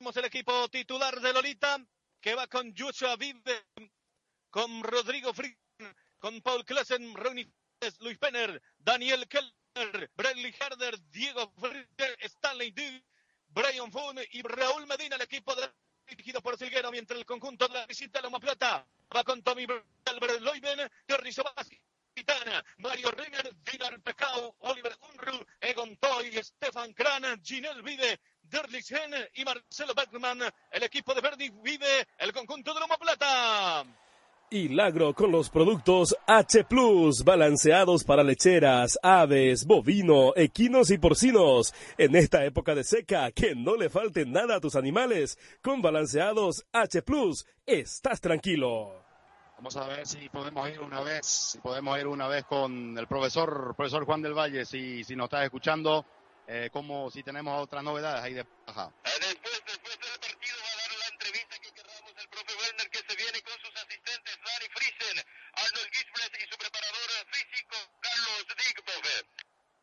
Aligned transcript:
el 0.00 0.24
equipo 0.24 0.66
titular 0.70 1.20
de 1.20 1.32
Lolita, 1.32 1.78
que 2.22 2.34
va 2.34 2.46
con 2.46 2.74
Joshua 2.74 3.16
Vive, 3.16 3.66
con 4.48 4.82
Rodrigo 4.82 5.34
Fritz, 5.34 5.58
con 6.18 6.40
Paul 6.40 6.64
Klassen, 6.64 7.14
Ronnie 7.14 7.52
Luis 8.00 8.16
Penner, 8.16 8.62
Daniel 8.78 9.28
Keller, 9.28 10.10
Bradley 10.16 10.54
Herder, 10.58 10.98
Diego 11.10 11.52
Fritter, 11.60 12.16
Stanley 12.22 12.70
Du, 12.70 12.82
Brian 13.48 13.92
Foon 13.92 14.18
y 14.32 14.40
Raúl 14.40 14.86
Medina, 14.86 15.16
el 15.16 15.22
equipo 15.22 15.54
de 15.54 15.70
dirigido 16.08 16.40
por 16.40 16.56
Silguero, 16.56 16.90
mientras 16.90 17.18
el 17.18 17.26
conjunto 17.26 17.68
de 17.68 17.74
la 17.74 17.86
visita 17.86 18.22
Loma 18.22 18.40
Plata 18.40 18.86
va 19.14 19.22
con 19.22 19.42
Tommy 19.42 19.66
Albert 20.06 20.40
Loiben, 20.40 20.90
Terry 21.04 21.30
Sobasi, 21.30 21.78
Mario 22.78 23.10
Renner, 23.10 23.54
Dinar 23.62 24.00
Pecao, 24.00 24.56
Oliver 24.60 24.96
Unruh, 25.12 25.44
Egon 25.60 25.96
Toy, 25.98 26.32
Stefan 26.42 26.94
Kran, 26.94 27.40
Ginel 27.42 27.82
Vide, 27.82 28.18
Derlich 28.50 28.90
Hen 28.90 29.14
y 29.34 29.44
Marcelo 29.44 29.94
Beckman. 29.94 30.40
El 30.70 30.82
equipo 30.82 31.14
de 31.14 31.20
Verdi 31.20 31.50
vive 31.62 32.08
el 32.18 32.32
conjunto 32.32 32.74
de 32.74 32.80
Loma 32.80 32.96
Plata. 32.96 33.84
Hilagro 34.52 35.14
con 35.14 35.30
los 35.30 35.48
productos 35.48 36.16
H 36.26 36.64
Plus, 36.64 37.22
balanceados 37.22 38.02
para 38.02 38.24
lecheras, 38.24 38.98
aves, 39.00 39.64
bovino, 39.64 40.32
equinos 40.34 40.90
y 40.90 40.98
porcinos. 40.98 41.72
En 41.96 42.16
esta 42.16 42.44
época 42.44 42.74
de 42.74 42.82
seca, 42.82 43.30
que 43.30 43.54
no 43.54 43.76
le 43.76 43.88
falte 43.88 44.26
nada 44.26 44.56
a 44.56 44.60
tus 44.60 44.74
animales. 44.74 45.38
Con 45.62 45.80
balanceados 45.80 46.66
H 46.72 47.02
Plus, 47.02 47.46
estás 47.64 48.20
tranquilo. 48.20 49.04
Vamos 49.56 49.76
a 49.76 49.86
ver 49.86 50.04
si 50.04 50.28
podemos 50.30 50.68
ir 50.68 50.80
una 50.80 51.00
vez, 51.02 51.26
si 51.26 51.58
podemos 51.58 51.96
ir 52.00 52.08
una 52.08 52.26
vez 52.26 52.44
con 52.44 52.98
el 52.98 53.06
profesor, 53.06 53.74
profesor 53.76 54.04
Juan 54.04 54.22
del 54.22 54.32
Valle, 54.32 54.64
si, 54.64 55.04
si 55.04 55.14
nos 55.14 55.26
está 55.26 55.44
escuchando, 55.44 56.04
eh, 56.46 56.70
como 56.72 57.10
si 57.10 57.22
tenemos 57.22 57.60
otras 57.60 57.82
novedades 57.82 58.22
ahí 58.22 58.34
de 58.34 58.46
Ajá. 58.66 58.92
Después, 59.04 59.62
después 59.66 59.98
del 60.00 60.20
partido 60.20 60.56
va 60.58 60.72
a 60.72 60.76
dar 60.76 60.98
la 60.98 61.08
entrevista 61.08 61.58
que 61.58 61.72
querramos 61.72 62.12
el 62.16 62.28
profe 62.28 62.52
Werner 62.56 62.90
que 62.90 62.98
se 62.98 63.16
viene 63.16 63.42
con 63.42 63.58
sus 63.60 63.76
asistentes 63.76 64.38
Friesen, 64.74 65.24
Arnold 65.54 65.90
Gisbert 65.92 66.34
y 66.36 66.50
su 66.50 66.56
preparador 66.58 67.10
físico 67.32 67.76
Carlos 68.00 68.46
Dick, 68.56 68.80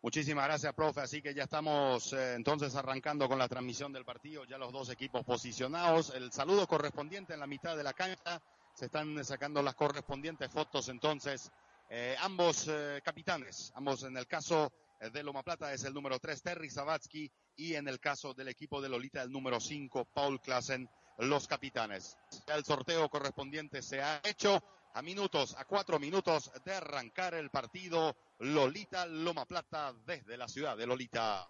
Muchísimas 0.01 0.45
gracias, 0.45 0.73
profe. 0.73 1.01
Así 1.01 1.21
que 1.21 1.33
ya 1.33 1.43
estamos 1.43 2.13
eh, 2.13 2.35
entonces 2.35 2.75
arrancando 2.75 3.27
con 3.27 3.39
la 3.39 3.47
transmisión 3.47 3.91
del 3.91 4.05
partido, 4.05 4.45
ya 4.45 4.57
los 4.57 4.71
dos 4.71 4.89
equipos 4.89 5.25
posicionados. 5.25 6.11
El 6.11 6.31
saludo 6.31 6.67
correspondiente 6.67 7.33
en 7.33 7.39
la 7.39 7.47
mitad 7.47 7.75
de 7.75 7.83
la 7.83 7.93
cancha. 7.93 8.41
Se 8.73 8.85
están 8.85 9.23
sacando 9.25 9.61
las 9.61 9.75
correspondientes 9.75 10.51
fotos 10.51 10.87
entonces. 10.89 11.51
Eh, 11.89 12.15
ambos 12.19 12.67
eh, 12.67 13.01
capitanes, 13.03 13.71
ambos 13.75 14.03
en 14.03 14.15
el 14.17 14.27
caso 14.27 14.71
de 14.99 15.23
Loma 15.23 15.43
Plata 15.43 15.73
es 15.73 15.83
el 15.83 15.93
número 15.93 16.19
3, 16.19 16.41
Terry 16.41 16.69
Sabatsky, 16.69 17.31
y 17.55 17.75
en 17.75 17.87
el 17.87 17.99
caso 17.99 18.33
del 18.33 18.47
equipo 18.47 18.81
de 18.81 18.89
Lolita, 18.89 19.21
el 19.21 19.31
número 19.31 19.59
5, 19.59 20.05
Paul 20.13 20.41
Klassen, 20.41 20.89
los 21.19 21.47
capitanes. 21.47 22.17
El 22.47 22.63
sorteo 22.63 23.09
correspondiente 23.09 23.81
se 23.81 24.01
ha 24.01 24.21
hecho 24.23 24.63
a 24.93 25.01
minutos, 25.01 25.55
a 25.57 25.65
cuatro 25.65 25.99
minutos 25.99 26.51
de 26.65 26.73
arrancar 26.73 27.35
el 27.35 27.49
partido 27.49 28.15
Lolita 28.39 29.05
Loma 29.05 29.45
Plata 29.45 29.93
desde 30.05 30.37
la 30.37 30.47
ciudad 30.47 30.75
de 30.75 30.87
Lolita. 30.87 31.47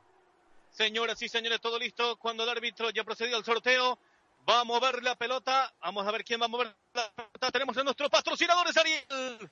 Señoras 0.70 1.22
y 1.22 1.30
señores, 1.30 1.62
todo 1.62 1.80
listo. 1.80 2.18
Cuando 2.18 2.44
el 2.44 2.50
árbitro 2.50 2.90
ya 2.90 3.04
procedió 3.04 3.38
al 3.38 3.46
sorteo, 3.46 3.98
va 4.48 4.62
a 4.62 4.64
mover 4.64 5.02
la 5.04 5.16
pelota. 5.16 5.74
Vamos 5.82 6.06
a 6.06 6.12
ver 6.12 6.24
quién 6.24 6.42
va 6.42 6.46
a 6.46 6.50
mover 6.50 6.76
la 6.94 7.12
pelota. 7.14 7.52
Tenemos 7.52 7.78
a 7.78 7.84
nuestros 7.84 8.10
patrocinadores, 8.10 8.76
Ariel. 8.78 9.50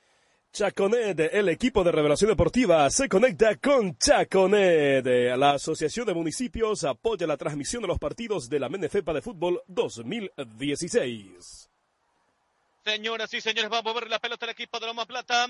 Chaconet, 0.55 1.19
el 1.33 1.49
equipo 1.49 1.83
de 1.83 1.91
Revelación 1.91 2.29
Deportiva, 2.29 2.89
se 2.89 3.09
conecta 3.09 3.57
con 3.57 3.97
Chaconet. 3.97 5.05
La 5.37 5.51
Asociación 5.51 6.05
de 6.05 6.13
Municipios 6.13 6.85
apoya 6.85 7.27
la 7.27 7.35
transmisión 7.35 7.81
de 7.81 7.89
los 7.89 7.99
partidos 7.99 8.47
de 8.47 8.61
la 8.61 8.69
Menefepa 8.69 9.11
de 9.11 9.21
Fútbol 9.21 9.61
2016. 9.67 11.69
Señoras 12.85 13.33
y 13.33 13.41
señores, 13.41 13.69
va 13.69 13.79
a 13.79 13.81
mover 13.81 14.09
la 14.09 14.19
pelota 14.19 14.45
el 14.45 14.53
equipo 14.53 14.79
de 14.79 14.85
Loma 14.85 15.05
Plata. 15.05 15.49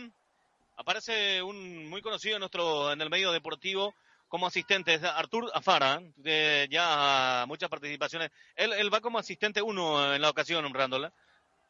Aparece 0.76 1.44
un 1.44 1.87
muy 1.87 2.02
conocido 2.02 2.37
en 2.37 2.39
nuestro 2.39 2.92
en 2.92 2.99
el 2.99 3.11
medio 3.11 3.32
deportivo 3.32 3.93
como 4.27 4.48
asistente, 4.48 4.99
Artur 5.04 5.52
Afara, 5.54 6.02
de 6.16 6.67
ya 6.72 7.45
muchas 7.48 7.70
participaciones. 7.70 8.32
Él, 8.55 8.92
va 8.92 9.02
como 9.02 9.20
asistente 9.20 9.61
uno 9.61 10.16
en 10.16 10.22
la 10.23 10.32
ocasión, 10.32 10.73
Randall 10.73 11.11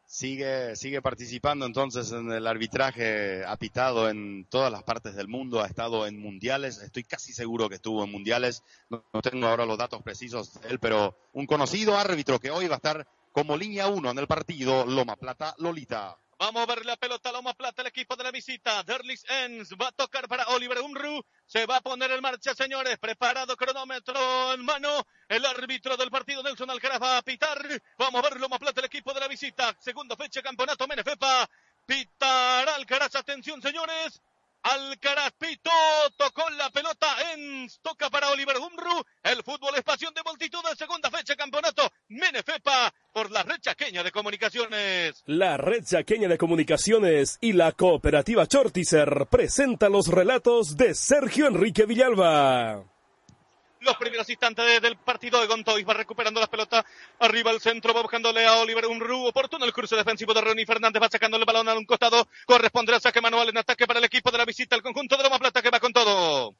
sigue, 0.06 0.76
sigue 0.76 1.02
participando 1.02 1.66
entonces 1.66 2.12
en 2.12 2.32
el 2.32 2.48
arbitraje 2.48 3.44
apitado 3.46 4.10
en 4.10 4.46
todas 4.50 4.72
las 4.72 4.84
partes 4.84 5.16
del 5.16 5.28
mundo, 5.28 5.62
ha 5.62 5.68
estado 5.68 6.08
en 6.08 6.20
mundiales, 6.20 6.82
estoy 6.82 7.04
casi 7.04 7.34
seguro 7.34 7.70
que 7.70 7.76
estuvo 7.76 8.04
en 8.04 8.12
mundiales, 8.12 8.64
no, 8.90 9.04
tengo 9.22 9.48
ahora 9.48 9.66
los 9.66 9.78
datos 9.78 10.02
precisos 10.04 10.60
de 10.62 10.70
él, 10.70 10.80
pero 10.80 11.18
un 11.34 11.46
conocido 11.46 11.98
árbitro 11.98 12.40
que 12.40 12.52
hoy 12.52 12.68
va 12.68 12.76
a 12.76 12.78
estar 12.78 13.08
como 13.32 13.58
línea 13.58 13.88
uno 13.88 14.12
en 14.12 14.20
el 14.20 14.28
partido 14.28 14.86
Loma 14.86 15.16
Plata 15.18 15.56
Lolita. 15.58 16.18
Vamos 16.38 16.64
a 16.64 16.66
ver 16.66 16.86
la 16.86 16.98
pelota, 16.98 17.32
Loma 17.32 17.54
Plata, 17.54 17.82
el 17.82 17.88
equipo 17.88 18.18
de 18.18 18.26
la 18.26 18.32
visita. 18.32 18.84
Derlis 18.84 19.24
Enns 19.30 19.72
va 19.82 19.88
a 19.88 19.92
tocar 19.94 20.28
para 20.28 20.46
Oliver 20.48 20.82
Unruh. 20.82 21.22
Se 21.46 21.66
va 21.66 21.78
a 21.78 21.82
poner 21.82 22.12
en 22.12 22.22
marcha, 22.22 22.54
señores. 22.54 22.98
Preparado, 22.98 23.56
cronómetro 23.56 24.54
en 24.54 24.66
mano. 24.66 25.08
El 25.30 25.46
árbitro 25.46 25.96
del 25.96 26.12
partido, 26.12 26.44
Nelson 26.44 26.70
Alcaraz, 26.70 27.02
va 27.02 27.18
a 27.20 27.22
pitar. 27.22 27.58
Vamos 27.98 28.20
a 28.20 28.30
ver 28.30 28.40
Loma 28.42 28.60
Plata, 28.60 28.82
el 28.82 28.88
equipo 28.88 29.14
de 29.14 29.22
la 29.22 29.30
visita. 29.30 29.78
Segunda 29.80 30.18
fecha, 30.18 30.42
campeonato 30.42 30.86
Menefepa. 30.88 31.50
Pitará 31.86 32.76
Alcaraz. 32.76 33.16
Atención, 33.16 33.62
señores. 33.62 34.22
Alcaraz 34.66 35.32
Pito 35.38 35.70
tocó 36.18 36.50
la 36.50 36.72
pelota 36.72 37.08
en 37.34 37.70
toca 37.84 38.10
para 38.10 38.32
Oliver 38.32 38.58
Humru. 38.58 39.04
El 39.22 39.44
fútbol 39.44 39.76
es 39.76 39.84
pasión 39.84 40.12
de 40.16 40.24
multitud 40.26 40.58
de 40.68 40.76
segunda 40.76 41.12
fecha 41.12 41.36
campeonato 41.36 41.88
Menefepa 42.08 42.92
por 43.14 43.30
la 43.30 43.44
red 43.44 43.60
chaqueña 43.62 44.02
de 44.02 44.12
comunicaciones. 44.12 45.22
La 45.28 45.58
red 45.58 45.84
chaqueña 45.84 46.28
de 46.28 46.40
comunicaciones 46.40 47.38
y 47.42 47.54
la 47.54 47.74
cooperativa 47.74 48.48
Chortizer 48.48 49.28
presenta 49.30 49.88
los 49.88 50.08
relatos 50.08 50.76
de 50.76 50.96
Sergio 50.96 51.46
Enrique 51.46 51.86
Villalba 51.86 52.95
los 53.86 53.98
primeros 53.98 54.30
instantes 54.30 54.82
del 54.82 54.98
partido 54.98 55.40
de 55.40 55.48
Gontois 55.48 55.88
va 55.88 55.94
recuperando 55.94 56.40
la 56.40 56.48
pelota 56.48 56.86
arriba 57.20 57.52
al 57.52 57.62
centro 57.62 57.94
va 57.94 58.02
buscándole 58.02 58.46
a 58.46 58.58
Oliver 58.58 58.88
Unruh 58.88 59.28
oportuno 59.28 59.64
el 59.64 59.74
cruce 59.74 59.96
defensivo 59.96 60.34
de 60.34 60.42
Ronnie 60.42 60.66
Fernández 60.66 61.02
va 61.02 61.10
sacando 61.10 61.38
el 61.38 61.46
balón 61.46 61.70
a 61.70 61.76
un 61.76 61.86
costado 61.86 62.28
corresponde 62.46 62.94
al 62.94 63.02
saque 63.02 63.22
manual 63.22 63.50
en 63.50 63.58
ataque 63.58 63.86
para 63.86 64.00
el 64.00 64.06
equipo 64.06 64.32
de 64.32 64.40
la 64.40 64.46
visita 64.46 64.76
el 64.76 64.82
conjunto 64.82 65.16
de 65.16 65.24
Loma 65.24 65.40
Plata 65.40 65.62
que 65.62 65.70
va 65.70 65.80
con 65.80 65.94
todo 65.94 66.56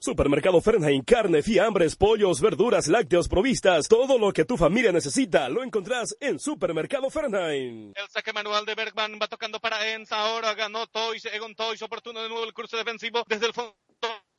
Supermercado 0.00 0.60
Fernheim, 0.60 1.02
carne, 1.02 1.42
fiambres, 1.42 1.96
pollos, 1.96 2.40
verduras, 2.40 2.88
lácteos, 2.88 3.28
provistas, 3.28 3.88
todo 3.88 4.18
lo 4.18 4.32
que 4.32 4.44
tu 4.44 4.56
familia 4.56 4.92
necesita 4.92 5.48
lo 5.48 5.62
encontrás 5.62 6.16
en 6.20 6.38
Supermercado 6.38 7.10
Fernheim. 7.10 7.92
El 7.94 8.08
saque 8.08 8.32
manual 8.32 8.64
de 8.64 8.74
Bergman 8.74 9.18
va 9.20 9.28
tocando 9.28 9.60
para 9.60 9.92
Enz, 9.92 10.12
ahora 10.12 10.54
ganó 10.54 10.86
Toys, 10.86 11.24
Egon 11.26 11.54
Toys, 11.54 11.82
oportuno 11.82 12.22
de 12.22 12.28
nuevo 12.28 12.44
el 12.44 12.54
cruce 12.54 12.76
defensivo 12.76 13.24
desde 13.28 13.46
el 13.46 13.52
fondo 13.52 13.74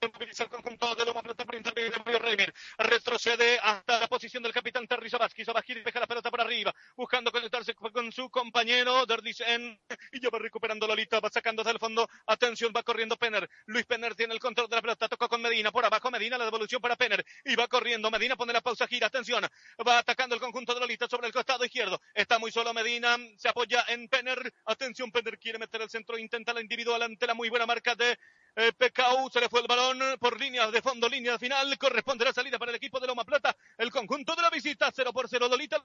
moviliza 0.01 0.45
el 0.45 0.49
conjunto 0.49 0.95
de 0.95 1.05
Loma 1.05 1.23
Plata 1.23 1.45
por 1.45 1.55
intermedio 1.55 1.91
de 1.91 2.19
Reimer, 2.19 2.55
retrocede 2.79 3.59
hasta 3.63 4.01
la 4.01 4.09
posición 4.09 4.43
del 4.43 4.53
capitán 4.53 4.87
Terry 4.87 5.11
Sabaski, 5.11 5.45
Sabaski 5.45 5.75
deja 5.75 6.01
la 6.01 6.07
pelota 6.07 6.31
por 6.31 6.41
arriba, 6.41 6.75
buscando 6.97 7.31
conectarse 7.31 7.75
con 7.75 8.11
su 8.11 8.31
compañero 8.31 9.05
Derdis 9.07 9.41
en, 9.41 9.79
y 10.13 10.21
ya 10.21 10.31
va 10.31 10.39
recuperando 10.39 10.87
Lolita, 10.87 11.21
va 11.21 11.31
sacando 11.31 11.63
desde 11.63 11.73
el 11.73 11.79
fondo, 11.79 12.09
atención, 12.27 12.73
va 12.77 12.83
corriendo 12.83 13.17
Penner, 13.17 13.49
Luis 13.67 13.87
Penner 13.87 14.15
tiene 14.15 14.35
el 14.35 14.41
control 14.41 14.69
de 14.69 14.77
la 14.77 14.83
pelota, 14.83 15.09
tocó 15.09 15.29
con 15.29 15.41
Medina, 15.41 15.73
por 15.73 15.85
abajo 15.85 16.11
Medina, 16.11 16.39
la 16.39 16.45
devolución 16.45 16.81
para 16.81 16.97
Penner, 16.97 17.25
y 17.45 17.57
va 17.57 17.67
corriendo, 17.67 18.11
Medina 18.11 18.37
pone 18.37 18.53
la 18.53 18.61
pausa, 18.61 18.87
gira, 18.87 19.07
atención, 19.07 19.45
va 19.87 19.99
atacando 19.99 20.35
el 20.35 20.41
conjunto 20.41 20.75
de 20.75 20.81
Lolita 20.81 21.09
sobre 21.09 21.27
el 21.27 21.33
costado 21.33 21.65
izquierdo, 21.65 22.01
está 22.15 22.39
muy 22.39 22.53
solo 22.53 22.75
Medina, 22.75 23.17
se 23.37 23.49
apoya 23.49 23.85
en 23.89 24.09
Penner, 24.09 24.53
atención, 24.67 25.11
Penner 25.11 25.39
quiere 25.39 25.59
meter 25.59 25.81
el 25.81 25.91
centro, 25.91 26.19
intenta 26.19 26.53
la 26.53 26.61
individual 26.61 27.03
ante 27.03 27.27
la 27.27 27.35
muy 27.35 27.49
buena 27.49 27.67
marca 27.67 27.95
de 27.95 28.19
eh, 28.55 28.73
PKU, 28.73 29.31
se 29.33 29.41
le 29.41 29.49
fue 29.49 29.61
el 29.61 29.67
balón 29.67 29.99
por 30.19 30.39
línea 30.39 30.71
de 30.71 30.83
fondo, 30.83 31.09
línea 31.09 31.39
final, 31.39 31.77
corresponde 31.79 32.25
la 32.25 32.33
salida 32.33 32.59
para 32.59 32.71
el 32.71 32.77
equipo 32.77 33.01
de 33.01 33.07
Loma 33.07 33.25
Plata, 33.25 33.57
el 33.79 33.91
conjunto 33.91 34.35
de 34.35 34.43
la 34.43 34.51
visita, 34.51 34.91
0 34.95 35.11
por 35.13 35.29
0, 35.29 35.49
Lolita, 35.49 35.83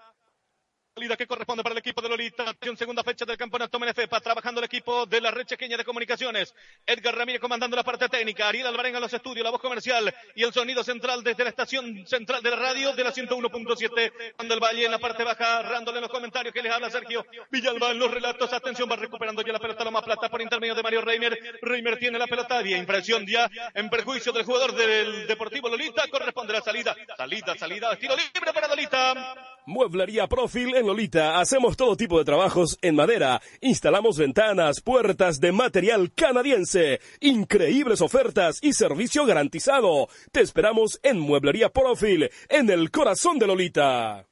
salida 0.96 1.18
que 1.18 1.28
corresponde 1.28 1.62
para 1.62 1.74
el 1.74 1.80
equipo 1.80 2.02
de 2.02 2.08
Lolita. 2.08 2.50
Acción 2.50 2.78
segunda 2.78 3.04
fecha 3.04 3.26
del 3.26 3.36
campeonato 3.36 3.78
Menefepa. 3.78 4.22
Trabajando 4.22 4.62
el 4.62 4.66
equipo 4.66 5.06
de 5.06 5.20
la 5.20 5.30
red 5.30 5.46
chequeña 5.46 5.76
de 5.76 5.84
comunicaciones. 5.84 6.56
Edgar 6.86 7.18
Ramírez 7.18 7.42
comandando 7.42 7.76
la 7.76 7.84
parte 7.84 8.08
técnica. 8.08 8.48
Ariel 8.48 8.66
Alvarenga 8.66 9.00
en 9.00 9.02
los 9.02 9.14
estudios, 9.14 9.44
la 9.44 9.50
voz 9.50 9.60
comercial 9.60 10.16
y 10.36 10.44
el 10.44 10.54
sonido 10.54 10.86
central 10.86 11.22
desde 11.22 11.44
la 11.44 11.50
estación 11.50 12.08
central 12.08 12.42
de 12.42 12.50
la 12.50 12.56
radio 12.56 12.94
de 12.94 13.04
la 13.04 13.12
101.7. 13.12 14.34
Cuando 14.38 14.54
el 14.54 14.62
Valle 14.62 14.86
en 14.86 14.92
la 14.92 15.00
parte 15.00 15.26
baja, 15.26 15.64
rándole 15.64 15.98
en 15.98 16.04
los 16.04 16.12
comentarios 16.12 16.54
que 16.54 16.62
les 16.62 16.72
habla 16.72 16.90
Sergio 16.90 17.26
Villalba 17.52 17.92
en 17.92 18.00
los 18.00 18.10
relatos. 18.10 18.54
Atención, 18.54 18.90
va 18.90 18.96
recuperando 18.96 19.42
ya 19.42 19.52
la 19.52 19.60
pelota 19.60 19.84
Loma 19.84 20.02
Plata 20.02 20.30
por 20.30 20.42
intermedio 20.42 20.76
de 20.76 20.84
Mario 20.84 21.02
Reimer. 21.02 21.38
Reimer 21.62 22.00
tiene 22.00 22.18
la 22.18 22.28
pelota. 22.28 22.60
Había 22.60 22.78
impresión 22.78 23.28
ya 23.28 23.50
en 23.74 23.90
perjuicio 23.90 24.32
del 24.32 24.46
jugador 24.46 24.74
del 24.74 25.28
Deportivo 25.28 25.68
Lolita. 25.68 26.08
Corresponde 26.10 26.54
la 26.54 26.62
salida. 26.62 26.96
Salida, 27.18 27.54
salida. 27.58 27.92
Estilo 27.92 28.16
libre 28.16 28.54
para 28.54 28.70
Lolita. 28.70 29.55
Mueblería 29.66 30.28
Profil 30.28 30.76
en 30.76 30.86
Lolita. 30.86 31.40
Hacemos 31.40 31.76
todo 31.76 31.98
tipo 31.98 32.20
de 32.20 32.26
trabajos 32.26 32.78
en 32.82 32.96
madera. 32.96 33.42
Instalamos 33.62 34.18
ventanas, 34.18 34.80
puertas 34.80 35.40
de 35.40 35.52
material 35.52 36.12
canadiense. 36.14 37.00
Increíbles 37.20 38.02
ofertas 38.02 38.60
y 38.62 38.74
servicio 38.74 39.26
garantizado. 39.26 40.08
Te 40.32 40.42
esperamos 40.42 41.00
en 41.02 41.20
Mueblería 41.20 41.70
Profil, 41.70 42.30
en 42.48 42.70
el 42.70 42.92
corazón 42.92 43.40
de 43.40 43.48
Lolita. 43.48 44.28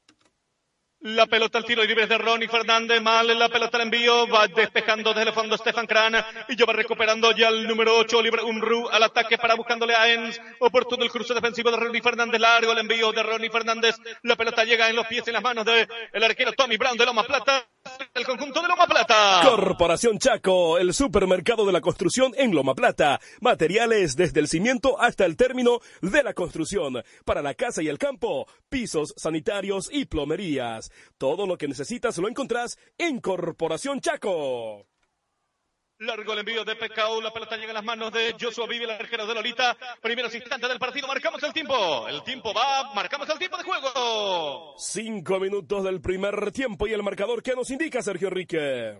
La 1.06 1.26
pelota 1.26 1.58
al 1.58 1.66
tiro 1.66 1.84
libre 1.84 2.06
de 2.06 2.16
Ronnie 2.16 2.48
Fernández. 2.48 2.98
Mal 3.02 3.38
la 3.38 3.50
pelota 3.50 3.76
al 3.76 3.82
envío. 3.82 4.26
Va 4.26 4.48
despejando 4.48 5.12
desde 5.12 5.28
el 5.28 5.34
fondo 5.34 5.54
Stefan 5.58 5.86
Kran. 5.86 6.14
Y 6.48 6.56
ya 6.56 6.64
va 6.64 6.72
recuperando 6.72 7.30
ya 7.32 7.48
el 7.48 7.68
número 7.68 7.94
8, 7.98 8.22
Libre 8.22 8.42
Unru, 8.42 8.88
al 8.88 9.02
ataque 9.02 9.36
para 9.36 9.54
buscándole 9.54 9.94
a 9.94 10.10
Enz. 10.10 10.40
Oportuno 10.60 11.04
el 11.04 11.10
cruce 11.10 11.34
defensivo 11.34 11.70
de 11.70 11.76
Ronnie 11.76 12.00
Fernández. 12.00 12.40
Largo 12.40 12.72
el 12.72 12.78
envío 12.78 13.12
de 13.12 13.22
Ronnie 13.22 13.50
Fernández. 13.50 13.96
La 14.22 14.34
pelota 14.34 14.64
llega 14.64 14.88
en 14.88 14.96
los 14.96 15.06
pies 15.06 15.24
y 15.26 15.28
en 15.28 15.34
las 15.34 15.42
manos 15.42 15.66
del 15.66 15.86
el 16.10 16.24
arquero 16.24 16.54
Tommy 16.54 16.78
Brown 16.78 16.96
de 16.96 17.04
Loma 17.04 17.24
Plata. 17.24 17.68
El 18.14 18.24
conjunto 18.24 18.62
de 18.62 18.68
Loma 18.68 18.86
Plata. 18.86 19.40
Corporación 19.42 20.18
Chaco, 20.18 20.78
el 20.78 20.94
supermercado 20.94 21.66
de 21.66 21.72
la 21.72 21.80
construcción 21.80 22.32
en 22.36 22.54
Loma 22.54 22.74
Plata. 22.74 23.20
Materiales 23.40 24.16
desde 24.16 24.40
el 24.40 24.48
cimiento 24.48 25.00
hasta 25.00 25.26
el 25.26 25.36
término 25.36 25.80
de 26.00 26.22
la 26.22 26.32
construcción. 26.32 27.02
Para 27.24 27.42
la 27.42 27.54
casa 27.54 27.82
y 27.82 27.88
el 27.88 27.98
campo, 27.98 28.46
pisos 28.68 29.14
sanitarios 29.16 29.88
y 29.92 30.06
plomerías. 30.06 30.90
Todo 31.18 31.46
lo 31.46 31.58
que 31.58 31.68
necesitas 31.68 32.16
lo 32.18 32.28
encontrás 32.28 32.78
en 32.98 33.20
Corporación 33.20 34.00
Chaco. 34.00 34.86
Largo 35.98 36.32
el 36.32 36.40
envío 36.40 36.64
de 36.64 36.74
Pecao, 36.74 37.20
la 37.20 37.32
pelota 37.32 37.56
llega 37.56 37.68
en 37.68 37.74
las 37.74 37.84
manos 37.84 38.12
de 38.12 38.34
Joshua 38.38 38.66
Vive, 38.66 38.86
la 38.86 38.96
arquero 38.96 39.26
de 39.26 39.34
Lolita. 39.34 39.76
Primeros 40.02 40.34
instantes 40.34 40.68
del 40.68 40.78
partido, 40.78 41.06
marcamos 41.06 41.40
el 41.44 41.52
tiempo. 41.52 42.08
El 42.08 42.22
tiempo 42.24 42.52
va, 42.52 42.92
marcamos 42.94 43.28
el 43.30 43.38
tiempo 43.38 43.56
de 43.56 43.62
juego. 43.62 44.74
Cinco 44.76 45.38
minutos 45.38 45.84
del 45.84 46.00
primer 46.00 46.50
tiempo 46.50 46.88
y 46.88 46.92
el 46.92 47.02
marcador 47.04 47.42
que 47.44 47.54
nos 47.54 47.70
indica 47.70 48.02
Sergio 48.02 48.26
Enrique. 48.26 48.98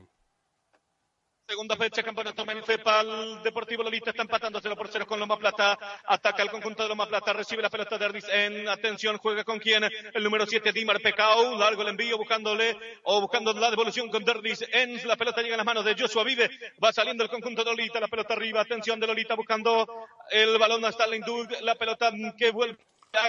Segunda 1.47 1.77
fecha, 1.77 2.03
campeonato 2.03 2.47
Menfepa, 2.47 3.03
el 3.03 3.43
Deportivo 3.43 3.83
Lolita 3.83 4.09
está 4.09 4.23
empatando 4.23 4.61
0 4.63 4.75
por 4.77 4.89
0 4.89 5.07
con 5.07 5.21
Loma 5.21 5.39
Plata. 5.39 5.79
Ataca 6.07 6.43
el 6.43 6.51
conjunto 6.51 6.83
de 6.83 6.89
Loma 6.89 7.07
Plata, 7.07 7.35
recibe 7.35 7.61
la 7.61 7.69
pelota 7.69 7.99
de 7.99 8.05
Erdis 8.07 8.25
en 8.31 8.67
atención, 8.67 9.19
juega 9.19 9.45
con 9.45 9.59
quién, 9.59 9.85
el 9.85 10.25
número 10.25 10.47
7, 10.47 10.73
Dimar 10.73 11.03
Pecao, 11.03 11.59
largo 11.59 11.83
el 11.83 11.89
envío 11.89 12.17
buscándole 12.17 12.75
o 13.03 13.21
buscando 13.21 13.53
la 13.53 13.71
devolución 13.71 14.09
con 14.09 14.25
Derdis 14.25 14.65
en 14.73 15.07
la 15.07 15.17
pelota 15.17 15.43
llega 15.43 15.55
en 15.55 15.59
las 15.59 15.67
manos 15.67 15.85
de 15.85 15.95
Joshua 15.95 16.25
Vive, 16.25 16.49
va 16.83 16.95
saliendo 16.95 17.23
el 17.23 17.29
conjunto 17.29 17.63
de 17.63 17.73
Lolita, 17.73 18.01
la 18.01 18.09
pelota 18.09 18.33
arriba, 18.33 18.63
atención 18.63 18.99
de 18.99 19.07
Lolita 19.07 19.35
buscando 19.35 19.87
el 20.31 20.57
balón 20.57 20.83
hasta 20.87 21.07
la 21.07 21.17
Indug, 21.17 21.49
la 21.61 21.75
pelota 21.75 22.11
que 22.39 22.53
vuelve 22.53 22.79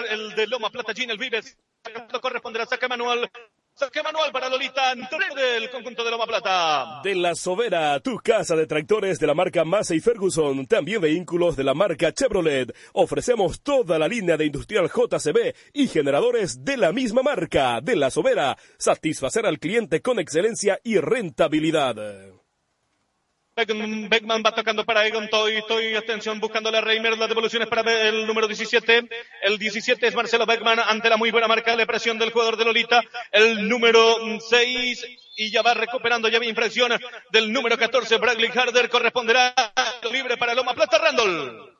el 0.10 0.34
de 0.36 0.48
Loma 0.48 0.70
Plata, 0.70 0.94
Gin, 0.94 1.12
el 1.12 1.18
Vives, 1.18 1.58
corresponderá 2.22 2.66
saque 2.66 2.88
manual 2.88 3.30
Saque 3.78 4.02
manual 4.02 4.32
para 4.32 4.48
Lolita, 4.48 4.96
del 4.96 5.70
conjunto 5.70 6.06
de 6.06 6.10
Loma 6.10 6.26
Plata. 6.26 7.02
De 7.04 7.14
la 7.14 7.36
Sobera, 7.36 8.00
tu 8.00 8.18
casa 8.20 8.56
de 8.56 8.68
tractores 8.68 9.20
de 9.20 9.28
la 9.28 9.34
marca 9.34 9.66
Massey 9.66 10.00
Ferguson, 10.00 10.66
también 10.66 11.02
vehículos 11.02 11.58
de 11.58 11.66
la 11.66 11.74
marca 11.74 12.14
Chevrolet. 12.14 12.74
Ofrecemos 12.94 13.60
toda 13.60 14.00
la 14.00 14.08
línea 14.08 14.38
de 14.38 14.46
industrial 14.46 14.90
JCB 14.90 15.54
y 15.74 15.90
generadores 15.90 16.64
de 16.64 16.78
la 16.78 16.94
misma 16.94 17.22
marca. 17.22 17.82
De 17.82 17.98
la 17.98 18.12
Sobera, 18.12 18.58
satisfacer 18.78 19.46
al 19.46 19.60
cliente 19.60 20.02
con 20.02 20.20
excelencia 20.20 20.80
y 20.82 20.98
rentabilidad. 20.98 22.45
Beckman 23.56 24.44
va 24.46 24.54
tocando 24.54 24.84
para 24.84 25.08
Egon 25.08 25.30
Toy, 25.30 25.64
Toy, 25.66 25.96
atención, 25.96 26.42
buscándole 26.42 26.78
a 26.78 26.82
Reimer, 26.82 27.18
las 27.18 27.30
devoluciones 27.30 27.70
para 27.70 27.90
el 28.10 28.28
número 28.28 28.48
17. 28.48 29.08
El 29.44 29.58
17 29.58 30.08
es 30.08 30.14
Marcelo 30.14 30.46
Beckman 30.46 30.80
ante 30.80 31.10
la 31.10 31.16
muy 31.16 31.32
buena 31.32 31.48
marca 31.48 31.74
de 31.78 31.86
presión 31.86 32.20
del 32.20 32.32
jugador 32.32 32.58
de 32.58 32.66
Lolita. 32.66 33.02
El 33.32 33.70
número 33.70 34.18
6 34.42 35.06
y 35.38 35.52
ya 35.52 35.62
va 35.62 35.74
recuperando, 35.74 36.28
ya 36.28 36.38
había 36.38 36.50
impresión 36.50 36.92
del 37.32 37.54
número 37.54 37.78
14, 37.78 38.18
Bradley 38.18 38.52
Harder, 38.54 38.90
corresponderá 38.90 39.54
libre 40.12 40.36
para 40.36 40.54
Loma 40.54 40.74
Plata 40.74 40.98
Randall. 40.98 41.75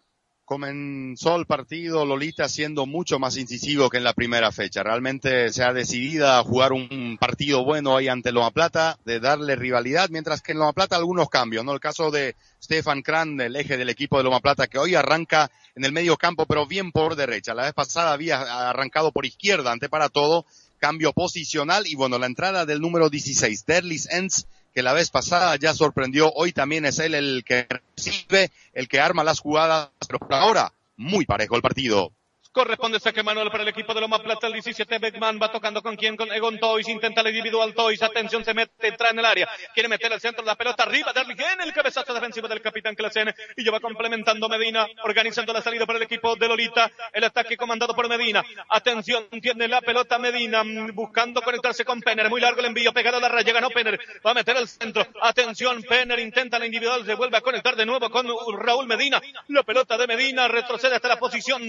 Comenzó 0.46 1.38
el 1.38 1.48
partido 1.48 2.06
Lolita 2.06 2.48
siendo 2.48 2.86
mucho 2.86 3.18
más 3.18 3.36
incisivo 3.36 3.90
que 3.90 3.98
en 3.98 4.04
la 4.04 4.14
primera 4.14 4.52
fecha. 4.52 4.84
Realmente 4.84 5.52
se 5.52 5.64
ha 5.64 5.74
decidido 5.74 6.32
a 6.32 6.44
jugar 6.44 6.72
un 6.72 7.18
partido 7.20 7.66
bueno 7.66 7.98
ahí 7.98 8.08
ante 8.10 8.32
Loma 8.32 8.52
Plata, 8.52 9.00
de 9.06 9.20
darle 9.20 9.56
rivalidad, 9.56 10.10
mientras 10.12 10.44
que 10.44 10.52
en 10.52 10.60
Loma 10.60 10.74
Plata 10.74 10.98
algunos 10.98 11.30
cambios, 11.30 11.66
¿no? 11.66 11.74
El 11.74 11.80
caso 11.80 12.12
de 12.12 12.36
Stefan 12.62 13.02
Kran, 13.02 13.42
el 13.42 13.56
eje 13.56 13.76
del 13.76 13.90
equipo 13.90 14.20
de 14.20 14.24
Loma 14.24 14.40
Plata, 14.40 14.68
que 14.68 14.78
hoy 14.78 14.94
arranca 14.94 15.50
en 15.74 15.84
el 15.84 15.92
medio 15.92 16.16
campo, 16.16 16.46
pero 16.46 16.68
bien 16.68 16.92
por 16.92 17.16
derecha. 17.16 17.56
La 17.56 17.64
vez 17.64 17.74
pasada 17.74 18.14
había 18.14 18.70
arrancado 18.70 19.12
por 19.12 19.26
izquierda, 19.26 19.72
ante 19.72 19.90
para 19.90 20.10
todo, 20.10 20.46
cambio 20.86 21.14
posicional 21.14 21.88
y 21.88 21.96
bueno, 21.96 22.20
la 22.20 22.28
entrada 22.28 22.68
del 22.68 22.80
número 22.80 23.10
16, 23.10 23.66
Derlis 23.66 24.08
Enz, 24.12 24.46
que 24.72 24.84
la 24.84 24.94
vez 24.94 25.10
pasada 25.10 25.56
ya 25.56 25.74
sorprendió, 25.74 26.32
hoy 26.34 26.52
también 26.52 26.86
es 26.86 27.00
él 27.00 27.16
el 27.16 27.44
que 27.44 27.68
recibe, 27.98 28.52
el 28.72 28.88
que 28.88 29.00
arma 29.00 29.24
las 29.24 29.40
jugadas, 29.40 29.90
pero 30.08 30.20
por 30.20 30.36
ahora 30.36 30.74
muy 30.96 31.26
parejo 31.26 31.56
el 31.56 31.64
partido. 31.64 32.12
Corresponde 32.56 33.02
saque 33.02 33.22
manual 33.22 33.52
para 33.52 33.64
el 33.64 33.68
equipo 33.68 33.94
de 33.94 34.00
Loma 34.00 34.18
Plata. 34.20 34.48
El 34.48 34.54
17 34.54 34.98
Beckman 35.00 35.38
va 35.44 35.52
tocando 35.52 35.82
con 35.82 35.98
quién, 35.98 36.16
con 36.16 36.32
Egon 36.32 36.58
Toys. 36.58 36.88
Intenta 36.88 37.22
la 37.22 37.28
individual 37.28 37.74
Toys. 37.74 38.02
Atención, 38.02 38.46
se 38.46 38.54
mete, 38.54 38.88
entra 38.88 39.10
en 39.10 39.20
el 39.20 39.26
área. 39.26 39.50
Quiere 39.74 39.90
meter 39.90 40.14
al 40.14 40.22
centro 40.22 40.46
la 40.46 40.56
pelota 40.56 40.84
arriba. 40.84 41.12
En 41.14 41.60
el 41.60 41.74
cabezazo 41.74 42.14
defensivo 42.14 42.48
del 42.48 42.62
capitán 42.62 42.96
Clasen. 42.96 43.36
Y 43.58 43.66
ya 43.66 43.74
va 43.74 43.82
complementando 43.82 44.48
Medina, 44.48 44.88
organizando 45.04 45.52
la 45.52 45.62
salida 45.62 45.86
para 45.86 45.98
el 45.98 46.04
equipo 46.04 46.38
de 46.38 46.48
Lolita. 46.48 46.90
El 47.12 47.26
ataque 47.26 47.58
comandado 47.58 47.94
por 47.94 48.08
Medina. 48.08 48.42
Atención, 48.70 49.28
tiene 49.42 49.68
la 49.68 49.82
pelota 49.82 50.18
Medina. 50.18 50.64
Buscando 50.94 51.42
conectarse 51.42 51.84
con 51.84 52.00
Penner. 52.00 52.30
Muy 52.30 52.40
largo 52.40 52.62
el 52.62 52.68
envío. 52.68 52.94
Pegado 52.94 53.18
a 53.18 53.20
la 53.20 53.28
raya. 53.28 53.52
Ganó 53.52 53.70
Penner. 53.70 54.00
Va 54.26 54.32
a 54.32 54.34
meter 54.34 54.56
al 54.56 54.70
centro. 54.70 55.06
Atención, 55.22 55.84
Penner 55.84 56.20
intenta 56.20 56.58
la 56.58 56.68
individual. 56.68 57.06
Se 57.06 57.16
vuelve 57.16 57.36
a 57.36 57.42
conectar 57.42 57.76
de 57.76 57.86
nuevo 57.86 58.10
con 58.10 58.26
Raúl 58.60 58.88
Medina. 58.88 59.22
La 59.50 59.64
pelota 59.64 59.98
de 59.98 60.08
Medina 60.08 60.48
retrocede 60.48 60.96
hasta 60.96 61.10
la 61.10 61.20
posición 61.20 61.62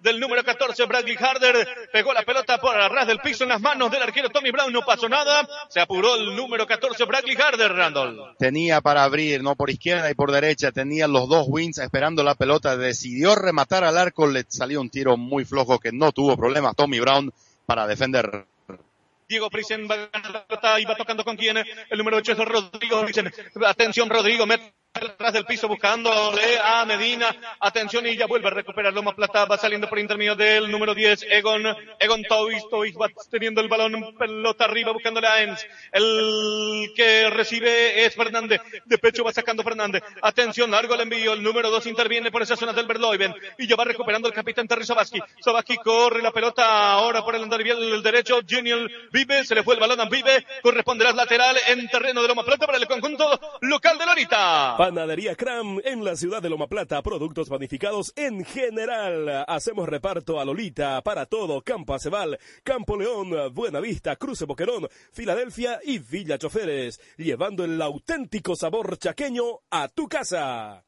del 0.00 0.18
número 0.18 0.31
número 0.32 0.46
14, 0.46 0.86
Bradley 0.86 1.16
Harder, 1.16 1.90
pegó 1.92 2.14
la 2.14 2.22
pelota 2.22 2.58
por 2.58 2.74
ras 2.74 3.06
del 3.06 3.18
piso 3.18 3.44
en 3.44 3.50
las 3.50 3.60
manos 3.60 3.90
del 3.90 4.02
arquero 4.02 4.30
Tommy 4.30 4.50
Brown, 4.50 4.72
no 4.72 4.80
pasó 4.80 5.06
nada, 5.06 5.46
se 5.68 5.78
apuró 5.78 6.16
el 6.16 6.34
número 6.34 6.66
14, 6.66 7.04
Bradley 7.04 7.36
Harder, 7.36 7.70
Randall. 7.70 8.34
Tenía 8.38 8.80
para 8.80 9.04
abrir, 9.04 9.42
no 9.42 9.56
por 9.56 9.68
izquierda 9.68 10.10
y 10.10 10.14
por 10.14 10.32
derecha, 10.32 10.72
tenía 10.72 11.06
los 11.06 11.28
dos 11.28 11.44
wins 11.48 11.76
esperando 11.76 12.22
la 12.22 12.34
pelota, 12.34 12.78
decidió 12.78 13.34
rematar 13.34 13.84
al 13.84 13.98
arco, 13.98 14.26
le 14.26 14.46
salió 14.48 14.80
un 14.80 14.88
tiro 14.88 15.18
muy 15.18 15.44
flojo 15.44 15.78
que 15.78 15.92
no 15.92 16.12
tuvo 16.12 16.34
problemas 16.34 16.76
Tommy 16.76 16.98
Brown 16.98 17.30
para 17.66 17.86
defender. 17.86 18.46
Diego 19.28 19.50
Prisen 19.50 19.86
va 19.86 20.08
a 20.10 20.30
la 20.30 20.46
pelota 20.46 20.80
y 20.80 20.86
va 20.86 20.96
tocando 20.96 21.24
con 21.24 21.36
quién, 21.36 21.58
el 21.58 21.98
número 21.98 22.16
8 22.16 22.32
es 22.32 22.38
Rodrigo 22.38 23.04
Atención, 23.66 24.08
Rodrigo, 24.08 24.46
mete 24.46 24.72
Atrás 24.94 25.32
del 25.32 25.46
piso 25.46 25.68
buscándole 25.68 26.58
a 26.62 26.84
Medina. 26.84 27.34
Atención 27.60 28.06
y 28.06 28.14
ya 28.14 28.26
vuelve 28.26 28.48
a 28.48 28.50
recuperar 28.50 28.92
Loma 28.92 29.16
Plata. 29.16 29.46
Va 29.46 29.56
saliendo 29.56 29.88
por 29.88 29.98
intermedio 29.98 30.36
del 30.36 30.70
número 30.70 30.94
10, 30.94 31.28
Egon. 31.30 31.64
Egon 31.98 32.22
Toys. 32.24 32.62
Toys 32.68 32.94
va 32.94 33.08
teniendo 33.30 33.62
el 33.62 33.68
balón. 33.68 34.14
Pelota 34.18 34.64
arriba 34.64 34.92
buscándole 34.92 35.26
a 35.26 35.42
Enz. 35.44 35.64
El 35.92 36.92
que 36.94 37.30
recibe 37.30 38.04
es 38.04 38.14
Fernández. 38.14 38.60
De 38.84 38.98
pecho 38.98 39.24
va 39.24 39.32
sacando 39.32 39.62
Fernández. 39.62 40.02
Atención, 40.20 40.70
largo 40.70 40.94
el 40.94 41.00
envío. 41.00 41.32
El 41.32 41.42
número 41.42 41.70
2 41.70 41.86
interviene 41.86 42.30
por 42.30 42.42
esa 42.42 42.56
zona 42.56 42.74
del 42.74 42.86
Berloiven. 42.86 43.34
Y 43.58 43.66
ya 43.66 43.76
va 43.76 43.84
recuperando 43.84 44.28
el 44.28 44.34
capitán 44.34 44.68
Terry 44.68 44.84
Sabaski. 44.84 45.20
Sabaski 45.40 45.76
corre 45.76 46.20
la 46.20 46.32
pelota 46.32 46.92
ahora 46.92 47.24
por 47.24 47.34
el 47.34 47.42
andarivial 47.42 48.02
derecho. 48.02 48.40
Genial 48.46 48.90
Vive. 49.10 49.44
Se 49.46 49.54
le 49.54 49.62
fue 49.62 49.74
el 49.74 49.80
balón 49.80 50.00
a 50.00 50.04
Vive. 50.04 50.46
Corresponderá 50.62 51.12
lateral 51.12 51.56
en 51.68 51.88
terreno 51.88 52.20
de 52.20 52.28
Loma 52.28 52.44
Plata 52.44 52.66
para 52.66 52.76
el 52.76 52.86
conjunto 52.86 53.58
local 53.62 53.96
de 53.96 54.04
Lorita. 54.04 54.81
Panadería 54.82 55.36
Cram 55.36 55.78
en 55.84 56.04
la 56.04 56.16
ciudad 56.16 56.42
de 56.42 56.50
Loma 56.50 56.66
Plata, 56.66 57.00
productos 57.02 57.48
panificados 57.48 58.12
en 58.16 58.44
general. 58.44 59.44
Hacemos 59.46 59.88
reparto 59.88 60.40
a 60.40 60.44
Lolita 60.44 61.00
para 61.02 61.26
todo 61.26 61.62
Campo 61.62 61.94
Aceval, 61.94 62.36
Campo 62.64 62.96
León, 62.96 63.54
Buenavista, 63.54 64.16
Cruce 64.16 64.44
Boquerón, 64.44 64.88
Filadelfia 65.12 65.78
y 65.84 66.00
Villa 66.00 66.36
Choferes, 66.36 67.00
llevando 67.16 67.62
el 67.62 67.80
auténtico 67.80 68.56
sabor 68.56 68.98
chaqueño 68.98 69.60
a 69.70 69.86
tu 69.86 70.08
casa. 70.08 70.84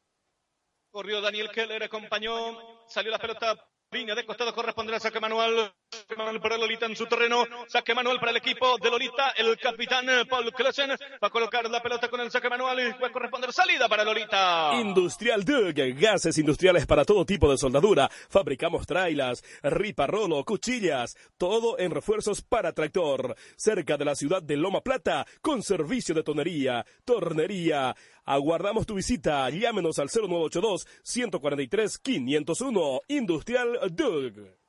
Corrió 0.90 1.20
Daniel 1.20 1.50
Keller, 1.50 1.84
acompañó, 1.84 2.88
salió 2.88 3.12
la 3.12 3.20
pelota 3.20 3.56
Línea 3.94 4.16
de 4.16 4.26
costado 4.26 4.52
corresponderá 4.52 4.96
a 4.96 5.00
saque 5.00 5.20
manual. 5.20 5.72
Manuel 6.16 6.40
para 6.40 6.56
Lolita 6.56 6.86
en 6.86 6.96
su 6.96 7.06
terreno. 7.06 7.44
Saque 7.68 7.94
manual 7.94 8.18
para 8.18 8.30
el 8.30 8.38
equipo 8.38 8.78
de 8.78 8.90
Lolita. 8.90 9.30
El 9.36 9.56
capitán 9.58 10.06
Paul 10.28 10.52
Klesen 10.52 10.90
va 10.90 11.28
a 11.28 11.30
colocar 11.30 11.68
la 11.68 11.82
pelota 11.82 12.08
con 12.08 12.20
el 12.20 12.30
saque 12.30 12.48
manual 12.48 12.80
y 12.80 13.00
va 13.00 13.08
a 13.08 13.12
corresponder 13.12 13.52
salida 13.52 13.88
para 13.88 14.04
Lolita. 14.04 14.72
Industrial 14.80 15.44
Dug. 15.44 15.74
Gases 15.98 16.38
industriales 16.38 16.86
para 16.86 17.04
todo 17.04 17.24
tipo 17.24 17.50
de 17.50 17.58
soldadura. 17.58 18.10
Fabricamos 18.28 18.86
trailas, 18.86 19.42
riparrolo, 19.62 20.44
cuchillas. 20.44 21.16
Todo 21.36 21.78
en 21.78 21.90
refuerzos 21.90 22.42
para 22.42 22.72
tractor. 22.72 23.36
Cerca 23.56 23.96
de 23.96 24.04
la 24.04 24.14
ciudad 24.14 24.42
de 24.42 24.56
Loma 24.56 24.80
Plata. 24.80 25.26
Con 25.40 25.62
servicio 25.62 26.14
de 26.14 26.22
tonería, 26.22 26.84
tornería 27.04 27.94
Aguardamos 28.26 28.86
tu 28.86 28.94
visita. 28.94 29.50
Llámenos 29.50 29.98
al 29.98 30.08
0982-143-501. 30.08 33.00
Industrial 33.08 33.78
Dug. 33.90 34.63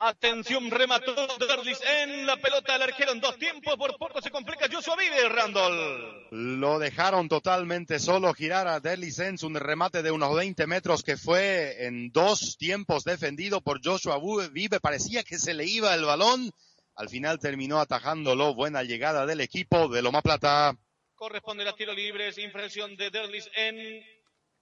Atención, 0.00 0.70
remató 0.70 1.12
Derlis 1.38 1.80
en 1.84 2.24
la 2.24 2.36
pelota 2.36 2.74
del 2.74 2.82
arquero 2.82 3.10
en 3.10 3.20
dos 3.20 3.36
tiempos. 3.36 3.74
Por 3.76 3.98
poco 3.98 4.22
se 4.22 4.30
complica 4.30 4.68
Joshua 4.70 4.94
Vive, 4.94 5.28
Randall. 5.28 6.28
Lo 6.30 6.78
dejaron 6.78 7.28
totalmente 7.28 7.98
solo 7.98 8.32
girar 8.32 8.68
a 8.68 8.78
Derlis 8.78 9.18
en 9.18 9.34
un 9.42 9.56
remate 9.56 10.04
de 10.04 10.12
unos 10.12 10.36
20 10.36 10.68
metros 10.68 11.02
que 11.02 11.16
fue 11.16 11.84
en 11.84 12.12
dos 12.12 12.56
tiempos 12.56 13.02
defendido 13.02 13.60
por 13.60 13.84
Joshua 13.84 14.20
Vive. 14.52 14.78
Parecía 14.78 15.24
que 15.24 15.36
se 15.36 15.52
le 15.52 15.64
iba 15.64 15.92
el 15.92 16.04
balón. 16.04 16.52
Al 16.94 17.08
final 17.08 17.40
terminó 17.40 17.80
atajándolo. 17.80 18.54
Buena 18.54 18.84
llegada 18.84 19.26
del 19.26 19.40
equipo 19.40 19.88
de 19.88 20.00
Loma 20.00 20.22
Plata. 20.22 20.76
Corresponde 21.16 21.68
a 21.68 21.74
tiro 21.74 21.92
libre, 21.92 22.32
infracción 22.36 22.96
de 22.96 23.10
Derlis 23.10 23.50
en, 23.56 24.04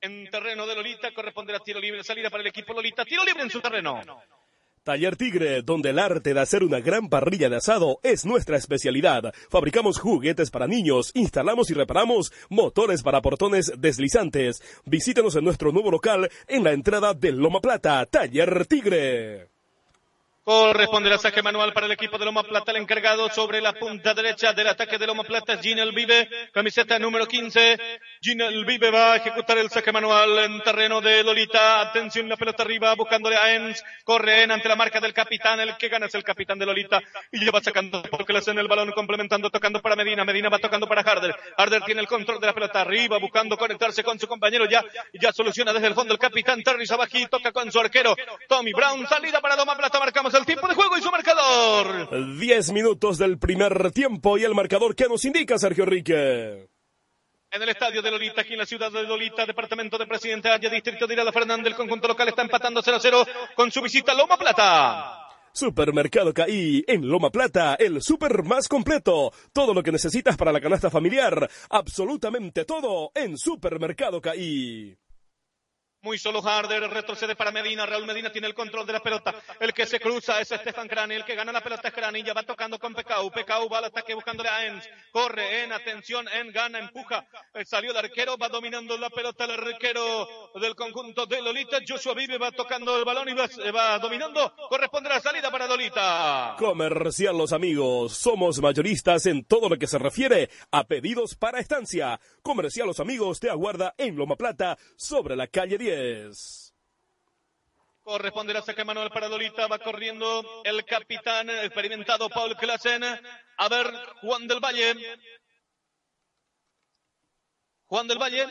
en 0.01 0.31
terreno 0.31 0.67
de 0.67 0.77
Lolita. 0.77 1.13
Corresponde 1.13 1.55
a 1.55 1.59
tiro 1.59 1.79
libre, 1.79 2.03
salida 2.03 2.31
para 2.31 2.41
el 2.41 2.47
equipo 2.47 2.73
Lolita. 2.73 3.05
Tiro 3.05 3.23
libre 3.23 3.43
en 3.43 3.51
su 3.51 3.61
terreno. 3.61 4.01
Taller 4.87 5.17
Tigre, 5.17 5.63
donde 5.63 5.91
el 5.91 5.99
arte 5.99 6.33
de 6.33 6.39
hacer 6.39 6.63
una 6.63 6.79
gran 6.79 7.09
parrilla 7.09 7.49
de 7.49 7.57
asado 7.57 7.99
es 8.05 8.25
nuestra 8.25 8.57
especialidad. 8.57 9.35
Fabricamos 9.51 9.99
juguetes 9.99 10.53
para 10.53 10.69
niños, 10.69 11.11
instalamos 11.15 11.71
y 11.71 11.75
reparamos 11.75 12.33
motores 12.51 13.03
para 13.03 13.21
portones 13.21 13.73
deslizantes. 13.77 14.63
Visítenos 14.85 15.35
en 15.35 15.43
nuestro 15.43 15.73
nuevo 15.73 15.91
local 15.91 16.31
en 16.47 16.63
la 16.63 16.71
entrada 16.71 17.15
de 17.15 17.33
Loma 17.33 17.61
Plata, 17.61 18.07
Taller 18.07 18.65
Tigre. 18.67 19.56
Corresponde 20.47 21.11
el 21.11 21.19
saque 21.19 21.43
manual 21.43 21.73
para 21.73 21.87
el 21.87 21.93
equipo 21.93 22.19
de 22.19 22.25
Loma 22.25 22.45
Plata, 22.45 22.71
el 22.71 22.77
encargado 22.77 23.29
sobre 23.31 23.61
la 23.61 23.73
punta 23.73 24.15
derecha 24.15 24.53
del 24.53 24.69
ataque 24.69 24.97
de 24.97 25.05
Loma 25.05 25.25
Plata, 25.25 25.59
Ginel 25.59 25.91
Vive, 25.91 26.29
camiseta 26.53 27.01
número 27.01 27.27
15. 27.27 27.77
Ginel 28.21 28.65
Vive 28.65 28.93
va 28.93 29.15
a 29.15 29.17
ejecutar 29.17 29.59
el 29.59 29.69
saque 29.71 29.91
manual 29.91 30.39
en 30.39 30.63
terreno 30.63 31.01
de 31.01 31.25
Lolita. 31.25 31.81
Atención, 31.81 32.29
la 32.29 32.37
pelota 32.37 32.63
arriba, 32.63 32.95
buscándole 32.95 33.37
a 33.37 33.57
Enz. 33.57 33.83
Corre 34.05 34.45
en 34.45 34.53
ante 34.53 34.69
la 34.69 34.77
marca 34.77 35.01
del 35.01 35.13
capitán, 35.13 35.59
el 35.59 35.77
que 35.77 35.89
gana 35.89 36.07
es 36.07 36.15
el 36.15 36.23
capitán 36.23 36.61
de 36.61 36.67
Lolita. 36.67 37.03
Y 37.33 37.41
lleva 37.41 37.61
sacando 37.61 38.01
porque 38.03 38.33
le 38.33 38.39
hacen 38.39 38.57
el 38.57 38.69
balón, 38.69 38.93
complementando, 38.93 39.51
tocando 39.51 39.83
para 39.83 39.97
Medina. 39.97 40.25
Medina 40.25 40.49
va 40.49 40.61
tocando 40.61 40.87
para 40.87 41.01
Harder. 41.01 41.35
Harder 41.57 41.83
tiene 41.83 42.03
el 42.03 42.07
control 42.07 42.39
de 42.39 42.47
la 42.47 42.55
pelota 42.55 42.83
arriba, 42.83 43.19
buscando 43.19 43.57
conectarse 43.57 44.05
con 44.05 44.17
su 44.21 44.29
compañero. 44.29 44.65
Ya, 44.71 44.85
ya 45.13 45.33
soluciona 45.33 45.73
desde 45.73 45.89
el 45.89 45.95
fondo 45.95 46.13
el 46.13 46.21
capitán 46.21 46.63
Terry 46.63 46.87
Sabaji, 46.87 47.27
toca 47.27 47.51
con 47.51 47.73
su 47.73 47.81
arquero 47.81 48.15
Tommy 48.49 48.73
Brown. 48.73 49.09
Salida 49.09 49.41
para 49.41 49.57
Loma 49.57 49.77
Plata, 49.77 49.99
marcamos 49.99 50.36
el 50.39 50.47
tiempo 50.47 50.69
de 50.69 50.75
juego 50.75 50.97
y 50.99 51.03
su 51.03 51.11
marcador. 51.11 52.39
Diez 52.39 52.73
minutos 52.73 53.19
del 53.19 53.39
primer 53.39 53.91
tiempo 53.93 54.37
y 54.39 54.45
el 54.45 54.55
marcador 54.55 54.95
que 54.95 55.09
nos 55.09 55.25
indica 55.25 55.59
Sergio 55.59 55.85
Enrique. 55.85 56.69
En 57.51 57.63
el 57.63 57.69
estadio 57.69 58.03
de 58.03 58.11
Lolita, 58.11 58.43
aquí 58.43 58.53
en 58.53 58.59
la 58.59 58.67
ciudad 58.67 58.91
de 58.93 59.03
Lolita, 59.05 59.47
departamento 59.47 59.97
de 59.97 60.07
Presidente 60.07 60.49
Haya, 60.51 60.69
distrito 60.69 61.07
de 61.07 61.15
Irada 61.15 61.33
Fernández, 61.33 61.69
el 61.69 61.77
conjunto 61.77 62.09
local 62.09 62.29
está 62.29 62.43
empatando 62.43 62.83
0 62.83 62.97
a 62.97 63.01
0 63.01 63.27
con 63.55 63.71
su 63.71 63.81
visita 63.81 64.13
a 64.13 64.15
Loma 64.15 64.37
Plata. 64.37 65.23
Supermercado 65.53 66.35
CAI, 66.35 66.85
en 66.87 67.09
Loma 67.09 67.31
Plata, 67.31 67.77
el 67.77 68.03
super 68.03 68.43
más 68.43 68.69
completo. 68.69 69.33
Todo 69.55 69.73
lo 69.73 69.83
que 69.83 69.91
necesitas 69.91 70.37
para 70.37 70.53
la 70.53 70.61
canasta 70.61 70.91
familiar, 70.91 71.49
absolutamente 71.71 72.67
todo 72.67 73.11
en 73.15 73.39
Supermercado 73.39 74.21
CAI. 74.21 74.99
Muy 76.07 76.19
solo 76.19 76.41
Harder, 76.41 76.89
retrocede 76.89 77.35
para 77.35 77.51
Medina. 77.51 77.85
Raúl 77.85 78.07
Medina 78.07 78.31
tiene 78.31 78.47
el 78.47 78.55
control 78.55 78.87
de 78.87 78.93
la 78.93 79.01
pelota. 79.01 79.35
El 79.59 79.75
que 79.75 79.87
se 79.87 79.99
cruza 79.99 80.41
es 80.41 80.53
Estefan 80.53 80.87
Crani. 80.87 81.17
El 81.17 81.25
que 81.25 81.35
gana 81.35 81.51
la 81.51 81.61
pelota 81.61 81.89
es 81.89 81.95
Crani. 81.95 82.23
Ya 82.23 82.33
va 82.33 82.45
tocando 82.45 82.79
con 82.79 82.95
Pecau. 82.95 83.29
Pecau 83.33 83.69
va 83.69 83.79
al 83.79 83.87
ataque 83.87 84.15
buscándole 84.15 84.49
a 84.49 84.67
Enz. 84.67 84.85
Corre 85.11 85.65
en 85.65 85.73
atención. 85.73 86.29
En 86.29 86.53
gana, 86.53 86.79
empuja. 86.79 87.27
Eh, 87.53 87.65
salió 87.65 87.91
el 87.91 87.97
arquero. 87.97 88.39
Va 88.39 88.49
dominando 88.49 88.97
la 88.97 89.11
pelota 89.11 89.47
el 89.47 89.51
arquero 89.51 90.53
del 90.55 90.77
conjunto 90.77 91.27
de 91.27 91.43
Lolita. 91.43 91.79
Joshua 91.85 92.15
Vive 92.15 92.39
va 92.39 92.53
tocando 92.53 92.97
el 92.97 93.05
balón 93.05 93.29
y 93.29 93.35
va, 93.35 93.49
va 93.75 93.99
dominando. 93.99 94.55
Corresponde 94.69 95.09
la 95.09 95.19
salida 95.19 95.51
para 95.51 95.67
Lolita. 95.67 96.55
Comercial 96.57 97.37
Los 97.37 97.53
Amigos. 97.53 98.13
Somos 98.17 98.61
mayoristas 98.61 99.27
en 99.27 99.45
todo 99.45 99.69
lo 99.69 99.77
que 99.77 99.89
se 99.89 99.99
refiere 99.99 100.51
a 100.71 100.85
pedidos 100.85 101.35
para 101.35 101.59
estancia. 101.59 102.21
Comercial 102.43 102.87
Los 102.87 103.01
Amigos 103.01 103.41
te 103.41 103.51
aguarda 103.51 103.93
en 103.99 104.15
Loma 104.15 104.37
Plata 104.37 104.79
sobre 104.95 105.35
la 105.35 105.49
calle 105.49 105.77
10. 105.77 105.96
Corresponde 108.03 108.55
la 108.55 108.63
saca 108.63 108.85
Manuel 108.85 109.11
para 109.11 109.29
Lolita, 109.29 109.67
va 109.67 109.79
corriendo 109.79 110.63
el 110.65 110.85
capitán 110.85 111.51
experimentado 111.51 112.29
Paul 112.29 112.57
Klassen. 112.57 113.03
A 113.03 113.69
ver, 113.69 113.87
Juan 114.21 114.47
del 114.47 114.61
Valle. 114.61 114.95
Juan 117.87 118.07
del 118.07 118.19
Valle. 118.19 118.47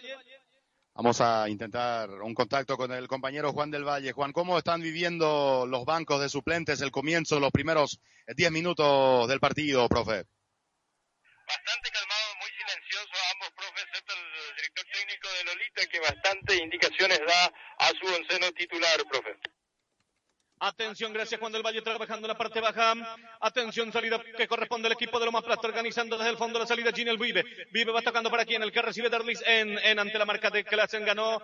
Vamos 0.93 1.19
a 1.19 1.49
intentar 1.49 2.09
un 2.09 2.33
contacto 2.33 2.77
con 2.77 2.91
el 2.93 3.07
compañero 3.07 3.51
Juan 3.51 3.69
del 3.69 3.83
Valle. 3.83 4.13
Juan, 4.13 4.31
¿cómo 4.31 4.57
están 4.57 4.81
viviendo 4.81 5.65
los 5.67 5.83
bancos 5.83 6.21
de 6.21 6.29
suplentes 6.29 6.79
el 6.79 6.91
comienzo, 6.91 7.39
los 7.39 7.51
primeros 7.51 7.99
10 8.27 8.51
minutos 8.51 9.27
del 9.27 9.41
partido, 9.41 9.89
profe? 9.89 10.23
Bastante 11.47 11.91
calmado, 11.91 12.35
muy 12.39 12.49
silencioso 12.49 13.11
ambos 13.33 13.51
profes, 13.55 13.83
excepto 13.83 14.13
el 14.15 14.55
director 14.55 14.85
técnico 14.91 15.27
de 15.29 15.43
Lolita, 15.43 15.84
que 15.95 15.99
bastante 16.01 16.55
indicaciones 16.57 17.19
da 17.19 17.53
a 17.79 17.87
su 17.89 18.05
onceno 18.05 18.51
titular, 18.51 19.03
profe. 19.09 19.37
Atención, 20.59 21.13
gracias 21.13 21.39
cuando 21.39 21.57
el 21.57 21.65
Valle 21.65 21.81
trabajando 21.81 22.27
en 22.27 22.29
la 22.29 22.37
parte 22.37 22.61
baja. 22.61 22.93
Atención, 23.41 23.91
salida 23.91 24.21
que 24.37 24.47
corresponde 24.47 24.87
al 24.87 24.93
equipo 24.93 25.19
de 25.19 25.25
Loma 25.25 25.41
Plata, 25.41 25.67
organizando 25.67 26.17
desde 26.17 26.31
el 26.31 26.37
fondo 26.37 26.59
la 26.59 26.65
salida 26.65 26.91
Ginel 26.93 27.17
Vive. 27.17 27.43
Vive 27.71 27.91
va 27.91 28.01
tocando 28.01 28.29
para 28.29 28.45
quien, 28.45 28.63
el 28.63 28.71
que 28.71 28.81
recibe 28.81 29.09
Derlis 29.09 29.41
en, 29.45 29.77
en 29.79 29.99
ante 29.99 30.17
la 30.17 30.25
marca 30.25 30.49
de 30.49 30.63
Klassen 30.63 31.05
ganó 31.05 31.41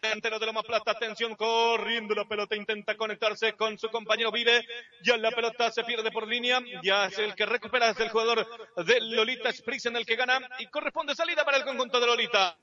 delantero 0.00 0.38
de 0.38 0.46
Loma 0.46 0.62
Plata, 0.62 0.92
atención, 0.92 1.34
corriendo 1.34 2.14
la 2.14 2.24
pelota, 2.24 2.56
intenta 2.56 2.96
conectarse 2.96 3.54
con 3.54 3.78
su 3.78 3.88
compañero 3.88 4.30
Vive, 4.30 4.66
ya 5.02 5.16
la 5.16 5.30
pelota 5.30 5.70
se 5.70 5.84
pierde 5.84 6.10
por 6.10 6.26
línea, 6.26 6.60
ya 6.82 7.06
es 7.06 7.18
el 7.18 7.34
que 7.34 7.46
recupera, 7.46 7.90
es 7.90 8.00
el 8.00 8.08
jugador 8.08 8.46
de 8.76 9.00
Lolita 9.00 9.50
en 9.84 9.96
el 9.96 10.06
que 10.06 10.16
gana, 10.16 10.40
y 10.58 10.66
corresponde 10.66 11.14
salida 11.14 11.44
para 11.44 11.58
el 11.58 11.64
conjunto 11.64 12.00
de 12.00 12.06
Lolita. 12.06 12.56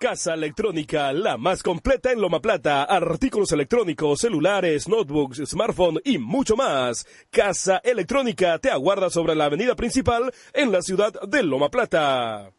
Casa 0.00 0.34
Electrónica, 0.34 1.12
la 1.12 1.36
más 1.36 1.62
completa 1.62 2.10
en 2.10 2.20
Loma 2.20 2.40
Plata, 2.40 2.84
artículos 2.84 3.52
electrónicos, 3.52 4.20
celulares, 4.20 4.88
notebooks, 4.88 5.42
smartphone 5.46 6.00
y 6.04 6.18
mucho 6.18 6.56
más. 6.56 7.06
Casa 7.30 7.80
Electrónica 7.84 8.58
te 8.58 8.70
aguarda 8.70 9.10
sobre 9.10 9.34
la 9.34 9.44
avenida 9.44 9.76
principal 9.76 10.32
en 10.52 10.72
la 10.72 10.82
ciudad 10.82 11.12
de 11.22 11.42
Loma 11.42 11.68
Plata. 11.68 12.50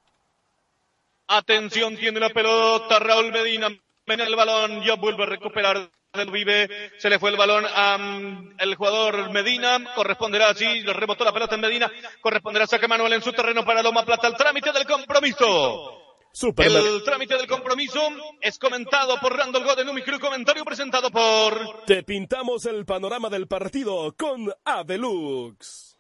Atención, 1.27 1.98
tiene 1.98 2.19
la 2.19 2.29
pelota 2.29 3.00
Raúl 3.00 3.31
Medina 3.31 3.69
en 4.13 4.21
el 4.21 4.35
balón, 4.35 4.83
ya 4.83 4.95
vuelve 4.95 5.24
a 5.24 5.27
recuperar 5.27 5.89
Vive, 6.31 6.69
se 6.97 7.09
le 7.09 7.19
fue 7.19 7.29
el 7.29 7.35
balón 7.35 7.65
al 7.65 8.75
jugador 8.75 9.31
Medina, 9.31 9.93
corresponderá 9.95 10.50
así, 10.50 10.81
le 10.81 10.93
rebotó 10.93 11.25
la 11.25 11.33
pelota 11.33 11.55
en 11.55 11.62
Medina, 11.62 11.91
corresponderá 12.21 12.63
a 12.63 12.67
Saque 12.67 12.88
Manuel 12.88 13.12
en 13.13 13.21
su 13.21 13.33
terreno 13.33 13.65
para 13.65 13.83
Loma 13.83 14.05
Plata, 14.05 14.27
el 14.27 14.35
trámite 14.35 14.71
del 14.71 14.85
compromiso. 14.85 16.21
el 16.57 17.03
trámite 17.03 17.35
del 17.35 17.47
compromiso 17.47 18.00
es 18.39 18.57
comentado 18.57 19.19
por 19.19 19.35
Randall 19.35 19.65
Goden, 19.65 19.89
un 19.89 19.95
micro 19.95 20.17
comentario 20.17 20.63
presentado 20.63 21.12
por... 21.12 21.83
Te 21.85 22.03
pintamos 22.03 22.65
el 22.65 22.85
panorama 22.85 23.29
del 23.29 23.47
partido 23.47 24.15
con 24.15 24.53
Avelux 24.63 25.95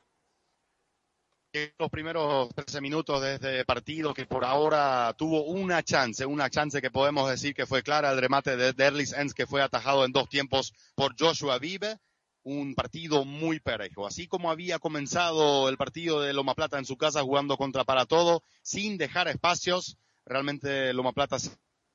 los 1.77 1.89
primeros 1.89 2.53
13 2.53 2.81
minutos 2.81 3.21
de 3.21 3.35
este 3.35 3.65
partido 3.65 4.13
que 4.13 4.25
por 4.25 4.43
ahora 4.43 5.13
tuvo 5.17 5.43
una 5.45 5.83
chance, 5.83 6.25
una 6.25 6.49
chance 6.49 6.81
que 6.81 6.91
podemos 6.91 7.29
decir 7.29 7.53
que 7.53 7.65
fue 7.65 7.83
clara, 7.83 8.11
el 8.11 8.19
remate 8.19 8.57
de 8.57 8.73
Derlis 8.73 9.13
Enns 9.13 9.33
que 9.33 9.47
fue 9.47 9.61
atajado 9.61 10.03
en 10.03 10.11
dos 10.11 10.27
tiempos 10.27 10.73
por 10.95 11.15
Joshua 11.17 11.57
Vive, 11.59 11.97
un 12.43 12.75
partido 12.75 13.23
muy 13.23 13.59
parejo. 13.59 14.05
Así 14.05 14.27
como 14.27 14.51
había 14.51 14.79
comenzado 14.79 15.69
el 15.69 15.77
partido 15.77 16.21
de 16.21 16.33
Loma 16.33 16.55
Plata 16.55 16.77
en 16.77 16.85
su 16.85 16.97
casa 16.97 17.23
jugando 17.23 17.57
contra 17.57 17.85
para 17.85 18.05
todo, 18.05 18.43
sin 18.61 18.97
dejar 18.97 19.27
espacios, 19.27 19.97
realmente 20.25 20.93
Loma 20.93 21.13
Plata 21.13 21.37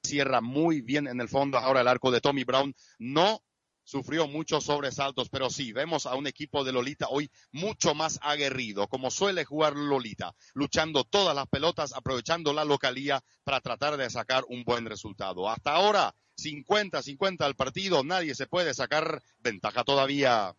cierra 0.02 0.40
muy 0.40 0.80
bien 0.80 1.06
en 1.06 1.20
el 1.20 1.28
fondo. 1.28 1.58
Ahora 1.58 1.82
el 1.82 1.88
arco 1.88 2.10
de 2.10 2.20
Tommy 2.20 2.44
Brown 2.44 2.74
no 2.98 3.42
sufrió 3.84 4.26
muchos 4.26 4.64
sobresaltos, 4.64 5.28
pero 5.28 5.50
sí, 5.50 5.72
vemos 5.72 6.06
a 6.06 6.14
un 6.14 6.26
equipo 6.26 6.64
de 6.64 6.72
Lolita 6.72 7.08
hoy 7.08 7.30
mucho 7.52 7.94
más 7.94 8.18
aguerrido, 8.22 8.88
como 8.88 9.10
suele 9.10 9.44
jugar 9.44 9.74
Lolita, 9.76 10.34
luchando 10.54 11.04
todas 11.04 11.34
las 11.34 11.48
pelotas, 11.48 11.92
aprovechando 11.92 12.52
la 12.52 12.64
localía 12.64 13.22
para 13.44 13.60
tratar 13.60 13.96
de 13.96 14.10
sacar 14.10 14.44
un 14.48 14.64
buen 14.64 14.86
resultado. 14.86 15.48
Hasta 15.48 15.72
ahora, 15.72 16.14
50-50 16.36 17.42
al 17.42 17.56
partido, 17.56 18.04
nadie 18.04 18.34
se 18.34 18.46
puede 18.46 18.74
sacar 18.74 19.22
ventaja 19.38 19.84
todavía. 19.84 20.54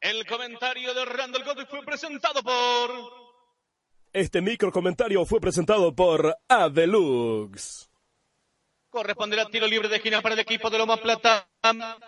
El 0.00 0.26
comentario 0.26 0.92
de 0.92 1.04
Randall 1.04 1.44
Godoy 1.44 1.66
fue 1.66 1.82
presentado 1.84 2.42
por... 2.42 3.24
Este 4.12 4.40
micro 4.42 4.70
comentario 4.70 5.24
fue 5.24 5.40
presentado 5.40 5.94
por 5.94 6.36
Avelux. 6.48 7.90
Corresponderá 8.94 9.46
tiro 9.46 9.66
libre 9.66 9.88
de 9.88 9.96
esquina 9.96 10.22
para 10.22 10.36
el 10.36 10.40
equipo 10.40 10.70
de 10.70 10.78
Loma 10.78 10.96
Plata. 10.96 11.48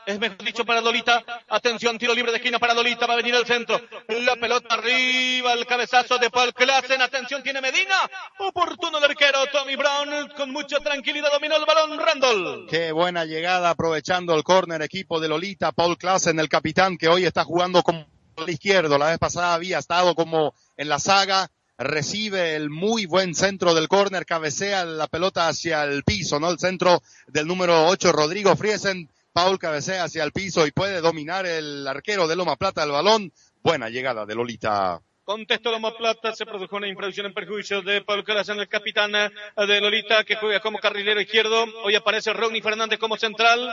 Es 0.07 0.21
mejor 0.21 0.39
dicho 0.45 0.65
para 0.65 0.81
Dolita. 0.81 1.21
Atención, 1.49 1.99
tiro 1.99 2.15
libre 2.15 2.31
de 2.31 2.37
esquina 2.39 2.61
para 2.61 2.75
Dolita. 2.75 3.09
Va 3.09 3.15
a 3.15 3.17
venir 3.17 3.35
al 3.35 3.45
centro. 3.45 3.81
La 4.07 4.37
pelota 4.37 4.77
arriba, 4.77 5.53
el 5.55 5.67
cabezazo 5.67 6.17
de 6.19 6.31
Paul 6.31 6.55
Klassen. 6.55 7.03
Atención, 7.03 7.43
tiene 7.43 7.61
Medina. 7.61 8.09
Oportuno 8.39 8.99
el 8.99 9.05
arquero 9.05 9.47
Tommy 9.51 9.75
Brown. 9.75 10.29
Con 10.37 10.53
mucha 10.53 10.79
tranquilidad 10.79 11.33
dominó 11.33 11.57
el 11.57 11.65
balón 11.65 11.99
Randall. 11.99 12.67
Qué 12.71 12.93
buena 12.93 13.25
llegada 13.25 13.71
aprovechando 13.71 14.37
el 14.37 14.45
córner 14.45 14.81
equipo 14.83 15.19
de 15.19 15.27
Lolita. 15.27 15.73
Paul 15.73 15.99
Klassen, 15.99 16.39
el 16.39 16.49
capitán 16.49 16.97
que 16.97 17.09
hoy 17.09 17.25
está 17.25 17.43
jugando 17.43 17.83
como 17.83 18.07
el 18.37 18.49
izquierdo. 18.49 18.97
La 18.97 19.07
vez 19.07 19.19
pasada 19.19 19.55
había 19.55 19.81
estado 19.81 20.15
como 20.15 20.55
en 20.77 20.89
la 20.89 21.01
saga 21.01 21.51
recibe 21.79 22.57
el 22.57 22.71
muy 22.71 23.07
buen 23.07 23.35
centro 23.35 23.75
del 23.75 23.89
córner, 23.89 24.25
cabecea 24.25 24.85
la 24.85 25.07
pelota 25.07 25.49
hacia 25.49 25.85
el 25.85 26.05
piso, 26.05 26.41
¿no? 26.41 26.51
El 26.51 26.59
centro 26.59 27.03
del 27.27 27.47
número 27.47 27.87
8, 27.89 28.13
Rodrigo 28.13 28.57
Friesen. 28.57 29.09
Paul 29.33 29.59
cabecea 29.59 30.05
hacia 30.05 30.25
el 30.25 30.33
piso 30.33 30.67
y 30.67 30.71
puede 30.71 31.03
dominar 31.03 31.45
el 31.45 31.87
arquero 31.87 32.27
de 32.27 32.37
Loma 32.37 32.57
Plata 32.57 32.83
el 32.83 32.91
balón. 32.91 33.31
Buena 33.63 33.91
llegada 33.91 34.25
de 34.25 34.35
Lolita. 34.35 35.03
Contesto 35.25 35.71
Loma 35.71 35.95
Plata, 35.95 36.33
se 36.33 36.47
produjo 36.47 36.77
una 36.77 36.89
infracción 36.89 37.27
en 37.27 37.35
perjuicio 37.35 37.83
de 37.83 38.01
Paul 38.01 38.25
en 38.27 38.61
el 38.61 38.69
capitán 38.69 39.13
de 39.13 39.81
Lolita, 39.83 40.25
que 40.25 40.37
juega 40.37 40.61
como 40.61 40.79
carrilero 40.79 41.21
izquierdo. 41.21 41.67
Hoy 41.85 41.97
aparece 41.97 42.33
Ronnie 42.33 42.63
Fernández 42.63 42.99
como 42.99 43.19
central, 43.19 43.71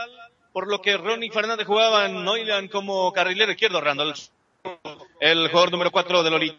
por 0.52 0.68
lo 0.68 0.82
que 0.82 0.98
Ronnie 0.98 1.30
Fernández 1.30 1.66
jugaba 1.66 2.04
en 2.04 2.68
como 2.68 3.10
carrilero 3.12 3.52
izquierdo, 3.52 3.80
Randall. 3.80 4.12
El 5.18 5.48
jugador 5.48 5.70
número 5.70 5.90
4 5.90 6.22
de 6.24 6.30
Lolita 6.30 6.58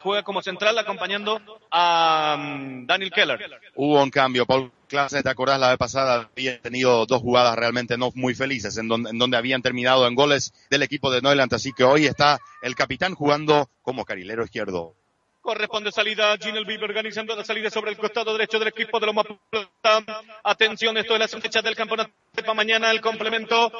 juega 0.00 0.22
como 0.22 0.42
central 0.42 0.78
acompañando 0.78 1.40
a 1.70 2.36
mm, 2.38 2.86
Daniel 2.86 3.10
Keller. 3.10 3.60
Hubo 3.74 4.02
un 4.02 4.10
cambio. 4.10 4.46
Paul 4.46 4.70
Clase, 4.88 5.22
¿te 5.22 5.28
acordás 5.28 5.58
la 5.58 5.70
vez 5.70 5.78
pasada? 5.78 6.28
Había 6.36 6.60
tenido 6.60 7.06
dos 7.06 7.20
jugadas 7.20 7.56
realmente 7.56 7.96
no 7.96 8.10
muy 8.14 8.34
felices 8.34 8.76
en 8.78 8.88
donde, 8.88 9.10
en 9.10 9.18
donde 9.18 9.36
habían 9.36 9.62
terminado 9.62 10.06
en 10.06 10.14
goles 10.14 10.52
del 10.70 10.82
equipo 10.82 11.10
de 11.10 11.22
Neuland. 11.22 11.52
Así 11.54 11.72
que 11.72 11.84
hoy 11.84 12.06
está 12.06 12.38
el 12.62 12.74
capitán 12.74 13.14
jugando 13.14 13.68
como 13.82 14.04
carilero 14.04 14.44
izquierdo. 14.44 14.94
Corresponde 15.40 15.92
salida 15.92 16.36
Ginel 16.38 16.64
Bieber 16.64 16.88
organizando 16.88 17.36
la 17.36 17.44
salida 17.44 17.68
sobre 17.68 17.90
el 17.90 17.98
costado 17.98 18.32
derecho 18.32 18.58
del 18.58 18.68
equipo 18.68 18.98
de 18.98 19.06
Loma 19.06 19.24
Plata. 19.50 20.22
Atención, 20.42 20.96
esto 20.96 21.14
es 21.14 21.20
la 21.20 21.40
fecha 21.40 21.60
del 21.60 21.76
campeonato 21.76 22.12
para 22.34 22.54
mañana. 22.54 22.90
El 22.90 23.02
complemento 23.02 23.70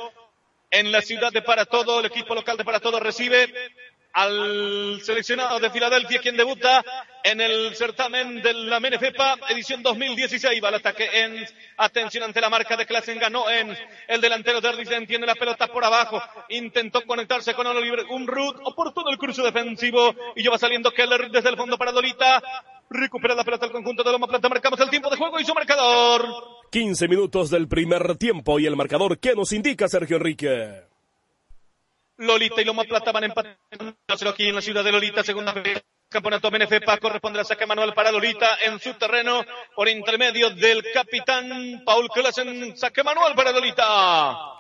en 0.70 0.92
la 0.92 1.01
ciudad 1.01 1.33
de 1.33 1.40
Para 1.40 1.64
Todo. 1.64 2.01
El 2.01 2.07
equipo 2.07 2.35
local 2.35 2.59
de 2.59 2.64
Para 2.64 2.81
Todo 2.81 3.01
recibe 3.01 3.51
al 4.14 5.00
seleccionado 5.03 5.59
de 5.59 5.70
Filadelfia, 5.70 6.20
quien 6.20 6.37
debuta 6.37 6.85
en 7.22 7.40
el 7.40 7.74
certamen 7.74 8.40
de 8.40 8.55
la 8.55 8.79
MNFEPA, 8.79 9.38
edición 9.50 9.83
2016. 9.83 10.62
Va 10.62 10.68
al 10.68 10.77
ataque 10.77 11.09
en 11.12 11.44
atención 11.77 12.22
ante 12.22 12.40
la 12.40 12.48
marca 12.48 12.77
de 12.77 12.87
Klassen, 12.87 13.18
ganó 13.18 13.50
en 13.50 13.77
el 14.07 14.20
delantero 14.20 14.61
de 14.61 14.68
Erdisen, 14.68 15.07
tiene 15.07 15.27
la 15.27 15.35
pelota 15.35 15.66
por 15.66 15.85
abajo, 15.85 16.22
intentó 16.48 17.03
conectarse 17.03 17.55
con 17.55 17.66
Oliver 17.66 18.07
Umrud, 18.09 18.61
oportuno 18.64 19.11
el 19.11 19.18
curso 19.18 19.42
defensivo, 19.42 20.14
y 20.37 20.44
ya 20.44 20.50
va 20.50 20.59
saliendo 20.59 20.92
Keller 20.92 21.29
desde 21.31 21.50
el 21.50 21.57
fondo 21.57 21.77
para 21.77 21.90
Dolita, 21.90 22.40
recupera 22.90 23.35
la 23.35 23.42
pelota 23.42 23.66
el 23.66 23.72
conjunto 23.72 24.05
de 24.05 24.12
Loma 24.12 24.29
Plata, 24.29 24.48
marcamos 24.48 24.79
el 24.79 24.90
tiempo 24.90 25.11
de 25.11 25.16
juego 25.16 25.40
y 25.40 25.44
su 25.44 25.55
marcador. 25.55 26.24
15 26.70 27.09
minutos 27.09 27.50
del 27.50 27.66
primer 27.66 28.16
tiempo 28.16 28.61
y 28.61 28.66
el 28.66 28.77
marcador 28.77 29.18
que 29.18 29.35
nos 29.35 29.53
indica 29.53 29.88
Sergio 29.88 30.18
Enrique. 30.18 30.93
Lolita 32.16 32.61
y 32.61 32.64
Loma 32.64 32.85
Plata 32.85 33.12
van 33.12 33.24
empatando 33.24 34.31
aquí 34.31 34.48
en 34.48 34.55
la 34.55 34.62
ciudad 34.62 34.85
de 34.85 34.92
Lolita, 34.92 35.22
segunda 35.22 35.53
vez. 35.53 35.83
Campeonato 36.09 36.50
MNFPA 36.50 36.98
corresponde 36.98 37.40
a 37.40 37.44
saque 37.44 37.66
manual 37.66 37.92
para 37.92 38.12
Lolita 38.12 38.57
en 38.64 38.79
su 38.79 38.94
terreno 38.94 39.44
por 39.74 39.88
intermedio 39.88 40.50
del 40.50 40.85
capitán 40.92 41.83
Paul 41.85 42.09
Klassen. 42.09 42.77
Saque 42.77 43.03
manual 43.03 43.35
para 43.35 43.50
Lolita. 43.50 44.55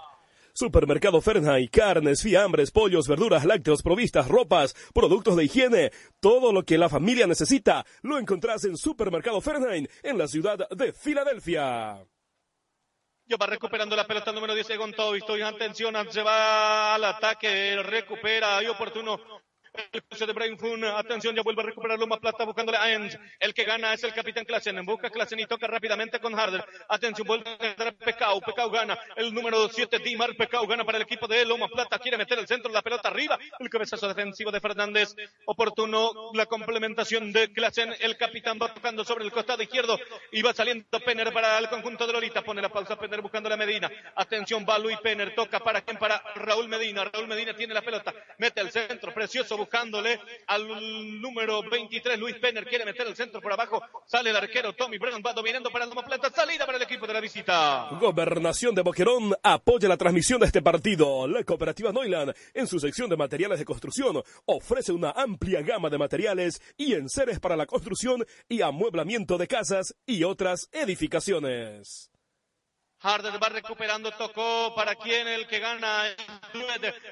Supermercado 0.52 1.20
Fernheim, 1.20 1.68
carnes, 1.68 2.22
fiambres, 2.22 2.70
pollos, 2.70 3.08
verduras, 3.08 3.44
lácteos, 3.44 3.82
provistas, 3.82 4.28
ropas, 4.28 4.74
productos 4.92 5.36
de 5.36 5.44
higiene, 5.44 5.90
todo 6.20 6.52
lo 6.52 6.64
que 6.64 6.78
la 6.78 6.88
familia 6.88 7.26
necesita, 7.26 7.84
lo 8.02 8.18
encontrás 8.18 8.64
en 8.64 8.76
Supermercado 8.76 9.40
Fernheim 9.40 9.86
en 10.02 10.16
la 10.16 10.28
ciudad 10.28 10.68
de 10.70 10.92
Filadelfia. 10.92 12.04
Yo 13.26 13.38
va 13.38 13.46
recuperando 13.46 13.96
la 13.96 14.06
pelota 14.06 14.32
número 14.32 14.54
10 14.54 14.76
con 14.76 14.92
todo. 14.92 15.14
Estoy 15.14 15.40
en 15.40 15.46
atención. 15.46 15.94
Se 16.10 16.22
va 16.22 16.94
al 16.94 17.04
ataque. 17.04 17.82
Recupera. 17.82 18.58
Hay 18.58 18.66
oportuno 18.66 19.18
el 19.74 20.26
de 20.26 20.32
Brian 20.32 20.56
Atención, 20.96 21.34
ya 21.34 21.42
vuelve 21.42 21.62
a 21.62 21.66
recuperar 21.66 21.98
Loma 21.98 22.18
Plata 22.20 22.44
buscándole 22.44 22.78
a 22.78 22.92
Enz. 22.92 23.18
El 23.40 23.52
que 23.52 23.64
gana 23.64 23.92
es 23.92 24.04
el 24.04 24.14
capitán 24.14 24.44
Klassen. 24.44 24.84
Busca 24.86 25.10
Klassen 25.10 25.40
y 25.40 25.46
toca 25.46 25.66
rápidamente 25.66 26.20
con 26.20 26.38
Harder. 26.38 26.64
Atención, 26.88 27.26
vuelve 27.26 27.50
a 27.58 27.66
entrar 27.66 27.94
Pecao. 27.94 28.40
Pecao 28.40 28.70
gana. 28.70 28.96
El 29.16 29.34
número 29.34 29.68
7, 29.68 29.98
Dimar 29.98 30.36
Pecao 30.36 30.66
gana 30.66 30.84
para 30.84 30.98
el 30.98 31.02
equipo 31.02 31.26
de 31.26 31.44
Loma 31.44 31.68
Plata. 31.68 31.98
Quiere 31.98 32.16
meter 32.16 32.38
el 32.38 32.46
centro, 32.46 32.70
la 32.70 32.82
pelota 32.82 33.08
arriba. 33.08 33.38
El 33.58 33.68
cabezazo 33.68 34.06
defensivo 34.06 34.52
de 34.52 34.60
Fernández. 34.60 35.14
Oportuno 35.46 36.12
la 36.34 36.46
complementación 36.46 37.32
de 37.32 37.52
Klassen. 37.52 37.94
El 37.98 38.16
capitán 38.16 38.58
va 38.62 38.72
tocando 38.72 39.04
sobre 39.04 39.24
el 39.24 39.32
costado 39.32 39.62
izquierdo 39.62 39.98
y 40.30 40.42
va 40.42 40.52
saliendo 40.52 41.00
Penner 41.00 41.32
para 41.32 41.58
el 41.58 41.68
conjunto 41.68 42.06
de 42.06 42.12
Lolita. 42.12 42.42
Pone 42.42 42.62
la 42.62 42.68
pausa 42.68 42.96
Penner 42.96 43.20
buscando 43.20 43.48
la 43.48 43.56
Medina. 43.56 43.90
Atención, 44.14 44.64
va 44.68 44.78
Luis 44.78 44.98
Penner. 44.98 45.34
Toca 45.34 45.58
para 45.58 45.80
quién? 45.80 45.98
Para 45.98 46.22
Raúl 46.36 46.68
Medina. 46.68 47.04
Raúl 47.04 47.26
Medina 47.26 47.54
tiene 47.54 47.74
la 47.74 47.82
pelota. 47.82 48.14
Mete 48.38 48.60
el 48.60 48.70
centro. 48.70 49.12
Precioso 49.12 49.63
buscándole 49.64 50.20
al 50.46 51.20
número 51.20 51.62
23, 51.62 52.18
Luis 52.18 52.36
Penner, 52.36 52.66
quiere 52.66 52.84
meter 52.84 53.06
el 53.06 53.16
centro 53.16 53.40
por 53.40 53.52
abajo, 53.52 53.82
sale 54.06 54.28
el 54.28 54.36
arquero 54.36 54.74
Tommy 54.74 54.98
Brown, 54.98 55.22
va 55.24 55.32
dominando 55.32 55.70
para 55.70 55.86
el 55.86 55.90
Plata, 55.90 56.30
salida 56.30 56.66
para 56.66 56.76
el 56.76 56.82
equipo 56.82 57.06
de 57.06 57.14
la 57.14 57.20
visita. 57.20 57.88
Gobernación 57.98 58.74
de 58.74 58.82
Boquerón 58.82 59.34
apoya 59.42 59.88
la 59.88 59.96
transmisión 59.96 60.38
de 60.40 60.46
este 60.46 60.60
partido. 60.60 61.26
La 61.26 61.42
cooperativa 61.44 61.92
Noiland, 61.92 62.34
en 62.52 62.66
su 62.66 62.78
sección 62.78 63.08
de 63.08 63.16
materiales 63.16 63.58
de 63.58 63.64
construcción, 63.64 64.22
ofrece 64.44 64.92
una 64.92 65.12
amplia 65.12 65.62
gama 65.62 65.88
de 65.88 65.96
materiales 65.96 66.60
y 66.76 66.92
enseres 66.92 67.40
para 67.40 67.56
la 67.56 67.64
construcción 67.64 68.26
y 68.48 68.60
amueblamiento 68.60 69.38
de 69.38 69.46
casas 69.46 69.94
y 70.04 70.24
otras 70.24 70.68
edificaciones. 70.72 72.10
Harder 73.00 73.42
va 73.42 73.48
recuperando, 73.48 74.10
tocó 74.12 74.74
para 74.74 74.94
quien 74.94 75.26
el 75.28 75.46
que 75.46 75.58
gana. 75.58 76.04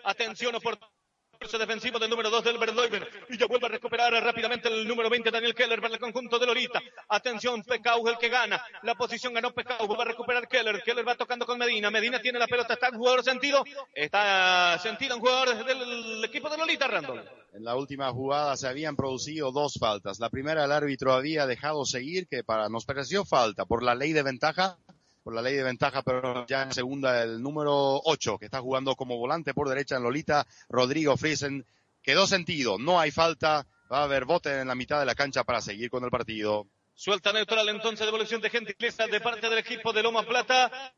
Atención, 0.04 0.54
oportunidad 0.54 1.01
defensivo 1.50 1.98
del 1.98 2.10
número 2.10 2.30
2 2.30 2.44
del 2.44 2.58
Verdoiber. 2.58 3.08
Y 3.28 3.38
ya 3.38 3.46
vuelve 3.46 3.66
a 3.66 3.70
recuperar 3.70 4.12
rápidamente 4.12 4.68
el 4.68 4.86
número 4.86 5.10
20 5.10 5.30
Daniel 5.30 5.54
Keller 5.54 5.80
para 5.80 5.94
el 5.94 6.00
conjunto 6.00 6.38
de 6.38 6.46
Lorita. 6.46 6.80
Atención, 7.08 7.62
Pecau 7.62 8.06
el 8.08 8.18
que 8.18 8.28
gana. 8.28 8.62
La 8.82 8.94
posición 8.94 9.32
ganó 9.32 9.52
Pecau. 9.52 9.86
Va 9.88 10.02
a 10.02 10.06
recuperar 10.06 10.48
Keller. 10.48 10.82
Keller 10.82 11.06
va 11.06 11.14
tocando 11.14 11.46
con 11.46 11.58
Medina. 11.58 11.90
Medina 11.90 12.20
tiene 12.20 12.38
la 12.38 12.46
pelota. 12.46 12.74
Está 12.74 12.88
en 12.88 12.98
jugador 12.98 13.22
sentido. 13.22 13.64
Está 13.94 14.78
sentido 14.78 15.16
en 15.16 15.20
jugador 15.20 15.64
del 15.64 16.24
equipo 16.24 16.48
de 16.48 16.58
Lolita, 16.58 16.86
Randall. 16.86 17.28
En 17.52 17.64
la 17.64 17.76
última 17.76 18.10
jugada 18.12 18.56
se 18.56 18.66
habían 18.66 18.96
producido 18.96 19.52
dos 19.52 19.74
faltas. 19.78 20.18
La 20.20 20.30
primera 20.30 20.64
el 20.64 20.72
árbitro 20.72 21.12
había 21.12 21.46
dejado 21.46 21.84
seguir, 21.84 22.26
que 22.28 22.42
para 22.44 22.68
nos 22.68 22.86
pareció 22.86 23.24
falta 23.24 23.66
por 23.66 23.82
la 23.82 23.94
ley 23.94 24.12
de 24.12 24.22
ventaja 24.22 24.78
por 25.22 25.34
la 25.34 25.42
ley 25.42 25.54
de 25.54 25.62
ventaja, 25.62 26.02
pero 26.02 26.46
ya 26.46 26.62
en 26.62 26.72
segunda 26.72 27.22
el 27.22 27.42
número 27.42 28.00
8, 28.04 28.38
que 28.38 28.46
está 28.46 28.60
jugando 28.60 28.96
como 28.96 29.18
volante 29.18 29.54
por 29.54 29.68
derecha 29.68 29.96
en 29.96 30.02
Lolita, 30.02 30.46
Rodrigo 30.68 31.16
Friesen. 31.16 31.66
Quedó 32.02 32.26
sentido, 32.26 32.78
no 32.78 32.98
hay 32.98 33.12
falta, 33.12 33.66
va 33.90 34.00
a 34.00 34.04
haber 34.04 34.24
bote 34.24 34.60
en 34.60 34.68
la 34.68 34.74
mitad 34.74 34.98
de 34.98 35.06
la 35.06 35.14
cancha 35.14 35.44
para 35.44 35.60
seguir 35.60 35.90
con 35.90 36.02
el 36.04 36.10
partido. 36.10 36.66
Suelta 36.94 37.32
neutral 37.32 37.68
entonces, 37.68 38.04
devolución 38.04 38.40
de 38.40 38.50
gentileza 38.50 39.06
de 39.06 39.20
parte 39.20 39.48
del 39.48 39.58
equipo 39.58 39.92
de 39.92 40.02
Loma 40.02 40.24
Plata. 40.24 40.92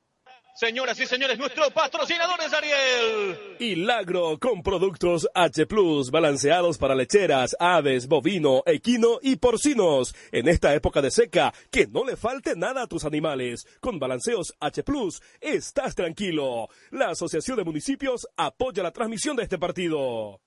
Señoras 0.54 1.00
y 1.00 1.06
señores, 1.06 1.36
nuestro 1.36 1.68
patrocinador 1.72 2.40
es 2.40 2.52
Ariel. 2.52 3.56
Hilagro 3.58 4.38
con 4.38 4.62
productos 4.62 5.28
H 5.34 5.66
Plus 5.66 6.12
balanceados 6.12 6.78
para 6.78 6.94
lecheras, 6.94 7.56
aves, 7.58 8.06
bovino, 8.06 8.62
equino 8.64 9.18
y 9.20 9.34
porcinos. 9.34 10.14
En 10.30 10.46
esta 10.46 10.72
época 10.72 11.02
de 11.02 11.10
seca, 11.10 11.52
que 11.72 11.88
no 11.88 12.04
le 12.04 12.16
falte 12.16 12.54
nada 12.54 12.82
a 12.82 12.86
tus 12.86 13.04
animales. 13.04 13.66
Con 13.80 13.98
balanceos 13.98 14.54
H 14.60 14.84
Plus, 14.84 15.20
estás 15.40 15.96
tranquilo. 15.96 16.68
La 16.92 17.08
Asociación 17.10 17.56
de 17.56 17.64
Municipios 17.64 18.28
apoya 18.36 18.84
la 18.84 18.92
transmisión 18.92 19.34
de 19.34 19.42
este 19.42 19.58
partido. 19.58 20.40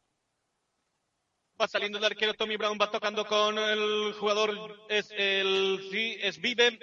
Va 1.59 1.67
saliendo 1.67 1.97
el 1.97 2.05
arquero 2.05 2.33
Tommy 2.33 2.55
Brown, 2.55 2.77
va 2.79 2.89
tocando 2.89 3.25
con 3.25 3.57
el 3.57 4.13
jugador, 4.13 4.85
es 4.87 5.11
el, 5.11 5.85
sí, 5.91 6.17
es 6.21 6.39
Vive. 6.39 6.79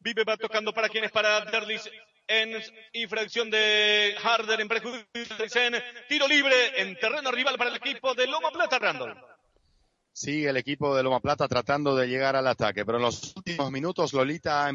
Vive 0.00 0.24
va 0.24 0.36
tocando 0.36 0.74
para 0.74 0.90
quien 0.90 1.04
es 1.04 1.10
para 1.10 1.40
Derlis 1.46 1.88
en 2.30 2.62
infracción 2.92 3.50
de 3.50 4.14
Harder 4.22 4.60
en 4.60 4.68
prejuicio 4.68 5.04
tiro 6.08 6.28
libre 6.28 6.80
en 6.80 6.96
terreno 6.96 7.32
rival 7.32 7.58
para 7.58 7.70
el 7.70 7.76
equipo 7.76 8.14
de 8.14 8.28
Loma 8.28 8.52
Plata, 8.52 8.78
Randall. 8.78 9.20
Sí, 10.12 10.46
el 10.46 10.56
equipo 10.56 10.94
de 10.94 11.02
Loma 11.02 11.18
Plata 11.18 11.48
tratando 11.48 11.96
de 11.96 12.06
llegar 12.06 12.36
al 12.36 12.46
ataque, 12.46 12.84
pero 12.86 12.98
en 12.98 13.02
los 13.02 13.34
últimos 13.36 13.72
minutos 13.72 14.12
Lolita 14.12 14.68
ha 14.68 14.72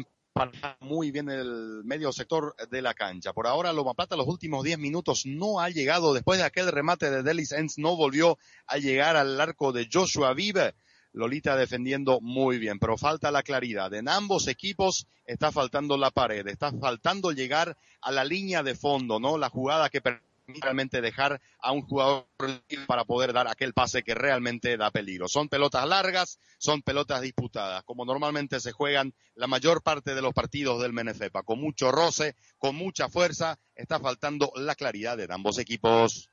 muy 0.80 1.10
bien 1.10 1.30
el 1.30 1.82
medio 1.84 2.12
sector 2.12 2.54
de 2.70 2.82
la 2.82 2.92
cancha. 2.92 3.32
Por 3.32 3.46
ahora 3.46 3.72
Loma 3.72 3.94
Plata 3.94 4.16
los 4.16 4.26
últimos 4.26 4.62
10 4.62 4.78
minutos 4.78 5.24
no 5.24 5.60
ha 5.60 5.70
llegado, 5.70 6.12
después 6.12 6.38
de 6.38 6.44
aquel 6.44 6.70
remate 6.70 7.10
de 7.10 7.22
Delis 7.22 7.52
Enz 7.52 7.78
no 7.78 7.96
volvió 7.96 8.38
a 8.66 8.76
llegar 8.76 9.16
al 9.16 9.40
arco 9.40 9.72
de 9.72 9.88
Joshua 9.90 10.34
Vive 10.34 10.74
Lolita 11.16 11.56
defendiendo 11.56 12.20
muy 12.20 12.58
bien, 12.58 12.78
pero 12.78 12.98
falta 12.98 13.30
la 13.30 13.42
claridad. 13.42 13.92
En 13.94 14.06
ambos 14.06 14.48
equipos 14.48 15.06
está 15.24 15.50
faltando 15.50 15.96
la 15.96 16.10
pared, 16.10 16.46
está 16.46 16.70
faltando 16.72 17.32
llegar 17.32 17.78
a 18.02 18.12
la 18.12 18.22
línea 18.22 18.62
de 18.62 18.74
fondo, 18.74 19.18
¿no? 19.18 19.38
La 19.38 19.48
jugada 19.48 19.88
que 19.88 20.02
permite 20.02 20.26
realmente 20.60 21.00
dejar 21.00 21.40
a 21.58 21.72
un 21.72 21.82
jugador 21.82 22.26
para 22.86 23.04
poder 23.04 23.32
dar 23.32 23.48
aquel 23.48 23.72
pase 23.72 24.02
que 24.02 24.14
realmente 24.14 24.76
da 24.76 24.90
peligro. 24.90 25.26
Son 25.26 25.48
pelotas 25.48 25.88
largas, 25.88 26.38
son 26.58 26.82
pelotas 26.82 27.22
disputadas, 27.22 27.82
como 27.84 28.04
normalmente 28.04 28.60
se 28.60 28.72
juegan 28.72 29.14
la 29.34 29.46
mayor 29.46 29.82
parte 29.82 30.14
de 30.14 30.20
los 30.22 30.34
partidos 30.34 30.82
del 30.82 30.92
Menefepa, 30.92 31.42
con 31.42 31.60
mucho 31.60 31.90
roce, 31.90 32.36
con 32.58 32.76
mucha 32.76 33.08
fuerza, 33.08 33.58
está 33.74 33.98
faltando 33.98 34.52
la 34.56 34.74
claridad 34.74 35.16
de 35.16 35.26
ambos 35.30 35.58
equipos. 35.58 36.28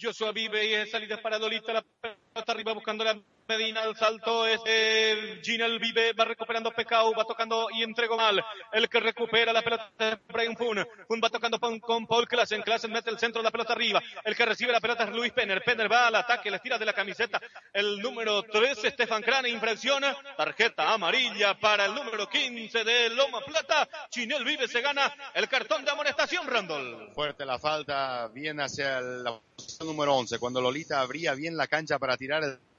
Joshua 0.00 0.32
vive 0.32 0.66
y 0.66 0.74
es 0.74 0.90
salida 0.90 1.20
para 1.20 1.38
Lolita, 1.38 1.74
la 1.74 1.82
pelota 2.00 2.52
arriba 2.52 2.72
buscando 2.72 3.04
la 3.04 3.20
Medina, 3.50 3.82
el 3.82 3.96
salto 3.96 4.46
es 4.46 4.60
Ginel 5.42 5.80
Vive, 5.80 6.12
va 6.12 6.24
recuperando 6.24 6.70
Pecau, 6.70 7.12
va 7.12 7.24
tocando 7.24 7.66
y 7.72 7.82
entregó 7.82 8.16
mal. 8.16 8.40
El 8.72 8.88
que 8.88 9.00
recupera 9.00 9.52
la 9.52 9.60
pelota 9.60 9.90
es 9.98 10.18
Brian 10.28 10.56
Fun. 10.56 10.86
Fun 11.08 11.20
va 11.20 11.30
tocando 11.30 11.58
con 11.58 12.06
Paul 12.06 12.28
Klassen. 12.28 12.62
Klassen 12.62 12.92
mete 12.92 13.10
el 13.10 13.18
centro 13.18 13.42
de 13.42 13.46
la 13.46 13.50
pelota 13.50 13.72
arriba. 13.72 14.00
El 14.22 14.36
que 14.36 14.46
recibe 14.46 14.70
la 14.70 14.78
pelota 14.78 15.02
es 15.02 15.10
Luis 15.10 15.32
Penner. 15.32 15.64
Penner 15.64 15.90
va 15.90 16.06
al 16.06 16.14
ataque, 16.14 16.48
le 16.48 16.60
tira 16.60 16.78
de 16.78 16.84
la 16.84 16.92
camiseta. 16.92 17.40
El 17.72 18.00
número 18.00 18.44
13, 18.44 18.92
Stefan 18.92 19.20
Crane, 19.20 19.48
infracciona. 19.48 20.16
Tarjeta 20.36 20.92
amarilla 20.92 21.58
para 21.58 21.86
el 21.86 21.94
número 21.96 22.28
15 22.28 22.84
de 22.84 23.10
Loma 23.10 23.40
Plata. 23.40 23.88
Chinel 24.10 24.44
Vive 24.44 24.68
se 24.68 24.80
gana 24.80 25.12
el 25.34 25.48
cartón 25.48 25.84
de 25.84 25.90
amonestación, 25.90 26.46
Randall. 26.46 27.10
Fuerte 27.16 27.44
la 27.44 27.58
falta, 27.58 28.28
bien 28.28 28.60
hacia 28.60 29.00
la 29.00 29.40
posición 29.56 29.88
número 29.88 30.14
11. 30.14 30.38
Cuando 30.38 30.60
Lolita 30.60 31.00
abría 31.00 31.34
bien 31.34 31.56
la 31.56 31.66
cancha 31.66 31.98
para 31.98 32.16
tirar 32.16 32.44
el 32.44 32.69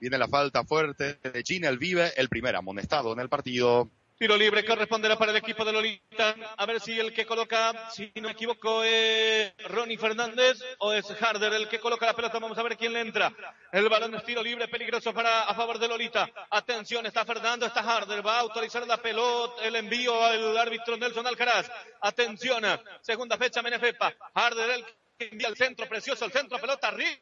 Viene 0.00 0.18
la 0.18 0.28
falta 0.28 0.64
fuerte 0.64 1.18
de 1.22 1.42
China, 1.42 1.68
el 1.68 1.78
Vive, 1.78 2.12
el 2.16 2.28
primer 2.28 2.56
amonestado 2.56 3.12
en 3.12 3.20
el 3.20 3.28
partido. 3.28 3.90
Tiro 4.18 4.34
libre 4.34 4.64
que 4.64 4.74
responderá 4.74 5.18
para 5.18 5.30
el 5.30 5.36
equipo 5.36 5.62
de 5.62 5.74
Lolita. 5.74 6.34
A 6.56 6.64
ver 6.64 6.80
si 6.80 6.98
el 6.98 7.12
que 7.12 7.26
coloca, 7.26 7.90
si 7.90 8.10
no 8.14 8.22
me 8.28 8.32
equivoco, 8.32 8.82
es 8.82 9.52
Ronnie 9.68 9.98
Fernández 9.98 10.58
o 10.78 10.90
es 10.90 11.04
Harder 11.20 11.52
el 11.52 11.68
que 11.68 11.78
coloca 11.80 12.06
la 12.06 12.14
pelota. 12.14 12.38
Vamos 12.38 12.56
a 12.56 12.62
ver 12.62 12.78
quién 12.78 12.94
le 12.94 13.00
entra. 13.02 13.30
El 13.70 13.86
balón 13.90 14.14
es 14.14 14.24
tiro 14.24 14.42
libre, 14.42 14.68
peligroso 14.68 15.12
para 15.12 15.42
a 15.42 15.54
favor 15.54 15.78
de 15.78 15.88
Lolita. 15.88 16.26
Atención, 16.48 17.04
está 17.04 17.26
Fernando, 17.26 17.66
está 17.66 17.80
Harder. 17.80 18.26
Va 18.26 18.38
a 18.38 18.40
autorizar 18.40 18.86
la 18.86 18.96
pelota, 18.96 19.62
el 19.62 19.76
envío 19.76 20.24
al 20.24 20.56
árbitro 20.56 20.96
Nelson 20.96 21.26
Alcaraz. 21.26 21.70
Atención, 22.00 22.64
segunda 23.02 23.36
fecha 23.36 23.60
Menefepa. 23.60 24.14
Harder 24.32 24.70
el 24.70 24.84
envía 25.18 25.48
al 25.48 25.56
centro, 25.56 25.88
precioso 25.88 26.24
el 26.24 26.32
centro, 26.32 26.58
pelota 26.58 26.88
arriba, 26.88 27.18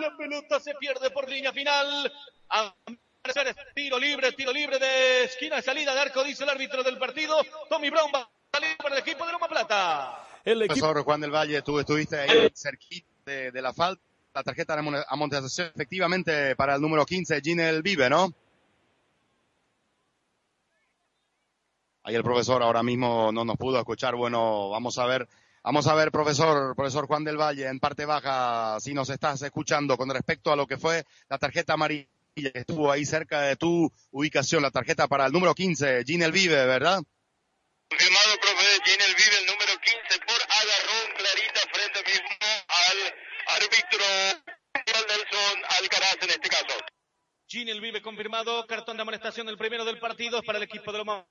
la 0.00 0.16
pelota 0.16 0.60
se 0.60 0.74
pierde 0.74 1.10
por 1.10 1.28
línea 1.28 1.52
final. 1.52 2.12
A 2.50 2.74
tiro 3.74 3.98
libre, 3.98 4.32
tiro 4.32 4.52
libre 4.52 4.78
de 4.78 5.24
esquina 5.24 5.56
de 5.56 5.62
salida 5.62 5.94
de 5.94 6.00
arco, 6.00 6.24
dice 6.24 6.42
el 6.44 6.50
árbitro 6.50 6.82
del 6.82 6.98
partido. 6.98 7.36
Tommy 7.68 7.90
Brown 7.90 8.10
va 8.14 8.22
a 8.22 8.30
salir 8.52 8.76
para 8.76 8.96
el 8.96 9.00
equipo 9.02 9.24
de 9.26 9.32
Loma 9.32 9.48
Plata. 9.48 10.26
El 10.44 10.62
equipo... 10.62 10.86
Profesor 10.86 11.04
Juan 11.04 11.20
del 11.20 11.30
Valle, 11.30 11.62
tú 11.62 11.78
estuviste 11.78 12.18
ahí 12.18 12.50
cerquita 12.54 13.08
de, 13.24 13.52
de 13.52 13.62
la 13.62 13.72
falta. 13.72 14.02
La 14.32 14.44
tarjeta 14.44 14.76
de 14.76 15.04
amonestación 15.08 15.72
efectivamente 15.74 16.54
para 16.54 16.76
el 16.76 16.80
número 16.80 17.04
15, 17.04 17.40
Ginel 17.40 17.82
Vive, 17.82 18.08
¿no? 18.08 18.32
Ahí 22.04 22.14
el 22.14 22.22
profesor 22.22 22.62
ahora 22.62 22.82
mismo 22.82 23.30
no 23.32 23.44
nos 23.44 23.56
pudo 23.56 23.78
escuchar. 23.78 24.14
Bueno, 24.14 24.70
vamos 24.70 24.98
a 24.98 25.06
ver 25.06 25.28
Vamos 25.62 25.86
a 25.86 25.94
ver, 25.94 26.10
profesor, 26.10 26.74
profesor 26.74 27.06
Juan 27.06 27.22
del 27.22 27.36
Valle, 27.36 27.68
en 27.68 27.78
parte 27.78 28.06
baja, 28.06 28.80
si 28.80 28.94
nos 28.94 29.10
estás 29.10 29.42
escuchando 29.42 29.98
con 29.98 30.08
respecto 30.08 30.50
a 30.50 30.56
lo 30.56 30.66
que 30.66 30.78
fue 30.78 31.04
la 31.28 31.36
tarjeta 31.36 31.74
amarilla 31.74 32.08
que 32.34 32.50
estuvo 32.54 32.90
ahí 32.90 33.04
cerca 33.04 33.42
de 33.42 33.56
tu 33.56 33.92
ubicación, 34.10 34.62
la 34.62 34.70
tarjeta 34.70 35.06
para 35.06 35.26
el 35.26 35.32
número 35.32 35.54
15, 35.54 36.04
Ginel 36.06 36.32
Vive, 36.32 36.64
¿verdad? 36.64 37.02
Confirmado, 37.90 38.38
profe, 38.40 38.78
Ginel 38.84 39.14
Vive, 39.14 39.38
el 39.38 39.46
número 39.46 39.72
15, 39.82 39.98
por 40.26 40.40
agarrón 40.48 41.16
clarita 41.18 41.60
frente 41.72 42.10
mismo 42.10 42.36
al 42.68 42.98
árbitro 43.60 44.04
Nelson 45.08 45.62
Alcaraz 45.78 46.16
en 46.22 46.30
este 46.30 46.48
caso. 46.48 46.80
Ginel 47.46 47.82
Vive 47.82 48.00
confirmado, 48.00 48.66
cartón 48.66 48.96
de 48.96 49.02
amonestación 49.02 49.46
el 49.50 49.58
primero 49.58 49.84
del 49.84 49.98
partido 49.98 50.42
para 50.42 50.56
el 50.56 50.64
equipo 50.64 50.90
de 50.90 50.98
Loma 50.98 51.26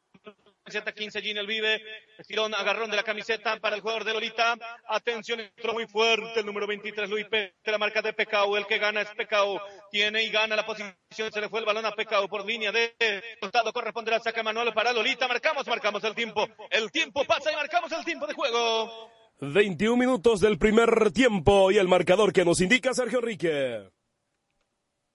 camiseta 0.70 0.92
15, 0.92 1.22
Ginel 1.22 1.48
Vive, 1.48 1.82
estirón, 2.20 2.54
agarrón 2.54 2.92
de 2.92 2.96
la 2.96 3.04
camiseta 3.04 3.58
para 3.60 3.76
el 3.76 3.82
jugador 3.82 4.04
de 4.04 4.14
Lolita, 4.14 4.56
atención, 4.88 5.40
entró 5.40 5.74
muy 5.74 5.88
fuerte 5.88 6.42
el 6.42 6.46
número 6.46 6.68
23, 6.68 7.10
Luis 7.10 7.26
Pérez, 7.26 7.56
la 7.64 7.80
marca 7.80 8.04
de 8.04 8.14
Pecao, 8.14 8.56
el 8.56 8.68
que 8.68 8.78
gana 8.78 9.02
es 9.02 9.10
Pecao, 9.16 9.60
tiene 9.90 10.22
y 10.22 10.30
gana 10.30 10.56
la 10.56 10.68
posición, 10.68 10.96
se 11.10 11.42
le 11.42 11.50
fue 11.50 11.62
el 11.62 11.66
balón 11.66 11.88
a 11.88 11.92
Pecao 11.92 12.28
por 12.28 12.46
línea 12.46 12.72
de 12.72 12.94
costado, 13.42 13.74
corresponderá 13.74 14.18
al 14.18 14.24
saque 14.24 14.44
manual 14.44 14.72
para 14.74 14.94
Lolita, 14.94 15.28
marcamos, 15.28 15.66
marcamos 15.66 16.04
el 16.04 16.14
tiempo, 16.14 16.48
el 16.70 16.92
tiempo 16.92 17.26
pasa 17.26 17.52
y 17.52 17.56
marcamos 17.56 17.92
el 17.92 18.06
tiempo 18.06 18.28
de 18.28 18.34
juego. 18.36 19.12
21 19.42 19.98
minutos 19.98 20.40
del 20.40 20.60
primer 20.60 21.12
tiempo 21.12 21.72
y 21.72 21.78
el 21.78 21.88
marcador 21.88 22.32
que 22.32 22.46
nos 22.46 22.62
indica 22.62 22.94
Sergio 22.94 23.20
Enrique. 23.20 23.90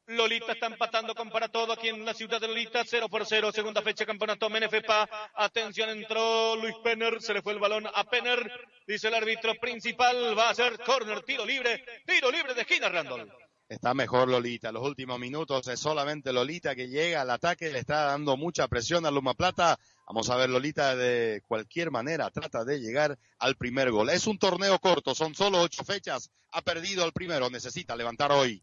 Lolita 0.07 0.53
está 0.53 0.67
empatando 0.67 1.14
con 1.14 1.31
para 1.31 1.49
todo 1.49 1.73
aquí 1.73 1.88
en 1.88 2.05
la 2.05 2.12
ciudad 2.12 2.38
de 2.38 2.47
Lolita, 2.47 2.83
0 2.85 3.09
por 3.09 3.25
0, 3.25 3.53
segunda 3.53 3.81
fecha 3.81 4.05
campeonato 4.05 4.51
Menefepa. 4.51 5.09
Atención, 5.35 5.88
entró 5.88 6.57
Luis 6.57 6.75
Penner, 6.85 7.23
se 7.23 7.33
le 7.33 7.40
fue 7.40 7.55
el 7.55 7.59
balón 7.59 7.87
a 7.93 8.05
Penner. 8.05 8.51
Dice 8.87 9.09
el 9.09 9.14
árbitro 9.14 9.55
principal, 9.55 10.38
va 10.38 10.51
a 10.51 10.55
ser 10.55 10.79
corner, 10.81 11.23
tiro 11.23 11.47
libre, 11.47 11.85
tiro 12.07 12.31
libre 12.31 12.53
de 12.53 12.61
esquina, 12.61 12.90
Randall. 12.90 13.33
Está 13.67 13.95
mejor 13.95 14.29
Lolita. 14.29 14.71
Los 14.73 14.83
últimos 14.83 15.19
minutos 15.19 15.67
es 15.69 15.81
solamente 15.81 16.35
Lolita 16.35 16.75
que 16.75 16.88
llega 16.88 17.23
al 17.23 17.31
ataque, 17.31 17.73
le 17.73 17.79
está 17.79 18.05
dando 18.05 18.37
mucha 18.37 18.69
presión 18.69 19.07
a 19.07 19.11
Luma 19.11 19.33
Plata. 19.33 19.79
Vamos 20.07 20.29
a 20.29 20.37
ver, 20.37 20.51
Lolita 20.51 20.95
de 20.97 21.40
cualquier 21.49 21.90
manera 21.90 22.31
trata 22.31 22.62
de 22.64 22.79
llegar 22.79 23.19
al 23.38 23.57
primer 23.57 23.90
gol. 23.90 24.11
Es 24.11 24.27
un 24.27 24.38
torneo 24.38 24.79
corto, 24.81 25.14
son 25.14 25.35
solo 25.35 25.62
ocho 25.62 25.83
fechas. 25.83 26.31
Ha 26.51 26.61
perdido 26.61 27.07
el 27.07 27.12
primero, 27.12 27.49
necesita 27.49 27.97
levantar 27.97 28.33
hoy. 28.33 28.62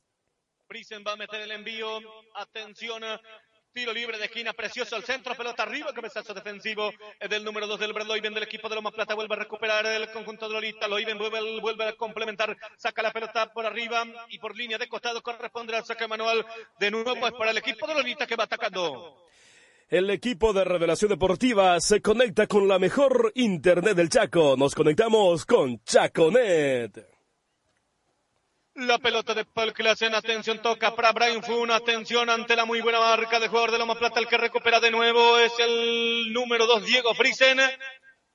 Prisen 0.72 1.04
va 1.06 1.12
a 1.12 1.18
meter 1.18 1.42
el 1.42 1.52
envío. 1.52 2.00
Atención. 2.34 3.04
Tiro 3.74 3.92
libre 3.92 4.18
de 4.18 4.24
esquina, 4.26 4.54
precioso 4.54 4.96
al 4.96 5.04
centro, 5.04 5.36
pelota 5.36 5.64
arriba, 5.64 5.92
cabezazo 5.94 6.34
defensivo 6.34 6.92
del 7.30 7.44
número 7.44 7.68
2 7.68 7.78
del 7.78 7.92
Loiven 7.92 8.34
del 8.34 8.44
equipo 8.44 8.70
de 8.70 8.76
Loma 8.76 8.92
Plata, 8.92 9.14
vuelve 9.14 9.36
a 9.36 9.40
recuperar 9.40 9.86
el 9.86 10.10
conjunto 10.12 10.48
de 10.48 10.54
Lolita, 10.54 10.88
Loiven 10.88 11.18
vuelve, 11.18 11.60
vuelve 11.60 11.88
a 11.90 11.94
complementar, 11.98 12.58
saca 12.78 13.02
la 13.02 13.12
pelota 13.12 13.52
por 13.52 13.66
arriba 13.66 14.06
y 14.30 14.40
por 14.40 14.56
línea 14.56 14.78
de 14.78 14.88
costado 14.88 15.22
corresponde 15.22 15.76
al 15.76 15.86
saque 15.86 16.08
manual, 16.08 16.46
de 16.80 16.92
nuevo 16.92 17.28
es 17.28 17.34
para 17.34 17.52
el 17.52 17.58
equipo 17.58 17.88
de 17.88 17.94
Lolita 17.94 18.26
que 18.26 18.38
va 18.38 18.46
atacando. 18.46 19.28
El 19.90 20.10
equipo 20.10 20.54
de 20.54 20.64
Revelación 20.64 21.10
Deportiva 21.10 21.80
se 21.82 22.02
conecta 22.02 22.48
con 22.48 22.68
la 22.70 22.80
mejor 22.80 23.34
internet 23.36 23.96
del 23.96 24.10
Chaco. 24.10 24.56
Nos 24.58 24.74
conectamos 24.74 25.46
con 25.46 25.84
Chaconet. 25.84 27.21
La 28.82 28.98
pelota 28.98 29.36
de 29.36 29.46
Paul 29.46 29.74
Klassen, 29.74 30.16
atención, 30.16 30.60
toca 30.60 30.96
para 30.96 31.12
Brian 31.12 31.44
Fun, 31.44 31.70
atención 31.70 32.32
ante 32.32 32.56
la 32.56 32.66
muy 32.66 32.82
buena 32.82 33.00
marca 33.00 33.40
del 33.40 33.50
jugador 33.50 33.72
de 33.72 33.78
Loma 33.78 33.94
Plata, 33.94 34.20
el 34.20 34.28
que 34.28 34.40
recupera 34.40 34.80
de 34.80 34.90
nuevo 34.90 35.38
es 35.38 35.54
el 35.60 36.34
número 36.34 36.66
2, 36.66 36.84
Diego 36.86 37.14
Friesen, 37.14 37.60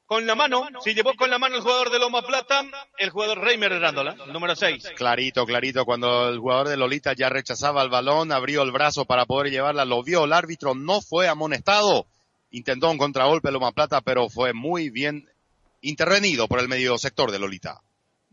con 0.05 0.25
la 0.25 0.37
mano, 0.37 0.69
si 0.85 0.95
llevó 0.95 1.15
con 1.15 1.31
la 1.31 1.39
mano 1.39 1.57
el 1.57 1.63
jugador 1.63 1.91
de 1.91 1.99
Loma 1.99 2.23
Plata, 2.23 2.65
el 2.97 3.11
jugador 3.11 3.41
Reimer 3.41 3.73
Rándola, 3.73 4.15
número 4.33 4.55
6. 4.55 4.93
Clarito, 4.97 5.45
clarito, 5.47 5.85
cuando 5.85 6.29
el 6.29 6.39
jugador 6.39 6.69
de 6.69 6.77
Lolita 6.77 7.13
ya 7.13 7.29
rechazaba 7.29 7.83
el 7.83 7.91
balón, 7.91 8.31
abrió 8.31 8.63
el 8.63 8.71
brazo 8.71 9.05
para 9.05 9.27
poder 9.27 9.51
llevarla, 9.51 9.85
lo 9.85 10.05
vio 10.05 10.27
el 10.27 10.33
árbitro, 10.33 10.77
no 10.77 11.01
fue 11.01 11.27
amonestado, 11.27 12.07
intentó 12.53 12.89
un 12.89 12.99
contragolpe 12.99 13.51
Loma 13.51 13.73
Plata, 13.73 14.01
pero 14.01 14.29
fue 14.29 14.53
muy 14.53 14.91
bien 14.91 15.29
intervenido 15.81 16.47
por 16.47 16.61
el 16.61 16.69
medio 16.69 16.97
sector 16.99 17.33
de 17.33 17.41
Lolita. 17.41 17.81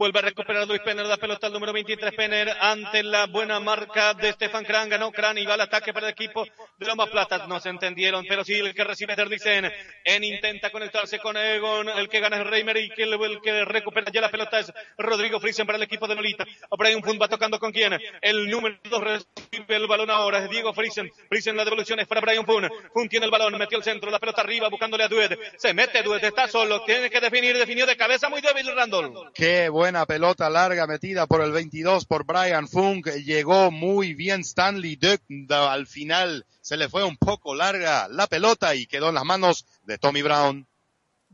Vuelve 0.03 0.19
a 0.19 0.23
recuperar 0.23 0.67
Luis 0.67 0.81
Penner, 0.81 1.05
la 1.05 1.15
pelota 1.15 1.47
al 1.47 1.53
número 1.53 1.71
23 1.71 2.13
Penner 2.13 2.49
ante 2.59 3.03
la 3.03 3.25
buena 3.25 3.61
marca 3.61 4.13
de 4.13 4.33
Stefan 4.33 4.65
Kran, 4.65 4.89
ganó 4.89 5.13
Kran 5.13 5.37
y 5.37 5.45
va 5.45 5.53
al 5.53 5.61
ataque 5.61 5.93
para 5.93 6.07
el 6.07 6.11
equipo 6.11 6.45
de 6.77 6.85
Loma 6.85 7.07
Plata. 7.07 7.47
No 7.47 7.57
se 7.61 7.69
entendieron, 7.69 8.25
pero 8.27 8.43
sí 8.43 8.55
el 8.55 8.75
que 8.75 8.83
recibe 8.83 9.15
Derlicen 9.15 9.71
en 10.03 10.23
intenta 10.25 10.71
conectarse 10.71 11.19
con 11.19 11.37
Egon, 11.37 11.87
el 11.87 12.09
que 12.09 12.19
gana 12.19 12.41
es 12.41 12.45
Reimer 12.45 12.75
y 12.75 12.89
que 12.89 13.03
el, 13.03 13.39
que 13.41 13.63
recupera 13.63 14.11
ya 14.11 14.19
la 14.19 14.29
pelota 14.29 14.59
es 14.59 14.73
Rodrigo 14.97 15.39
Friesen 15.39 15.65
para 15.65 15.77
el 15.77 15.83
equipo 15.83 16.05
de 16.05 16.15
Nolita. 16.15 16.45
Brian 16.77 17.01
Fund 17.01 17.21
va 17.21 17.29
tocando 17.29 17.57
con 17.57 17.71
quién? 17.71 17.97
El 18.21 18.49
número 18.49 18.75
2 18.83 19.01
recibe 19.01 19.75
el 19.77 19.87
balón 19.87 20.09
ahora, 20.09 20.39
es 20.39 20.49
Diego 20.49 20.73
Friesen. 20.73 21.09
Friesen 21.29 21.55
la 21.55 21.63
devolución 21.63 22.01
es 22.01 22.07
para 22.07 22.19
Brian 22.19 22.45
Fund. 22.45 22.69
Fund 22.93 23.09
tiene 23.09 23.25
el 23.25 23.31
balón, 23.31 23.57
metió 23.57 23.77
el 23.77 23.85
centro, 23.85 24.11
la 24.11 24.19
pelota 24.19 24.41
arriba 24.41 24.67
buscándole 24.67 25.05
a 25.05 25.07
Duet. 25.07 25.39
Se 25.55 25.73
mete 25.73 26.03
Duet, 26.03 26.25
está 26.25 26.49
solo, 26.49 26.83
tiene 26.83 27.09
que 27.09 27.21
definir, 27.21 27.57
definió 27.57 27.85
de 27.85 27.95
cabeza 27.95 28.27
muy 28.27 28.41
débil 28.41 28.75
Randall. 28.75 29.31
Qué 29.33 29.69
buena 29.93 30.07
pelota 30.07 30.49
larga 30.49 30.87
metida 30.87 31.27
por 31.27 31.41
el 31.41 31.51
22 31.51 32.05
por 32.05 32.25
Brian 32.25 32.67
Funk. 32.67 33.09
Llegó 33.23 33.69
muy 33.69 34.15
bien 34.15 34.41
Stanley 34.41 34.95
Duck. 34.95 35.21
Al 35.51 35.85
final 35.85 36.47
se 36.61 36.77
le 36.77 36.89
fue 36.89 37.03
un 37.03 37.15
poco 37.15 37.53
larga 37.53 38.07
la 38.07 38.25
pelota 38.25 38.73
y 38.73 38.87
quedó 38.87 39.09
en 39.09 39.15
las 39.15 39.23
manos 39.23 39.67
de 39.83 39.99
Tommy 39.99 40.23
Brown. 40.23 40.65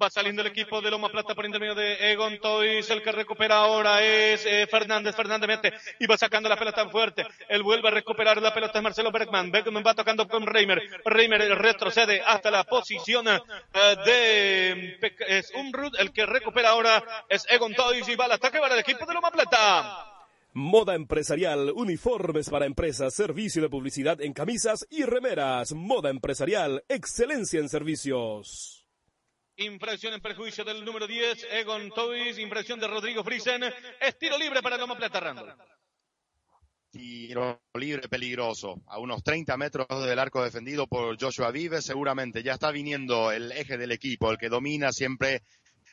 Va 0.01 0.09
saliendo 0.09 0.41
el 0.41 0.47
equipo 0.47 0.81
de 0.81 0.89
Loma 0.91 1.09
Plata 1.09 1.35
por 1.35 1.45
intermedio 1.45 1.75
de 1.75 2.11
Egon 2.11 2.39
Toys. 2.39 2.89
El 2.89 3.01
que 3.01 3.11
recupera 3.11 3.57
ahora 3.57 4.01
es 4.01 4.45
eh, 4.45 4.65
Fernández. 4.69 5.13
Fernández 5.13 5.47
mete 5.47 5.73
y 5.99 6.07
va 6.07 6.17
sacando 6.17 6.47
la 6.47 6.57
pelota 6.57 6.87
fuerte. 6.87 7.25
Él 7.49 7.63
vuelve 7.63 7.89
a 7.89 7.91
recuperar 7.91 8.41
la 8.41 8.53
pelota. 8.53 8.79
Es 8.79 8.83
Marcelo 8.83 9.11
Bergman. 9.11 9.51
Bergman 9.51 9.83
va 9.85 9.93
tocando 9.93 10.25
con 10.27 10.45
Reimer. 10.45 10.81
Reimer 11.03 11.41
retrocede 11.57 12.21
hasta 12.21 12.49
la 12.49 12.63
posición 12.63 13.27
eh, 13.27 13.39
de 14.05 14.99
es 15.27 15.51
Umrud. 15.53 15.93
El 15.99 16.13
que 16.13 16.25
recupera 16.25 16.69
ahora 16.69 17.03
es 17.27 17.45
Egon 17.49 17.73
Toys 17.73 18.07
y 18.07 18.15
va 18.15 18.25
al 18.25 18.33
ataque 18.33 18.59
para 18.59 18.75
el 18.75 18.79
equipo 18.79 19.05
de 19.05 19.13
Loma 19.13 19.31
Plata. 19.31 20.05
Moda 20.53 20.95
empresarial, 20.95 21.71
uniformes 21.75 22.49
para 22.49 22.65
empresas, 22.65 23.13
servicio 23.13 23.61
de 23.61 23.69
publicidad 23.69 24.21
en 24.21 24.31
camisas 24.31 24.87
y 24.89 25.03
remeras. 25.03 25.73
Moda 25.73 26.09
empresarial, 26.09 26.83
excelencia 26.87 27.59
en 27.59 27.67
servicios. 27.67 28.78
Infracción 29.59 30.13
en 30.13 30.21
perjuicio 30.21 30.63
del 30.63 30.85
número 30.85 31.05
10, 31.05 31.47
Egon 31.51 31.89
Toys. 31.89 32.39
Impresión 32.39 32.79
de 32.79 32.87
Rodrigo 32.87 33.25
Friesen. 33.25 33.61
Es 33.99 34.17
tiro 34.17 34.37
libre 34.37 34.61
para 34.61 34.77
Loma 34.77 34.95
Plata 34.95 35.19
Rando. 35.19 35.53
Tiro 36.89 37.61
libre 37.73 38.07
peligroso. 38.07 38.81
A 38.87 38.99
unos 38.99 39.21
30 39.21 39.57
metros 39.57 39.87
del 40.05 40.17
arco 40.17 40.41
defendido 40.41 40.87
por 40.87 41.19
Joshua 41.19 41.51
Vives. 41.51 41.83
Seguramente 41.83 42.41
ya 42.41 42.53
está 42.53 42.71
viniendo 42.71 43.33
el 43.33 43.51
eje 43.51 43.77
del 43.77 43.91
equipo, 43.91 44.31
el 44.31 44.37
que 44.37 44.47
domina 44.47 44.93
siempre 44.93 45.43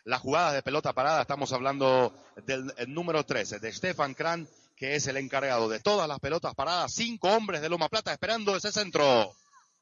las 0.05 0.21
jugadas 0.21 0.55
de 0.55 0.63
pelota 0.63 0.93
parada. 0.93 1.23
Estamos 1.23 1.53
hablando 1.53 2.15
del 2.47 2.73
número 2.87 3.25
13, 3.25 3.59
de 3.59 3.73
Stefan 3.73 4.15
Kran, 4.15 4.47
que 4.77 4.95
es 4.95 5.09
el 5.09 5.17
encargado 5.17 5.69
de 5.69 5.81
todas 5.81 6.07
las 6.07 6.21
pelotas 6.21 6.55
paradas. 6.55 6.95
Cinco 6.95 7.31
hombres 7.31 7.63
de 7.63 7.69
Loma 7.69 7.89
Plata 7.89 8.13
esperando 8.13 8.55
ese 8.55 8.71
centro. 8.71 9.35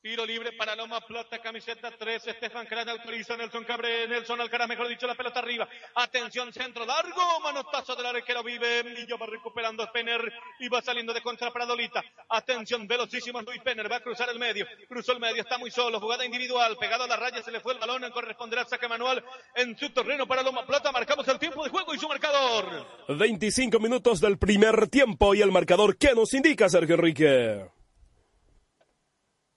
Tiro 0.04 0.26
libre 0.26 0.52
para 0.52 0.76
Loma 0.76 1.00
Plata, 1.00 1.38
camiseta 1.38 1.90
3, 1.90 2.26
Estefan 2.26 2.66
Crana 2.66 2.92
autoriza 2.92 3.38
Nelson 3.38 3.64
Cabre, 3.64 4.06
Nelson 4.06 4.38
Alcaraz, 4.38 4.68
mejor 4.68 4.86
dicho, 4.86 5.06
la 5.06 5.14
pelota 5.14 5.38
arriba. 5.38 5.66
Atención, 5.94 6.52
centro 6.52 6.84
largo, 6.84 7.40
manotazo 7.42 7.96
del 7.96 8.04
arquero 8.04 8.42
vive, 8.42 8.84
y 8.98 9.06
va 9.10 9.24
recuperando 9.24 9.90
Penner 9.90 10.30
y 10.60 10.68
va 10.68 10.82
saliendo 10.82 11.14
de 11.14 11.22
contra 11.22 11.50
para 11.50 11.64
Dolita. 11.64 12.04
Atención, 12.28 12.86
velocísimo 12.86 13.40
Luis 13.40 13.62
Penner, 13.62 13.90
va 13.90 13.96
a 13.96 14.00
cruzar 14.00 14.28
el 14.28 14.38
medio, 14.38 14.66
cruzó 14.86 15.12
el 15.12 15.20
medio, 15.20 15.40
está 15.40 15.56
muy 15.56 15.70
solo, 15.70 15.98
jugada 15.98 16.26
individual, 16.26 16.76
pegado 16.76 17.04
a 17.04 17.08
la 17.08 17.16
raya, 17.16 17.42
se 17.42 17.50
le 17.50 17.60
fue 17.60 17.72
el 17.72 17.78
balón, 17.78 18.04
corresponderá 18.10 18.60
al 18.60 18.68
saque 18.68 18.86
manual 18.86 19.24
en 19.56 19.74
su 19.78 19.88
terreno 19.88 20.26
para 20.26 20.42
Loma 20.42 20.66
Plata, 20.66 20.92
marcamos 20.92 21.26
el 21.28 21.38
tiempo 21.38 21.64
de 21.64 21.70
juego 21.70 21.94
y 21.94 21.98
su 21.98 22.08
marcador. 22.08 22.86
25 23.08 23.80
minutos 23.80 24.20
del 24.20 24.36
primer 24.36 24.86
tiempo 24.88 25.34
y 25.34 25.40
el 25.40 25.50
marcador, 25.50 25.96
¿qué 25.96 26.14
nos 26.14 26.34
indica 26.34 26.68
Sergio 26.68 26.96
Enrique? 26.96 27.73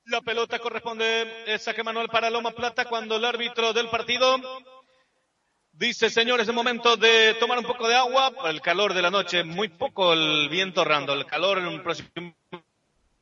La 0.08 0.22
pelota 0.22 0.58
corresponde, 0.60 1.28
es 1.48 1.64
saque 1.64 1.84
manual 1.84 2.08
para 2.08 2.30
Loma 2.30 2.52
Plata 2.52 2.86
cuando 2.86 3.18
el 3.18 3.26
árbitro 3.26 3.74
del 3.74 3.90
partido 3.90 4.38
dice, 5.74 6.10
señores, 6.10 6.48
es 6.48 6.54
momento 6.54 6.96
de 6.96 7.36
tomar 7.42 7.58
un 7.60 7.66
poco 7.66 7.90
de 7.90 7.96
agua. 7.96 8.32
El 8.46 8.62
calor 8.62 8.94
de 8.94 9.02
la 9.02 9.12
noche, 9.12 9.44
muy 9.44 9.68
poco 9.68 10.14
el 10.14 10.48
viento 10.48 10.86
rando, 10.86 11.14
el 11.14 11.26
calor 11.26 11.58
en 11.58 11.68
un 11.68 11.84
próximo 11.84 12.08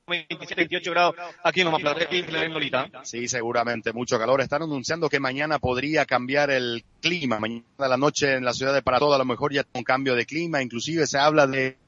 27, 0.05 0.55
28 0.55 0.91
grados 0.91 1.15
aquí 1.43 1.61
en 1.61 1.65
Loma 1.65 1.79
Plata, 1.79 2.03
aquí 2.03 2.19
en 2.19 2.53
Lolita. 2.53 2.87
Sí, 3.03 3.27
seguramente, 3.27 3.91
mucho 3.91 4.19
calor. 4.19 4.41
Están 4.41 4.61
anunciando 4.61 5.09
que 5.09 5.19
mañana 5.19 5.57
podría 5.57 6.05
cambiar 6.05 6.51
el 6.51 6.85
clima. 7.01 7.39
Mañana 7.39 7.63
a 7.79 7.87
la 7.87 7.97
noche 7.97 8.35
en 8.35 8.45
la 8.45 8.53
ciudad 8.53 8.75
de 8.75 8.83
Paratodo 8.83 9.15
a 9.15 9.17
lo 9.17 9.25
mejor 9.25 9.51
ya 9.51 9.65
un 9.73 9.83
cambio 9.83 10.13
de 10.13 10.27
clima. 10.27 10.61
Inclusive 10.61 11.07
se 11.07 11.17
habla 11.17 11.47
de, 11.47 11.79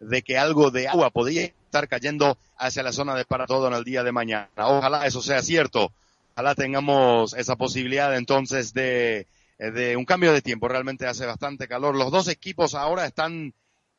de 0.00 0.20
que 0.20 0.36
algo 0.36 0.70
de 0.70 0.86
agua 0.86 1.08
podría 1.08 1.50
estar 1.74 1.88
cayendo 1.88 2.38
hacia 2.56 2.84
la 2.84 2.92
zona 2.92 3.16
de 3.16 3.24
para 3.24 3.46
todo 3.46 3.66
en 3.66 3.74
el 3.74 3.82
día 3.82 4.04
de 4.04 4.12
mañana. 4.12 4.48
Ojalá 4.56 5.06
eso 5.06 5.20
sea 5.20 5.42
cierto. 5.42 5.92
Ojalá 6.34 6.54
tengamos 6.54 7.34
esa 7.34 7.56
posibilidad 7.56 8.16
entonces 8.16 8.72
de, 8.72 9.26
de 9.58 9.96
un 9.96 10.04
cambio 10.04 10.32
de 10.32 10.40
tiempo. 10.40 10.68
Realmente 10.68 11.08
hace 11.08 11.26
bastante 11.26 11.66
calor. 11.66 11.96
Los 11.96 12.12
dos 12.12 12.28
equipos 12.28 12.76
ahora 12.76 13.06
están 13.06 13.54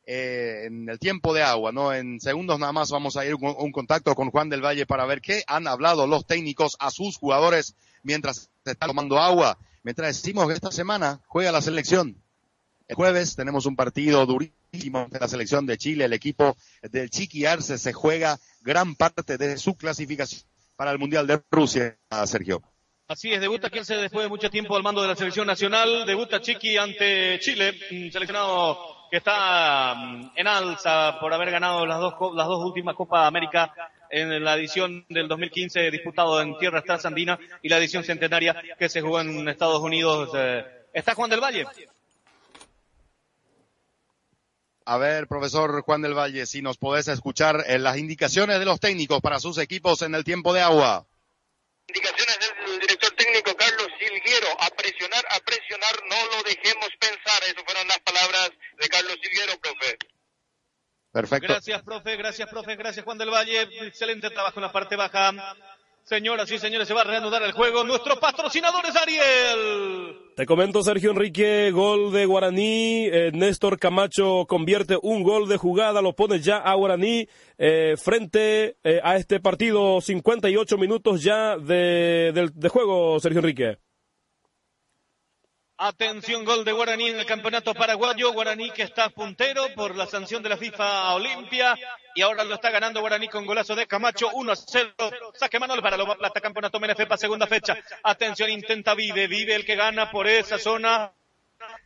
eh, 0.06 0.64
en 0.68 0.88
el 0.88 0.98
tiempo 0.98 1.34
de 1.34 1.42
agua, 1.42 1.70
¿no? 1.70 1.92
En 1.92 2.18
segundos 2.18 2.58
nada 2.58 2.72
más 2.72 2.90
vamos 2.90 3.18
a 3.18 3.26
ir 3.26 3.34
un, 3.34 3.54
un, 3.58 3.72
contacto 3.72 4.14
con 4.14 4.30
Juan 4.30 4.48
del 4.48 4.64
Valle 4.64 4.86
para 4.86 5.04
ver 5.04 5.20
qué 5.20 5.42
han 5.46 5.66
hablado 5.66 6.06
los 6.06 6.26
técnicos 6.26 6.76
a 6.78 6.90
sus 6.90 7.18
jugadores 7.18 7.74
mientras 8.02 8.48
se 8.64 8.70
está 8.70 8.86
tomando 8.86 9.18
agua. 9.18 9.58
Mientras 9.82 10.16
decimos 10.16 10.48
que 10.48 10.54
esta 10.54 10.72
semana 10.72 11.20
juega 11.26 11.52
la 11.52 11.60
selección. 11.60 12.16
El 12.88 12.96
jueves 12.96 13.36
tenemos 13.36 13.66
un 13.66 13.76
partido 13.76 14.24
durísimo 14.24 14.55
de 14.76 15.18
la 15.20 15.28
selección 15.28 15.66
de 15.66 15.76
Chile. 15.76 16.04
El 16.04 16.12
equipo 16.12 16.56
del 16.82 17.10
Chiqui 17.10 17.46
Arce 17.46 17.78
se 17.78 17.92
juega 17.92 18.38
gran 18.60 18.94
parte 18.94 19.36
de 19.36 19.58
su 19.58 19.76
clasificación 19.76 20.42
para 20.76 20.90
el 20.90 20.98
Mundial 20.98 21.26
de 21.26 21.40
Rusia, 21.50 21.98
Sergio. 22.26 22.62
Así 23.08 23.32
es, 23.32 23.40
debuta 23.40 23.70
se 23.84 23.96
después 23.96 24.24
de 24.24 24.28
mucho 24.28 24.50
tiempo 24.50 24.76
al 24.76 24.82
mando 24.82 25.00
de 25.00 25.08
la 25.08 25.16
selección 25.16 25.46
nacional. 25.46 26.04
Debuta 26.06 26.40
Chiqui 26.40 26.76
ante 26.76 27.38
Chile, 27.38 27.72
seleccionado 28.10 29.08
que 29.10 29.18
está 29.18 29.94
mm, 29.94 30.32
en 30.34 30.46
alza 30.48 31.18
por 31.20 31.32
haber 31.32 31.52
ganado 31.52 31.86
las 31.86 32.00
dos, 32.00 32.14
las 32.34 32.46
dos 32.48 32.64
últimas 32.64 32.96
Copas 32.96 33.28
América 33.28 33.72
en 34.10 34.42
la 34.42 34.54
edición 34.54 35.04
del 35.08 35.28
2015 35.28 35.90
disputado 35.90 36.40
en 36.40 36.58
tierras 36.58 36.84
transandinas 36.84 37.38
y 37.62 37.68
la 37.68 37.78
edición 37.78 38.04
centenaria 38.04 38.60
que 38.78 38.88
se 38.88 39.00
jugó 39.00 39.20
en 39.20 39.48
Estados 39.48 39.80
Unidos. 39.80 40.30
Eh, 40.34 40.64
¿Está 40.92 41.14
Juan 41.14 41.30
del 41.30 41.40
Valle? 41.40 41.64
A 44.88 44.98
ver, 44.98 45.26
profesor 45.26 45.82
Juan 45.82 46.00
del 46.00 46.14
Valle, 46.14 46.46
si 46.46 46.62
nos 46.62 46.78
podés 46.78 47.08
escuchar 47.08 47.64
en 47.66 47.82
las 47.82 47.96
indicaciones 47.96 48.60
de 48.60 48.64
los 48.64 48.78
técnicos 48.78 49.20
para 49.20 49.40
sus 49.40 49.58
equipos 49.58 50.00
en 50.02 50.14
el 50.14 50.22
tiempo 50.22 50.54
de 50.54 50.60
agua. 50.60 51.04
Indicaciones 51.88 52.38
del 52.64 52.78
director 52.78 53.10
técnico 53.16 53.56
Carlos 53.56 53.88
Silguero, 53.98 54.46
a 54.60 54.70
presionar, 54.70 55.24
a 55.30 55.40
presionar, 55.40 55.96
no 56.08 56.36
lo 56.36 56.42
dejemos 56.44 56.88
pensar. 57.00 57.42
Esas 57.42 57.64
fueron 57.64 57.88
las 57.88 57.98
palabras 57.98 58.50
de 58.78 58.88
Carlos 58.88 59.16
Silguero, 59.20 59.58
profe. 59.60 59.98
Perfecto. 61.10 61.48
Gracias, 61.48 61.82
profe, 61.82 62.16
gracias, 62.16 62.48
profe, 62.48 62.76
gracias, 62.76 63.04
Juan 63.04 63.18
del 63.18 63.30
Valle. 63.30 63.62
Excelente 63.88 64.30
trabajo 64.30 64.60
en 64.60 64.66
la 64.66 64.72
parte 64.72 64.94
baja. 64.94 65.32
Señoras 66.06 66.48
y 66.52 66.58
señores, 66.60 66.86
se 66.86 66.94
va 66.94 67.00
a 67.00 67.04
reanudar 67.04 67.42
el 67.42 67.50
juego. 67.50 67.82
Nuestros 67.82 68.20
patrocinadores, 68.20 68.94
Ariel. 68.94 70.16
Te 70.36 70.46
comento, 70.46 70.80
Sergio 70.84 71.10
Enrique, 71.10 71.72
gol 71.72 72.12
de 72.12 72.26
Guaraní. 72.26 73.06
Eh, 73.06 73.32
Néstor 73.34 73.80
Camacho 73.80 74.46
convierte 74.46 74.96
un 75.02 75.24
gol 75.24 75.48
de 75.48 75.56
jugada, 75.56 76.02
lo 76.02 76.14
pone 76.14 76.38
ya 76.38 76.58
a 76.58 76.74
Guaraní 76.74 77.26
eh, 77.58 77.96
frente 77.96 78.76
eh, 78.84 79.00
a 79.02 79.16
este 79.16 79.40
partido. 79.40 80.00
58 80.00 80.78
minutos 80.78 81.24
ya 81.24 81.58
de, 81.58 82.50
de 82.54 82.68
juego, 82.68 83.18
Sergio 83.18 83.40
Enrique. 83.40 83.78
Atención, 85.78 86.46
gol 86.46 86.64
de 86.64 86.72
Guaraní 86.72 87.08
en 87.08 87.18
el 87.20 87.26
campeonato 87.26 87.74
paraguayo. 87.74 88.32
Guaraní 88.32 88.70
que 88.70 88.82
está 88.82 89.10
puntero 89.10 89.66
por 89.74 89.94
la 89.94 90.06
sanción 90.06 90.42
de 90.42 90.48
la 90.48 90.56
FIFA 90.56 91.12
Olimpia. 91.12 91.76
Y 92.14 92.22
ahora 92.22 92.44
lo 92.44 92.54
está 92.54 92.70
ganando 92.70 93.00
Guaraní 93.00 93.28
con 93.28 93.44
golazo 93.44 93.74
de 93.74 93.86
Camacho. 93.86 94.30
1 94.32 94.52
a 94.52 94.56
0. 94.56 94.94
Saque 95.34 95.58
Manuel 95.58 95.82
para 95.82 95.98
Loma 95.98 96.14
Plata, 96.14 96.40
campeonato 96.40 96.80
Menefepa, 96.80 97.18
segunda 97.18 97.46
fecha. 97.46 97.76
Atención, 98.02 98.48
intenta 98.48 98.94
Vive. 98.94 99.26
Vive 99.26 99.54
el 99.54 99.66
que 99.66 99.76
gana 99.76 100.10
por 100.10 100.26
esa 100.26 100.58
zona. 100.58 101.12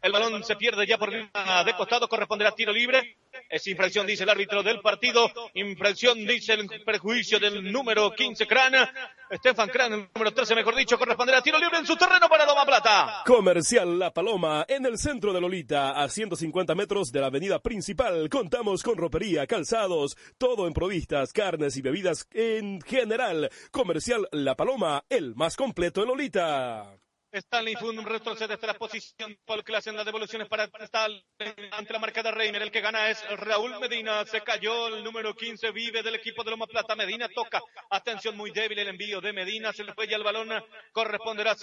El 0.02 0.12
balón 0.12 0.42
se 0.44 0.56
pierde 0.56 0.87
ya 0.87 0.98
por 0.98 1.11
línea 1.11 1.64
de 1.64 1.74
costado. 1.74 2.09
Corresponderá 2.09 2.52
tiro 2.52 2.72
libre. 2.72 3.16
Es 3.48 3.66
infracción, 3.66 4.06
dice 4.06 4.24
el 4.24 4.30
árbitro 4.30 4.62
del 4.62 4.80
partido. 4.80 5.30
Infracción, 5.54 6.26
dice 6.26 6.54
el 6.54 6.68
perjuicio 6.85 7.38
del 7.38 7.70
número 7.70 8.11
15, 8.12 8.46
Crana. 8.46 8.92
Stefan 9.33 9.68
Kran, 9.68 9.92
el 9.92 10.09
número 10.12 10.33
13, 10.33 10.54
mejor 10.56 10.74
dicho, 10.74 10.98
corresponderá 10.98 11.40
tiro 11.40 11.59
libre 11.59 11.78
en 11.78 11.87
su 11.87 11.96
terreno 11.96 12.28
para 12.28 12.46
Loma 12.46 12.64
Plata. 12.64 13.22
Comercial 13.24 13.98
La 13.98 14.12
Paloma, 14.12 14.64
en 14.68 14.87
el 14.87 14.98
centro 14.98 15.33
de 15.33 15.40
Lolita, 15.40 15.92
a 15.92 16.09
150 16.09 16.74
metros 16.74 17.12
de 17.12 17.20
la 17.20 17.26
avenida 17.26 17.61
principal. 17.61 18.28
Contamos 18.28 18.83
con 18.83 18.96
ropería, 18.96 19.46
calzados, 19.46 20.16
todo 20.38 20.66
en 20.66 20.72
provistas, 20.72 21.33
carnes 21.33 21.76
y 21.76 21.83
bebidas 21.83 22.26
en 22.33 22.80
general. 22.80 23.50
Comercial 23.70 24.26
La 24.33 24.56
Paloma, 24.56 25.04
el 25.09 25.37
más 25.37 25.56
completo 25.56 26.02
en 26.02 26.09
Lolita. 26.09 26.96
Stanley 27.33 27.77
Fund 27.77 28.01
retrocede 28.07 28.55
hasta 28.55 28.66
la 28.66 28.75
posición 28.75 29.37
Paul 29.45 29.62
Clase 29.62 29.90
en 29.90 29.97
las 29.97 30.05
devoluciones 30.05 30.49
para 30.49 30.64
Stanley 30.64 31.23
ante 31.71 31.93
la 31.93 31.99
marca 31.99 32.23
de 32.23 32.31
Reimer. 32.31 32.62
El 32.62 32.71
que 32.71 32.81
gana 32.81 33.09
es 33.09 33.25
Raúl 33.38 33.79
Medina. 33.81 34.25
Se 34.27 34.40
cayó 34.40 34.88
el 34.88 35.05
número 35.05 35.35
15, 35.35 35.71
vive 35.71 36.03
del 36.03 36.16
equipo 36.16 36.43
de 36.43 36.51
Loma 36.51 36.66
Plata. 36.66 36.97
Medina 36.97 37.29
toca. 37.29 37.61
Atención, 37.90 38.37
muy 38.37 38.51
débil 38.51 38.79
el 38.81 38.88
envío 38.88 39.21
de 39.21 39.33
Medina. 39.33 39.73
Se 39.73 39.85
le 39.85 39.95
fue 39.95 40.09
ya 40.09 40.16
el 40.16 40.25
balón. 40.25 40.51
Corresponderá 40.93 41.53
a 41.53 41.57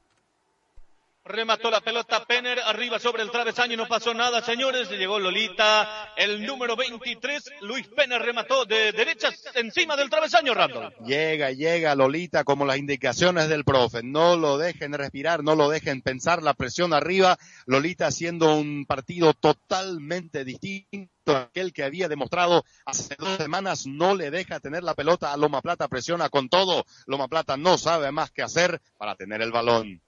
Remató 1.30 1.70
la 1.70 1.80
pelota 1.80 2.24
Penner 2.24 2.58
arriba 2.58 2.98
sobre 2.98 3.22
el 3.22 3.30
travesaño, 3.30 3.76
no 3.76 3.86
pasó 3.86 4.12
nada, 4.12 4.42
señores. 4.42 4.90
Llegó 4.90 5.20
Lolita, 5.20 6.12
el 6.16 6.44
número 6.44 6.74
23. 6.74 7.52
Luis 7.60 7.86
Penner 7.86 8.20
remató 8.20 8.64
de 8.64 8.90
derecha 8.90 9.28
encima 9.54 9.96
del 9.96 10.10
travesaño, 10.10 10.54
Randall. 10.54 10.92
Llega, 11.06 11.52
llega 11.52 11.94
Lolita 11.94 12.42
como 12.42 12.66
las 12.66 12.78
indicaciones 12.78 13.48
del 13.48 13.64
profe. 13.64 14.02
No 14.02 14.36
lo 14.36 14.58
dejen 14.58 14.92
respirar, 14.92 15.44
no 15.44 15.54
lo 15.54 15.68
dejen 15.68 16.02
pensar, 16.02 16.42
la 16.42 16.54
presión 16.54 16.92
arriba. 16.92 17.38
Lolita 17.64 18.08
haciendo 18.08 18.56
un 18.56 18.84
partido 18.84 19.32
totalmente 19.32 20.44
distinto 20.44 21.36
a 21.36 21.42
aquel 21.42 21.72
que 21.72 21.84
había 21.84 22.08
demostrado 22.08 22.64
hace 22.84 23.14
dos 23.16 23.36
semanas. 23.36 23.86
No 23.86 24.16
le 24.16 24.32
deja 24.32 24.58
tener 24.58 24.82
la 24.82 24.94
pelota 24.94 25.32
a 25.32 25.36
Loma 25.36 25.62
Plata, 25.62 25.86
presiona 25.86 26.28
con 26.28 26.48
todo. 26.48 26.84
Loma 27.06 27.28
Plata 27.28 27.56
no 27.56 27.78
sabe 27.78 28.10
más 28.10 28.32
qué 28.32 28.42
hacer 28.42 28.80
para 28.98 29.14
tener 29.14 29.42
el 29.42 29.52
balón. 29.52 30.02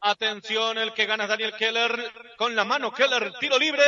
Atención, 0.00 0.76
el 0.78 0.92
que 0.92 1.06
gana 1.06 1.26
Daniel 1.26 1.54
Keller 1.58 2.12
con 2.36 2.54
la 2.54 2.64
mano. 2.64 2.92
Keller, 2.92 3.32
tiro 3.40 3.58
libre. 3.58 3.82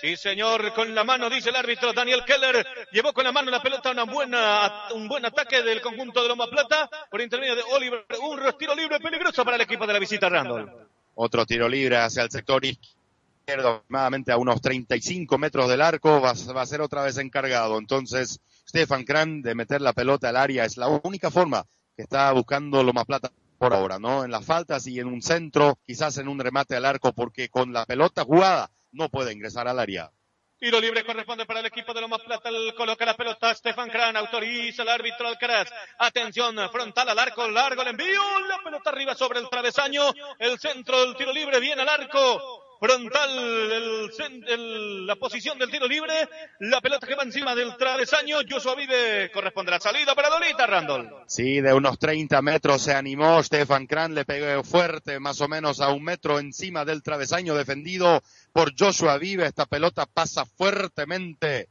Sí, 0.00 0.16
señor, 0.16 0.72
con 0.74 0.94
la 0.94 1.04
mano, 1.04 1.30
dice 1.30 1.48
el 1.48 1.56
árbitro. 1.56 1.92
Daniel 1.92 2.22
Keller 2.24 2.64
llevó 2.92 3.12
con 3.12 3.24
la 3.24 3.32
mano 3.32 3.50
la 3.50 3.62
pelota, 3.62 3.90
una 3.90 4.04
buena, 4.04 4.88
un 4.94 5.08
buen 5.08 5.24
ataque 5.24 5.62
del 5.62 5.80
conjunto 5.80 6.22
de 6.22 6.28
Loma 6.28 6.48
Plata 6.48 6.88
por 7.10 7.20
intermedio 7.20 7.56
de 7.56 7.62
Oliver. 7.62 8.04
Un 8.20 8.40
tiro 8.58 8.74
libre 8.74 9.00
peligroso 9.00 9.44
para 9.44 9.56
el 9.56 9.62
equipo 9.62 9.86
de 9.86 9.92
la 9.94 9.98
visita 9.98 10.28
Randall. 10.28 10.70
Otro 11.14 11.46
tiro 11.46 11.68
libre 11.68 11.96
hacia 11.96 12.22
el 12.22 12.30
sector 12.30 12.64
izquierdo, 12.64 13.68
aproximadamente 13.68 14.32
a 14.32 14.36
unos 14.36 14.60
35 14.60 15.38
metros 15.38 15.68
del 15.68 15.80
arco. 15.80 16.20
Va, 16.20 16.30
a 16.32 16.66
ser 16.66 16.82
otra 16.82 17.02
vez 17.02 17.16
encargado. 17.16 17.78
Entonces, 17.78 18.38
Stefan 18.68 19.04
Kran 19.04 19.40
de 19.40 19.54
meter 19.54 19.80
la 19.80 19.94
pelota 19.94 20.28
al 20.28 20.36
área 20.36 20.66
es 20.66 20.76
la 20.76 20.88
única 20.88 21.30
forma 21.30 21.64
que 21.96 22.02
está 22.02 22.30
buscando 22.32 22.82
Loma 22.82 23.04
Plata 23.04 23.32
por 23.64 23.72
ahora, 23.72 23.98
¿no? 23.98 24.26
En 24.26 24.30
las 24.30 24.44
faltas 24.44 24.86
y 24.88 25.00
en 25.00 25.06
un 25.06 25.22
centro, 25.22 25.78
quizás 25.86 26.18
en 26.18 26.28
un 26.28 26.38
remate 26.38 26.76
al 26.76 26.84
arco, 26.84 27.14
porque 27.14 27.48
con 27.48 27.72
la 27.72 27.86
pelota 27.86 28.22
jugada 28.22 28.70
no 28.92 29.08
puede 29.08 29.32
ingresar 29.32 29.66
al 29.68 29.78
área. 29.78 30.10
Tiro 30.58 30.78
libre 30.78 31.02
corresponde 31.02 31.46
para 31.46 31.60
el 31.60 31.66
equipo 31.66 31.94
de 31.94 32.02
Loma 32.02 32.18
Plata. 32.18 32.50
Coloca 32.76 33.06
la 33.06 33.16
pelota 33.16 33.54
Stefan 33.54 33.88
Kran. 33.88 34.18
Autoriza 34.18 34.82
el 34.82 34.90
árbitro 34.90 35.28
Alcaraz. 35.28 35.70
Atención, 35.98 36.56
frontal 36.70 37.08
al 37.08 37.18
arco. 37.18 37.48
Largo 37.48 37.80
el 37.80 37.88
envío. 37.88 38.22
La 38.46 38.62
pelota 38.62 38.90
arriba 38.90 39.14
sobre 39.14 39.40
el 39.40 39.48
travesaño. 39.48 40.12
El 40.38 40.58
centro 40.58 41.00
del 41.00 41.16
tiro 41.16 41.32
libre 41.32 41.58
viene 41.58 41.80
al 41.80 41.88
arco. 41.88 42.73
Frontal 42.84 43.30
el, 43.72 44.10
el, 44.46 45.06
la 45.06 45.16
posición 45.16 45.58
del 45.58 45.70
tiro 45.70 45.88
libre. 45.88 46.12
La 46.60 46.82
pelota 46.82 47.06
que 47.06 47.14
va 47.14 47.22
encima 47.22 47.54
del 47.54 47.74
travesaño. 47.78 48.38
Joshua 48.46 48.74
Vive 48.74 49.30
corresponde 49.32 49.70
a 49.70 49.76
la 49.76 49.80
salida 49.80 50.14
para 50.14 50.28
Lolita, 50.28 50.66
Randall. 50.66 51.10
Sí, 51.26 51.62
de 51.62 51.72
unos 51.72 51.98
30 51.98 52.42
metros 52.42 52.82
se 52.82 52.92
animó 52.92 53.42
Stefan 53.42 53.86
Kran. 53.86 54.14
Le 54.14 54.26
pegó 54.26 54.62
fuerte, 54.62 55.18
más 55.18 55.40
o 55.40 55.48
menos 55.48 55.80
a 55.80 55.88
un 55.88 56.04
metro 56.04 56.38
encima 56.38 56.84
del 56.84 57.02
travesaño 57.02 57.54
defendido 57.54 58.22
por 58.52 58.74
Joshua 58.78 59.16
Vive. 59.16 59.46
Esta 59.46 59.64
pelota 59.64 60.04
pasa 60.04 60.44
fuertemente. 60.44 61.70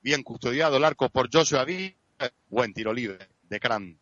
Bien 0.00 0.24
custodiado 0.24 0.78
el 0.78 0.84
arco 0.84 1.08
por 1.08 1.28
Joshua 1.32 1.64
Vive. 1.64 1.96
Buen 2.48 2.74
tiro 2.74 2.92
libre 2.92 3.28
de 3.42 3.60
Kran. 3.60 3.96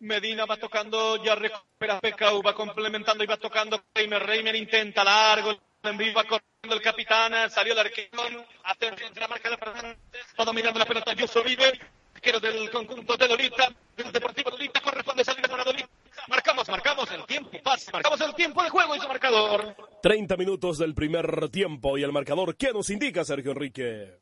Medina 0.00 0.46
va 0.46 0.56
tocando, 0.56 1.20
ya 1.24 1.34
recupera 1.34 1.98
Pecau, 1.98 2.40
va 2.40 2.54
complementando 2.54 3.24
y 3.24 3.26
va 3.26 3.36
tocando 3.36 3.82
Reimer. 3.92 4.22
Reimer 4.22 4.54
intenta 4.54 5.02
largo, 5.02 5.58
en 5.82 5.96
vivo 5.96 6.20
corriendo 6.22 6.74
el 6.76 6.82
capitán, 6.82 7.50
salió 7.50 7.72
el 7.72 7.78
arquero, 7.78 8.44
atención, 8.64 9.12
la 9.14 9.28
marca 9.28 9.50
de 9.50 9.56
Fernández, 9.56 9.98
va 10.38 10.44
dominando 10.44 10.78
la 10.78 10.86
pelota, 10.86 11.12
Yuso 11.14 11.42
Vive, 11.42 11.78
arquero 12.14 12.40
del 12.40 12.70
conjunto 12.70 13.16
de 13.16 13.28
Lolita, 13.28 13.68
del 13.96 14.12
Deportivo 14.12 14.50
Lolita, 14.50 14.80
corresponde 14.80 15.24
salir 15.24 15.48
para 15.48 15.64
Lolita. 15.64 15.88
Marcamos, 16.28 16.68
marcamos 16.68 17.10
el 17.12 17.24
tiempo, 17.26 17.50
pasa, 17.62 17.90
marcamos 17.92 18.20
el 18.20 18.34
tiempo 18.34 18.62
de 18.62 18.70
juego 18.70 18.96
y 18.96 19.00
su 19.00 19.08
marcador. 19.08 19.76
30 20.02 20.36
minutos 20.36 20.78
del 20.78 20.94
primer 20.94 21.48
tiempo 21.48 21.96
y 21.96 22.02
el 22.02 22.12
marcador, 22.12 22.56
¿qué 22.56 22.72
nos 22.72 22.90
indica 22.90 23.24
Sergio 23.24 23.52
Enrique? 23.52 24.18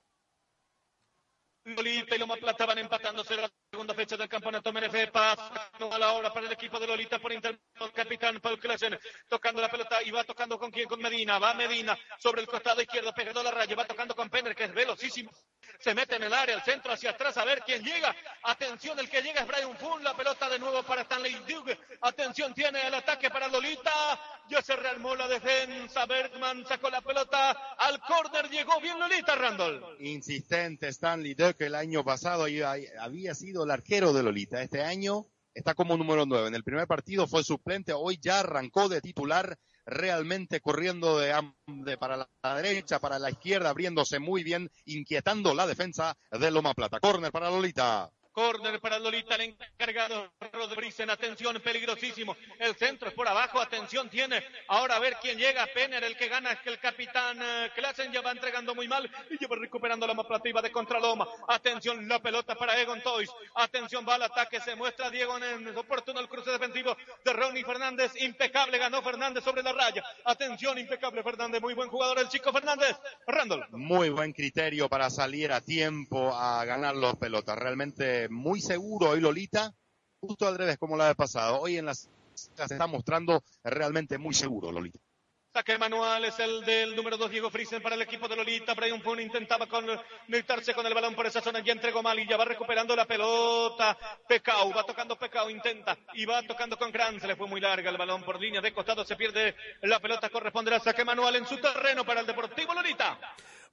Lolita 1.67 2.15
y 2.15 2.19
Loma 2.19 2.37
Plata 2.37 2.65
van 2.65 2.79
empatándose 2.79 3.35
la 3.37 3.51
segunda 3.69 3.93
fecha 3.93 4.17
del 4.17 4.29
campeonato 4.29 4.73
MNF. 4.73 5.11
Pasa 5.11 5.71
a 5.91 5.99
la 5.99 6.13
hora 6.13 6.33
para 6.33 6.47
el 6.47 6.53
equipo 6.53 6.79
de 6.79 6.87
Lolita 6.87 7.19
por 7.19 7.33
intermedio 7.33 7.61
del 7.81 7.93
capitán 7.93 8.41
Paul 8.41 8.59
Klesen. 8.61 8.97
Tocando 9.29 9.61
la 9.61 9.69
pelota 9.69 10.01
y 10.05 10.13
va 10.13 10.23
tocando 10.23 10.59
con 10.59 10.71
quién? 10.71 10.87
Con 10.89 11.01
Medina. 11.01 11.41
Va 11.41 11.55
Medina 11.55 11.99
sobre 12.19 12.43
el 12.43 12.47
costado 12.47 12.81
izquierdo, 12.81 13.13
pegando 13.13 13.43
la 13.43 13.51
raya. 13.51 13.75
Va 13.75 13.85
tocando 13.85 14.15
con 14.15 14.31
Penner, 14.31 14.55
que 14.55 14.65
es 14.65 14.73
velocísimo. 14.73 15.33
Se 15.81 15.93
mete 15.93 16.15
en 16.17 16.23
el 16.23 16.33
área, 16.33 16.55
al 16.55 16.63
centro, 16.63 16.93
hacia 16.93 17.11
atrás, 17.11 17.37
a 17.37 17.45
ver 17.45 17.61
quién 17.67 17.83
llega. 17.83 18.15
Atención, 18.45 18.99
el 19.01 19.11
que 19.11 19.21
llega 19.21 19.41
es 19.41 19.49
Brian 19.49 19.77
Fun. 19.77 20.05
La 20.05 20.17
pelota 20.17 20.49
de 20.49 20.61
nuevo 20.61 20.85
para 20.85 21.03
Stanley 21.03 21.35
Duke. 21.49 21.77
Atención, 22.01 22.55
tiene 22.55 22.87
el 22.87 22.95
ataque 22.95 23.29
para 23.29 23.49
Lolita. 23.49 23.93
Ya 24.49 24.63
se 24.63 24.77
rearmó 24.77 25.17
la 25.17 25.27
defensa. 25.27 26.07
Bergman 26.07 26.65
sacó 26.67 26.91
la 26.91 27.01
pelota 27.01 27.51
al 27.77 27.99
córner. 28.01 28.49
Llegó 28.51 28.81
bien 28.81 29.01
Lolita, 29.01 29.35
Randall. 29.35 29.97
Insistente 29.99 30.89
Stanley 30.89 31.35
Duke 31.35 31.56
el 31.65 31.75
año 31.75 32.05
pasado 32.05 32.45
había 32.45 33.35
sido 33.35 33.65
el 33.65 33.71
arquero 33.71 34.13
de 34.13 34.23
Lolita. 34.23 34.63
Este 34.63 34.83
año 34.83 35.27
está 35.55 35.75
como 35.75 35.97
número 35.97 36.27
9. 36.27 36.49
En 36.49 36.55
el 36.55 36.63
primer 36.63 36.87
partido 36.87 37.27
fue 37.27 37.43
suplente, 37.43 37.95
hoy 37.95 38.19
ya 38.21 38.41
arrancó 38.41 38.89
de 38.89 39.01
titular, 39.01 39.59
realmente 39.87 40.61
corriendo 40.61 41.19
de, 41.19 41.35
de, 41.67 41.97
para 41.97 42.29
la 42.43 42.55
derecha, 42.57 42.99
para 42.99 43.19
la 43.19 43.31
izquierda, 43.31 43.71
abriéndose 43.71 44.19
muy 44.19 44.45
bien, 44.45 44.71
inquietando 44.85 45.55
la 45.55 45.67
defensa 45.67 46.17
de 46.31 46.51
Loma 46.51 46.75
Plata. 46.75 47.01
Corner 47.01 47.33
para 47.33 47.51
Lolita. 47.51 48.11
Corner 48.37 48.79
para 48.81 48.99
Lolita, 48.99 49.35
el 49.37 49.57
encargado 49.57 50.31
Rodríguez. 50.53 51.01
Atención, 51.01 51.59
peligrosísimo. 51.59 52.37
El 52.59 52.75
centro 52.75 53.09
es 53.09 53.15
por 53.15 53.27
abajo. 53.27 53.59
Atención, 53.59 54.11
tiene. 54.11 54.45
Ahora 54.69 54.97
a 54.97 54.99
ver 54.99 55.17
quién 55.23 55.39
llega. 55.39 55.67
Penner, 55.69 56.05
el 56.05 56.19
que 56.19 56.29
gana 56.29 56.53
es 56.53 56.61
que 56.61 56.69
el 56.69 56.79
capitán 56.79 57.41
uh, 57.41 57.75
Klassen 57.75 58.13
ya 58.13 58.21
va 58.21 58.33
entregando 58.33 58.75
muy 58.75 58.89
mal 58.89 59.11
y 59.31 59.39
lleva 59.39 59.57
recuperando 59.57 60.07
la 60.07 60.13
maplativa 60.13 60.61
de 60.61 60.71
contraloma. 60.71 61.27
Atención, 61.49 62.07
la 62.07 62.21
pelota 62.21 62.55
para 62.55 62.79
Egon 62.79 63.03
Toys. 63.03 63.31
Atención, 63.55 64.05
va 64.07 64.17
al 64.17 64.25
ataque. 64.25 64.61
Se 64.61 64.77
muestra 64.77 65.09
Diego 65.09 65.39
en 65.39 65.75
oportuno 65.75 66.21
el 66.21 66.29
cruce 66.29 66.51
defensivo 66.51 66.95
de 67.25 67.33
Ronnie 67.33 67.65
Fernández. 67.65 68.13
Impecable, 68.21 68.77
ganó 68.77 69.01
Fernández 69.01 69.45
sobre 69.45 69.63
la 69.63 69.73
raya. 69.73 70.05
Atención, 70.27 70.77
impecable 70.77 71.23
Fernández. 71.23 71.63
Muy 71.63 71.73
buen 71.73 71.89
jugador 71.89 72.19
el 72.19 72.29
chico 72.29 72.53
Fernández. 72.53 72.99
Randall. 73.27 73.67
Muy 73.71 74.11
buen 74.11 74.35
criterio 74.35 74.91
para 74.91 75.09
salir 75.09 75.53
a 75.53 75.63
tiempo 75.63 76.37
a 76.37 76.63
ganar 76.67 76.95
los 76.95 77.17
pelotas. 77.17 77.57
Realmente 77.57 78.26
muy 78.31 78.61
seguro 78.61 79.11
hoy 79.11 79.21
Lolita, 79.21 79.73
justo 80.21 80.47
al 80.47 80.59
revés 80.59 80.79
como 80.79 80.97
la 80.97 81.09
vez 81.09 81.17
pasado. 81.17 81.61
Hoy 81.61 81.79
en 81.79 81.87
las 81.87 82.09
se 82.35 82.63
está 82.63 82.87
mostrando 82.87 83.43
realmente 83.65 84.19
muy 84.19 84.35
seguro 84.35 84.71
Lolita. 84.71 84.99
Saque 85.57 85.79
manual 85.79 86.23
es 86.27 86.39
el 86.39 86.63
del 86.67 86.95
número 86.95 87.17
2, 87.17 87.31
Diego 87.31 87.49
Friesen 87.49 87.81
para 87.81 87.95
el 87.95 88.03
equipo 88.03 88.29
de 88.29 88.37
Lolita. 88.37 88.75
Brian 88.75 89.01
Fun 89.01 89.21
intentaba 89.21 89.67
conectarse 89.67 90.75
con 90.75 90.85
el 90.87 90.93
balón 90.93 91.15
por 91.15 91.25
esa 91.25 91.41
zona. 91.41 91.61
Ya 91.61 91.73
entregó 91.73 92.03
mal 92.03 92.19
y 92.19 92.29
ya 92.29 92.37
va 92.37 92.45
recuperando 92.45 92.95
la 92.95 93.07
pelota. 93.07 93.97
Pecao, 94.29 94.71
va 94.75 94.85
tocando 94.85 95.19
Pecao, 95.19 95.49
intenta 95.49 95.97
y 96.13 96.27
va 96.27 96.43
tocando 96.43 96.77
con 96.77 96.93
Gran. 96.93 97.19
Se 97.19 97.27
le 97.27 97.37
fue 97.37 97.47
muy 97.47 97.63
larga 97.63 97.89
el 97.89 97.97
balón 97.97 98.23
por 98.23 98.39
línea 98.39 98.61
de 98.61 98.75
costado. 98.75 99.03
Se 99.07 99.17
pierde 99.17 99.57
la 99.81 99.99
pelota. 99.99 100.29
Corresponde 100.29 100.75
al 100.75 100.83
saque 100.83 101.07
manual 101.07 101.37
en 101.37 101.47
su 101.47 101.57
terreno 101.57 102.05
para 102.05 102.21
el 102.21 102.27
Deportivo 102.27 102.75
Lolita. 102.75 103.19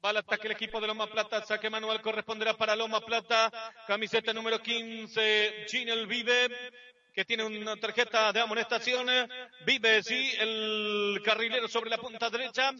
Va 0.04 0.10
al 0.10 0.18
ataque 0.18 0.46
el 0.46 0.52
equipo 0.52 0.80
de 0.80 0.86
Loma 0.86 1.08
Plata. 1.08 1.44
Saque 1.44 1.68
manual 1.68 2.00
corresponderá 2.00 2.56
para 2.56 2.76
Loma 2.76 3.00
Plata. 3.00 3.50
Camiseta 3.88 4.32
número 4.32 4.62
15, 4.62 5.64
Ginel 5.66 6.06
Vive 6.06 6.48
que 7.14 7.24
tiene 7.24 7.44
una 7.44 7.76
tarjeta 7.76 8.32
de 8.32 8.40
amonestación. 8.40 9.06
Vive, 9.64 10.02
sí, 10.02 10.32
el 10.38 11.22
carrilero 11.24 11.68
sobre 11.68 11.90
la 11.90 11.98
punta 11.98 12.28
derecha 12.28 12.72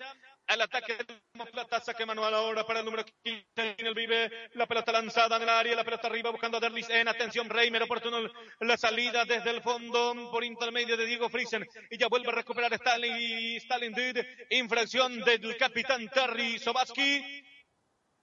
al 0.46 0.60
ataque 0.60 0.94
de 0.94 1.46
Plata, 1.50 1.80
saque 1.80 2.04
manual 2.04 2.34
ahora 2.34 2.66
para 2.66 2.80
el 2.80 2.84
número 2.84 3.04
15 3.22 3.74
en 3.78 3.86
el 3.86 3.94
Vive, 3.94 4.50
la 4.54 4.66
pelota 4.66 4.92
lanzada 4.92 5.36
en 5.36 5.42
el 5.42 5.48
área, 5.48 5.74
la 5.74 5.84
pelota 5.84 6.08
arriba 6.08 6.30
buscando 6.30 6.58
a 6.58 6.60
Derlis 6.60 6.90
en 6.90 7.08
atención 7.08 7.48
Reimer, 7.48 7.82
oportuno 7.82 8.18
la 8.60 8.76
salida 8.76 9.24
desde 9.24 9.50
el 9.50 9.62
fondo 9.62 10.30
por 10.30 10.44
intermedio 10.44 10.96
de 10.96 11.06
Diego 11.06 11.30
Friesen 11.30 11.66
y 11.90 11.96
ya 11.96 12.08
vuelve 12.08 12.28
a 12.28 12.34
recuperar 12.34 12.72
Stalin, 12.74 13.56
Stalin 13.56 13.92
Did, 13.94 14.18
infracción 14.50 15.20
del 15.20 15.56
capitán 15.56 16.08
Terry 16.08 16.58
Sobaski. 16.58 17.44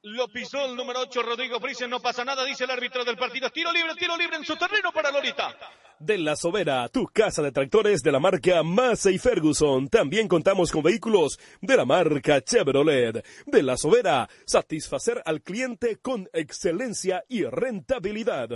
Lo 0.03 0.27
pisó 0.29 0.65
el 0.65 0.75
número 0.75 1.01
8, 1.01 1.21
Rodrigo 1.21 1.59
Friesen. 1.59 1.89
No 1.89 1.99
pasa 2.01 2.25
nada, 2.25 2.43
dice 2.43 2.63
el 2.63 2.71
árbitro 2.71 3.05
del 3.05 3.17
partido. 3.17 3.51
Tiro 3.51 3.71
libre, 3.71 3.93
tiro 3.95 4.17
libre 4.17 4.37
en 4.37 4.43
su 4.43 4.55
terreno 4.55 4.91
para 4.91 5.11
Lolita. 5.11 5.55
De 5.99 6.17
la 6.17 6.35
Sobera, 6.35 6.89
tu 6.89 7.05
casa 7.05 7.43
de 7.43 7.51
tractores 7.51 8.01
de 8.01 8.11
la 8.11 8.19
marca 8.19 8.63
Massey 8.63 9.19
Ferguson. 9.19 9.89
También 9.89 10.27
contamos 10.27 10.71
con 10.71 10.81
vehículos 10.81 11.39
de 11.61 11.77
la 11.77 11.85
marca 11.85 12.41
Chevrolet. 12.41 13.23
De 13.45 13.61
la 13.61 13.77
Sobera, 13.77 14.27
satisfacer 14.43 15.21
al 15.23 15.43
cliente 15.43 15.97
con 15.97 16.27
excelencia 16.33 17.23
y 17.29 17.43
rentabilidad. 17.43 18.49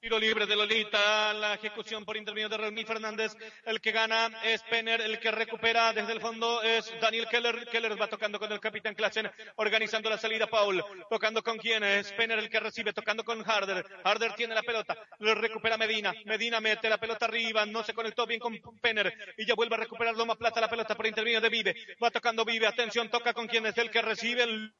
Tiro 0.00 0.18
libre 0.18 0.46
de 0.46 0.56
Lolita, 0.56 1.34
la 1.34 1.52
ejecución 1.52 2.06
por 2.06 2.16
intermedio 2.16 2.48
de 2.48 2.56
René 2.56 2.86
Fernández. 2.86 3.36
El 3.66 3.82
que 3.82 3.92
gana 3.92 4.30
es 4.44 4.62
Penner, 4.62 5.02
el 5.02 5.20
que 5.20 5.30
recupera 5.30 5.92
desde 5.92 6.12
el 6.12 6.22
fondo 6.22 6.62
es 6.62 6.90
Daniel 7.02 7.28
Keller. 7.28 7.66
Keller 7.66 8.00
va 8.00 8.08
tocando 8.08 8.38
con 8.38 8.50
el 8.50 8.60
capitán 8.60 8.94
Klassen, 8.94 9.30
organizando 9.56 10.08
la 10.08 10.16
salida 10.16 10.46
Paul. 10.46 10.82
Tocando 11.10 11.42
con 11.42 11.58
quién 11.58 11.84
es 11.84 12.10
Penner 12.12 12.38
el 12.38 12.48
que 12.48 12.60
recibe, 12.60 12.94
tocando 12.94 13.24
con 13.24 13.44
Harder. 13.46 13.84
Harder 14.02 14.32
tiene 14.32 14.54
la 14.54 14.62
pelota, 14.62 14.96
lo 15.18 15.34
recupera 15.34 15.76
Medina. 15.76 16.14
Medina 16.24 16.62
mete 16.62 16.88
la 16.88 16.96
pelota 16.96 17.26
arriba, 17.26 17.66
no 17.66 17.82
se 17.84 17.92
conectó 17.92 18.26
bien 18.26 18.40
con 18.40 18.58
Penner 18.80 19.34
y 19.36 19.44
ya 19.44 19.54
vuelve 19.54 19.74
a 19.74 19.80
recuperar 19.80 20.16
Loma 20.16 20.34
Plata 20.34 20.62
la 20.62 20.70
pelota 20.70 20.94
por 20.94 21.06
intermedio 21.06 21.42
de 21.42 21.50
Vive. 21.50 21.76
Va 22.02 22.10
tocando 22.10 22.46
Vive, 22.46 22.66
atención, 22.66 23.10
toca 23.10 23.34
con 23.34 23.46
quién 23.48 23.66
es 23.66 23.76
el 23.76 23.90
que 23.90 24.00
recibe 24.00 24.44
el 24.44 24.74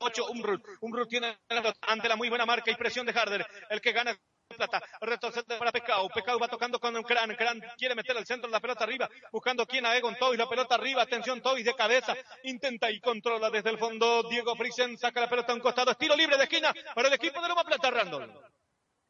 8 0.00 0.26
Umbrut. 0.26 0.62
Umbrut 0.82 1.08
tiene 1.08 1.38
ante 1.86 2.08
la 2.08 2.16
muy 2.16 2.28
buena 2.28 2.44
marca 2.44 2.70
y 2.70 2.74
presión 2.74 3.06
de 3.06 3.12
Harder. 3.12 3.46
El 3.70 3.80
que 3.80 3.92
gana 3.92 4.14
plata, 4.56 4.82
retrocede 5.00 5.58
para 5.58 5.72
Pecao, 5.72 6.08
Pecao 6.08 6.38
va 6.38 6.48
tocando 6.48 6.80
con 6.80 6.94
Cran, 7.02 7.34
Cran 7.36 7.62
quiere 7.76 7.94
meter 7.94 8.16
el 8.16 8.26
centro 8.26 8.48
de 8.48 8.52
la 8.52 8.60
pelota 8.60 8.84
arriba, 8.84 9.08
buscando 9.30 9.66
quién 9.66 9.84
a 9.86 9.96
Egon 9.96 10.16
Toys, 10.16 10.38
la 10.38 10.48
pelota 10.48 10.74
arriba, 10.74 11.02
atención 11.02 11.40
Toys 11.40 11.64
de 11.64 11.74
cabeza, 11.74 12.16
intenta 12.44 12.90
y 12.90 13.00
controla 13.00 13.50
desde 13.50 13.70
el 13.70 13.78
fondo, 13.78 14.22
Diego 14.28 14.56
Frisen 14.56 14.96
saca 14.96 15.20
la 15.20 15.28
pelota 15.28 15.52
a 15.52 15.54
un 15.54 15.60
costado, 15.60 15.90
estilo 15.90 16.16
libre 16.16 16.36
de 16.36 16.44
esquina 16.44 16.72
para 16.94 17.08
el 17.08 17.14
equipo 17.14 17.40
de 17.40 17.48
Loma 17.48 17.64
Plata, 17.64 17.90
Randall. 17.90 18.40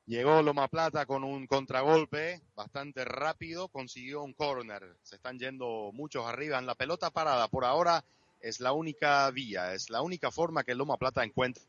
Llegó 0.07 0.43
Loma 0.43 0.68
Plata 0.68 1.05
con 1.05 1.22
un 1.22 1.47
contragolpe 1.47 2.41
bastante 2.55 3.05
rápido, 3.05 3.68
consiguió 3.68 4.22
un 4.22 4.32
corner. 4.32 4.97
Se 5.03 5.16
están 5.16 5.39
yendo 5.39 5.91
muchos 5.93 6.24
arriba 6.24 6.59
en 6.59 6.64
la 6.64 6.74
pelota 6.74 7.11
parada. 7.11 7.47
Por 7.49 7.66
ahora 7.66 8.03
es 8.41 8.61
la 8.61 8.72
única 8.72 9.30
vía, 9.30 9.74
es 9.74 9.91
la 9.91 10.01
única 10.01 10.30
forma 10.30 10.64
que 10.64 10.74
Loma 10.74 10.97
Plata 10.97 11.22
encuentra 11.24 11.62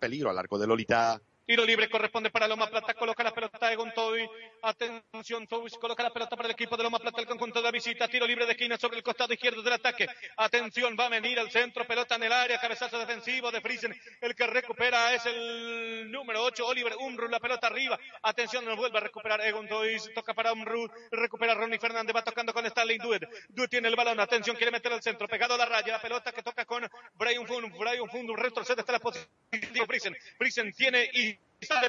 peligro 0.00 0.30
al 0.30 0.38
arco 0.38 0.58
de 0.58 0.66
Lolita. 0.66 1.20
Tiro 1.50 1.64
libre 1.64 1.90
corresponde 1.90 2.30
para 2.30 2.46
Loma 2.46 2.68
Plata. 2.68 2.94
Coloca 2.94 3.24
la 3.24 3.34
pelota 3.34 3.68
de 3.68 3.74
Gontoy. 3.74 4.24
Atención, 4.62 5.48
Toby. 5.48 5.68
Coloca 5.80 6.00
la 6.00 6.12
pelota 6.12 6.36
para 6.36 6.46
el 6.46 6.52
equipo 6.52 6.76
de 6.76 6.84
Loma 6.84 7.00
Plata. 7.00 7.20
El 7.20 7.26
conjunto 7.26 7.60
de 7.60 7.72
visita. 7.72 8.06
Tiro 8.06 8.24
libre 8.24 8.46
de 8.46 8.52
esquina 8.52 8.78
sobre 8.78 8.98
el 8.98 9.02
costado 9.02 9.34
izquierdo 9.34 9.60
del 9.60 9.72
ataque. 9.72 10.06
Atención, 10.36 10.96
va 10.96 11.06
a 11.06 11.08
venir 11.08 11.40
al 11.40 11.50
centro. 11.50 11.84
Pelota 11.88 12.14
en 12.14 12.22
el 12.22 12.32
área. 12.32 12.60
Cabezazo 12.60 13.00
defensivo 13.00 13.50
de 13.50 13.60
Friesen. 13.60 14.00
El 14.20 14.36
que 14.36 14.46
recupera 14.46 15.12
es 15.12 15.26
el 15.26 16.08
número 16.12 16.40
8, 16.44 16.64
Oliver 16.68 16.94
Unruh. 17.00 17.28
La 17.28 17.40
pelota 17.40 17.66
arriba. 17.66 17.98
Atención, 18.22 18.64
no 18.64 18.76
vuelve 18.76 18.98
a 18.98 19.00
recuperar 19.00 19.40
Egon 19.40 19.66
Toys. 19.66 20.08
Toca 20.14 20.34
para 20.34 20.52
Unruh. 20.52 20.88
Recupera 21.10 21.54
Ronnie 21.54 21.80
Fernández. 21.80 22.14
Va 22.14 22.22
tocando 22.22 22.54
con 22.54 22.64
Stanley 22.66 22.98
Dued. 22.98 23.22
Dued 23.48 23.68
tiene 23.68 23.88
el 23.88 23.96
balón. 23.96 24.20
Atención, 24.20 24.54
quiere 24.54 24.70
meter 24.70 24.92
al 24.92 25.02
centro. 25.02 25.26
Pegado 25.26 25.54
a 25.54 25.58
la 25.58 25.66
raya. 25.66 25.94
La 25.94 26.00
pelota 26.00 26.30
que 26.30 26.44
toca 26.44 26.64
con 26.64 26.88
Brian 27.14 27.44
Fun. 27.44 27.72
Brian 27.76 28.08
Fun 28.08 28.36
retrocede 28.36 28.82
hasta 28.82 28.92
la 28.92 29.00
posición 29.00 29.26
Friesen. 29.88 30.16
Friesen 30.38 30.72
tiene 30.72 31.10
y 31.12 31.39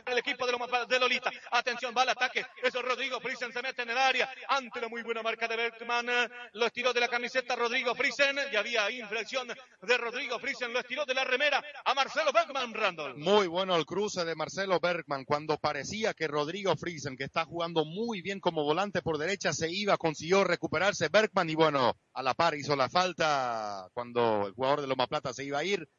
el 0.06 0.18
equipo 0.18 0.45
de, 0.45 0.52
Loma, 0.52 0.68
de 0.86 0.99
Lolita. 0.99 1.32
Atención, 1.52 1.93
va 1.97 2.02
al 2.04 2.10
ataque. 2.10 2.45
Eso 2.62 2.82
Rodrigo 2.82 3.20
Friesen 3.20 3.52
se 3.54 3.62
mete 3.62 3.84
en 3.84 3.89
el 3.89 3.97
área 3.97 4.30
ante 4.49 4.82
la 4.82 4.89
muy 4.89 5.02
buena 5.02 5.22
marca 5.22 5.47
de 5.47 5.56
Bergman. 5.56 6.08
Lo 6.54 6.66
estiró 6.66 6.93
de 6.93 6.99
la 6.99 7.08
camiseta 7.08 7.56
Rodrigo 7.56 7.95
Friesen. 7.95 8.38
Y 8.52 8.56
había 8.56 8.89
inflexión 8.91 9.47
de 9.47 9.97
Rodrigo 9.97 10.39
Friesen. 10.39 10.74
Lo 10.74 10.80
estiró 10.80 11.06
de 11.06 11.14
la 11.14 11.24
remera 11.24 11.64
a 11.86 11.93
Marcelo 11.93 12.32
Bergman, 12.34 12.74
Randall. 12.74 13.18
Muy 13.18 13.47
bueno 13.47 13.76
el 13.76 13.86
cruce 13.86 14.26
de 14.26 14.36
Marcelo 14.36 14.80
Bergman 14.80 15.26
cuando 15.26 15.58
parecía 15.58 16.14
que 16.14 16.28
Rodrigo 16.28 16.76
Friesen, 16.76 17.16
que 17.16 17.24
está 17.24 17.45
jugando 17.45 17.86
muy 17.86 18.22
bien 18.22 18.39
como 18.39 18.64
volante 18.64 19.02
por 19.02 19.18
derecha, 19.18 19.54
se 19.54 19.72
iba, 19.72 19.97
consiguió 19.97 20.43
recuperarse 20.43 21.10
Bergman 21.10 21.49
y 21.49 21.56
bueno, 21.56 21.97
a 22.14 22.24
la 22.24 22.34
par 22.34 22.56
hizo 22.56 22.76
la 22.76 22.89
falta 22.89 23.88
cuando 23.93 24.47
el 24.47 24.54
jugador 24.54 24.82
de 24.82 24.88
Loma 24.88 25.08
Plata 25.08 25.34
se 25.34 25.45
iba 25.45 25.60
a 25.60 25.64
ir. 25.64 25.89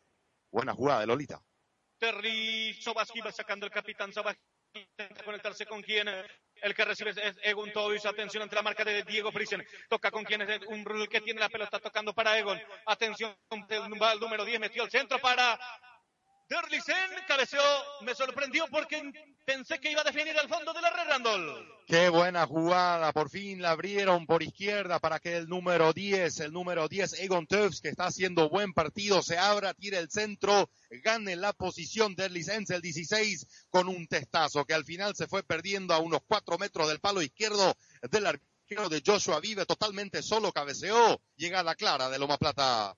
Buena 0.51 0.75
jugada 0.75 1.01
de 1.01 1.07
Lolita. 1.07 1.43
Terry 2.03 2.75
Sobaski 2.75 3.21
va 3.21 3.31
sacando 3.31 3.65
el 3.65 3.71
capitán 3.71 4.13
Sobaski 4.13 4.43
intenta 4.75 5.23
conectarse 5.23 5.67
con 5.67 5.81
quien 5.83 6.09
El 6.09 6.75
que 6.75 6.85
recibe 6.85 7.11
es 7.11 7.39
Egon 7.45 7.73
Toys. 7.73 8.05
Atención 8.07 8.43
ante 8.43 8.57
la 8.57 8.63
marca 8.63 8.85
de 8.85 9.05
Diego 9.05 9.31
Friesen. 9.31 9.65
Toca 9.89 10.11
con 10.11 10.25
quien 10.25 10.43
es 10.43 10.61
un 10.67 10.85
que 11.09 11.21
tiene 11.21 11.39
la 11.39 11.49
pelota 11.49 11.79
tocando 11.79 12.13
para 12.13 12.37
Egon. 12.37 12.61
Atención, 12.87 13.37
el 13.69 13.89
número 14.19 14.45
10 14.45 14.59
metió 14.59 14.83
el 14.83 14.91
centro 14.91 15.21
para 15.21 15.57
Derlisen 16.53 16.95
cabeceó, 17.27 17.63
me 18.03 18.15
sorprendió 18.15 18.67
porque 18.71 19.11
pensé 19.47 19.81
que 19.81 19.91
iba 19.91 20.03
a 20.03 20.05
definir 20.05 20.37
al 20.39 20.51
fondo 20.51 20.75
de 20.75 20.83
la 20.83 20.91
red 20.91 21.09
Randall. 21.09 21.67
Qué 21.87 22.11
buena 22.11 22.47
jugada, 22.47 23.11
por 23.15 23.31
fin 23.31 23.63
la 23.63 23.71
abrieron 23.71 24.27
por 24.27 24.43
izquierda 24.43 24.99
para 24.99 25.19
que 25.19 25.39
el 25.39 25.49
número 25.49 25.95
10, 25.95 26.41
el 26.41 26.53
número 26.53 26.89
10, 26.89 27.21
Egon 27.21 27.47
Tufts, 27.47 27.81
que 27.81 27.89
está 27.89 28.05
haciendo 28.05 28.51
buen 28.51 28.75
partido, 28.75 29.23
se 29.23 29.39
abra, 29.39 29.73
tire 29.73 29.97
el 29.97 30.11
centro, 30.11 30.69
gane 31.03 31.37
la 31.37 31.55
posición 31.55 32.15
Derlisen, 32.15 32.67
el 32.69 32.83
16, 32.83 33.67
con 33.71 33.89
un 33.89 34.07
testazo 34.07 34.67
que 34.67 34.75
al 34.75 34.85
final 34.85 35.17
se 35.17 35.29
fue 35.29 35.43
perdiendo 35.43 35.95
a 35.95 36.01
unos 36.01 36.21
4 36.27 36.59
metros 36.59 36.87
del 36.87 37.01
palo 37.01 37.23
izquierdo 37.23 37.75
del 38.11 38.27
arquero 38.27 38.91
de 38.91 39.03
Joshua 39.05 39.41
Vive, 39.41 39.65
totalmente 39.65 40.23
solo 40.23 40.53
cabeceó, 40.53 41.19
llegada 41.35 41.75
clara 41.77 42.11
de 42.11 42.19
Loma 42.19 42.37
Plata. 42.37 42.95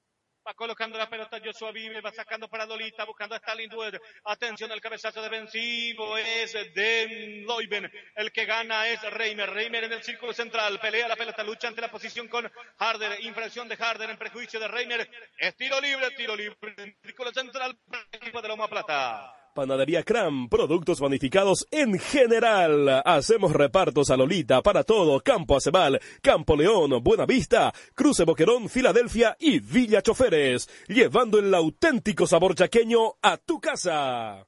Va 0.47 0.53
colocando 0.53 0.99
la 0.99 1.09
pelota 1.09 1.41
Joshua 1.43 1.73
Vive, 1.73 2.03
va 2.03 2.13
sacando 2.13 2.49
para 2.49 2.67
Dolita, 2.67 3.05
buscando 3.05 3.35
a 3.35 3.39
Stalin 3.39 3.71
Duer. 3.71 4.01
Atención, 4.25 4.71
el 4.73 4.81
cabezazo 4.81 5.23
defensivo 5.23 6.19
es 6.19 6.53
de 6.53 7.43
Loiben. 7.47 7.91
El 8.15 8.31
que 8.31 8.45
gana 8.45 8.87
es 8.89 9.01
Reimer. 9.11 9.49
Reimer 9.51 9.85
en 9.85 9.95
el 9.95 10.03
círculo 10.03 10.35
central. 10.35 10.79
Pelea 10.81 11.09
la 11.09 11.17
pelota, 11.17 11.43
lucha 11.43 11.69
ante 11.69 11.81
la 11.81 11.91
posición 11.91 12.29
con 12.29 12.51
Harder. 12.79 13.25
Infracción 13.25 13.69
de 13.69 13.77
Harder 13.77 14.11
en 14.11 14.19
prejuicio 14.19 14.61
de 14.61 14.69
Reimer. 14.69 15.11
Es 15.39 15.57
tiro 15.57 15.81
libre, 15.81 16.11
tiro 16.11 16.37
libre. 16.37 16.57
En 16.77 16.95
círculo 17.03 17.33
central, 17.33 17.79
equipo 18.13 18.43
de 18.43 18.49
Loma 18.49 18.69
Plata. 18.69 19.44
Panadería 19.55 20.03
Cram, 20.03 20.49
productos 20.49 20.99
bonificados 20.99 21.67
en 21.71 21.99
general. 21.99 23.03
Hacemos 23.05 23.53
repartos 23.53 24.11
a 24.11 24.17
Lolita 24.17 24.61
para 24.63 24.83
todo 24.83 25.21
Campo 25.21 25.57
Acebal, 25.57 26.01
Campo 26.21 26.57
León, 26.57 27.03
Buenavista, 27.03 27.73
Cruce 27.95 28.25
Boquerón, 28.25 28.69
Filadelfia 28.69 29.37
y 29.39 29.61
Villa 29.61 30.03
Choferes, 30.03 30.69
llevando 30.89 31.39
el 31.39 31.55
auténtico 31.55 32.27
sabor 32.27 32.57
chaqueño 32.57 33.15
a 33.23 33.37
tu 33.37 33.61
casa. 33.61 34.45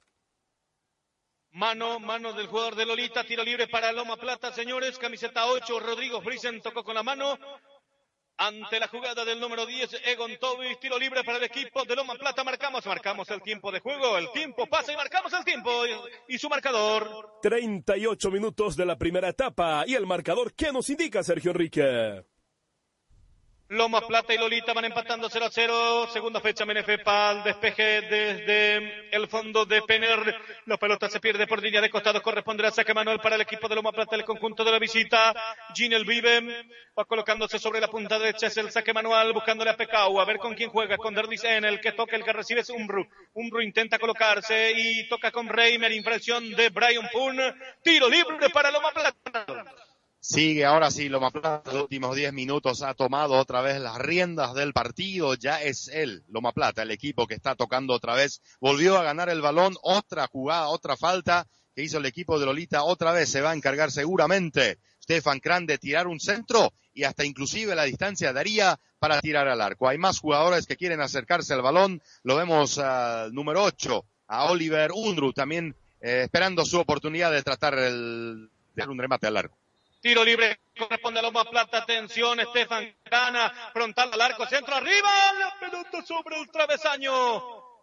Mano, 1.53 2.01
mano 2.01 2.33
del 2.33 2.49
jugador 2.49 2.75
de 2.75 2.85
Lolita, 2.85 3.25
tiro 3.25 3.45
libre 3.45 3.69
para 3.69 3.93
Loma 3.93 4.17
Plata, 4.17 4.53
señores, 4.53 4.99
camiseta 4.99 5.47
8, 5.47 5.81
Rodrigo 5.81 6.21
Friesen 6.21 6.61
tocó 6.61 6.85
con 6.85 6.97
la 6.97 7.03
mano, 7.03 7.39
ante 8.39 8.79
la 8.79 8.89
jugada 8.89 9.25
del 9.25 9.41
número 9.41 9.67
10, 9.67 10.03
Egon 10.07 10.37
Tobi, 10.39 10.77
tiro 10.81 10.99
libre 10.99 11.25
para 11.25 11.39
el 11.39 11.45
equipo 11.45 11.85
de 11.85 11.97
Loma 11.97 12.15
Plata. 12.15 12.45
Marcamos, 12.45 12.85
marcamos 12.87 13.31
el 13.31 13.43
tiempo 13.43 13.73
de 13.73 13.81
juego. 13.81 14.19
El 14.19 14.31
tiempo 14.33 14.67
pasa 14.67 14.93
y 14.93 14.97
marcamos 14.97 15.33
el 15.33 15.45
tiempo 15.45 15.71
y, 16.29 16.39
su 16.39 16.49
marcador. 16.49 17.39
38 17.43 18.31
minutos 18.31 18.77
de 18.77 18.87
la 18.87 18.99
primera 18.99 19.29
etapa. 19.29 19.85
Y 19.87 19.95
el 19.95 20.07
marcador, 20.07 20.53
¿qué 20.55 20.73
nos 20.73 20.91
indica 20.91 21.23
Sergio 21.23 21.53
Enrique? 21.53 22.25
Loma 23.69 24.01
Plata 24.01 24.33
y 24.33 24.39
Lolita 24.39 24.73
van 24.73 24.85
empatando 24.85 25.29
0 25.29 25.47
a 25.47 25.51
0. 25.51 26.09
Segunda 26.13 26.41
fecha, 26.41 26.65
Menefepa 26.65 27.31
al 27.31 27.43
despeje 27.43 28.03
desde 28.03 29.11
el 29.11 29.27
fondo 29.27 29.65
de 29.65 29.83
Pener. 29.83 30.37
La 30.67 30.77
pelota 30.77 31.11
se 31.11 31.19
pierde 31.19 31.49
por 31.49 31.61
línea 31.61 31.81
de 31.81 31.91
costado. 31.91 32.23
Corresponde 32.23 32.65
al 32.65 32.73
saque 32.73 32.95
manual 32.95 33.21
para 33.21 33.35
el 33.35 33.41
equipo 33.41 33.67
de 33.67 33.75
Loma 33.75 33.91
Plata, 33.91 34.15
el 34.15 34.25
conjunto 34.25 34.63
de 34.63 34.71
la 34.71 34.79
visita. 34.79 35.35
Ginel 35.75 36.05
Vive 36.05 36.65
va 36.97 37.05
colocándose 37.07 37.59
sobre 37.59 37.81
la 37.81 37.89
punta 37.89 38.21
derecha. 38.21 38.47
Es 38.47 38.57
el 38.57 38.71
saque 38.71 38.93
manual 38.93 39.33
buscándole 39.33 39.71
a 39.71 39.77
Pecau. 39.77 40.21
A 40.21 40.25
ver 40.25 40.39
con 40.39 40.55
quién 40.55 40.71
juega. 40.71 40.97
Con 40.97 41.17
en 41.17 41.65
El 41.65 41.81
que 41.81 41.91
toca, 41.91 42.15
el 42.15 42.23
que 42.23 42.33
recibe 42.33 42.61
es 42.61 42.71
Umbru. 42.71 43.05
Umbru 43.35 43.63
intenta 43.63 43.99
colocarse 43.99 44.75
y 44.77 45.09
toca 45.09 45.33
con 45.33 45.49
Reimer. 45.49 45.91
Impresión 45.91 46.51
de 46.53 46.69
Brian 46.69 47.09
Poon. 47.13 47.37
Tiro 47.83 48.09
libre 48.09 48.49
para 48.51 48.71
Loma 48.71 48.93
Plata. 48.93 49.65
Sigue 50.29 50.65
ahora 50.65 50.91
sí, 50.91 51.09
Loma 51.09 51.31
Plata, 51.31 51.71
los 51.71 51.83
últimos 51.85 52.17
10 52.17 52.33
minutos 52.33 52.83
ha 52.83 52.95
tomado 52.95 53.35
otra 53.35 53.61
vez 53.61 53.81
las 53.81 53.97
riendas 53.97 54.55
del 54.55 54.73
partido. 54.73 55.35
Ya 55.35 55.63
es 55.63 55.87
él, 55.87 56.25
Loma 56.27 56.51
Plata, 56.51 56.83
el 56.83 56.91
equipo 56.91 57.29
que 57.29 57.35
está 57.35 57.55
tocando 57.55 57.95
otra 57.95 58.17
vez. 58.17 58.43
Volvió 58.59 58.99
a 58.99 59.05
ganar 59.05 59.29
el 59.29 59.41
balón, 59.41 59.77
otra 59.83 60.27
jugada, 60.27 60.67
otra 60.67 60.97
falta 60.97 61.47
que 61.77 61.85
hizo 61.85 61.99
el 61.99 62.07
equipo 62.07 62.41
de 62.41 62.47
Lolita. 62.47 62.83
Otra 62.83 63.13
vez 63.13 63.29
se 63.29 63.41
va 63.41 63.53
a 63.53 63.55
encargar 63.55 63.93
seguramente 63.93 64.81
Stefan 65.01 65.39
Kran 65.39 65.65
de 65.65 65.79
tirar 65.79 66.09
un 66.09 66.19
centro 66.19 66.73
y 66.93 67.05
hasta 67.05 67.25
inclusive 67.25 67.77
la 67.77 67.85
distancia 67.85 68.33
daría 68.33 68.81
para 68.99 69.21
tirar 69.21 69.47
al 69.47 69.61
arco. 69.61 69.89
Hay 69.89 69.97
más 69.97 70.19
jugadores 70.19 70.67
que 70.67 70.77
quieren 70.77 71.01
acercarse 71.01 71.55
al 71.55 71.63
balón. 71.63 72.03
Lo 72.25 72.35
vemos 72.35 72.79
al 72.79 73.33
número 73.33 73.63
8, 73.63 74.05
a 74.27 74.51
Oliver 74.51 74.91
Undru, 74.93 75.33
también 75.33 75.77
eh, 76.01 76.23
esperando 76.25 76.65
su 76.65 76.81
oportunidad 76.81 77.31
de 77.31 77.45
tratar 77.45 77.79
el, 77.79 78.51
de 78.75 78.87
un 78.89 78.99
remate 78.99 79.29
al 79.29 79.37
arco. 79.37 79.57
Tiro 80.07 80.25
libre 80.25 80.61
corresponde 80.79 81.19
a 81.19 81.23
Loma 81.23 81.45
Plata. 81.45 81.79
Atención, 81.79 82.39
Estefan 82.39 82.95
Gana. 83.11 83.53
Frontal 83.73 84.09
al 84.13 84.21
arco, 84.21 84.47
centro 84.47 84.77
arriba. 84.77 85.11
La 85.37 85.59
pelota 85.59 86.01
sobre 86.07 86.41
el 86.41 86.49
travesaño. 86.49 87.11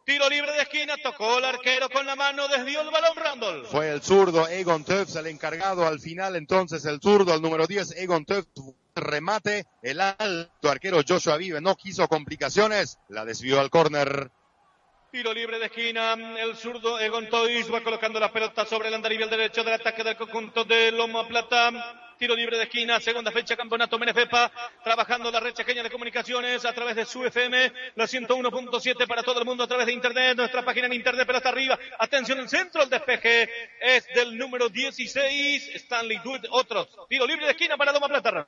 Tiro 0.06 0.30
libre 0.30 0.54
de 0.54 0.62
esquina, 0.62 0.96
tocó 1.04 1.40
el 1.40 1.44
arquero 1.44 1.90
con 1.90 2.06
la 2.06 2.16
mano, 2.16 2.48
desvió 2.48 2.80
el 2.80 2.92
balón 2.92 3.18
Randall. 3.18 3.66
Fue 3.66 3.92
el 3.92 4.02
zurdo 4.02 4.48
Egon 4.48 4.86
Tufts 4.86 5.18
el 5.18 5.28
encargado 5.28 5.86
al 5.86 6.00
final, 6.00 6.38
entonces 6.38 6.86
el 6.86 7.02
zurdo, 7.02 7.34
el 7.34 7.42
número 7.42 7.68
10, 7.68 7.98
Egon 7.98 8.24
Tufts, 8.24 8.62
remate, 8.96 9.66
el 9.82 10.00
alto 10.00 10.72
arquero 10.72 11.02
Joshua 11.06 11.36
Vive 11.36 11.60
no 11.60 11.76
quiso 11.76 12.08
complicaciones, 12.08 13.00
la 13.10 13.26
desvió 13.26 13.60
al 13.60 13.70
córner. 13.70 14.32
Tiro 15.14 15.32
libre 15.32 15.60
de 15.60 15.68
esquina, 15.68 16.14
el 16.40 16.56
zurdo 16.56 17.00
Egon 17.00 17.30
Tois 17.30 17.72
va 17.72 17.84
colocando 17.84 18.20
la 18.20 18.32
pelota 18.32 18.66
sobre 18.66 18.88
el 18.88 18.96
andarivel 18.96 19.30
derecho 19.30 19.64
del 19.64 19.76
ataque 19.76 20.04
del 20.04 20.18
conjunto 20.18 20.64
de 20.64 20.92
Loma 20.92 21.28
Plata. 21.28 22.16
Tiro 22.18 22.36
libre 22.36 22.58
de 22.58 22.64
esquina, 22.64 23.00
segunda 23.00 23.32
fecha, 23.32 23.56
campeonato 23.56 24.00
Menefepa, 24.00 24.52
trabajando 24.84 25.30
la 25.30 25.40
red 25.40 25.54
chequeña 25.54 25.84
de 25.84 25.92
comunicaciones 25.92 26.66
a 26.66 26.74
través 26.74 26.96
de 26.96 27.06
su 27.06 27.24
FM, 27.24 27.72
la 27.94 28.06
101.7 28.06 29.06
para 29.08 29.22
todo 29.22 29.38
el 29.38 29.46
mundo 29.46 29.66
a 29.66 29.68
través 29.68 29.86
de 29.86 29.94
internet, 29.94 30.36
nuestra 30.36 30.66
página 30.66 30.88
en 30.88 30.94
internet, 30.94 31.26
pero 31.28 31.38
hasta 31.38 31.50
arriba. 31.50 31.78
Atención, 32.00 32.40
el 32.40 32.50
centro, 32.50 32.82
el 32.82 32.90
despeje 32.90 33.48
es 33.82 34.08
del 34.16 34.36
número 34.36 34.68
16, 34.68 35.76
Stanley 35.76 36.22
Dude, 36.24 36.48
otro. 36.50 36.88
Tiro 37.08 37.28
libre 37.28 37.46
de 37.46 37.52
esquina 37.52 37.78
para 37.78 37.92
Loma 37.92 38.08
Plata. 38.08 38.48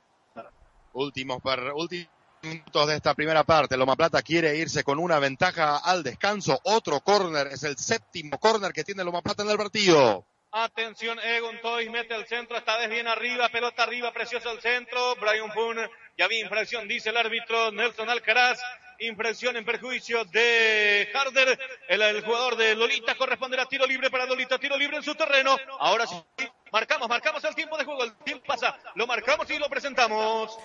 Últimos, 0.94 1.40
para, 1.40 1.72
últimos 1.72 2.15
minutos 2.46 2.86
de 2.86 2.96
esta 2.96 3.14
primera 3.14 3.44
parte. 3.44 3.76
Loma 3.76 3.96
Plata 3.96 4.22
quiere 4.22 4.56
irse 4.56 4.84
con 4.84 4.98
una 4.98 5.18
ventaja 5.18 5.78
al 5.78 6.02
descanso. 6.02 6.58
Otro 6.64 7.00
córner, 7.00 7.48
es 7.48 7.62
el 7.64 7.76
séptimo 7.76 8.38
córner 8.38 8.72
que 8.72 8.84
tiene 8.84 9.04
Loma 9.04 9.22
Plata 9.22 9.42
en 9.42 9.50
el 9.50 9.56
partido. 9.56 10.26
Atención, 10.52 11.18
Egon 11.20 11.60
Toys 11.60 11.90
mete 11.90 12.14
el 12.14 12.26
centro, 12.26 12.56
esta 12.56 12.78
vez 12.78 12.88
bien 12.88 13.06
arriba, 13.06 13.48
pelota 13.50 13.82
arriba, 13.82 14.10
precioso 14.12 14.50
el 14.50 14.60
centro. 14.60 15.14
Brian 15.16 15.52
Boone, 15.54 15.90
ya 16.16 16.24
había 16.24 16.40
infracción, 16.40 16.88
dice 16.88 17.10
el 17.10 17.16
árbitro 17.16 17.72
Nelson 17.72 18.08
Alcaraz. 18.08 18.58
Infracción 18.98 19.58
en 19.58 19.66
perjuicio 19.66 20.24
de 20.24 21.10
Harder. 21.12 21.58
El, 21.88 22.00
el 22.00 22.24
jugador 22.24 22.56
de 22.56 22.74
Lolita 22.74 23.14
corresponderá 23.14 23.66
tiro 23.66 23.86
libre 23.86 24.08
para 24.08 24.24
Lolita, 24.24 24.58
tiro 24.58 24.78
libre 24.78 24.96
en 24.96 25.02
su 25.02 25.14
terreno. 25.14 25.58
Ahora 25.78 26.06
sí, 26.06 26.16
marcamos, 26.72 27.06
marcamos 27.06 27.44
el 27.44 27.54
tiempo 27.54 27.76
de 27.76 27.84
juego, 27.84 28.04
el 28.04 28.16
tiempo 28.24 28.46
pasa, 28.46 28.78
lo 28.94 29.06
marcamos 29.06 29.50
y 29.50 29.58
lo 29.58 29.68
presentamos. 29.68 30.58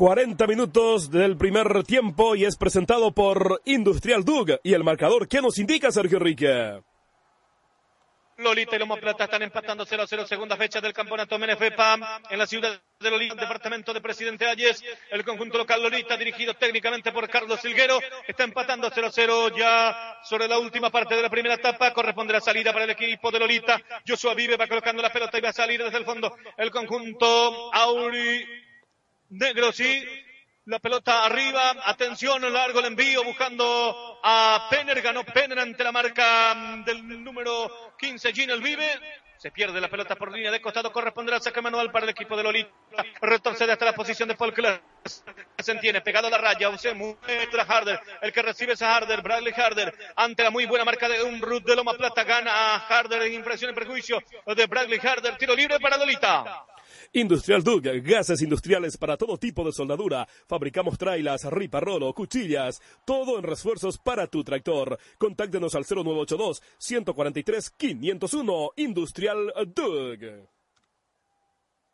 40 0.00 0.46
minutos 0.46 1.10
del 1.10 1.36
primer 1.36 1.84
tiempo 1.84 2.34
y 2.34 2.46
es 2.46 2.56
presentado 2.56 3.12
por 3.12 3.60
Industrial 3.66 4.24
Dug 4.24 4.58
y 4.62 4.72
el 4.72 4.82
marcador 4.82 5.28
que 5.28 5.42
nos 5.42 5.58
indica 5.58 5.92
Sergio 5.92 6.16
Enrique. 6.16 6.80
Lolita 8.38 8.76
y 8.76 8.78
Loma 8.78 8.96
Plata 8.96 9.24
están 9.24 9.42
empatando 9.42 9.84
0 9.84 10.02
a 10.02 10.06
0, 10.06 10.26
segunda 10.26 10.56
fecha 10.56 10.80
del 10.80 10.94
campeonato 10.94 11.38
MNFPA 11.38 12.22
en 12.30 12.38
la 12.38 12.46
ciudad 12.46 12.80
de 12.98 13.10
Lolita, 13.10 13.34
departamento 13.34 13.92
de 13.92 14.00
Presidente 14.00 14.46
Ayes. 14.48 14.82
El 15.10 15.22
conjunto 15.22 15.58
local 15.58 15.82
Lolita, 15.82 16.16
dirigido 16.16 16.54
técnicamente 16.54 17.12
por 17.12 17.28
Carlos 17.28 17.60
Silguero, 17.60 17.98
está 18.26 18.44
empatando 18.44 18.90
0 18.90 19.06
a 19.06 19.12
0 19.12 19.48
ya 19.54 20.18
sobre 20.24 20.48
la 20.48 20.58
última 20.58 20.88
parte 20.88 21.14
de 21.14 21.20
la 21.20 21.28
primera 21.28 21.56
etapa. 21.56 21.92
Corresponde 21.92 22.32
la 22.32 22.40
salida 22.40 22.72
para 22.72 22.86
el 22.86 22.90
equipo 22.92 23.30
de 23.30 23.38
Lolita. 23.38 23.78
Joshua 24.08 24.32
Vive 24.32 24.56
va 24.56 24.66
colocando 24.66 25.02
la 25.02 25.12
pelota 25.12 25.36
y 25.36 25.42
va 25.42 25.50
a 25.50 25.52
salir 25.52 25.84
desde 25.84 25.98
el 25.98 26.06
fondo 26.06 26.34
el 26.56 26.70
conjunto 26.70 27.70
Auri 27.74 28.69
Negro, 29.30 29.70
sí. 29.72 30.04
La 30.64 30.78
pelota 30.78 31.24
arriba. 31.24 31.76
Atención, 31.84 32.52
largo 32.52 32.80
el 32.80 32.86
envío 32.86 33.22
buscando 33.24 34.20
a 34.22 34.66
Penner. 34.68 35.00
Ganó 35.00 35.24
Penner 35.24 35.58
ante 35.58 35.84
la 35.84 35.92
marca 35.92 36.82
del 36.84 37.22
número 37.22 37.94
15, 37.98 38.32
Ginel 38.32 38.60
Vive. 38.60 38.88
Se 39.38 39.50
pierde 39.50 39.80
la 39.80 39.88
pelota 39.88 40.16
por 40.16 40.32
línea 40.32 40.50
de 40.50 40.60
costado. 40.60 40.92
Corresponderá 40.92 41.36
al 41.36 41.42
saque 41.42 41.62
manual 41.62 41.90
para 41.90 42.04
el 42.04 42.10
equipo 42.10 42.36
de 42.36 42.42
Lolita. 42.42 42.70
Retrocede 43.22 43.72
hasta 43.72 43.86
la 43.86 43.94
posición 43.94 44.28
de 44.28 44.34
Paul 44.34 44.52
Clark. 44.52 44.82
Se 45.58 45.72
entiende, 45.72 46.00
pegado 46.02 46.26
a 46.26 46.30
la 46.30 46.38
raya. 46.38 46.76
Se 46.76 46.92
muestra 46.92 47.62
Harder. 47.62 48.00
El 48.20 48.32
que 48.32 48.42
recibe 48.42 48.74
es 48.74 48.82
a 48.82 48.96
Harder. 48.96 49.22
Bradley 49.22 49.54
Harder. 49.56 49.94
Ante 50.16 50.42
la 50.42 50.50
muy 50.50 50.66
buena 50.66 50.84
marca 50.84 51.08
de 51.08 51.22
un 51.22 51.40
Ruth 51.40 51.62
de 51.62 51.76
Loma 51.76 51.94
Plata. 51.94 52.24
Gana 52.24 52.74
a 52.74 52.86
Harder 52.86 53.22
en 53.22 53.34
impresión 53.34 53.70
y 53.70 53.74
perjuicio 53.74 54.22
de 54.44 54.66
Bradley 54.66 54.98
Harder. 54.98 55.36
Tiro 55.38 55.54
libre 55.54 55.78
para 55.80 55.96
Lolita. 55.96 56.66
Industrial 57.12 57.60
Dug, 57.64 57.82
gases 58.04 58.40
industriales 58.40 58.96
para 58.96 59.16
todo 59.16 59.36
tipo 59.36 59.64
de 59.64 59.72
soldadura. 59.72 60.28
Fabricamos 60.46 60.96
trailas, 60.96 61.44
riparrolo, 61.50 62.14
cuchillas, 62.14 62.80
todo 63.04 63.36
en 63.36 63.42
refuerzos 63.42 63.98
para 63.98 64.28
tu 64.28 64.44
tractor. 64.44 64.96
Contáctenos 65.18 65.74
al 65.74 65.84
0982 65.84 66.62
143 66.78 67.70
501 67.70 68.70
Industrial 68.76 69.52
Dug. 69.74 70.59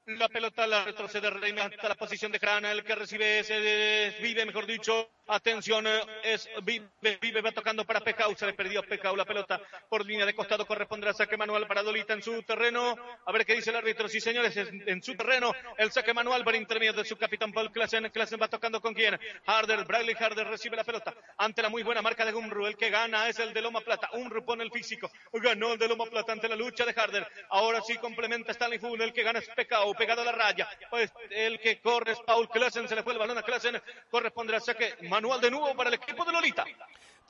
La 0.07 0.29
pelota 0.29 0.69
la 0.69 0.85
retrocede 0.85 1.31
Reina 1.31 1.65
hasta 1.65 1.89
la 1.89 1.97
posición 1.97 2.31
de 2.31 2.39
Crana, 2.39 2.71
el 2.71 2.85
que 2.85 2.95
recibe 2.95 3.41
ese 3.41 4.15
vive, 4.23 4.47
mejor 4.47 4.65
dicho. 4.65 5.11
Atención, 5.29 5.85
es 6.23 6.49
vive, 6.63 7.19
vive, 7.21 7.41
va 7.41 7.51
tocando 7.51 7.85
para 7.85 7.99
Pecau, 7.99 8.33
se 8.37 8.47
le 8.47 8.53
perdió 8.53 8.81
Pecau 8.85 9.17
la 9.17 9.25
pelota 9.25 9.61
por 9.89 10.07
línea 10.07 10.25
de 10.25 10.37
costado, 10.37 10.65
corresponderá 10.65 11.13
saque 11.13 11.37
manual 11.37 11.67
para 11.67 11.83
Dolita 11.83 12.13
en 12.13 12.23
su 12.23 12.45
terreno. 12.45 12.95
A 13.25 13.33
ver 13.33 13.45
qué 13.45 13.57
dice 13.57 13.71
el 13.71 13.77
árbitro, 13.77 14.09
sí 14.09 14.21
señores, 14.21 14.57
en 14.57 15.03
su 15.03 15.17
terreno, 15.17 15.53
el 15.79 15.91
saque 15.91 16.15
manual 16.15 16.45
por 16.45 16.55
intermedio 16.55 16.93
de 16.93 17.05
su 17.05 17.17
capitán 17.17 17.53
Paul 17.53 17.73
Klassen. 17.73 18.09
Klassen 18.11 18.39
va 18.41 18.47
tocando 18.47 18.81
con 18.81 18.95
quién? 18.95 19.19
Harder, 19.47 19.85
Bradley 19.85 20.15
Harder 20.17 20.47
recibe 20.47 20.77
la 20.77 20.85
pelota 20.85 21.13
ante 21.39 21.61
la 21.61 21.71
muy 21.71 21.83
buena 21.83 22.03
marca 22.03 22.25
de 22.25 22.33
Umru. 22.33 22.69
El 22.69 22.77
que 22.77 22.91
gana 22.91 23.29
es 23.29 23.41
el 23.41 23.53
de 23.53 23.63
Loma 23.63 23.81
Plata. 23.81 24.11
Umru 24.13 24.45
pone 24.45 24.63
el 24.63 24.71
físico, 24.71 25.11
ganó 25.33 25.73
el 25.73 25.79
de 25.81 25.89
Loma 25.89 26.07
Plata 26.07 26.31
ante 26.31 26.49
la 26.49 26.55
lucha 26.55 26.85
de 26.85 26.95
Harder. 26.97 27.27
Ahora 27.51 27.81
sí 27.81 27.97
complementa 27.97 28.53
Stanley 28.53 28.79
Full, 28.79 29.01
el 29.01 29.13
que 29.13 29.25
gana 29.25 29.41
es 29.41 29.49
Pecau 29.49 29.96
pegado 29.97 30.23
a 30.23 30.25
la 30.25 30.33
raya. 30.33 30.69
Pues 30.91 31.13
el 31.31 31.59
que 31.59 31.81
corre 31.81 32.13
es 32.13 32.21
Paul 32.21 32.49
Klassen, 32.49 32.89
se 32.89 32.95
le 32.95 33.03
fue 33.03 33.13
el 33.13 33.19
balón 33.19 33.39
a 33.39 33.43
Klassen, 33.43 33.81
corresponde 34.11 34.55
al 34.55 34.63
saque 34.63 34.95
manual 35.09 35.41
de 35.41 35.51
nuevo 35.51 35.75
para 35.75 35.89
el 35.89 35.95
equipo 35.95 36.25
de 36.25 36.33
Lolita. 36.33 36.65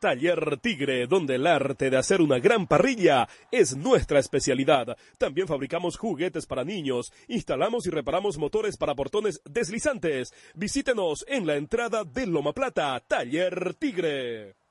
Taller 0.00 0.58
Tigre, 0.58 1.06
donde 1.06 1.36
el 1.36 1.46
arte 1.46 1.88
de 1.88 1.96
hacer 1.96 2.20
una 2.20 2.38
gran 2.38 2.66
parrilla 2.66 3.28
es 3.50 3.76
nuestra 3.76 4.18
especialidad. 4.18 4.96
También 5.18 5.48
fabricamos 5.48 5.96
juguetes 5.96 6.46
para 6.46 6.64
niños, 6.64 7.12
instalamos 7.28 7.86
y 7.86 7.90
reparamos 7.90 8.36
motores 8.36 8.76
para 8.76 8.94
portones 8.94 9.40
deslizantes. 9.44 10.34
Visítenos 10.54 11.24
en 11.28 11.46
la 11.46 11.56
entrada 11.56 12.04
de 12.04 12.26
Loma 12.26 12.52
Plata, 12.52 13.02
Taller 13.06 13.74
Tigre. 13.74 14.65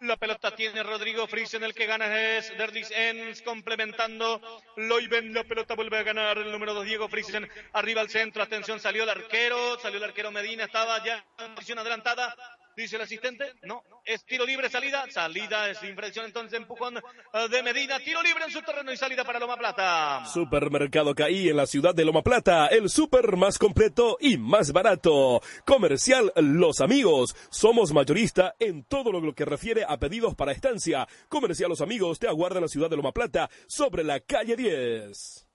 La 0.00 0.16
pelota 0.16 0.54
tiene 0.56 0.82
Rodrigo 0.82 1.28
en 1.30 1.62
el 1.62 1.74
que 1.74 1.84
gana 1.84 2.18
es 2.18 2.56
Derdis 2.56 2.90
Ens, 2.90 3.42
complementando. 3.42 4.40
Loiben, 4.76 5.34
la 5.34 5.44
pelota 5.44 5.74
vuelve 5.74 5.98
a 5.98 6.02
ganar 6.02 6.38
el 6.38 6.50
número 6.50 6.72
2, 6.72 6.86
Diego 6.86 7.06
Friesen, 7.10 7.46
arriba 7.74 8.00
al 8.00 8.08
centro, 8.08 8.42
atención, 8.42 8.80
salió 8.80 9.02
el 9.02 9.10
arquero, 9.10 9.78
salió 9.78 9.98
el 9.98 10.04
arquero 10.04 10.30
Medina, 10.30 10.64
estaba 10.64 11.04
ya 11.04 11.22
en 11.38 11.54
posición 11.54 11.80
adelantada, 11.80 12.34
dice 12.80 12.96
el 12.96 13.02
asistente, 13.02 13.44
no, 13.62 13.82
es 14.04 14.24
tiro 14.24 14.44
libre, 14.46 14.68
salida, 14.68 15.04
salida, 15.10 15.70
es 15.70 15.82
infracción 15.82 16.26
entonces 16.26 16.58
empujón 16.58 16.96
eh, 16.96 17.48
de 17.48 17.62
Medina, 17.62 17.98
tiro 18.00 18.22
libre 18.22 18.44
en 18.44 18.50
su 18.50 18.62
terreno 18.62 18.92
y 18.92 18.96
salida 18.96 19.24
para 19.24 19.38
Loma 19.38 19.56
Plata. 19.56 20.24
Supermercado 20.26 21.14
Caí 21.14 21.48
en 21.48 21.56
la 21.56 21.66
ciudad 21.66 21.94
de 21.94 22.04
Loma 22.04 22.22
Plata, 22.22 22.66
el 22.68 22.88
super 22.88 23.36
más 23.36 23.58
completo 23.58 24.16
y 24.20 24.38
más 24.38 24.72
barato. 24.72 25.40
Comercial 25.64 26.32
Los 26.36 26.80
Amigos, 26.80 27.36
somos 27.50 27.92
mayorista 27.92 28.54
en 28.58 28.84
todo 28.84 29.12
lo 29.12 29.34
que 29.34 29.44
refiere 29.44 29.84
a 29.86 29.98
pedidos 29.98 30.34
para 30.34 30.52
estancia. 30.52 31.06
Comercial 31.28 31.68
Los 31.68 31.80
Amigos 31.80 32.18
te 32.18 32.28
aguarda 32.28 32.56
en 32.56 32.62
la 32.62 32.68
ciudad 32.68 32.90
de 32.90 32.96
Loma 32.96 33.12
Plata, 33.12 33.50
sobre 33.66 34.04
la 34.04 34.20
calle 34.20 34.56
10. 34.56 35.46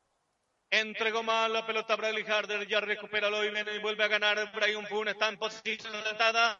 Entregó 0.71 1.23
mal 1.23 1.53
la 1.53 1.65
pelota 1.65 1.95
Bradley 1.95 2.23
Harder, 2.23 2.67
ya 2.67 2.81
recupera 2.81 3.29
Loiben 3.29 3.65
y 3.73 3.79
vuelve 3.79 4.03
a 4.03 4.07
ganar. 4.07 4.51
Brian 4.53 4.85
Pune 4.87 5.11
está 5.11 5.29
en 5.29 5.37
posición 5.37 5.95
adelantada. 5.95 6.59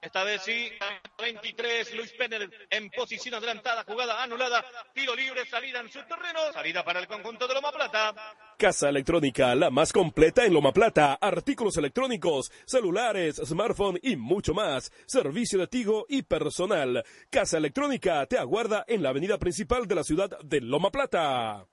Esta 0.00 0.24
vez 0.24 0.40
sí, 0.42 0.70
23, 1.18 1.94
Luis 1.94 2.10
Penner 2.12 2.48
en 2.70 2.88
posición 2.88 3.34
adelantada, 3.34 3.84
jugada 3.84 4.22
anulada, 4.22 4.64
tiro 4.94 5.14
libre, 5.14 5.44
salida 5.44 5.80
en 5.80 5.90
su 5.90 5.98
terreno, 6.04 6.40
salida 6.54 6.82
para 6.82 7.00
el 7.00 7.06
conjunto 7.06 7.46
de 7.46 7.52
Loma 7.52 7.70
Plata. 7.70 8.14
Casa 8.56 8.88
Electrónica, 8.88 9.54
la 9.54 9.68
más 9.68 9.92
completa 9.92 10.46
en 10.46 10.54
Loma 10.54 10.72
Plata, 10.72 11.18
artículos 11.20 11.76
electrónicos, 11.76 12.50
celulares, 12.64 13.42
smartphone 13.44 13.98
y 14.02 14.16
mucho 14.16 14.54
más, 14.54 14.90
servicio 15.06 15.58
de 15.58 15.66
Tigo 15.66 16.06
y 16.08 16.22
personal. 16.22 17.04
Casa 17.28 17.58
Electrónica 17.58 18.24
te 18.24 18.38
aguarda 18.38 18.86
en 18.88 19.02
la 19.02 19.10
avenida 19.10 19.36
principal 19.36 19.86
de 19.86 19.94
la 19.96 20.04
ciudad 20.04 20.30
de 20.42 20.62
Loma 20.62 20.90
Plata. 20.90 21.66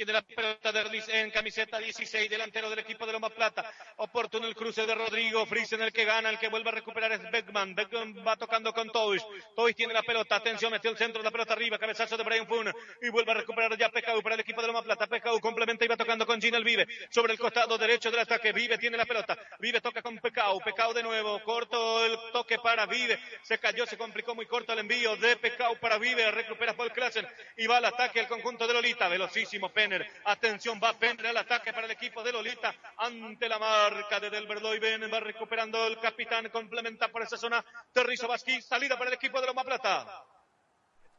Tiene 0.00 0.14
la 0.14 0.22
pelota 0.22 0.72
de 0.72 1.02
en 1.08 1.30
camiseta 1.30 1.78
16, 1.78 2.30
delantero 2.30 2.70
del 2.70 2.78
equipo 2.78 3.04
de 3.04 3.12
Loma 3.12 3.28
Plata. 3.28 3.70
Oportuno 3.96 4.46
el 4.46 4.54
cruce 4.54 4.86
de 4.86 4.94
Rodrigo. 4.94 5.46
en 5.46 5.82
el 5.82 5.92
que 5.92 6.06
gana, 6.06 6.30
el 6.30 6.38
que 6.38 6.48
vuelve 6.48 6.70
a 6.70 6.72
recuperar 6.72 7.12
es 7.12 7.30
Beckman. 7.30 7.74
Beckman 7.74 8.26
va 8.26 8.34
tocando 8.34 8.72
con 8.72 8.88
Toys. 8.88 9.22
Toys 9.54 9.76
tiene 9.76 9.92
la 9.92 10.02
pelota. 10.02 10.36
Atención, 10.36 10.72
metió 10.72 10.90
el 10.90 10.96
centro, 10.96 11.22
la 11.22 11.30
pelota 11.30 11.52
arriba. 11.52 11.78
Cabezazo 11.78 12.16
de 12.16 12.24
Brian 12.24 12.46
Fun. 12.46 12.72
Y 13.02 13.10
vuelve 13.10 13.32
a 13.32 13.34
recuperar 13.34 13.76
ya 13.76 13.90
Pecau 13.90 14.22
para 14.22 14.36
el 14.36 14.40
equipo 14.40 14.62
de 14.62 14.68
Loma 14.68 14.82
Plata. 14.82 15.06
Pecau 15.06 15.38
complementa 15.38 15.84
y 15.84 15.88
va 15.88 15.98
tocando 15.98 16.24
con 16.24 16.40
Gina 16.40 16.56
el 16.56 16.64
Vive. 16.64 16.86
Sobre 17.10 17.34
el 17.34 17.38
costado 17.38 17.76
derecho 17.76 18.10
del 18.10 18.20
ataque. 18.20 18.54
Vive 18.54 18.78
tiene 18.78 18.96
la 18.96 19.04
pelota. 19.04 19.36
Vive 19.58 19.82
toca 19.82 20.00
con 20.00 20.16
Pecau. 20.16 20.62
Pecau 20.62 20.94
de 20.94 21.02
nuevo. 21.02 21.42
Corto 21.42 22.06
el 22.06 22.18
toque 22.32 22.56
para 22.58 22.86
Vive. 22.86 23.20
Se 23.42 23.58
cayó, 23.58 23.84
se 23.84 23.98
complicó 23.98 24.34
muy 24.34 24.46
corto 24.46 24.72
el 24.72 24.78
envío 24.78 25.14
de 25.16 25.36
Pecau 25.36 25.76
para 25.76 25.98
Vive. 25.98 26.30
Recupera 26.30 26.72
Paul 26.72 26.90
Klassen. 26.90 27.28
Y 27.58 27.66
va 27.66 27.76
al 27.76 27.84
ataque 27.84 28.20
el 28.20 28.28
conjunto 28.28 28.66
de 28.66 28.72
Lolita. 28.72 29.06
Velocísimo 29.06 29.68
Pen 29.68 29.89
Atención, 30.24 30.80
va 30.82 30.98
Penner 30.98 31.26
el 31.26 31.36
ataque 31.36 31.72
para 31.72 31.86
el 31.86 31.92
equipo 31.92 32.22
de 32.22 32.32
Lolita 32.32 32.74
ante 32.98 33.48
la 33.48 33.58
marca 33.58 34.20
de 34.20 34.30
Delbert 34.30 34.62
Loiben. 34.62 35.02
Va 35.12 35.20
recuperando 35.20 35.86
el 35.86 35.98
capitán, 35.98 36.48
complementa 36.50 37.08
por 37.08 37.22
esa 37.22 37.36
zona 37.36 37.64
Terrizo 37.92 38.28
Vasquí. 38.28 38.60
Salida 38.60 38.96
para 38.96 39.10
el 39.10 39.14
equipo 39.14 39.40
de 39.40 39.46
Loma 39.46 39.64
Plata. 39.64 40.06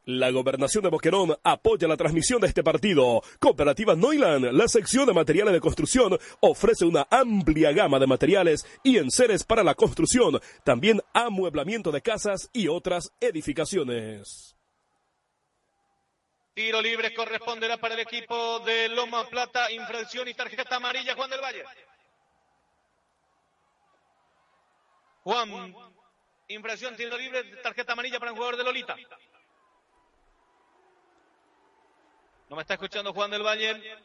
La 0.05 0.31
gobernación 0.31 0.83
de 0.83 0.89
Boquerón 0.89 1.35
apoya 1.43 1.87
la 1.87 1.95
transmisión 1.95 2.41
de 2.41 2.47
este 2.47 2.63
partido. 2.63 3.21
Cooperativa 3.39 3.95
Noiland, 3.95 4.51
la 4.51 4.67
sección 4.67 5.05
de 5.05 5.13
materiales 5.13 5.53
de 5.53 5.59
construcción, 5.59 6.17
ofrece 6.39 6.85
una 6.85 7.05
amplia 7.11 7.71
gama 7.71 7.99
de 7.99 8.07
materiales 8.07 8.65
y 8.83 8.97
enseres 8.97 9.43
para 9.43 9.63
la 9.63 9.75
construcción, 9.75 10.39
también 10.63 11.01
amueblamiento 11.13 11.91
de 11.91 12.01
casas 12.01 12.49
y 12.51 12.67
otras 12.67 13.11
edificaciones. 13.19 14.55
Tiro 16.61 16.79
libre 16.79 17.11
corresponderá 17.11 17.77
para 17.77 17.95
el 17.95 18.01
equipo 18.01 18.59
de 18.59 18.87
Loma 18.89 19.27
Plata. 19.27 19.71
Infracción 19.71 20.27
y 20.27 20.35
tarjeta 20.35 20.75
amarilla, 20.75 21.15
Juan 21.15 21.31
del 21.31 21.41
Valle. 21.41 21.65
Juan, 25.23 25.75
infracción, 26.49 26.95
tiro 26.95 27.17
libre, 27.17 27.43
tarjeta 27.63 27.93
amarilla 27.93 28.19
para 28.19 28.31
un 28.31 28.37
jugador 28.37 28.57
de 28.57 28.63
Lolita. 28.63 28.95
No 32.47 32.55
me 32.55 32.61
está 32.61 32.75
escuchando 32.75 33.11
Juan 33.11 33.31
del 33.31 33.41
Valle. 33.41 33.97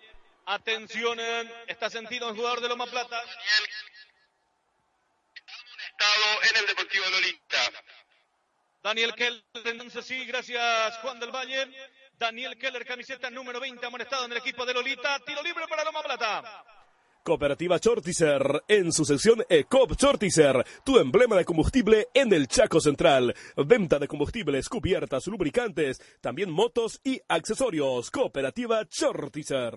Atención, 0.47 1.21
está 1.67 1.91
sentido 1.91 2.31
un 2.31 2.37
jugador 2.37 2.63
de 2.63 2.71
Loma 2.71 2.87
Plata. 2.87 3.23
Estado 5.91 6.43
en 6.51 6.57
el 6.57 6.67
Deportivo 6.69 7.05
Lolita. 7.11 7.71
Daniel 8.83 9.15
Kell, 9.15 9.45
entonces 9.67 10.07
sí, 10.07 10.25
gracias 10.25 10.97
Juan 11.01 11.21
del 11.21 11.33
Valle. 11.33 11.71
Daniel 12.19 12.57
Keller, 12.57 12.85
camiseta 12.85 13.31
número 13.31 13.61
20, 13.61 13.85
amonestado 13.85 14.25
en 14.25 14.33
el 14.33 14.39
equipo 14.39 14.65
de 14.65 14.75
Lolita. 14.75 15.19
Tiro 15.25 15.43
libre 15.43 15.65
para 15.69 15.85
Loma 15.85 16.03
Plata. 16.03 16.65
Cooperativa 17.23 17.81
Chortizer, 17.81 18.63
en 18.69 18.93
su 18.93 19.05
sección 19.05 19.45
ECOP 19.49 19.97
Chortizer, 19.97 20.65
tu 20.85 20.99
emblema 20.99 21.35
de 21.37 21.45
combustible 21.45 22.09
en 22.15 22.33
el 22.33 22.47
Chaco 22.47 22.81
Central. 22.81 23.35
Venta 23.57 23.99
de 23.99 24.07
combustibles, 24.07 24.69
cubiertas, 24.69 25.27
lubricantes, 25.27 26.01
también 26.21 26.51
motos 26.51 27.01
y 27.03 27.21
accesorios. 27.29 28.13
Cooperativa 28.13 28.87
Chortizer. 28.87 29.75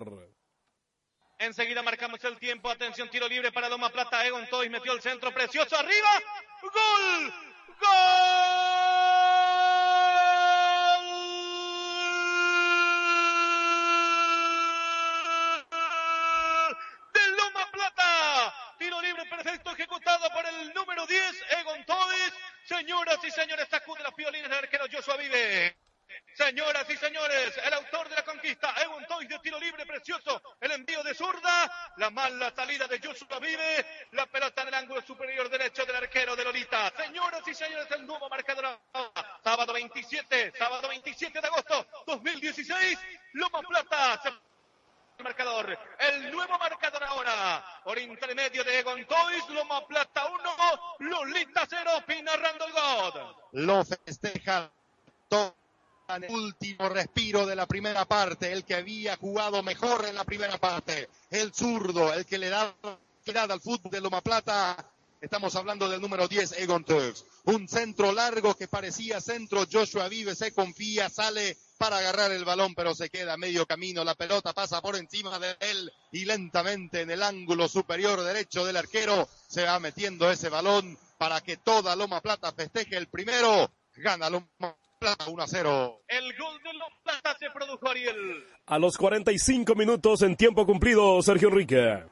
Enseguida 1.40 1.82
marcamos 1.82 2.24
el 2.24 2.38
tiempo. 2.38 2.70
Atención, 2.70 3.10
tiro 3.10 3.28
libre 3.28 3.52
para 3.52 3.68
Loma 3.68 3.90
Plata. 3.90 4.26
Egon 4.28 4.48
Toys 4.50 4.70
metió 4.70 4.94
el 4.94 5.02
centro 5.02 5.34
precioso 5.34 5.76
arriba. 5.76 6.10
¡Gol! 6.62 7.34
¡Gol! 7.80 9.09
10, 21.10 21.46
Egon 21.60 21.86
Toys. 21.86 22.34
Señoras 22.66 23.18
y 23.24 23.32
señores, 23.32 23.68
sacude 23.68 24.04
las 24.04 24.16
violines 24.16 24.50
del 24.50 24.60
arquero 24.60 24.86
Joshua 24.92 25.18
Vive. 25.18 25.76
Señoras 26.36 26.88
y 26.90 26.98
señores, 26.98 27.60
el 27.66 27.74
autor 27.74 28.08
de 28.10 28.16
la 28.16 28.24
conquista, 28.24 28.74
Egon 28.82 29.06
Toys 29.08 29.28
de 29.28 29.40
tiro 29.40 29.60
libre 29.60 29.86
precioso, 29.86 30.42
el 30.62 30.72
envío 30.72 31.04
de 31.04 31.14
zurda, 31.14 31.94
la 31.98 32.10
mala 32.10 32.54
salida 32.56 32.88
de 32.88 33.00
Joshua 33.00 33.40
Vive, 33.40 34.08
la 34.12 34.26
pelota 34.28 34.62
en 34.62 34.70
el 34.70 34.74
ángulo 34.76 35.02
superior 35.02 35.50
derecho 35.50 35.86
del 35.86 35.96
arquero 35.96 36.36
de 36.36 36.44
Lolita. 36.44 36.94
Señoras 36.96 37.42
y 37.48 37.54
señores, 37.54 37.88
el 37.92 38.06
nuevo 38.06 38.30
marcador, 38.30 38.80
sábado 39.44 39.74
27, 39.74 40.54
sábado 40.58 40.88
27 40.88 41.42
de 41.42 41.48
agosto 41.48 41.88
2016, 42.06 43.00
Loma 43.34 43.62
Plata 43.62 44.22
marcador. 45.24 45.78
El 46.00 46.32
nuevo 46.32 46.58
marcador 46.58 47.04
ahora. 47.04 47.64
Por 47.84 47.98
intermedio 48.00 48.64
de 48.64 48.80
Egon 48.80 49.06
Toys, 49.06 49.50
Loma 49.50 49.86
Plata 49.88 50.26
1, 51.00 51.10
Lolita 51.10 51.68
0, 51.70 51.92
narrando 52.24 52.66
el 52.66 52.72
gol. 52.72 53.36
Lo 53.54 53.86
festeja 53.86 54.72
todo 55.28 55.56
el 56.10 56.26
último 56.30 56.90
respiro 56.90 57.46
de 57.46 57.56
la 57.56 57.68
primera 57.68 58.06
parte, 58.06 58.52
el 58.52 58.64
que 58.64 58.76
había 58.76 59.18
jugado 59.18 59.62
mejor 59.62 60.06
en 60.06 60.16
la 60.16 60.24
primera 60.24 60.58
parte, 60.58 61.10
el 61.30 61.54
zurdo, 61.54 62.14
el 62.14 62.26
que 62.26 62.38
le 62.38 62.50
da 62.50 62.74
tirada 63.24 63.54
al 63.54 63.62
fútbol 63.62 63.92
de 63.92 64.02
Loma 64.02 64.22
Plata. 64.22 64.92
Estamos 65.22 65.54
hablando 65.56 65.90
del 65.90 66.00
número 66.00 66.28
10, 66.28 66.54
Egon 66.60 66.86
Toys. 66.86 67.26
Un 67.44 67.68
centro 67.68 68.14
largo 68.14 68.56
que 68.56 68.70
parecía 68.70 69.20
centro. 69.20 69.66
Joshua 69.70 70.08
Vive 70.08 70.34
se 70.34 70.54
confía, 70.54 71.10
sale 71.10 71.58
para 71.80 71.98
agarrar 71.98 72.32
el 72.32 72.44
balón, 72.44 72.76
pero 72.76 72.94
se 72.94 73.10
queda 73.10 73.34
a 73.34 73.38
medio 73.38 73.66
camino. 73.66 74.04
La 74.04 74.14
pelota 74.14 74.54
pasa 74.54 74.82
por 74.82 74.98
encima 74.98 75.40
de 75.40 75.56
él 75.62 75.92
y 76.12 76.26
lentamente 76.26 77.02
en 77.02 77.10
el 77.10 77.24
ángulo 77.24 77.70
superior 77.70 78.22
derecho 78.22 78.66
del 78.66 78.78
arquero 78.78 79.28
se 79.48 79.64
va 79.64 79.80
metiendo 79.80 80.30
ese 80.30 80.50
balón 80.50 80.98
para 81.18 81.40
que 81.42 81.56
toda 81.58 81.96
Loma 81.96 82.20
Plata 82.22 82.52
festeje 82.52 82.98
el 82.98 83.08
primero. 83.08 83.72
Gana 83.96 84.30
Loma 84.30 84.76
Plata 85.00 85.30
1 85.30 85.42
a 85.42 85.48
0. 85.48 86.02
El 86.08 86.38
gol 86.38 86.62
de 86.64 86.74
Loma 86.74 86.96
Plata 87.02 87.38
se 87.40 87.50
produjo 87.50 87.90
Ariel. 87.90 88.46
A 88.66 88.78
los 88.78 88.98
45 88.98 89.74
minutos 89.74 90.22
en 90.22 90.36
tiempo 90.36 90.66
cumplido, 90.66 91.22
Sergio 91.22 91.48
Enrique. 91.48 92.04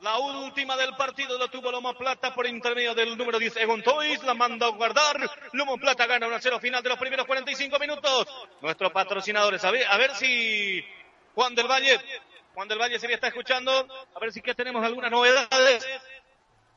La 0.00 0.16
última 0.18 0.76
del 0.76 0.94
partido 0.94 1.36
lo 1.38 1.48
tuvo 1.48 1.72
Loma 1.72 1.92
Plata 1.92 2.32
por 2.32 2.46
intermedio 2.46 2.94
del 2.94 3.18
número 3.18 3.36
10, 3.36 3.56
Egon 3.56 3.82
Toys. 3.82 4.22
La 4.22 4.34
manda 4.34 4.66
a 4.66 4.70
guardar. 4.70 5.28
Loma 5.52 5.76
Plata 5.76 6.06
gana 6.06 6.28
1-0 6.28 6.60
final 6.60 6.82
de 6.82 6.88
los 6.88 6.98
primeros 6.98 7.26
45 7.26 7.78
minutos. 7.80 8.28
Nuestros 8.60 8.92
patrocinadores, 8.92 9.64
a 9.64 9.72
ver, 9.72 9.86
a 9.88 9.96
ver 9.96 10.14
si 10.14 10.84
Juan 11.34 11.54
del 11.56 11.66
Valle, 11.66 11.98
Juan 12.54 12.68
del 12.68 12.78
Valle 12.78 13.00
se 13.00 13.12
está 13.12 13.26
escuchando. 13.26 13.72
A 14.14 14.20
ver 14.20 14.32
si 14.32 14.40
que 14.40 14.54
tenemos 14.54 14.84
algunas 14.84 15.10
novedades. 15.10 15.84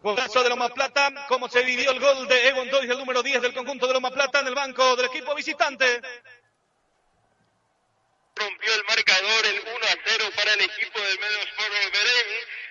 Golazo 0.02 0.42
de 0.42 0.50
Loma 0.50 0.70
Plata, 0.70 1.28
cómo 1.28 1.48
se 1.48 1.64
vivió 1.64 1.92
el 1.92 2.00
gol 2.00 2.28
de 2.28 2.48
Egon 2.48 2.72
Toys, 2.72 2.90
el 2.90 2.98
número 2.98 3.22
10 3.22 3.40
del 3.40 3.54
conjunto 3.54 3.86
de 3.86 3.94
Loma 3.94 4.10
Plata 4.10 4.40
en 4.40 4.48
el 4.48 4.56
banco 4.56 4.96
del 4.96 5.06
equipo 5.06 5.36
visitante. 5.36 6.02
Rompió 8.36 8.74
el 8.74 8.84
marcador 8.86 9.46
el 9.46 9.60
1 9.60 9.70
a 9.70 9.98
0 10.06 10.26
para 10.36 10.54
el 10.54 10.62
equipo 10.62 11.00
del 11.00 11.20
Menosport 11.20 11.74
Berén 11.92 12.28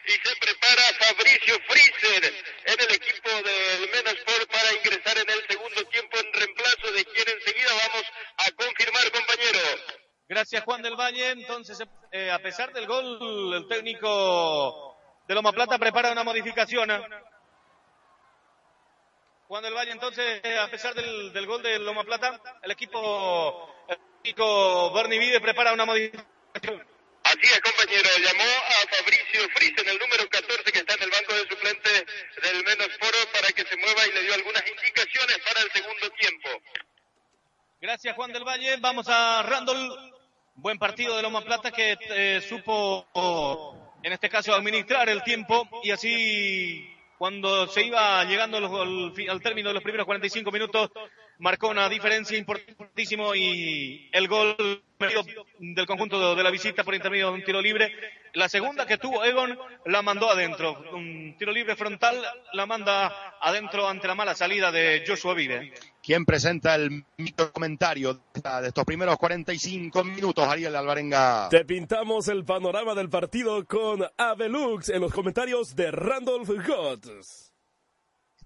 y 0.07 0.13
se 0.13 0.37
prepara 0.37 0.83
Fabricio 0.99 1.59
Friser 1.69 2.35
en 2.65 2.81
el 2.81 2.95
equipo 2.95 3.31
del 3.31 3.91
Menosport 3.91 4.51
para 4.51 4.73
ingresar 4.73 5.19
en 5.19 5.31
el 5.31 5.47
segundo 5.47 5.85
tiempo 5.89 6.19
en 6.19 6.33
reemplazo 6.33 6.93
de 6.93 7.05
quien 7.05 7.29
enseguida 7.29 7.73
vamos 7.75 8.05
a 8.39 8.51
confirmar, 8.53 9.13
compañero. 9.13 9.59
Gracias, 10.29 10.65
Juan 10.65 10.81
del 10.81 10.95
Valle. 10.95 11.31
Entonces, 11.31 11.83
eh, 12.13 12.31
a 12.31 12.39
pesar 12.39 12.73
del 12.73 12.87
gol, 12.87 13.53
el 13.53 13.69
técnico 13.69 14.97
de 15.27 15.35
Loma 15.35 15.53
Plata 15.53 15.79
prepara 15.79 16.13
una 16.13 16.25
modificación. 16.25 16.91
¿eh? 16.91 17.01
Juan 19.49 19.65
del 19.65 19.75
Valle, 19.75 19.91
entonces, 19.91 20.41
eh, 20.45 20.57
a 20.57 20.71
pesar 20.71 20.95
del, 20.95 21.33
del, 21.33 21.47
gol 21.47 21.61
de 21.63 21.81
Loma 21.81 22.05
Plata, 22.05 22.41
el 22.63 22.71
equipo, 22.71 23.80
Bernie 24.95 25.19
Vide 25.19 25.41
prepara 25.41 25.73
una 25.73 25.85
modificación. 25.85 26.85
Así 27.23 27.41
es, 27.43 27.61
compañero. 27.61 28.09
Llamó 28.25 28.43
a 28.43 28.97
Fabricio 28.97 29.49
Friesen, 29.55 29.89
el 29.89 29.99
número 29.99 30.29
14 30.29 30.73
que 30.73 30.79
está 30.79 30.95
en 30.95 31.03
el 31.03 31.11
banco 31.11 31.33
de 31.35 31.49
suplentes 31.49 32.05
del 32.43 32.65
Menosporo, 32.65 33.19
para 33.33 33.49
que 33.49 33.65
se 33.65 33.77
mueva 33.77 34.07
y 34.07 34.13
le 34.13 34.23
dio 34.23 34.35
algunas 34.35 34.63
indicaciones 34.67 35.39
para 35.47 35.61
el 35.61 35.71
segundo 35.71 36.11
tiempo. 36.11 36.49
Gracias, 37.81 38.17
Juan 38.17 38.33
del 38.33 38.45
Valle. 38.45 38.77
Vamos 38.79 39.09
a 39.09 39.43
Randall. 39.43 40.13
Buen 40.55 40.79
partido 40.79 41.17
de 41.17 41.23
Loma 41.23 41.43
Plata 41.43 41.71
que 41.71 41.97
eh, 42.11 42.41
supo, 42.47 43.07
en 44.03 44.13
este 44.13 44.29
caso, 44.29 44.53
administrar 44.53 45.09
el 45.09 45.23
tiempo 45.23 45.67
y 45.83 45.91
así, 45.91 46.87
cuando 47.17 47.67
se 47.69 47.85
iba 47.85 48.23
llegando 48.25 48.59
al, 48.59 49.15
al 49.31 49.41
término 49.41 49.69
de 49.69 49.75
los 49.75 49.83
primeros 49.83 50.05
45 50.05 50.51
minutos, 50.51 50.91
marcó 51.41 51.69
una 51.69 51.89
diferencia 51.89 52.39
importantísima 52.39 53.37
y 53.37 54.09
el 54.13 54.29
gol 54.29 54.83
del 55.59 55.87
conjunto 55.87 56.37
de 56.37 56.43
la 56.43 56.51
visita 56.51 56.85
por 56.85 56.95
intermedio 56.95 57.29
de 57.29 57.33
un 57.35 57.45
tiro 57.45 57.61
libre. 57.61 57.93
La 58.35 58.49
segunda 58.49 58.87
que 58.87 58.99
tuvo 58.99 59.25
Egon 59.25 59.59
la 59.87 60.03
mandó 60.03 60.31
adentro. 60.31 60.79
Un 60.93 61.35
tiro 61.37 61.51
libre 61.51 61.75
frontal 61.75 62.23
la 62.53 62.67
manda 62.67 63.35
adentro 63.41 63.89
ante 63.89 64.07
la 64.07 64.15
mala 64.15 64.35
salida 64.35 64.71
de 64.71 65.03
Joshua 65.07 65.35
Vive. 65.35 65.73
¿Quién 66.03 66.25
presenta 66.25 66.75
el 66.77 67.05
micro 67.17 67.51
comentario 67.53 68.21
de 68.35 68.69
estos 68.69 68.85
primeros 68.85 69.17
45 69.17 70.05
minutos, 70.05 70.47
Ariel 70.47 70.77
Alvarenga? 70.77 71.49
Te 71.49 71.65
pintamos 71.65 72.29
el 72.29 72.45
panorama 72.45 72.95
del 72.95 73.09
partido 73.09 73.65
con 73.67 74.07
Avelux 74.17 74.91
en 74.91 75.01
los 75.01 75.13
comentarios 75.13 75.75
de 75.75 75.91
Randolph 75.91 76.51
Gotts 76.67 77.50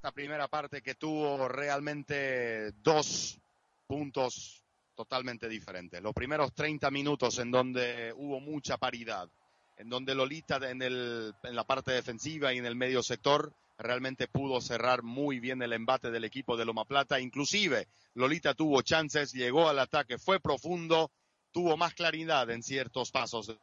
esta 0.05 0.12
primera 0.12 0.48
parte 0.48 0.82
que 0.82 0.96
tuvo 0.96 1.48
realmente 1.48 2.72
dos 2.82 3.40
puntos 3.86 4.62
totalmente 4.94 5.48
diferentes. 5.48 6.02
Los 6.02 6.12
primeros 6.12 6.52
30 6.52 6.90
minutos 6.90 7.38
en 7.38 7.50
donde 7.50 8.12
hubo 8.14 8.38
mucha 8.38 8.76
paridad, 8.76 9.30
en 9.78 9.88
donde 9.88 10.14
Lolita 10.14 10.57
en, 10.68 10.82
el, 10.82 11.32
en 11.42 11.57
la 11.57 11.64
parte 11.64 11.92
defensiva 11.92 12.52
y 12.52 12.59
en 12.59 12.66
el 12.66 12.76
medio 12.76 13.02
sector 13.02 13.55
realmente 13.78 14.28
pudo 14.28 14.61
cerrar 14.61 15.02
muy 15.02 15.40
bien 15.40 15.62
el 15.62 15.72
embate 15.72 16.11
del 16.11 16.24
equipo 16.24 16.59
de 16.59 16.66
Loma 16.66 16.84
Plata. 16.84 17.18
Inclusive 17.18 17.88
Lolita 18.12 18.52
tuvo 18.52 18.82
chances, 18.82 19.32
llegó 19.32 19.70
al 19.70 19.78
ataque, 19.78 20.18
fue 20.18 20.38
profundo, 20.38 21.12
tuvo 21.50 21.78
más 21.78 21.94
claridad 21.94 22.50
en 22.50 22.62
ciertos 22.62 23.11
pasos 23.11 23.57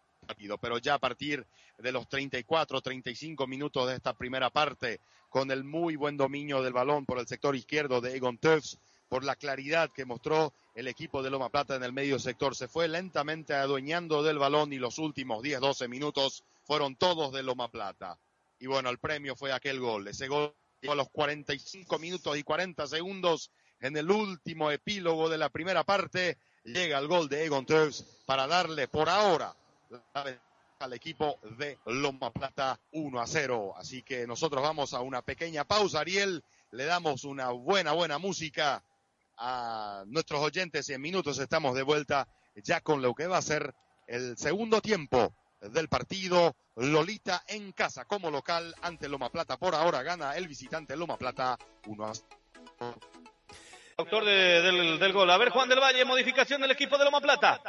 Pero 0.61 0.77
ya 0.77 0.95
a 0.95 0.99
partir 0.99 1.45
de 1.77 1.91
los 1.91 2.07
34, 2.07 2.81
35 2.81 3.47
minutos 3.47 3.87
de 3.87 3.95
esta 3.95 4.13
primera 4.13 4.49
parte, 4.49 5.01
con 5.29 5.49
el 5.51 5.63
muy 5.63 5.95
buen 5.95 6.17
dominio 6.17 6.61
del 6.61 6.73
balón 6.73 7.05
por 7.05 7.19
el 7.19 7.27
sector 7.27 7.55
izquierdo 7.55 8.01
de 8.01 8.15
Egon 8.15 8.37
Tufts, 8.37 8.77
por 9.07 9.23
la 9.23 9.35
claridad 9.35 9.91
que 9.91 10.05
mostró 10.05 10.53
el 10.73 10.87
equipo 10.87 11.21
de 11.21 11.29
Loma 11.29 11.49
Plata 11.49 11.75
en 11.75 11.83
el 11.83 11.91
medio 11.91 12.17
sector. 12.19 12.55
Se 12.55 12.67
fue 12.67 12.87
lentamente 12.87 13.53
adueñando 13.53 14.23
del 14.23 14.37
balón 14.37 14.71
y 14.71 14.77
los 14.77 14.99
últimos 14.99 15.41
10, 15.41 15.59
12 15.59 15.87
minutos 15.87 16.43
fueron 16.63 16.95
todos 16.95 17.33
de 17.33 17.43
Loma 17.43 17.69
Plata. 17.69 18.17
Y 18.59 18.67
bueno, 18.67 18.89
el 18.89 18.99
premio 18.99 19.35
fue 19.35 19.51
aquel 19.51 19.79
gol. 19.79 20.07
Ese 20.07 20.27
gol 20.27 20.53
a 20.89 20.95
los 20.95 21.09
45 21.09 21.99
minutos 21.99 22.37
y 22.37 22.43
40 22.43 22.87
segundos 22.87 23.51
en 23.79 23.97
el 23.97 24.09
último 24.09 24.71
epílogo 24.71 25.29
de 25.29 25.37
la 25.37 25.49
primera 25.49 25.83
parte. 25.83 26.37
Llega 26.63 26.99
el 26.99 27.07
gol 27.07 27.27
de 27.27 27.45
Egon 27.45 27.65
Tufts 27.65 28.23
para 28.25 28.47
darle 28.47 28.87
por 28.87 29.09
ahora 29.09 29.55
al 30.81 30.93
equipo 30.93 31.39
de 31.57 31.79
Loma 31.85 32.31
Plata 32.31 32.79
1 32.91 33.21
a 33.21 33.27
0. 33.27 33.73
Así 33.77 34.01
que 34.01 34.25
nosotros 34.25 34.61
vamos 34.61 34.93
a 34.93 35.01
una 35.01 35.21
pequeña 35.21 35.63
pausa, 35.63 35.99
Ariel. 35.99 36.43
Le 36.71 36.85
damos 36.85 37.23
una 37.23 37.49
buena, 37.51 37.91
buena 37.93 38.17
música 38.17 38.83
a 39.37 40.03
nuestros 40.07 40.41
oyentes 40.41 40.89
y 40.89 40.93
en 40.93 41.01
minutos 41.01 41.39
estamos 41.39 41.75
de 41.75 41.83
vuelta 41.83 42.27
ya 42.55 42.81
con 42.81 43.01
lo 43.01 43.13
que 43.13 43.27
va 43.27 43.37
a 43.37 43.41
ser 43.41 43.73
el 44.07 44.37
segundo 44.37 44.81
tiempo 44.81 45.33
del 45.61 45.87
partido. 45.87 46.55
Lolita 46.75 47.43
en 47.47 47.73
casa 47.73 48.05
como 48.05 48.31
local 48.31 48.73
ante 48.81 49.09
Loma 49.09 49.29
Plata. 49.29 49.57
Por 49.57 49.75
ahora 49.75 50.03
gana 50.03 50.35
el 50.35 50.47
visitante 50.47 50.95
Loma 50.95 51.17
Plata 51.17 51.57
1 51.85 52.05
a 52.05 52.13
0. 52.13 52.95
Doctor 53.97 54.25
de, 54.25 54.61
del, 54.61 54.99
del 54.99 55.13
gol. 55.13 55.29
A 55.29 55.37
ver, 55.37 55.49
Juan 55.49 55.69
del 55.69 55.79
Valle, 55.79 56.05
modificación 56.05 56.61
del 56.61 56.71
equipo 56.71 56.97
de 56.97 57.05
Loma 57.05 57.21
Plata. 57.21 57.61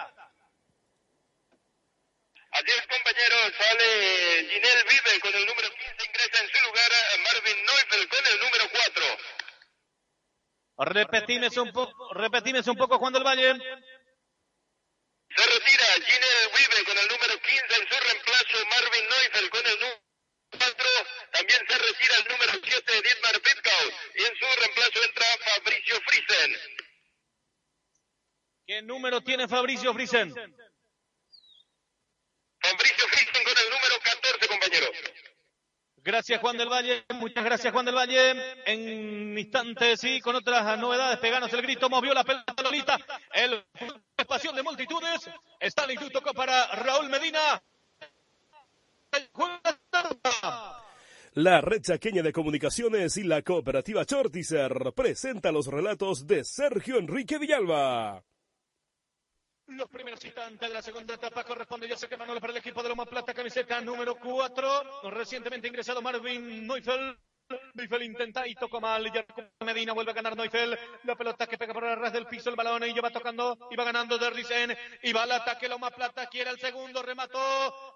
Así 2.63 2.71
es, 2.79 2.87
compañeros, 2.87 3.53
sale 3.59 4.47
Ginel 4.49 4.85
Vive 4.85 5.21
con 5.21 5.35
el 5.35 5.47
número 5.47 5.69
15, 5.69 6.07
ingresa 6.07 6.45
en 6.45 6.49
su 6.49 6.65
lugar 6.65 6.91
Marvin 7.25 7.65
Neufeld 7.67 8.09
con 8.09 8.25
el 8.25 8.39
número 8.39 8.71
4. 8.71 9.03
Repetime 10.95 11.49
un 11.57 11.73
poco, 11.73 12.15
repetime 12.15 12.61
un 12.65 12.77
poco, 12.77 12.99
Juan 12.99 13.13
del 13.15 13.25
Valle. 13.25 13.59
Se 15.35 15.43
retira 15.43 15.87
Ginel 16.07 16.51
Vive 16.55 16.85
con 16.85 16.99
el 16.99 17.09
número 17.09 17.41
15 17.41 17.81
en 17.83 17.89
su 17.89 17.97
reemplazo 17.99 18.67
Marvin 18.71 19.09
Neufeld 19.11 19.51
con 19.51 19.67
el 19.67 19.81
número 19.81 20.03
4. 20.53 20.87
También 21.33 21.61
se 21.67 21.79
retira 21.79 22.17
el 22.17 22.25
número 22.31 22.53
7 22.63 23.03
Dietmar 23.03 23.37
Wittgau 23.43 23.91
y 24.15 24.23
en 24.23 24.37
su 24.39 24.47
reemplazo 24.61 25.03
entra 25.03 25.27
Fabricio 25.51 26.01
Friesen. 26.03 26.57
¿Qué 28.69 28.83
número 28.83 29.21
tiene 29.21 29.49
Fabricio 29.49 29.93
Friesen? 29.93 30.33
Fabricio 32.63 33.09
Friesen 33.09 33.45
con 33.45 33.55
el 33.59 33.71
número 33.71 33.95
14, 34.03 34.49
compañero. 34.49 34.87
Gracias 36.05 36.41
Juan 36.41 36.57
del 36.57 36.69
Valle, 36.69 37.05
muchas 37.15 37.45
gracias 37.45 37.73
Juan 37.73 37.85
del 37.85 37.95
Valle. 37.95 38.35
En 38.67 39.39
instantes 39.39 40.01
sí, 40.01 40.21
con 40.21 40.35
otras 40.35 40.79
novedades, 40.79 41.19
peganos 41.19 41.53
el 41.53 41.63
grito, 41.63 41.89
movió 41.89 42.13
la 42.13 42.25
pelota 42.25 42.63
Lolita, 42.63 42.99
el 43.35 43.65
pasión 44.27 44.57
de 44.57 44.63
multitudes, 44.63 45.31
está 45.61 45.85
el 45.85 45.93
instituto 45.93 46.33
para 46.33 46.67
Raúl 46.75 47.09
Medina. 47.09 47.63
La 51.35 51.61
red 51.61 51.83
chaqueña 51.83 52.23
de 52.23 52.33
comunicaciones 52.33 53.17
y 53.17 53.23
la 53.23 53.43
cooperativa 53.43 54.05
Chortizer 54.05 54.93
presenta 54.95 55.53
los 55.53 55.67
relatos 55.67 56.27
de 56.27 56.45
Sergio 56.45 56.99
Enrique 56.99 57.39
Villalba. 57.39 58.25
Los 59.77 59.89
primeros 59.89 60.23
instantes 60.25 60.69
de 60.69 60.75
la 60.75 60.83
segunda 60.83 61.15
etapa 61.15 61.45
corresponde 61.45 61.89
ya 61.89 61.97
que 62.09 62.17
Manolo 62.17 62.41
para 62.41 62.53
el 62.53 62.59
equipo 62.59 62.83
de 62.83 62.91
Loma 62.91 63.07
Plata, 63.07 63.33
camiseta 63.33 63.81
número 63.81 64.17
4. 64.17 65.11
Recientemente 65.11 65.67
ingresado 65.67 66.03
Marvin 66.03 66.67
Neufeld. 66.67 67.17
Neufeld 67.75 68.03
intenta 68.03 68.47
y 68.47 68.55
tocó 68.55 68.81
mal. 68.81 69.11
Ya 69.13 69.25
Medina 69.65 69.95
vuelve 69.95 70.11
a 70.11 70.15
ganar 70.15 70.37
Neufeld. 70.37 70.79
La 71.05 71.17
pelota 71.17 71.47
que 71.47 71.57
pega 71.57 71.73
por 71.73 71.85
el 71.85 71.97
ras 71.97 72.13
del 72.13 72.27
piso, 72.27 72.51
el 72.51 72.57
balón 72.57 72.85
y 72.85 72.93
va 73.01 73.11
tocando 73.11 73.57
y 73.71 73.77
va 73.77 73.85
ganando 73.85 74.19
Derricen. 74.19 74.77
Y 75.03 75.13
va 75.13 75.23
al 75.23 75.33
ataque 75.33 75.69
Loma 75.69 75.91
Plata, 75.91 76.27
quiere 76.27 76.51
el 76.51 76.61
segundo, 76.61 77.03
remató 77.03 77.39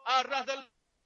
a 0.06 0.22
ras 0.22 0.46
del 0.46 0.60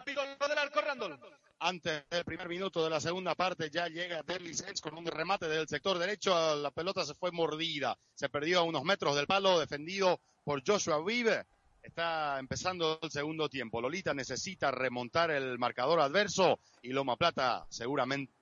piso 0.04 0.20
del 0.22 0.58
arco 0.58 0.80
Randall. 0.80 1.18
antes 1.58 2.04
del 2.08 2.24
primer 2.24 2.48
minuto 2.48 2.82
de 2.82 2.90
la 2.90 3.00
segunda 3.00 3.34
parte 3.34 3.70
ya 3.70 3.86
llega 3.88 4.22
Derly 4.22 4.54
Sainz 4.54 4.80
con 4.80 4.96
un 4.96 5.06
remate 5.06 5.48
del 5.48 5.68
sector 5.68 5.98
derecho. 5.98 6.56
La 6.56 6.70
pelota 6.70 7.04
se 7.04 7.14
fue 7.14 7.32
mordida. 7.32 7.98
Se 8.14 8.28
perdió 8.28 8.60
a 8.60 8.62
unos 8.62 8.84
metros 8.84 9.16
del 9.16 9.26
palo, 9.26 9.58
defendido 9.58 10.20
por 10.44 10.62
Joshua 10.66 11.02
Vive. 11.04 11.44
Está 11.82 12.38
empezando 12.38 12.98
el 13.02 13.10
segundo 13.10 13.48
tiempo. 13.48 13.80
Lolita 13.80 14.12
necesita 14.12 14.70
remontar 14.70 15.30
el 15.30 15.58
marcador 15.58 16.00
adverso 16.00 16.60
y 16.82 16.90
Loma 16.90 17.16
Plata 17.16 17.66
seguramente 17.70 18.39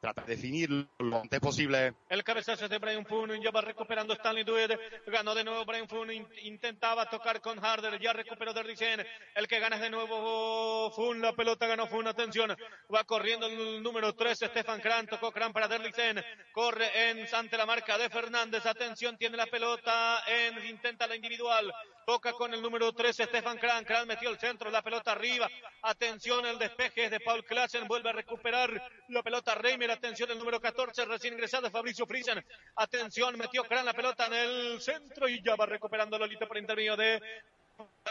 trata 0.00 0.22
de 0.22 0.36
definir 0.36 0.70
lo 0.98 1.20
antes 1.20 1.40
posible. 1.40 1.94
El 2.08 2.24
cabezazo 2.24 2.68
de 2.68 2.78
Brian 2.78 3.04
Foon, 3.06 3.40
ya 3.42 3.50
va 3.50 3.60
recuperando 3.60 4.14
Stanley 4.14 4.44
Dued, 4.44 4.78
ganó 5.06 5.34
de 5.34 5.44
nuevo 5.44 5.64
Brian 5.64 5.88
Foon, 5.88 6.10
intentaba 6.42 7.08
tocar 7.08 7.40
con 7.40 7.62
Harder, 7.64 8.00
ya 8.00 8.12
recuperó 8.12 8.52
Derricen, 8.52 9.04
el 9.34 9.48
que 9.48 9.58
gana 9.58 9.76
es 9.76 9.82
de 9.82 9.90
nuevo 9.90 10.90
Foon, 10.90 11.20
la 11.20 11.32
pelota 11.32 11.66
ganó 11.66 11.86
Foon, 11.86 12.06
atención, 12.06 12.56
va 12.94 13.04
corriendo 13.04 13.46
el 13.46 13.82
número 13.82 14.14
3, 14.14 14.38
Stefan 14.38 14.80
Kran, 14.80 15.06
tocó 15.06 15.32
Kran 15.32 15.52
para 15.52 15.68
Derricen, 15.68 16.22
corre 16.52 17.10
en 17.10 17.26
ante 17.34 17.56
la 17.56 17.66
marca 17.66 17.98
de 17.98 18.08
Fernández, 18.08 18.64
atención, 18.66 19.16
tiene 19.16 19.36
la 19.36 19.46
pelota, 19.46 20.22
en, 20.26 20.66
intenta 20.66 21.06
la 21.06 21.16
individual, 21.16 21.72
toca 22.06 22.32
con 22.34 22.54
el 22.54 22.62
número 22.62 22.92
3, 22.92 23.16
Stefan 23.16 23.58
Kran, 23.58 23.84
Kran 23.84 24.06
metió 24.06 24.30
el 24.30 24.38
centro, 24.38 24.70
la 24.70 24.80
pelota 24.80 25.10
arriba, 25.10 25.50
atención, 25.82 26.46
el 26.46 26.56
despeje 26.56 27.06
es 27.06 27.10
de 27.10 27.18
Paul 27.18 27.44
Klassen, 27.44 27.88
vuelve 27.88 28.10
a 28.10 28.12
recuperar 28.12 28.70
la 29.08 29.24
pelota 29.24 29.56
Reimer, 29.56 29.90
atención 29.90 30.30
el 30.30 30.38
número 30.38 30.60
14, 30.60 31.04
recién 31.04 31.34
ingresado 31.34 31.68
Fabricio 31.68 32.06
Friesen, 32.06 32.46
atención, 32.76 33.36
metió 33.36 33.64
Kran 33.64 33.84
la 33.84 33.92
pelota 33.92 34.26
en 34.26 34.34
el 34.34 34.80
centro 34.80 35.28
y 35.28 35.42
ya 35.42 35.56
va 35.56 35.66
recuperando 35.66 36.16
Lolita 36.16 36.46
por 36.46 36.58
intermedio 36.58 36.96
de 36.96 37.20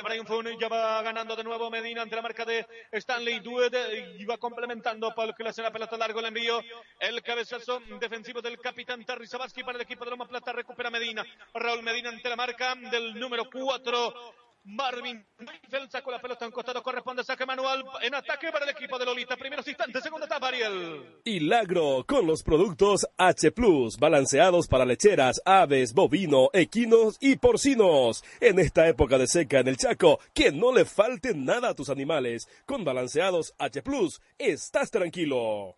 Brian 0.03 0.25
Fun 0.27 0.45
ya 0.59 0.67
va 0.67 1.01
ganando 1.01 1.35
de 1.35 1.43
nuevo 1.43 1.71
Medina 1.71 2.01
ante 2.03 2.15
la 2.15 2.21
marca 2.21 2.45
de 2.45 2.65
Stanley 2.91 3.39
Duede 3.39 4.15
y 4.19 4.25
va 4.25 4.37
complementando 4.37 5.13
Paul 5.15 5.33
que 5.35 5.43
le 5.43 5.49
hace 5.49 5.63
la 5.63 5.71
pelota 5.71 5.97
largo 5.97 6.19
el 6.19 6.27
envío. 6.27 6.61
El 6.99 7.21
cabezazo 7.23 7.81
defensivo 7.99 8.41
del 8.41 8.59
capitán 8.59 9.03
Terry 9.05 9.25
Sabaski 9.25 9.63
para 9.63 9.77
el 9.77 9.81
equipo 9.81 10.05
de 10.05 10.11
Loma 10.11 10.27
Plata 10.27 10.51
recupera 10.51 10.91
Medina. 10.91 11.25
Raúl 11.53 11.81
Medina 11.81 12.09
ante 12.09 12.29
la 12.29 12.35
marca 12.35 12.75
del 12.75 13.19
número 13.19 13.49
4 13.49 14.44
Marvin 14.65 15.23
Neifeld 15.37 15.91
sacó 15.91 16.09
la 16.09 16.19
pelota 16.19 16.43
en 16.45 16.51
costado, 16.51 16.81
corresponde 16.81 17.23
saque 17.23 17.45
manual 17.45 17.85
en 18.01 18.15
ataque 18.15 18.51
para 18.51 18.65
el 18.65 18.71
equipo 18.71 18.97
de 18.97 19.05
Lolita. 19.05 19.37
Primeros 19.37 19.67
instantes, 19.67 20.01
segunda 20.01 20.25
etapa, 20.25 20.47
Ariel. 20.47 21.19
Hilagro 21.23 22.03
con 22.07 22.25
los 22.25 22.41
productos 22.41 23.07
H 23.17 23.51
Plus, 23.51 23.97
balanceados 23.97 24.67
para 24.67 24.85
lecheras, 24.85 25.39
aves, 25.45 25.93
bovino, 25.93 26.49
equinos 26.53 27.17
y 27.19 27.35
porcinos. 27.35 28.23
En 28.41 28.57
esta 28.57 28.87
época 28.87 29.19
de 29.19 29.27
seca 29.27 29.59
en 29.59 29.67
el 29.67 29.77
Chaco, 29.77 30.19
que 30.33 30.51
no 30.51 30.73
le 30.73 30.85
falte 30.85 31.35
nada 31.35 31.69
a 31.69 31.75
tus 31.75 31.89
animales. 31.89 32.47
Con 32.65 32.83
balanceados 32.83 33.53
H 33.59 33.83
Plus, 33.83 34.19
estás 34.39 34.89
tranquilo. 34.89 35.75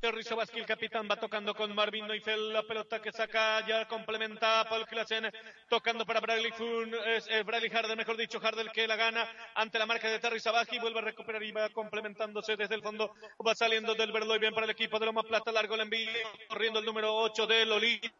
Terry 0.00 0.22
Sabaski, 0.22 0.58
el 0.58 0.66
capitán, 0.66 1.08
va 1.10 1.16
tocando 1.16 1.54
con 1.54 1.74
Marvin 1.74 2.06
Neufeld, 2.06 2.52
la 2.52 2.62
pelota 2.62 3.00
que 3.00 3.10
saca, 3.12 3.66
ya 3.66 3.88
complementa 3.88 4.60
a 4.60 4.68
Paul 4.68 4.86
Klassen, 4.86 5.32
tocando 5.70 6.04
para 6.04 6.20
Bradley 6.20 6.52
Foon, 6.52 6.94
es 7.06 7.26
eh, 7.28 7.42
Bradley 7.42 7.70
Harder, 7.70 7.96
mejor 7.96 8.16
dicho, 8.16 8.38
Harder 8.38 8.70
que 8.72 8.86
la 8.86 8.96
gana 8.96 9.26
ante 9.54 9.78
la 9.78 9.86
marca 9.86 10.08
de 10.08 10.18
Terry 10.18 10.38
Sabaski, 10.38 10.78
vuelve 10.78 10.98
a 10.98 11.02
recuperar 11.02 11.42
y 11.42 11.50
va 11.50 11.70
complementándose 11.70 12.56
desde 12.56 12.74
el 12.74 12.82
fondo, 12.82 13.14
va 13.44 13.54
saliendo 13.54 13.94
del 13.94 14.12
Verloy 14.12 14.38
bien 14.38 14.52
para 14.52 14.66
el 14.66 14.70
equipo 14.70 14.98
de 14.98 15.06
Loma 15.06 15.22
Plata, 15.22 15.50
largo 15.50 15.74
el 15.74 15.80
envío, 15.80 16.10
corriendo 16.48 16.78
el 16.78 16.84
número 16.84 17.14
8 17.14 17.46
de 17.46 17.64
Lolita. 17.64 18.12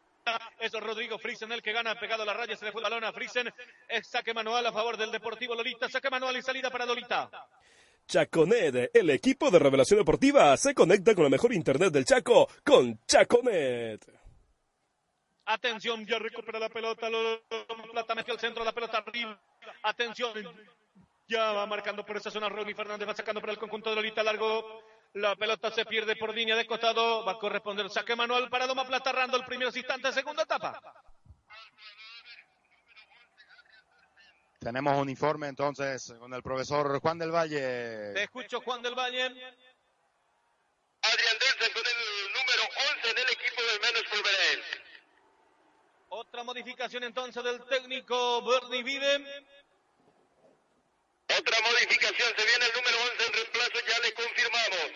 Es 0.58 0.72
Rodrigo 0.72 1.18
Friesen 1.18 1.52
el 1.52 1.62
que 1.62 1.72
gana, 1.72 1.94
pegado 1.94 2.22
a 2.22 2.26
la 2.26 2.34
raya, 2.34 2.56
se 2.56 2.64
le 2.64 2.72
fue 2.72 2.80
el 2.80 2.84
balón 2.84 3.04
a 3.04 3.12
Friesen. 3.12 3.52
Es 3.88 4.08
saque 4.08 4.34
manual 4.34 4.66
a 4.66 4.72
favor 4.72 4.96
del 4.96 5.12
Deportivo 5.12 5.54
Lolita, 5.54 5.88
saque 5.88 6.10
manual 6.10 6.36
y 6.36 6.42
salida 6.42 6.70
para 6.70 6.86
Lolita. 6.86 7.30
Chaconet, 8.06 8.90
el 8.94 9.10
equipo 9.10 9.50
de 9.50 9.58
revelación 9.58 9.98
deportiva, 9.98 10.56
se 10.56 10.74
conecta 10.74 11.14
con 11.14 11.24
la 11.24 11.30
mejor 11.30 11.52
internet 11.52 11.92
del 11.92 12.04
Chaco 12.04 12.48
con 12.64 13.00
Chaconet. 13.06 14.06
Atención, 15.46 16.06
ya 16.06 16.18
recupera 16.18 16.58
la 16.58 16.68
pelota, 16.68 17.08
lo, 17.08 17.40
Plata 17.92 18.14
metió 18.14 18.34
el 18.34 18.40
centro, 18.40 18.64
la 18.64 18.72
pelota 18.72 18.98
arriba. 18.98 19.40
Atención, 19.82 20.32
ya 21.28 21.52
va 21.52 21.66
marcando 21.66 22.04
por 22.04 22.16
esa 22.16 22.30
zona 22.30 22.48
Ronnie 22.48 22.74
Fernández, 22.74 23.08
va 23.08 23.14
sacando 23.14 23.40
para 23.40 23.52
el 23.52 23.58
conjunto 23.58 23.90
de 23.90 23.96
Lolita 23.96 24.22
largo. 24.22 24.82
La 25.14 25.34
pelota 25.34 25.70
se 25.70 25.84
pierde 25.84 26.14
por 26.16 26.34
línea 26.34 26.56
de 26.56 26.66
costado, 26.66 27.24
va 27.24 27.32
a 27.32 27.38
corresponder 27.38 27.88
saque 27.90 28.14
manual 28.14 28.48
para 28.50 28.66
Loma 28.66 28.86
Plata, 28.86 29.12
Rando 29.12 29.36
el 29.36 29.44
primer 29.44 29.72
segunda 29.72 30.42
etapa. 30.42 30.80
Tenemos 34.66 34.98
un 35.00 35.08
informe 35.08 35.46
entonces 35.46 36.12
con 36.18 36.34
el 36.34 36.42
profesor 36.42 36.98
Juan 36.98 37.16
del 37.20 37.30
Valle. 37.30 38.14
Te 38.14 38.24
escucho, 38.24 38.60
Juan 38.62 38.82
del 38.82 38.96
Valle. 38.96 39.22
Adrián 39.22 39.36
Delsen 41.38 41.72
con 41.72 41.84
el 41.86 42.32
número 42.32 42.62
11 42.96 43.14
del 43.14 43.30
equipo 43.30 43.62
del 43.62 43.80
Menos 43.80 44.02
Fulberén. 44.10 44.60
Otra 46.08 46.42
modificación 46.42 47.04
entonces 47.04 47.44
del 47.44 47.64
técnico 47.66 48.42
Bernie 48.42 48.82
Vive. 48.82 49.44
Otra 51.38 51.60
modificación, 51.62 52.28
se 52.36 52.44
viene 52.44 52.64
el 52.64 52.72
número 52.74 52.98
11 53.12 53.24
en 53.24 53.32
reemplazo, 53.34 53.86
ya 53.86 53.98
le 54.00 54.14
confirmamos. 54.14 54.90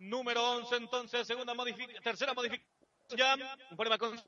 Número 0.00 0.50
11 0.50 0.76
entonces, 0.76 1.26
segunda 1.26 1.54
modificación, 1.54 2.02
tercera 2.02 2.34
modificación 2.34 2.68
ya, 3.16 3.36
un 3.70 3.76
problema 3.76 3.96
con 3.96 4.22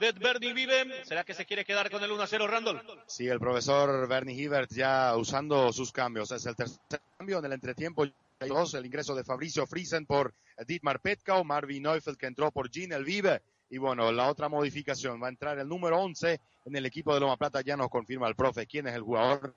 de 0.00 0.12
Bernie 0.12 0.52
Vive. 0.52 1.04
¿Será 1.04 1.24
que 1.24 1.34
se 1.34 1.46
quiere 1.46 1.64
quedar 1.64 1.90
con 1.90 2.02
el 2.02 2.10
1-0 2.10 2.46
Randall? 2.48 2.82
Sí, 3.06 3.28
el 3.28 3.38
profesor 3.38 4.08
Bernie 4.08 4.36
Hibert 4.36 4.70
ya 4.72 5.16
usando 5.16 5.72
sus 5.72 5.92
cambios. 5.92 6.30
Es 6.32 6.46
el 6.46 6.56
tercer 6.56 7.00
cambio 7.16 7.38
en 7.38 7.44
el 7.44 7.52
entretiempo. 7.52 8.04
El 8.04 8.86
ingreso 8.86 9.14
de 9.14 9.24
Fabricio 9.24 9.66
Friesen 9.66 10.06
por 10.06 10.32
Dietmar 10.66 11.00
Petkau, 11.00 11.44
Marvin 11.44 11.82
Neufeld 11.82 12.16
que 12.16 12.26
entró 12.26 12.50
por 12.50 12.70
Gene 12.70 12.94
El 12.94 13.04
Vive. 13.04 13.42
Y 13.70 13.78
bueno, 13.78 14.10
la 14.12 14.28
otra 14.28 14.48
modificación 14.48 15.22
va 15.22 15.26
a 15.26 15.30
entrar 15.30 15.58
el 15.58 15.68
número 15.68 16.00
11 16.00 16.40
en 16.64 16.76
el 16.76 16.86
equipo 16.86 17.12
de 17.12 17.20
Loma 17.20 17.36
Plata. 17.36 17.60
Ya 17.60 17.76
nos 17.76 17.90
confirma 17.90 18.28
el 18.28 18.34
profe 18.34 18.66
quién 18.66 18.86
es 18.86 18.94
el 18.94 19.02
jugador 19.02 19.54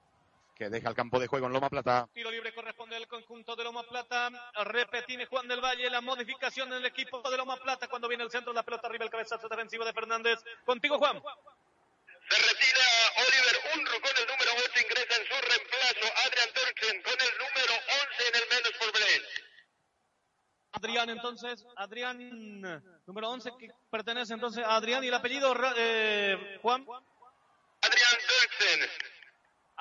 que 0.61 0.69
deja 0.69 0.89
el 0.89 0.95
campo 0.95 1.19
de 1.19 1.25
juego 1.25 1.47
en 1.47 1.53
Loma 1.53 1.71
Plata. 1.71 2.07
Tiro 2.13 2.29
libre 2.29 2.53
corresponde 2.53 2.95
al 2.95 3.07
conjunto 3.07 3.55
de 3.55 3.63
Loma 3.63 3.81
Plata. 3.81 4.29
Repetime 4.63 5.25
Juan 5.25 5.47
del 5.47 5.59
Valle, 5.59 5.89
la 5.89 6.01
modificación 6.01 6.67
en 6.67 6.75
el 6.75 6.85
equipo 6.85 7.27
de 7.27 7.35
Loma 7.35 7.57
Plata 7.57 7.87
cuando 7.87 8.07
viene 8.07 8.23
el 8.23 8.29
centro, 8.29 8.53
la 8.53 8.61
pelota 8.61 8.87
arriba, 8.87 9.05
el 9.05 9.09
cabezazo 9.09 9.49
defensivo 9.49 9.83
de 9.83 9.91
Fernández. 9.91 10.37
Contigo, 10.63 10.99
Juan. 10.99 11.19
Se 12.29 12.37
retira 12.37 12.85
Oliver 13.25 13.57
Unruh 13.73 14.01
con 14.01 14.17
el 14.21 14.27
número 14.27 14.51
8, 14.69 14.81
ingresa 14.85 15.15
en 15.19 15.25
su 15.25 15.33
reemplazo 15.49 16.07
Adrián 16.27 16.49
Turksen 16.53 17.01
con 17.01 17.13
el 17.13 17.33
número 17.41 17.73
11 18.13 18.27
en 18.27 18.35
el 18.35 18.49
menos 18.49 18.71
por 18.77 18.93
Belén. 18.93 19.21
Adrián, 20.73 21.09
entonces, 21.09 21.65
Adrián, 21.75 22.61
número 23.07 23.29
11, 23.31 23.49
que 23.59 23.71
pertenece 23.89 24.35
entonces 24.35 24.63
a 24.63 24.75
Adrián 24.75 25.03
y 25.03 25.07
el 25.07 25.13
apellido, 25.15 25.55
eh, 25.75 26.59
Juan. 26.61 26.85
Adrián 27.81 28.13
Turksen. 28.29 29.10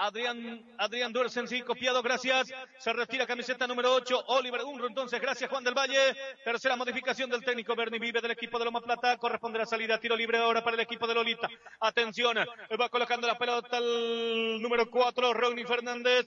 Adrián, 0.01 0.65
Adrián 0.79 1.13
sí, 1.47 1.61
copiado, 1.61 2.03
gracias. 2.03 2.51
Se 2.79 2.91
retira 2.91 3.27
camiseta 3.27 3.67
número 3.67 3.93
8, 3.93 4.25
Oliver 4.29 4.63
Unro, 4.65 4.87
entonces, 4.87 5.21
gracias 5.21 5.51
Juan 5.51 5.63
del 5.63 5.75
Valle. 5.75 6.17
Tercera 6.43 6.75
modificación 6.75 7.29
del 7.29 7.45
técnico 7.45 7.77
Bernie 7.77 8.01
Vive 8.01 8.23
del 8.23 8.31
equipo 8.31 8.59
de 8.59 8.65
Loma 8.65 8.81
Plata. 8.81 9.19
Corresponde 9.19 9.59
la 9.59 9.67
salida, 9.67 10.01
tiro 10.01 10.17
libre 10.17 10.39
ahora 10.39 10.65
para 10.65 10.77
el 10.77 10.81
equipo 10.81 11.07
de 11.07 11.15
Lolita. 11.15 11.51
Atención, 11.81 12.39
va 12.39 12.89
colocando 12.89 13.27
la 13.27 13.37
pelota 13.37 13.77
el 13.77 14.63
número 14.63 14.91
4, 14.91 15.35
Ronnie 15.35 15.67
Fernández 15.67 16.27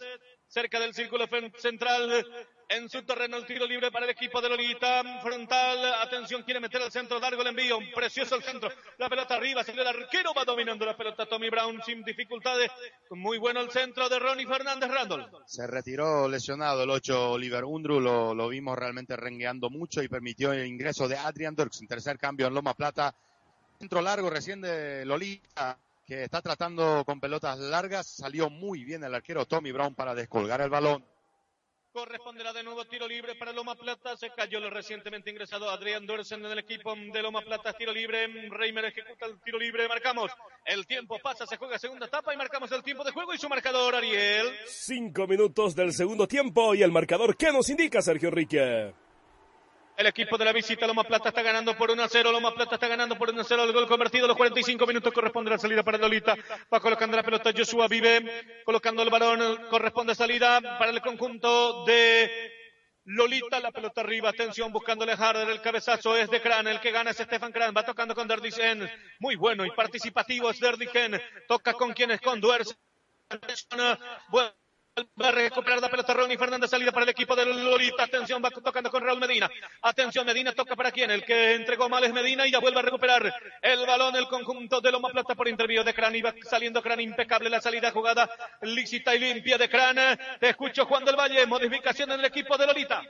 cerca 0.53 0.79
del 0.79 0.93
círculo 0.93 1.25
central. 1.57 2.25
En 2.69 2.89
su 2.89 3.03
terreno 3.03 3.37
el 3.37 3.45
tiro 3.45 3.67
libre 3.67 3.91
para 3.91 4.05
el 4.05 4.11
equipo 4.11 4.41
de 4.41 4.49
Lolita. 4.49 5.03
Frontal, 5.21 5.93
atención, 6.01 6.43
quiere 6.43 6.59
meter 6.59 6.81
al 6.81 6.91
centro, 6.91 7.19
largo 7.19 7.41
el 7.41 7.49
envío. 7.49 7.77
Precioso 7.93 8.35
el 8.35 8.43
centro. 8.43 8.69
La 8.97 9.09
pelota 9.09 9.35
arriba, 9.35 9.63
salió 9.63 9.81
el 9.81 9.87
arquero, 9.87 10.33
va 10.33 10.45
dominando 10.45 10.85
la 10.85 10.95
pelota 10.95 11.25
Tommy 11.25 11.49
Brown 11.49 11.81
sin 11.85 12.03
dificultades. 12.03 12.71
Muy 13.11 13.37
bueno 13.37 13.59
el 13.61 13.69
centro 13.69 14.07
de 14.09 14.17
Ronnie 14.17 14.47
Fernández 14.47 14.89
Randall. 14.89 15.29
Se 15.45 15.67
retiró 15.67 16.27
lesionado 16.27 16.83
el 16.83 16.89
8 16.89 17.31
Oliver 17.31 17.65
Undru, 17.65 17.99
lo, 17.99 18.33
lo 18.33 18.47
vimos 18.47 18.77
realmente 18.77 19.15
rengueando 19.15 19.69
mucho 19.69 20.01
y 20.01 20.07
permitió 20.07 20.53
el 20.53 20.65
ingreso 20.65 21.07
de 21.07 21.17
Adrian 21.17 21.55
Dirks 21.55 21.81
tercer 21.87 22.17
cambio 22.17 22.47
en 22.47 22.53
Loma 22.53 22.73
Plata. 22.73 23.13
Centro 23.77 24.01
largo 24.01 24.29
recién 24.29 24.61
de 24.61 25.05
Lolita 25.05 25.77
que 26.05 26.23
está 26.23 26.41
tratando 26.41 27.03
con 27.05 27.19
pelotas 27.19 27.57
largas. 27.59 28.07
Salió 28.07 28.49
muy 28.49 28.83
bien 28.83 29.03
el 29.03 29.15
arquero 29.15 29.45
Tommy 29.45 29.71
Brown 29.71 29.95
para 29.95 30.15
descolgar 30.15 30.61
el 30.61 30.69
balón. 30.69 31.05
Corresponderá 31.93 32.51
de 32.53 32.63
nuevo 32.63 32.85
tiro 32.85 33.07
libre 33.07 33.35
para 33.35 33.53
Loma 33.53 33.75
Plata. 33.75 34.17
Se 34.17 34.31
cayó 34.31 34.57
el 34.57 34.71
recientemente 34.71 35.29
ingresado 35.29 35.69
Adrián 35.69 36.07
Dorsen 36.07 36.43
en 36.43 36.51
el 36.51 36.57
equipo 36.57 36.95
de 36.95 37.21
Loma 37.21 37.41
Plata. 37.41 37.71
Tiro 37.73 37.93
libre. 37.93 38.27
Reimer 38.49 38.85
ejecuta 38.85 39.27
el 39.27 39.39
tiro 39.41 39.59
libre. 39.59 39.87
Marcamos. 39.87 40.31
El 40.65 40.87
tiempo 40.87 41.19
pasa, 41.21 41.45
se 41.45 41.57
juega 41.57 41.77
segunda 41.77 42.07
etapa 42.07 42.33
y 42.33 42.37
marcamos 42.37 42.71
el 42.71 42.81
tiempo 42.81 43.03
de 43.03 43.11
juego 43.11 43.33
y 43.33 43.37
su 43.37 43.47
marcador, 43.47 43.93
Ariel. 43.93 44.47
Cinco 44.65 45.27
minutos 45.27 45.75
del 45.75 45.93
segundo 45.93 46.27
tiempo 46.27 46.73
y 46.73 46.81
el 46.81 46.91
marcador. 46.91 47.37
¿Qué 47.37 47.51
nos 47.51 47.69
indica 47.69 48.01
Sergio 48.01 48.29
Enrique? 48.29 48.93
El 49.95 50.07
equipo 50.07 50.37
de 50.37 50.45
la 50.45 50.51
visita, 50.51 50.87
Loma 50.87 51.03
Plata 51.03 51.29
está 51.29 51.43
ganando 51.43 51.77
por 51.77 51.91
1 51.91 52.03
a 52.03 52.09
0. 52.09 52.31
Loma 52.31 52.53
Plata 52.53 52.75
está 52.75 52.87
ganando 52.87 53.15
por 53.15 53.29
1 53.29 53.41
a 53.41 53.43
0. 53.43 53.63
El 53.63 53.73
gol 53.73 53.87
convertido 53.87 54.25
a 54.25 54.27
los 54.27 54.37
45 54.37 54.87
minutos 54.87 55.13
corresponde 55.13 55.51
a 55.51 55.53
la 55.53 55.59
salida 55.59 55.83
para 55.83 55.99
Lolita. 55.99 56.35
Va 56.73 56.79
colocando 56.79 57.15
la 57.15 57.23
pelota 57.23 57.51
Joshua 57.55 57.87
Vive. 57.87 58.63
Colocando 58.65 59.03
el 59.03 59.11
balón. 59.11 59.67
Corresponde 59.69 60.15
salida 60.15 60.59
para 60.79 60.91
el 60.91 60.99
conjunto 61.01 61.85
de 61.85 62.51
Lolita. 63.05 63.59
La 63.59 63.71
pelota 63.71 64.01
arriba. 64.01 64.29
Atención 64.29 64.71
buscándole 64.71 65.13
Harder. 65.13 65.47
El 65.47 65.61
cabezazo 65.61 66.17
es 66.17 66.27
de 66.29 66.41
Kran. 66.41 66.67
El 66.67 66.79
que 66.79 66.91
gana 66.91 67.11
es 67.11 67.17
Stefan 67.17 67.51
Kran. 67.51 67.73
Va 67.77 67.85
tocando 67.85 68.15
con 68.15 68.27
Derdisen. 68.27 68.89
Muy 69.19 69.35
bueno 69.35 69.63
y 69.63 69.71
participativo 69.71 70.49
es 70.49 70.59
Derdisen. 70.59 71.21
Toca 71.47 71.73
con 71.73 71.93
quienes 71.93 72.19
con 72.19 72.41
Duers. 72.41 72.75
Bueno 74.29 74.62
Va 74.95 75.29
a 75.29 75.31
recuperar 75.31 75.81
la 75.81 75.89
pelota 75.89 76.13
Ronnie 76.13 76.37
Fernández, 76.37 76.69
salida 76.69 76.91
para 76.91 77.03
el 77.03 77.09
equipo 77.09 77.35
de 77.35 77.47
Lolita. 77.47 78.03
Atención, 78.03 78.43
va 78.45 78.51
tocando 78.51 78.91
con 78.91 79.03
Raúl 79.03 79.19
Medina. 79.19 79.49
Atención, 79.81 80.23
Medina 80.23 80.51
toca 80.51 80.75
para 80.75 80.91
quién. 80.91 81.09
El 81.09 81.25
que 81.25 81.55
entregó 81.55 81.89
mal 81.89 82.03
es 82.03 82.13
Medina 82.13 82.45
y 82.45 82.51
ya 82.51 82.59
vuelve 82.59 82.77
a 82.79 82.83
recuperar 82.83 83.33
el 83.59 83.85
balón, 83.87 84.15
el 84.15 84.27
conjunto 84.27 84.81
de 84.81 84.91
Loma 84.91 85.09
Plata 85.09 85.33
por 85.33 85.47
interview 85.47 85.83
de 85.83 85.95
Cran. 85.95 86.15
Iba 86.15 86.35
saliendo 86.43 86.83
Cran 86.83 86.99
impecable 86.99 87.49
la 87.49 87.59
salida 87.59 87.89
jugada 87.89 88.29
lícita 88.61 89.15
y 89.15 89.19
limpia 89.19 89.57
de 89.57 89.67
Cran. 89.67 89.97
Te 90.39 90.49
escucho, 90.49 90.85
Juan 90.85 91.03
del 91.05 91.15
Valle. 91.15 91.43
Modificación 91.47 92.11
en 92.11 92.19
el 92.19 92.25
equipo 92.25 92.55
de 92.55 92.67
Lolita. 92.67 93.01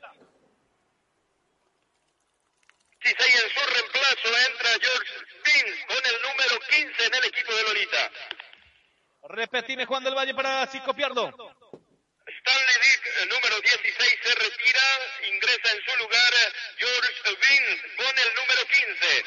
Quizá 3.01 3.27
y 3.27 3.33
en 3.33 3.49
su 3.49 3.73
reemplazo 3.73 4.49
entra 4.49 4.69
George 4.79 5.13
Pins 5.43 5.85
con 5.85 5.97
el 5.97 6.21
número 6.21 6.59
15 6.69 7.05
en 7.07 7.13
el 7.13 7.25
equipo 7.25 7.53
de 7.53 7.63
Lolita. 7.63 8.11
Repetime 9.23 9.85
Juan 9.85 10.03
del 10.05 10.15
Valle 10.15 10.33
para 10.33 10.61
así 10.61 10.79
copiarlo. 10.79 11.33
Stanley 12.25 12.75
Dick, 12.83 13.29
número 13.29 13.59
16, 13.59 14.19
se 14.23 14.35
retira. 14.35 14.81
Ingresa 15.27 15.71
en 15.71 15.83
su 15.83 15.97
lugar 15.97 16.33
George 16.77 17.11
Vince 17.25 17.95
con 17.97 18.19
el 18.19 18.35
número 18.35 18.65
15. 18.65 19.25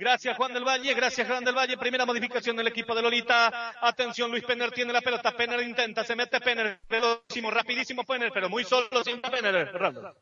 Gracias 0.00 0.34
Juan 0.38 0.54
del 0.54 0.64
Valle, 0.64 0.94
gracias 0.94 1.28
Juan 1.28 1.44
del 1.44 1.54
Valle. 1.54 1.76
Primera 1.76 2.06
modificación 2.06 2.56
del 2.56 2.68
equipo 2.68 2.94
de 2.94 3.02
Lolita. 3.02 3.74
Atención, 3.86 4.30
Luis 4.30 4.42
Penner 4.44 4.70
tiene 4.70 4.94
la 4.94 5.02
pelota. 5.02 5.36
Penner 5.36 5.60
intenta, 5.60 6.04
se 6.04 6.16
mete 6.16 6.40
Penner. 6.40 6.80
Velocísimo, 6.88 7.50
rapidísimo 7.50 8.02
Penner, 8.04 8.30
pero 8.32 8.48
muy 8.48 8.64
solo 8.64 9.04
sin 9.04 9.20
Penner. 9.20 9.70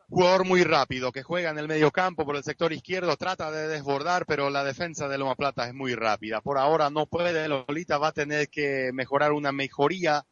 Jugador 0.08 0.44
muy 0.44 0.64
rápido 0.64 1.12
que 1.12 1.22
juega 1.22 1.50
en 1.50 1.58
el 1.58 1.68
medio 1.68 1.92
campo 1.92 2.26
por 2.26 2.34
el 2.34 2.42
sector 2.42 2.72
izquierdo. 2.72 3.16
Trata 3.16 3.52
de 3.52 3.68
desbordar, 3.68 4.26
pero 4.26 4.50
la 4.50 4.64
defensa 4.64 5.06
de 5.06 5.16
Loma 5.16 5.36
Plata 5.36 5.68
es 5.68 5.74
muy 5.74 5.94
rápida. 5.94 6.40
Por 6.40 6.58
ahora 6.58 6.90
no 6.90 7.06
puede. 7.06 7.46
Lolita 7.46 7.98
va 7.98 8.08
a 8.08 8.12
tener 8.12 8.48
que 8.48 8.90
mejorar 8.92 9.30
una 9.30 9.52
mejoría. 9.52 10.24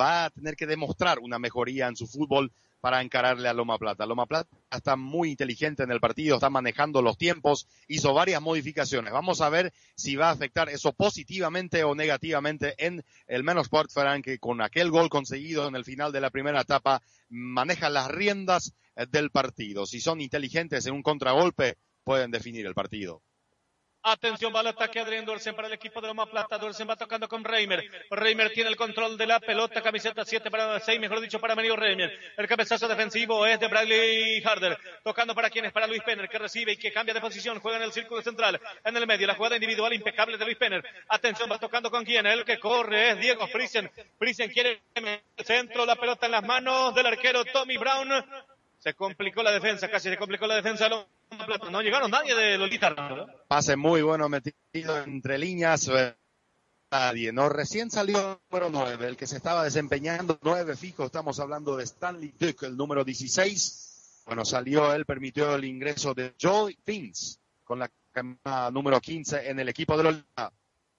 Va 0.00 0.24
a 0.24 0.30
tener 0.30 0.56
que 0.56 0.66
demostrar 0.66 1.18
una 1.18 1.38
mejoría 1.38 1.88
en 1.88 1.96
su 1.96 2.06
fútbol 2.06 2.50
para 2.84 3.00
encararle 3.00 3.48
a 3.48 3.54
Loma 3.54 3.78
Plata. 3.78 4.04
Loma 4.04 4.26
Plata 4.26 4.54
está 4.70 4.94
muy 4.94 5.30
inteligente 5.30 5.84
en 5.84 5.90
el 5.90 6.00
partido, 6.00 6.34
está 6.34 6.50
manejando 6.50 7.00
los 7.00 7.16
tiempos, 7.16 7.66
hizo 7.88 8.12
varias 8.12 8.42
modificaciones. 8.42 9.10
Vamos 9.10 9.40
a 9.40 9.48
ver 9.48 9.72
si 9.96 10.16
va 10.16 10.28
a 10.28 10.32
afectar 10.32 10.68
eso 10.68 10.92
positivamente 10.92 11.82
o 11.82 11.94
negativamente 11.94 12.74
en 12.76 13.02
el 13.26 13.42
menos 13.42 13.68
Sport 13.68 13.90
que 14.22 14.38
con 14.38 14.60
aquel 14.60 14.90
gol 14.90 15.08
conseguido 15.08 15.66
en 15.66 15.76
el 15.76 15.84
final 15.86 16.12
de 16.12 16.20
la 16.20 16.28
primera 16.28 16.60
etapa 16.60 17.00
maneja 17.30 17.88
las 17.88 18.08
riendas 18.08 18.74
eh, 18.96 19.06
del 19.10 19.30
partido. 19.30 19.86
Si 19.86 19.98
son 19.98 20.20
inteligentes 20.20 20.84
en 20.84 20.92
un 20.92 21.02
contragolpe, 21.02 21.78
pueden 22.04 22.30
definir 22.30 22.66
el 22.66 22.74
partido. 22.74 23.22
Atención, 24.06 24.54
va 24.54 24.60
al 24.60 24.66
ataque 24.66 25.00
Adrián 25.00 25.24
Dorsen 25.24 25.56
para 25.56 25.66
el 25.66 25.72
equipo 25.72 25.98
de 25.98 26.08
Loma 26.08 26.26
Plata. 26.26 26.58
Dorsen 26.58 26.86
va 26.86 26.94
tocando 26.94 27.26
con 27.26 27.42
Reimer. 27.42 27.82
Reimer 28.10 28.52
tiene 28.52 28.68
el 28.68 28.76
control 28.76 29.16
de 29.16 29.26
la 29.26 29.40
pelota. 29.40 29.80
Camiseta 29.80 30.26
7 30.26 30.50
para 30.50 30.78
6, 30.78 31.00
mejor 31.00 31.22
dicho, 31.22 31.40
para 31.40 31.54
Mario 31.54 31.74
Reimer. 31.74 32.12
El 32.36 32.46
cabezazo 32.46 32.86
defensivo 32.86 33.46
es 33.46 33.58
de 33.58 33.66
Bradley 33.66 34.42
Harder. 34.44 34.78
Tocando 35.02 35.34
para 35.34 35.48
quien 35.48 35.64
es 35.64 35.72
para 35.72 35.86
Luis 35.86 36.02
Penner, 36.02 36.28
que 36.28 36.38
recibe 36.38 36.72
y 36.72 36.76
que 36.76 36.92
cambia 36.92 37.14
de 37.14 37.20
posición. 37.22 37.60
Juega 37.60 37.78
en 37.78 37.84
el 37.84 37.92
círculo 37.92 38.20
central. 38.20 38.60
En 38.84 38.94
el 38.94 39.06
medio, 39.06 39.26
la 39.26 39.36
jugada 39.36 39.56
individual 39.56 39.94
impecable 39.94 40.36
de 40.36 40.44
Luis 40.44 40.58
Penner. 40.58 40.84
Atención, 41.08 41.50
va 41.50 41.58
tocando 41.58 41.90
con 41.90 42.04
quien. 42.04 42.26
El 42.26 42.44
que 42.44 42.58
corre 42.58 43.12
es 43.12 43.20
Diego 43.20 43.46
Friesen. 43.46 43.90
Friesen 44.18 44.50
quiere 44.50 44.82
el 44.94 45.46
centro, 45.46 45.86
la 45.86 45.96
pelota 45.96 46.26
en 46.26 46.32
las 46.32 46.44
manos 46.44 46.94
del 46.94 47.06
arquero 47.06 47.42
Tommy 47.46 47.78
Brown. 47.78 48.22
Se 48.84 48.92
complicó 48.92 49.42
la 49.42 49.50
defensa, 49.50 49.90
casi 49.90 50.10
se 50.10 50.18
complicó 50.18 50.46
la 50.46 50.56
defensa. 50.56 50.90
No 51.70 51.80
llegaron 51.80 52.10
nadie 52.10 52.34
de 52.34 52.58
Lolita. 52.58 52.94
Pase 53.48 53.76
muy 53.76 54.02
bueno 54.02 54.28
metido 54.28 54.98
entre 55.02 55.38
líneas. 55.38 55.90
Nadie, 56.90 57.32
¿no? 57.32 57.48
Recién 57.48 57.90
salió 57.90 58.18
el 58.18 58.38
número 58.50 58.68
9, 58.68 59.08
el 59.08 59.16
que 59.16 59.26
se 59.26 59.38
estaba 59.38 59.64
desempeñando, 59.64 60.38
9 60.42 60.76
fijo, 60.76 61.06
estamos 61.06 61.40
hablando 61.40 61.78
de 61.78 61.84
Stanley 61.84 62.34
Duke, 62.38 62.66
el 62.66 62.76
número 62.76 63.04
16. 63.04 64.22
Bueno, 64.26 64.44
salió 64.44 64.92
él, 64.92 65.06
permitió 65.06 65.54
el 65.54 65.64
ingreso 65.64 66.12
de 66.12 66.34
Joy 66.38 66.78
Fins 66.84 67.40
con 67.64 67.78
la 67.78 67.90
número 68.70 69.00
15 69.00 69.48
en 69.48 69.60
el 69.60 69.70
equipo 69.70 69.96
de 69.96 70.04
Lolita. 70.04 70.52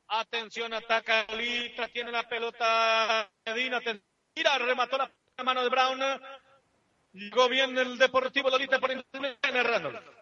Atención, 0.07 0.73
ataca 0.73 1.27
Lolita, 1.29 1.87
tiene 1.89 2.11
la 2.11 2.27
pelota 2.27 3.29
Medina, 3.45 3.79
tira, 4.33 4.57
remató 4.57 4.97
la 4.97 5.43
mano 5.43 5.63
de 5.63 5.69
Brown, 5.69 5.99
Llegó 7.15 7.47
bien 7.47 7.77
el 7.77 7.97
Deportivo 7.97 8.49
Lolita 8.49 8.77
por 8.77 8.91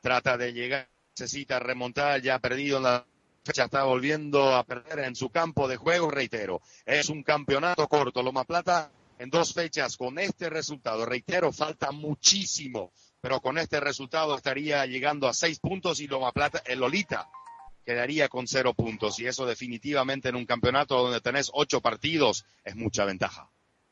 Trata 0.04 0.38
de 0.38 0.54
llegar, 0.54 0.88
necesita 1.18 1.58
remontar, 1.58 2.22
ya 2.22 2.36
ha 2.36 2.40
perdido 2.40 2.80
la 2.80 3.04
fecha, 3.44 3.64
está 3.66 3.84
volviendo 3.84 4.56
a 4.56 4.64
perder 4.64 5.00
en 5.00 5.16
su 5.16 5.30
campo 5.30 5.68
de 5.68 5.76
juego, 5.76 6.12
reitero. 6.12 6.62
Es 6.86 7.10
un 7.10 7.24
campeonato 7.24 7.88
corto, 7.88 8.22
Loma 8.22 8.44
Plata 8.44 8.92
en 9.18 9.32
dos 9.32 9.56
fechas 9.56 9.98
con 9.98 10.20
este 10.20 10.52
resultado. 10.52 11.04
Reitero, 11.04 11.52
falta 11.52 11.92
muchísimo, 11.92 12.92
pero 13.22 13.42
con 13.42 13.58
este 13.58 13.80
resultado 13.80 14.36
estaría 14.36 14.86
llegando 14.86 15.28
a 15.28 15.34
seis 15.34 15.58
puntos 15.60 16.00
y 16.00 16.06
Loma 16.06 16.32
Plata, 16.32 16.62
el 16.64 16.80
Lolita 16.80 17.28
quedaría 17.84 18.30
con 18.30 18.48
cero 18.48 18.76
puntos 18.76 19.20
y 19.20 19.26
eso 19.26 19.48
definitivamente 19.48 20.30
en 20.30 20.36
un 20.36 20.46
campeonato 20.46 21.02
donde 21.02 21.22
tenés 21.22 21.50
ocho 21.54 21.82
partidos 21.82 22.46
es 22.64 22.76
mucha 22.76 23.04
ventaja. 23.04 23.50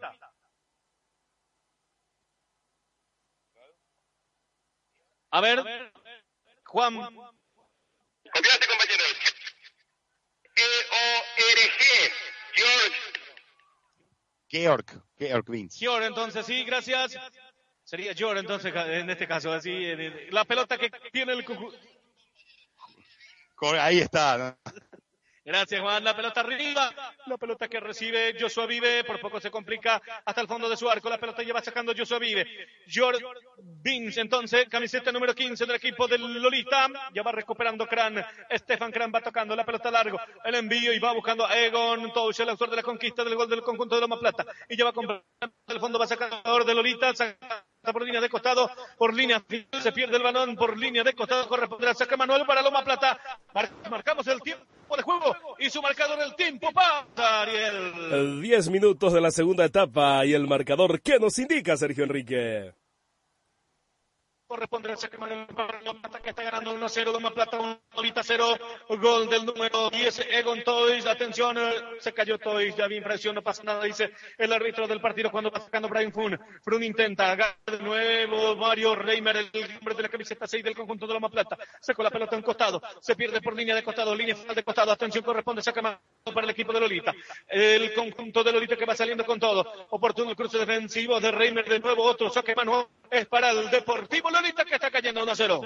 A 5.32 5.42
ver, 5.42 5.64
Juan. 6.66 6.96
Confiate, 6.96 8.68
compañeros. 8.68 9.18
E-O-R-G, 10.56 12.12
George. 12.54 12.98
Georg, 14.50 14.86
Georg 15.18 15.46
Beans. 15.50 15.76
Georg, 15.78 16.04
entonces 16.06 16.46
sí, 16.46 16.64
gracias. 16.64 17.18
Sería 17.84 18.14
George, 18.14 18.40
entonces, 18.42 18.74
en 18.76 19.10
este 19.10 19.28
caso, 19.28 19.52
así. 19.52 19.72
La 20.30 20.46
pelota 20.46 20.78
que 20.78 20.90
tiene 21.12 21.34
el 21.34 21.44
Ahí 23.62 24.00
está. 24.00 24.58
Gracias, 25.48 25.80
Juan. 25.80 26.04
La 26.04 26.14
pelota 26.14 26.42
arriba. 26.42 26.94
La 27.26 27.38
pelota 27.38 27.70
que 27.70 27.80
recibe 27.80 28.36
Joshua 28.38 28.66
Vive. 28.66 29.06
Por 29.06 29.22
poco 29.22 29.40
se 29.40 29.50
complica 29.50 30.02
hasta 30.26 30.42
el 30.42 30.48
fondo 30.48 30.68
de 30.68 30.76
su 30.76 30.90
arco. 30.90 31.10
La 31.10 31.18
pelota 31.18 31.42
lleva 31.42 31.62
sacando 31.62 31.94
Joshua 31.98 32.20
Vive. 32.20 32.46
George 32.86 33.24
Vince, 33.60 34.20
entonces, 34.20 34.68
camiseta 34.68 35.10
número 35.14 35.34
15 35.34 35.66
del 35.66 35.78
equipo 35.78 36.06
del 36.06 36.42
Lolita. 36.42 36.90
Ya 37.14 37.24
va 37.24 37.32
recuperando 37.32 37.88
Kran. 37.88 38.26
Stefan 38.52 38.92
Kran 38.92 39.10
va 39.16 39.22
tocando 39.22 39.56
la 39.56 39.66
pelota 39.66 39.90
largo. 39.90 40.20
El 40.44 40.56
envío 40.56 40.92
y 40.92 41.00
va 41.00 41.14
buscando 41.14 41.46
a 41.46 41.58
Egon 41.58 42.12
Touch, 42.12 42.42
el 42.42 42.50
autor 42.50 42.70
de 42.70 42.76
la 42.76 42.84
conquista 42.84 43.24
del 43.24 43.36
gol 43.36 43.50
del 43.50 43.62
conjunto 43.62 43.96
de 43.96 44.02
Loma 44.02 44.20
Plata. 44.20 44.46
Y 44.68 44.76
ya 44.76 44.84
va 44.84 44.92
con 44.92 45.24
el 45.68 45.80
fondo, 45.80 45.98
va 45.98 46.08
sacando 46.08 46.66
de 46.66 46.76
Lolita 46.76 47.14
por 47.94 48.04
línea 48.04 48.22
de 48.22 48.30
costado, 48.30 48.70
por 48.98 49.14
línea 49.14 49.44
se 49.82 49.92
pierde 49.92 50.18
el 50.18 50.24
balón, 50.24 50.56
por 50.56 50.78
línea 50.78 51.04
de 51.04 51.14
costado 51.14 51.48
corresponde 51.48 51.88
al 51.88 51.96
saque 51.96 52.18
Manuel 52.18 52.46
para 52.46 52.62
Loma 52.62 52.84
Plata. 52.84 53.20
marcamos 53.90 54.28
el 54.28 54.42
tiempo 54.42 54.66
de 54.96 55.04
juego 55.04 55.36
y 55.60 55.70
su 55.70 55.82
marcador 55.82 56.20
el 56.22 56.36
tiempo 56.36 56.70
para 56.72 57.42
Ariel. 57.42 58.42
10 58.42 58.70
minutos 58.70 59.14
de 59.14 59.22
la 59.22 59.32
segunda 59.32 59.66
etapa 59.66 60.26
y 60.26 60.34
el 60.34 60.48
marcador 60.48 61.02
que 61.02 61.20
nos 61.20 61.38
indica 61.40 61.78
Sergio 61.78 62.04
Enrique. 62.04 62.74
Corresponde 64.48 64.90
al 64.90 64.98
saque 64.98 65.18
Manuel 65.18 65.46
Plata 65.48 66.20
que 66.22 66.30
está 66.30 66.44
ganando 66.44 66.74
1-0, 66.74 67.12
Loma 67.12 67.32
Plata, 67.32 67.60
1 67.60 67.82
Lolita 67.96 68.24
0, 68.24 68.58
gol 68.90 69.30
del 69.30 69.46
número 69.46 69.90
10, 69.90 70.28
Egon 70.32 70.64
Toys, 70.64 71.06
atención, 71.06 71.58
se 72.00 72.14
cayó 72.14 72.38
Toys, 72.38 72.76
ya 72.76 72.86
había 72.86 72.98
infracción, 72.98 73.36
no 73.36 73.42
pasa 73.42 73.64
nada, 73.64 73.84
dice 73.84 74.12
el 74.38 74.54
árbitro 74.54 74.88
del 74.88 75.02
partido 75.02 75.30
cuando 75.32 75.52
va 75.52 75.60
sacando 75.60 75.90
Brian 75.90 76.14
Fun, 76.14 76.40
Fun 76.64 76.84
intenta, 76.84 77.32
agarra 77.32 77.58
de 77.66 77.80
nuevo 77.80 78.56
Mario 78.56 78.96
Reimer, 78.96 79.36
el 79.38 79.78
hombre 79.80 79.96
de 79.96 80.04
la 80.04 80.10
camiseta 80.10 80.48
6 80.48 80.64
del 80.64 80.76
conjunto 80.76 81.06
de 81.06 81.14
Loma 81.14 81.30
Plata, 81.30 81.58
sacó 81.82 82.02
la 82.04 82.10
pelota 82.10 82.38
en 82.38 82.42
costado, 82.42 82.82
se 83.02 83.16
pierde 83.16 83.42
por 83.42 83.54
línea 83.54 83.76
de 83.76 83.84
costado, 83.84 84.16
línea 84.16 84.36
final 84.36 84.56
de 84.56 84.64
costado, 84.64 84.92
atención, 84.92 85.26
corresponde, 85.26 85.62
saca 85.62 85.82
para 86.24 86.46
el 86.46 86.50
equipo 86.50 86.72
de 86.72 86.80
Lolita, 86.80 87.14
el 87.48 87.94
conjunto 87.94 88.44
de 88.44 88.54
Lolita 88.54 88.78
que 88.78 88.86
va 88.86 88.96
saliendo 88.96 89.26
con 89.26 89.40
todo, 89.40 89.66
oportuno 89.90 90.30
el 90.30 90.36
cruce 90.38 90.58
defensivo 90.58 91.20
de 91.20 91.32
Reimer, 91.32 91.68
de 91.68 91.80
nuevo 91.80 92.04
otro 92.04 92.30
saque 92.30 92.56
mano, 92.56 92.90
es 93.10 93.26
para 93.28 93.52
el 93.52 93.70
Deportivo 93.70 94.30
que 94.66 94.76
está 94.76 94.92
cayendo 94.92 95.24
1 95.24 95.36
0. 95.36 95.62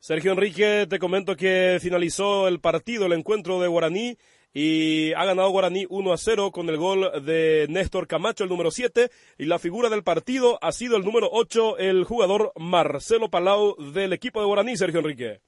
Sergio 0.00 0.32
Enrique, 0.32 0.86
te 0.88 0.98
comento 0.98 1.36
que 1.36 1.78
finalizó 1.80 2.46
el 2.46 2.60
partido, 2.60 3.06
el 3.06 3.12
encuentro 3.12 3.60
de 3.60 3.68
Guaraní, 3.68 4.16
y 4.54 5.12
ha 5.14 5.24
ganado 5.24 5.50
Guaraní 5.50 5.86
1 5.88 6.12
a 6.12 6.16
0 6.16 6.52
con 6.52 6.68
el 6.68 6.76
gol 6.76 7.24
de 7.24 7.66
Néstor 7.68 8.06
Camacho, 8.06 8.44
el 8.44 8.50
número 8.50 8.70
7, 8.70 9.10
y 9.38 9.44
la 9.46 9.58
figura 9.58 9.88
del 9.88 10.04
partido 10.04 10.58
ha 10.62 10.72
sido 10.72 10.96
el 10.96 11.04
número 11.04 11.28
8, 11.32 11.78
el 11.78 12.04
jugador 12.04 12.52
Marcelo 12.56 13.28
Palau 13.28 13.76
del 13.92 14.12
equipo 14.12 14.40
de 14.40 14.46
Guaraní, 14.46 14.76
Sergio 14.76 15.00
Enrique. 15.00 15.40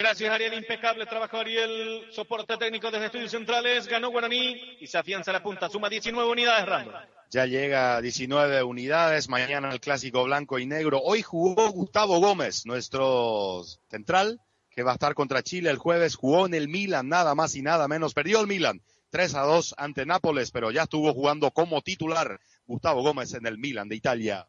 Gracias, 0.00 0.32
Ariel. 0.32 0.54
Impecable 0.54 1.04
trabajo, 1.04 1.36
Ariel. 1.36 2.06
Soporte 2.10 2.56
técnico 2.56 2.90
desde 2.90 3.04
Estudios 3.04 3.32
Centrales. 3.32 3.86
Ganó 3.86 4.08
Guaraní 4.08 4.78
y 4.80 4.86
se 4.86 4.96
afianza 4.96 5.30
la 5.30 5.42
punta. 5.42 5.68
Suma 5.68 5.90
19 5.90 6.26
unidades, 6.26 6.66
Rando. 6.66 6.94
Ya 7.30 7.44
llega 7.44 7.96
a 7.96 8.00
19 8.00 8.62
unidades. 8.62 9.28
Mañana 9.28 9.70
el 9.70 9.78
clásico 9.78 10.24
blanco 10.24 10.58
y 10.58 10.64
negro. 10.64 11.02
Hoy 11.04 11.20
jugó 11.20 11.70
Gustavo 11.70 12.18
Gómez, 12.18 12.64
nuestro 12.64 13.62
central, 13.90 14.40
que 14.70 14.82
va 14.82 14.92
a 14.92 14.94
estar 14.94 15.12
contra 15.12 15.42
Chile 15.42 15.68
el 15.68 15.76
jueves. 15.76 16.14
Jugó 16.14 16.46
en 16.46 16.54
el 16.54 16.68
Milan, 16.68 17.10
nada 17.10 17.34
más 17.34 17.54
y 17.54 17.60
nada 17.60 17.86
menos. 17.86 18.14
Perdió 18.14 18.40
el 18.40 18.46
Milan 18.46 18.80
3 19.10 19.34
a 19.34 19.42
2 19.42 19.74
ante 19.76 20.06
Nápoles, 20.06 20.50
pero 20.50 20.70
ya 20.70 20.84
estuvo 20.84 21.12
jugando 21.12 21.50
como 21.50 21.82
titular 21.82 22.40
Gustavo 22.66 23.02
Gómez 23.02 23.34
en 23.34 23.44
el 23.44 23.58
Milan 23.58 23.90
de 23.90 23.96
Italia. 23.96 24.48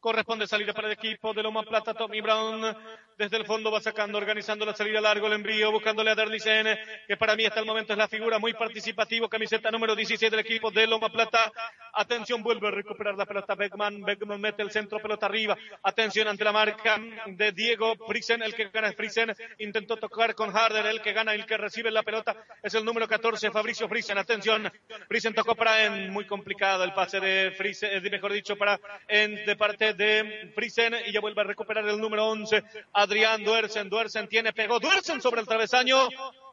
Corresponde 0.00 0.46
salir 0.46 0.72
para 0.72 0.86
el 0.86 0.92
equipo 0.92 1.34
de 1.34 1.42
Loma 1.42 1.64
Plata, 1.64 1.92
Tommy 1.92 2.20
Brown. 2.20 2.76
Desde 3.16 3.36
el 3.36 3.44
fondo 3.44 3.72
va 3.72 3.80
sacando, 3.80 4.16
organizando 4.16 4.64
la 4.64 4.72
salida 4.72 5.00
largo, 5.00 5.26
el 5.26 5.32
envío, 5.32 5.72
buscándole 5.72 6.12
a 6.12 6.14
Derlicen, 6.14 6.78
que 7.08 7.16
para 7.16 7.34
mí 7.34 7.44
hasta 7.44 7.58
el 7.58 7.66
momento 7.66 7.92
es 7.92 7.98
la 7.98 8.06
figura 8.06 8.38
muy 8.38 8.52
participativo. 8.52 9.28
Camiseta 9.28 9.72
número 9.72 9.96
17 9.96 10.30
del 10.30 10.46
equipo 10.46 10.70
de 10.70 10.86
Loma 10.86 11.08
Plata. 11.08 11.50
Atención, 11.94 12.44
vuelve 12.44 12.68
a 12.68 12.70
recuperar 12.70 13.16
la 13.16 13.26
pelota 13.26 13.56
Beckman. 13.56 14.02
Beckman 14.02 14.40
mete 14.40 14.62
el 14.62 14.70
centro, 14.70 15.00
pelota 15.00 15.26
arriba. 15.26 15.58
Atención 15.82 16.28
ante 16.28 16.44
la 16.44 16.52
marca 16.52 17.00
de 17.26 17.50
Diego 17.50 17.96
Frisen, 18.06 18.40
el 18.44 18.54
que 18.54 18.68
gana 18.68 18.90
es 18.90 18.94
Frisen. 18.94 19.34
Intentó 19.58 19.96
tocar 19.96 20.36
con 20.36 20.56
Harder, 20.56 20.86
el 20.86 21.02
que 21.02 21.12
gana, 21.12 21.34
el 21.34 21.44
que 21.44 21.56
recibe 21.56 21.90
la 21.90 22.04
pelota 22.04 22.36
es 22.62 22.72
el 22.74 22.84
número 22.84 23.08
14, 23.08 23.50
Fabricio 23.50 23.88
Frisen. 23.88 24.16
Atención, 24.16 24.72
Frisen 25.08 25.34
tocó 25.34 25.56
para 25.56 25.86
en, 25.86 26.12
muy 26.12 26.24
complicado 26.24 26.84
el 26.84 26.92
pase 26.92 27.18
de 27.18 27.50
Frisen, 27.50 27.90
eh, 27.92 28.10
mejor 28.10 28.32
dicho, 28.32 28.54
para 28.54 28.78
en 29.08 29.44
de 29.44 29.56
parte 29.56 29.87
de 29.94 30.50
Frisen 30.54 30.94
y 31.06 31.12
ya 31.12 31.20
vuelve 31.20 31.40
a 31.40 31.44
recuperar 31.44 31.86
el 31.88 32.00
número 32.00 32.26
11, 32.28 32.62
Adrián 32.92 33.44
Duersen. 33.44 33.88
Duersen 33.88 34.28
tiene, 34.28 34.52
pegó 34.52 34.80
Duersen 34.80 35.20
sobre 35.20 35.40
el 35.40 35.46
travesaño. 35.46 36.08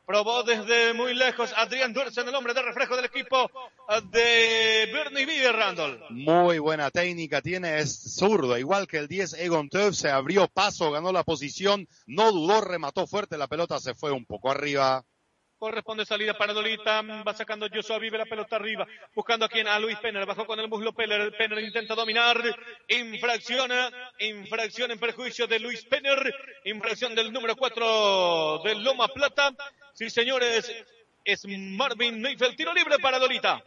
Probó 0.05 0.43
desde 0.43 0.93
muy 0.93 1.15
lejos 1.15 1.51
Adrián 1.57 1.91
Duersen, 1.91 2.27
el 2.27 2.35
hombre 2.35 2.53
de 2.53 2.61
reflejo 2.61 2.95
del 2.95 3.05
equipo 3.05 3.49
de 4.11 4.87
Bernie 4.93 5.25
B. 5.25 5.51
Randall. 5.51 5.99
Muy 6.11 6.59
buena 6.59 6.91
técnica 6.91 7.41
tiene, 7.41 7.79
es 7.79 8.15
zurdo, 8.15 8.55
igual 8.55 8.87
que 8.87 8.97
el 8.97 9.07
10 9.07 9.33
Egon 9.33 9.67
Tuff, 9.67 9.95
se 9.95 10.11
abrió 10.11 10.47
paso, 10.47 10.91
ganó 10.91 11.11
la 11.11 11.23
posición, 11.23 11.87
no 12.05 12.31
dudó, 12.31 12.61
remató 12.61 13.07
fuerte, 13.07 13.35
la 13.35 13.47
pelota 13.47 13.79
se 13.79 13.95
fue 13.95 14.11
un 14.11 14.25
poco 14.25 14.51
arriba. 14.51 15.03
Corresponde 15.57 16.05
salida 16.05 16.37
para 16.37 16.53
Dolita. 16.53 17.01
Va 17.01 17.33
sacando 17.33 17.67
Joshua 17.73 17.97
Vive 17.97 18.17
la 18.17 18.25
pelota 18.25 18.57
arriba. 18.57 18.85
Buscando 19.13 19.45
a 19.45 19.49
quien 19.49 19.67
a 19.67 19.79
Luis 19.79 19.97
Penner. 19.99 20.25
Bajó 20.25 20.45
con 20.45 20.59
el 20.59 20.67
muslo 20.67 20.93
Penner. 20.93 21.35
Penner 21.37 21.59
intenta 21.59 21.95
dominar. 21.95 22.41
Infracción. 22.89 23.71
Infracción 24.19 24.91
en 24.91 24.99
perjuicio 24.99 25.47
de 25.47 25.59
Luis 25.59 25.85
Penner. 25.85 26.33
Infracción 26.65 27.15
del 27.15 27.31
número 27.31 27.55
4 27.55 28.61
de 28.63 28.75
Loma 28.75 29.07
Plata. 29.07 29.55
Sí, 29.93 30.09
señores. 30.09 30.71
Es 31.23 31.45
Marvin 31.47 32.21
Neifeld. 32.21 32.55
Tiro 32.55 32.73
libre 32.73 32.99
para 32.99 33.17
Dolita. 33.17 33.63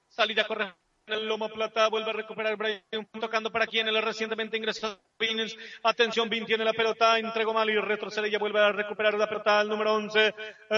Salida 0.08 0.44
correcta 0.44 0.79
el 1.12 1.26
Loma 1.26 1.48
Plata 1.48 1.88
vuelve 1.88 2.10
a 2.10 2.14
recuperar 2.14 2.56
Brian 2.56 2.82
tocando 3.20 3.50
para 3.50 3.66
quien 3.66 3.88
el 3.88 4.02
recientemente 4.02 4.56
ingresado 4.56 4.98
Vins. 5.18 5.56
Atención, 5.82 6.28
Vin 6.28 6.46
tiene 6.46 6.64
la 6.64 6.72
pelota, 6.72 7.18
entregó 7.18 7.52
mal 7.52 7.68
y 7.70 7.78
retrocede, 7.78 8.30
ya 8.30 8.38
vuelve 8.38 8.60
a 8.60 8.72
recuperar 8.72 9.14
la 9.14 9.28
pelota 9.28 9.60
el 9.60 9.68
número 9.68 9.94
11 9.94 10.34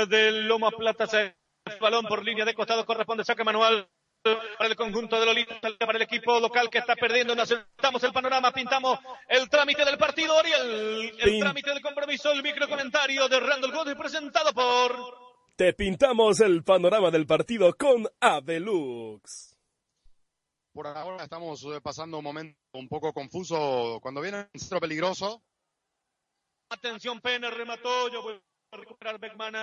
del 0.09 0.47
Loma 0.47 0.71
Plata. 0.71 1.07
Se 1.07 1.35
balón 1.81 2.07
por 2.07 2.25
línea 2.25 2.45
de 2.45 2.55
costado 2.55 2.85
corresponde 2.85 3.25
saque 3.25 3.45
manual 3.45 3.89
para 4.23 4.71
el 4.71 4.77
conjunto 4.77 5.19
de 5.19 5.27
Lolita, 5.27 5.59
para 5.61 5.97
el 5.97 6.03
equipo 6.03 6.39
local 6.39 6.71
que 6.71 6.79
está 6.79 6.95
perdiendo. 6.95 7.35
Nos 7.35 7.51
aceptamos 7.51 8.03
el 8.05 8.13
panorama, 8.13 8.53
pintamos 8.53 8.99
el 9.29 9.49
trámite 9.49 9.85
del 9.85 9.99
partido, 9.99 10.39
Ariel. 10.39 11.13
El 11.19 11.41
trámite 11.41 11.71
del 11.71 11.81
compromiso, 11.81 12.31
el 12.33 12.43
micro 12.43 12.69
comentario 12.69 13.29
de 13.29 13.41
Randall 13.41 13.73
Godoy 13.73 13.95
presentado 13.95 14.53
por... 14.53 15.33
Te 15.57 15.73
pintamos 15.73 16.41
el 16.41 16.63
panorama 16.63 17.11
del 17.11 17.27
partido 17.27 17.75
con 17.75 18.09
Avelux. 18.21 19.52
Por 20.73 20.87
ahora 20.87 21.23
estamos 21.23 21.67
pasando 21.83 22.19
un 22.19 22.25
momento 22.25 22.59
un 22.73 22.89
poco 22.89 23.13
confuso. 23.13 23.99
Cuando 24.01 24.23
viene 24.23 24.49
un 24.53 24.61
centro 24.61 24.81
peligroso. 24.81 25.43
Atención, 26.71 27.21
Pena 27.21 27.51
remató. 27.51 28.09
Yo 28.09 28.23
voy 28.23 28.41
a 28.71 28.77
recuperar 28.79 29.19
Beckman. 29.21 29.55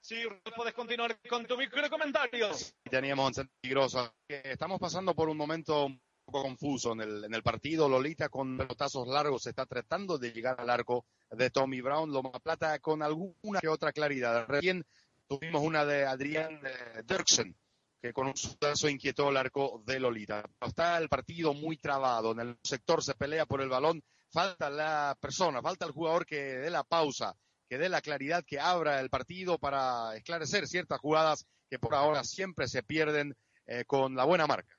Sí, 0.00 0.16
puedes 0.56 0.72
continuar 0.72 1.20
con 1.28 1.46
tu 1.46 1.58
micro 1.58 1.90
comentarios. 1.90 2.74
Teníamos 2.90 3.26
un 3.26 3.34
centro 3.34 3.54
peligroso. 3.60 4.14
Estamos 4.26 4.80
pasando 4.80 5.14
por 5.14 5.28
un 5.28 5.36
momento 5.36 5.84
un 5.84 6.00
poco 6.24 6.42
confuso 6.42 6.92
en 6.92 7.02
el, 7.02 7.24
en 7.24 7.34
el 7.34 7.42
partido. 7.42 7.86
Lolita 7.86 8.30
con 8.30 8.56
pelotazos 8.56 9.06
largos 9.06 9.46
está 9.46 9.66
tratando 9.66 10.16
de 10.16 10.32
llegar 10.32 10.58
al 10.58 10.70
arco 10.70 11.04
de 11.30 11.50
Tommy 11.50 11.82
Brown. 11.82 12.10
Loma 12.10 12.40
Plata 12.40 12.78
con 12.78 13.02
alguna 13.02 13.60
que 13.60 13.68
otra 13.68 13.92
claridad. 13.92 14.46
Recién 14.48 14.86
tuvimos 15.26 15.60
una 15.60 15.84
de 15.84 16.06
Adrián 16.06 16.58
eh, 16.64 17.02
Dirksen 17.04 17.54
que 18.00 18.12
con 18.12 18.28
un 18.28 18.36
sudazo 18.36 18.88
inquietó 18.88 19.30
el 19.30 19.36
arco 19.36 19.82
de 19.84 20.00
Lolita. 20.00 20.44
Está 20.60 20.98
el 20.98 21.08
partido 21.08 21.54
muy 21.54 21.76
trabado, 21.76 22.32
en 22.32 22.40
el 22.40 22.58
sector 22.62 23.02
se 23.02 23.14
pelea 23.14 23.46
por 23.46 23.60
el 23.60 23.68
balón, 23.68 24.02
falta 24.30 24.70
la 24.70 25.16
persona, 25.20 25.62
falta 25.62 25.86
el 25.86 25.92
jugador 25.92 26.26
que 26.26 26.36
dé 26.36 26.70
la 26.70 26.84
pausa, 26.84 27.34
que 27.68 27.78
dé 27.78 27.88
la 27.88 28.00
claridad, 28.00 28.44
que 28.46 28.60
abra 28.60 29.00
el 29.00 29.10
partido 29.10 29.58
para 29.58 30.16
esclarecer 30.16 30.66
ciertas 30.66 31.00
jugadas 31.00 31.46
que 31.68 31.78
por 31.78 31.94
ahora 31.94 32.24
siempre 32.24 32.68
se 32.68 32.82
pierden 32.82 33.36
eh, 33.66 33.84
con 33.84 34.14
la 34.14 34.24
buena 34.24 34.46
marca. 34.46 34.74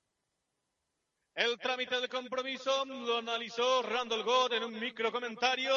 El 1.36 1.58
trámite 1.58 2.00
del 2.02 2.10
compromiso 2.10 2.84
lo 2.86 3.18
analizó 3.18 3.82
Randall 3.84 4.24
God 4.24 4.54
en 4.54 4.64
un 4.64 4.80
micro 4.80 5.12
comentario 5.12 5.72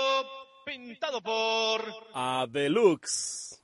pintado 0.65 1.21
por 1.21 1.83
Adelux. 2.15 3.62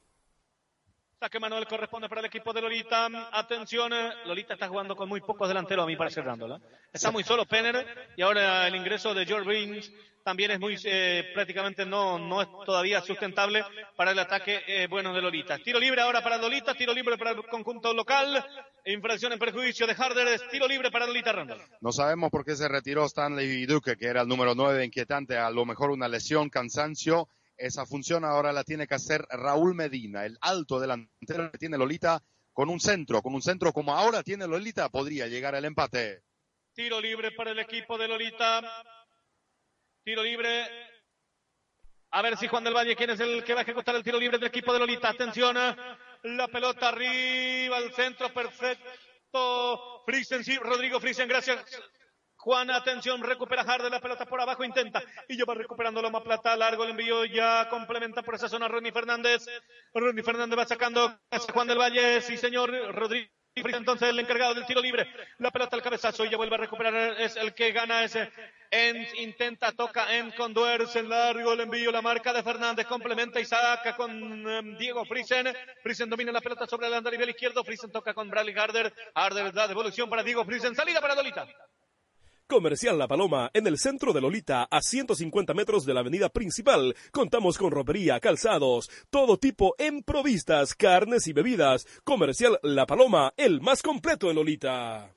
Saque 1.21 1.41
Manuel 1.41 1.67
corresponde 1.67 2.09
para 2.09 2.21
el 2.21 2.27
equipo 2.27 2.53
de 2.53 2.61
Lolita. 2.61 3.09
Atención, 3.33 3.93
eh, 3.93 4.13
Lolita 4.25 4.55
está 4.55 4.69
jugando 4.69 4.95
con 4.95 5.09
muy 5.09 5.21
pocos 5.21 5.49
delanteros, 5.49 5.83
a 5.83 5.87
mí 5.87 5.97
parece 5.97 6.23
Rándola. 6.23 6.61
Está 6.93 7.11
muy 7.11 7.25
solo 7.25 7.45
Penner 7.45 8.13
y 8.17 8.23
ahora 8.23 8.69
el 8.69 8.77
ingreso 8.77 9.13
de 9.15 9.27
George 9.27 9.45
Brings 9.45 9.93
también 10.23 10.53
es 10.53 10.61
muy, 10.61 10.79
eh, 10.85 11.25
prácticamente 11.35 11.85
no, 11.85 12.21
no 12.21 12.41
es 12.41 12.49
todavía 12.65 13.01
sustentable 13.01 13.65
para 13.97 14.13
el 14.13 14.19
ataque 14.21 14.61
eh, 14.69 14.87
bueno 14.87 15.13
de 15.13 15.21
Lolita. 15.21 15.59
Tiro 15.59 15.81
libre 15.81 16.03
ahora 16.03 16.23
para 16.23 16.39
Lolita, 16.39 16.75
tiro 16.75 16.95
libre 16.95 17.19
para 17.19 17.33
el 17.33 17.45
conjunto 17.49 17.93
local. 17.93 18.45
Infracción 18.85 19.33
en 19.33 19.41
perjuicio 19.41 19.89
de 19.89 19.95
Harder, 19.95 20.41
tiro 20.53 20.69
libre 20.69 20.93
para 20.93 21.05
Lolita 21.05 21.33
Randall. 21.33 21.61
No 21.81 21.91
sabemos 21.91 22.31
por 22.31 22.45
qué 22.45 22.55
se 22.55 22.69
retiró 22.69 23.05
Stanley 23.07 23.67
Duque, 23.67 23.97
que 23.97 24.07
era 24.07 24.23
el 24.23 24.29
número 24.29 24.55
9 24.55 24.85
inquietante, 24.85 25.37
a 25.37 25.51
lo 25.51 25.65
mejor 25.67 25.91
una 25.91 26.07
lesión, 26.07 26.49
cansancio 26.49 27.29
esa 27.59 27.85
función 27.85 28.25
ahora 28.25 28.53
la 28.53 28.65
tiene 28.65 28.87
que 28.87 28.95
hacer 28.95 29.27
Raúl 29.31 29.75
Medina, 29.75 30.25
el 30.25 30.39
alto 30.41 30.81
delantero 30.81 31.51
que 31.51 31.59
tiene 31.59 31.77
Lolita 31.77 32.23
con 32.53 32.71
un 32.71 32.81
centro, 32.81 33.23
con 33.23 33.35
un 33.35 33.43
centro 33.43 33.73
como 33.73 33.95
ahora 33.95 34.23
tiene 34.23 34.47
Lolita, 34.47 34.89
podría 34.89 35.27
llegar 35.27 35.55
al 35.55 35.65
empate. 35.65 36.23
Tiro 36.73 37.01
libre 37.01 37.33
para 37.33 37.51
el 37.51 37.59
equipo 37.59 37.99
de 37.99 38.09
Lolita. 38.09 38.63
Tiro 40.05 40.23
libre. 40.23 40.67
A 42.11 42.23
ver 42.23 42.37
si 42.37 42.49
Juan 42.49 42.65
del 42.65 42.75
Valle, 42.75 42.97
¿quién 42.97 43.11
es 43.11 43.21
el 43.21 43.45
que 43.45 43.53
va 43.53 43.61
a 43.61 43.63
ejecutar 43.63 43.95
el 43.95 44.03
tiro 44.03 44.19
libre 44.19 44.39
del 44.39 44.49
equipo 44.49 44.73
de 44.73 44.79
Lolita? 44.79 45.11
Atención, 45.11 45.57
la 45.57 46.49
pelota 46.49 46.89
arriba, 46.89 47.77
al 47.77 47.93
centro, 47.93 48.33
perfecto. 48.33 50.03
Friesen, 50.07 50.43
sí, 50.43 50.57
Rodrigo 50.57 51.01
Friesen, 51.01 51.29
gracias. 51.29 51.65
Juan, 52.49 52.71
atención, 52.71 53.23
recupera 53.23 53.61
Harder 53.61 53.91
la 53.91 54.01
pelota 54.01 54.25
por 54.25 54.41
abajo, 54.41 54.65
intenta. 54.65 55.03
Y 55.29 55.37
ya 55.37 55.45
va 55.45 55.53
recuperando 55.53 56.01
Loma 56.01 56.25
Plata, 56.25 56.57
largo 56.57 56.83
el 56.83 56.93
envío, 56.93 57.27
ya 57.27 57.69
complementa 57.69 58.23
por 58.23 58.37
esa 58.37 58.49
zona 58.49 58.69
Ronnie 58.69 58.91
Fernández. 58.91 59.45
Ronnie 59.93 60.23
Fernández 60.23 60.59
va 60.59 60.65
sacando 60.65 61.15
a 61.31 61.39
Juan 61.53 61.69
del 61.69 61.77
Valle, 61.77 62.23
sí 62.23 62.39
señor, 62.39 62.71
Rodríguez. 62.95 63.31
Entonces 63.55 64.09
el 64.09 64.19
encargado 64.19 64.55
del 64.55 64.65
tiro 64.65 64.81
libre, 64.81 65.07
la 65.41 65.51
pelota 65.51 65.77
al 65.77 65.83
cabezazo 65.83 66.25
y 66.25 66.31
ya 66.31 66.39
vuelve 66.39 66.55
a 66.55 66.59
recuperar, 66.59 67.21
es 67.21 67.37
el 67.37 67.53
que 67.53 67.71
gana 67.73 68.03
ese. 68.03 68.33
En, 68.71 69.07
intenta, 69.17 69.73
toca 69.73 70.17
en 70.17 70.31
con 70.31 70.55
en 70.57 71.09
largo 71.11 71.53
el 71.53 71.61
envío, 71.61 71.93
la 71.93 72.01
marca 72.01 72.33
de 72.33 72.43
Fernández, 72.43 72.87
complementa 72.87 73.41
y 73.41 73.45
saca 73.45 73.95
con 73.95 74.11
em, 74.49 74.79
Diego 74.79 75.05
Friesen. 75.05 75.55
Friesen 75.83 76.09
domina 76.09 76.33
la 76.33 76.41
pelota 76.41 76.67
sobre 76.67 76.87
el 76.87 77.05
nivel 77.05 77.29
izquierdo, 77.29 77.63
Friesen 77.63 77.93
toca 77.93 78.15
con 78.15 78.31
Bradley 78.31 78.55
Harder. 78.57 78.91
Harder 79.13 79.53
da 79.53 79.69
devolución 79.69 80.09
para 80.09 80.23
Diego 80.23 80.47
Friesen, 80.47 80.75
salida 80.75 81.03
para 81.03 81.15
Dolita. 81.15 81.47
Comercial 82.49 82.97
La 82.99 83.07
Paloma, 83.07 83.51
en 83.53 83.67
el 83.67 83.77
centro 83.77 84.15
de 84.15 84.23
Lolita, 84.23 84.67
a 84.71 84.81
150 84.81 85.53
metros 85.53 85.85
de 85.85 85.93
la 85.93 86.01
avenida 86.01 86.31
principal. 86.31 86.97
Contamos 87.13 87.59
con 87.59 87.71
ropería, 87.71 88.19
calzados, 88.21 88.89
todo 89.11 89.37
tipo 89.37 89.75
en 89.77 90.03
provistas, 90.03 90.75
carnes 90.75 91.27
y 91.27 91.35
bebidas. 91.35 91.87
Comercial 92.05 92.59
La 92.63 92.87
Paloma, 92.87 93.35
el 93.37 93.61
más 93.61 93.83
completo 93.83 94.31
en 94.31 94.37
Lolita. 94.37 95.13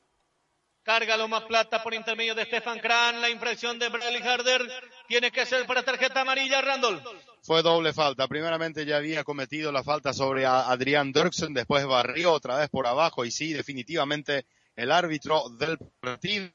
Carga 0.84 1.16
Loma 1.16 1.48
Plata 1.48 1.82
por 1.82 1.94
intermedio 1.94 2.36
de 2.36 2.44
Stefan 2.44 2.80
Kran. 2.80 3.22
La 3.22 3.30
infracción 3.30 3.80
de 3.80 3.88
Bradley 3.88 4.22
Harder 4.22 4.62
tiene 5.08 5.32
que 5.32 5.46
ser 5.46 5.66
para 5.66 5.84
tarjeta 5.84 6.22
amarilla, 6.22 6.62
Randall. 6.62 7.02
Fue 7.44 7.62
doble 7.62 7.94
falta. 7.94 8.28
Primeramente 8.28 8.86
ya 8.86 8.98
había 8.98 9.24
cometido 9.24 9.72
la 9.72 9.86
falta 9.86 10.12
sobre 10.12 10.46
Adrián 10.46 11.14
Dirksen, 11.14 11.54
después 11.54 11.86
barrió 11.86 12.34
otra 12.34 12.58
vez 12.58 12.68
por 12.70 12.88
abajo 12.88 13.24
y 13.24 13.32
sí, 13.32 13.54
definitivamente 13.54 14.46
el 14.76 14.92
árbitro 14.92 15.48
del 15.58 15.78
partido 16.02 16.52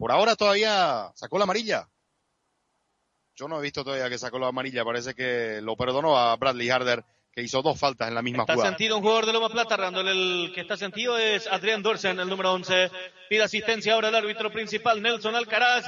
por 0.00 0.12
ahora 0.12 0.34
todavía 0.34 1.12
sacó 1.14 1.36
la 1.36 1.44
amarilla. 1.44 1.86
Yo 3.36 3.48
no 3.48 3.58
he 3.58 3.62
visto 3.62 3.84
todavía 3.84 4.08
que 4.08 4.16
sacó 4.16 4.38
la 4.38 4.48
amarilla. 4.48 4.82
Parece 4.82 5.14
que 5.14 5.60
lo 5.60 5.76
perdonó 5.76 6.16
a 6.16 6.34
Bradley 6.36 6.70
Harder, 6.70 7.04
que 7.30 7.42
hizo 7.42 7.60
dos 7.60 7.78
faltas 7.78 8.08
en 8.08 8.14
la 8.14 8.22
misma 8.22 8.44
está 8.44 8.54
jugada. 8.54 8.70
Está 8.70 8.78
sentido 8.78 8.96
un 8.96 9.02
jugador 9.02 9.26
de 9.26 9.34
Loma 9.34 9.50
Plata, 9.50 9.76
Randall. 9.76 10.08
El 10.08 10.52
que 10.54 10.62
está 10.62 10.78
sentido 10.78 11.18
es 11.18 11.46
Adrián 11.46 11.82
Dorsen, 11.82 12.18
el 12.18 12.30
número 12.30 12.50
11. 12.54 12.90
Pide 13.28 13.42
asistencia 13.42 13.92
ahora 13.92 14.08
el 14.08 14.14
árbitro 14.14 14.50
principal, 14.50 15.02
Nelson 15.02 15.36
Alcaraz. 15.36 15.84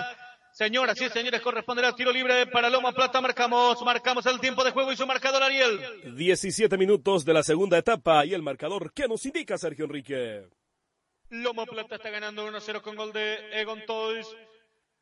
Señoras 0.53 1.01
y 1.01 1.09
señores, 1.09 1.41
corresponderá 1.41 1.89
al 1.89 1.95
tiro 1.95 2.13
libre 2.13 2.47
para 2.49 2.69
Loma 2.69 2.93
Plata. 2.93 3.19
Marcamos, 3.23 3.81
marcamos 3.83 4.27
el 4.27 4.41
tiempo 4.41 4.63
de 4.63 4.73
juego 4.73 4.93
y 4.93 4.97
su 4.97 5.07
marcador, 5.07 5.43
Ariel. 5.43 5.81
17 6.15 6.77
minutos 6.77 7.25
de 7.25 7.33
la 7.33 7.43
segunda 7.43 7.79
etapa 7.79 8.27
y 8.27 8.35
el 8.35 8.43
marcador 8.43 8.93
que 8.93 9.09
nos 9.09 9.25
indica 9.25 9.57
Sergio 9.57 9.87
Enrique. 9.87 10.45
Lomo 11.33 11.65
Plata 11.65 11.95
está 11.95 12.11
ganando 12.11 12.47
1-0 12.47 12.83
con 12.83 12.95
gol 12.95 13.11
de 13.11 13.59
Egon 13.59 13.87
Toys. 13.87 14.27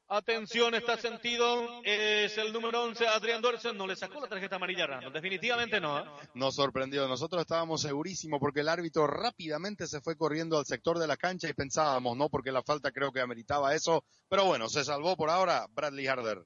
Atención, 0.06 0.76
está 0.76 0.96
sentido. 0.96 1.82
Es 1.82 2.38
el 2.38 2.52
número 2.52 2.84
11, 2.84 3.04
Adrián 3.08 3.42
Dorsen. 3.42 3.76
No 3.76 3.84
le 3.84 3.96
sacó 3.96 4.20
la 4.20 4.28
tarjeta 4.28 4.54
amarilla 4.54 4.84
a 4.84 5.10
Definitivamente 5.10 5.80
no. 5.80 5.98
¿eh? 5.98 6.04
Nos 6.34 6.54
sorprendió. 6.54 7.08
Nosotros 7.08 7.40
estábamos 7.40 7.82
segurísimos 7.82 8.38
porque 8.38 8.60
el 8.60 8.68
árbitro 8.68 9.08
rápidamente 9.08 9.88
se 9.88 10.00
fue 10.00 10.16
corriendo 10.16 10.56
al 10.56 10.66
sector 10.66 11.00
de 11.00 11.08
la 11.08 11.16
cancha 11.16 11.48
y 11.48 11.52
pensábamos, 11.52 12.16
no, 12.16 12.28
porque 12.28 12.52
la 12.52 12.62
falta 12.62 12.92
creo 12.92 13.10
que 13.10 13.20
ameritaba 13.20 13.74
eso. 13.74 14.04
Pero 14.28 14.44
bueno, 14.44 14.68
se 14.68 14.84
salvó 14.84 15.16
por 15.16 15.30
ahora 15.30 15.66
Bradley 15.72 16.06
Harder. 16.06 16.44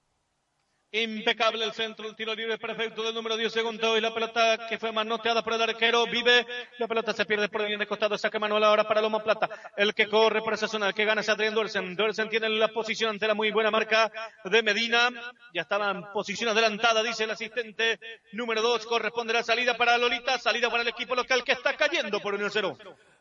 Impecable 0.95 1.65
el 1.65 1.73
centro, 1.73 2.07
el 2.07 2.15
tiro 2.15 2.35
libre 2.35 2.59
perfecto 2.59 3.01
del 3.01 3.15
número 3.15 3.35
10 3.35 3.51
segundo 3.51 3.97
y 3.97 4.01
la 4.01 4.13
pelota 4.13 4.67
que 4.69 4.77
fue 4.77 4.91
manoteada 4.91 5.43
por 5.43 5.53
el 5.53 5.61
arquero 5.63 6.05
vive. 6.05 6.45
La 6.77 6.87
pelota 6.87 7.13
se 7.13 7.25
pierde 7.25 7.49
por 7.49 7.61
el 7.61 7.67
bien 7.69 7.79
de 7.79 7.87
costado, 7.87 8.15
saca 8.15 8.37
Manuel 8.37 8.63
ahora 8.63 8.87
para 8.87 9.01
Loma 9.01 9.23
Plata. 9.23 9.49
El 9.75 9.95
que 9.95 10.07
corre 10.07 10.43
por 10.43 10.53
esa 10.53 10.67
zona, 10.67 10.89
el 10.89 10.93
que 10.93 11.03
gana 11.03 11.21
es 11.21 11.29
Adrián 11.29 11.55
Dorsen. 11.55 11.95
Dorsen 11.95 12.29
tiene 12.29 12.47
la 12.47 12.67
posición 12.67 13.09
ante 13.09 13.25
la 13.25 13.33
muy 13.33 13.49
buena 13.49 13.71
marca 13.71 14.11
de 14.45 14.61
Medina. 14.61 15.09
Ya 15.51 15.63
estaba 15.63 15.89
en 15.89 16.03
posición 16.13 16.51
adelantada, 16.51 17.01
dice 17.01 17.23
el 17.23 17.31
asistente 17.31 17.99
número 18.33 18.61
2. 18.61 18.85
Corresponde 18.85 19.33
la 19.33 19.41
salida 19.41 19.75
para 19.75 19.97
Lolita, 19.97 20.37
salida 20.37 20.69
para 20.69 20.83
el 20.83 20.89
equipo 20.89 21.15
local 21.15 21.43
que 21.43 21.53
está 21.53 21.75
cayendo 21.75 22.19
por 22.19 22.39
1-0. 22.39 22.77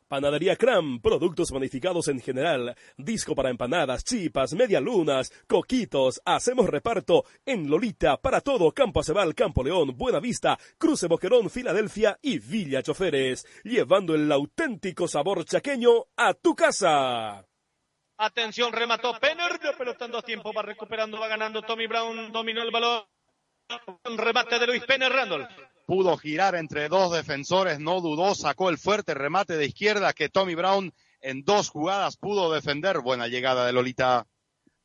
Panadería 0.09 0.57
Cram, 0.57 1.01
productos 1.01 1.51
bonificados 1.51 2.09
en 2.09 2.21
general, 2.21 2.77
disco 2.97 3.35
para 3.35 3.51
empanadas, 3.51 4.05
chipas, 4.05 4.55
medialunas, 4.55 5.33
coquitos, 5.47 6.21
hacemos 6.25 6.69
reparto 6.69 7.25
en 7.47 7.71
Lolita 7.71 8.17
para 8.17 8.41
todo 8.41 8.73
Campo 8.73 9.01
Acebal, 9.01 9.35
Campo 9.35 9.65
León, 9.65 9.97
Buena 9.97 10.21
Vista, 10.21 10.59
Cruce 10.79 11.07
Boquerón, 11.07 11.51
Filadelfia 11.51 12.19
y 12.21 12.39
Villa 12.39 12.83
Choferes, 12.83 13.47
llevando 13.65 14.15
el 14.15 14.31
auténtico 14.31 15.09
sabor 15.09 15.45
chaqueño 15.45 16.07
a 16.17 16.35
tu 16.35 16.55
casa. 16.55 17.47
Atención, 18.19 18.73
remató 18.73 19.19
Penner, 19.19 19.61
pelotando 19.79 20.19
a 20.19 20.23
tiempo, 20.23 20.53
va 20.53 20.63
recuperando, 20.63 21.19
va 21.19 21.29
ganando 21.29 21.63
Tommy 21.63 21.87
Brown, 21.87 22.31
dominó 22.31 22.63
el 22.63 22.71
balón. 22.71 23.05
Remate 24.05 24.59
de 24.59 24.67
Luis 24.67 24.85
Penner, 24.85 25.11
Randolph 25.11 25.49
pudo 25.87 26.17
girar 26.17 26.55
entre 26.55 26.89
dos 26.89 27.13
defensores, 27.13 27.81
no 27.81 28.01
dudó, 28.01 28.35
sacó 28.35 28.71
el 28.71 28.79
fuerte 28.79 29.15
remate 29.15 29.57
de 29.57 29.67
izquierda 29.67 30.13
que 30.13 30.29
Tommy 30.29 30.55
Brown 30.55 30.93
en 31.21 31.45
dos 31.45 31.69
jugadas 31.69 32.17
pudo 32.17 32.53
defender. 32.53 33.01
Buena 33.01 33.29
llegada 33.29 33.67
de 33.67 33.73
Lolita. 33.73 34.27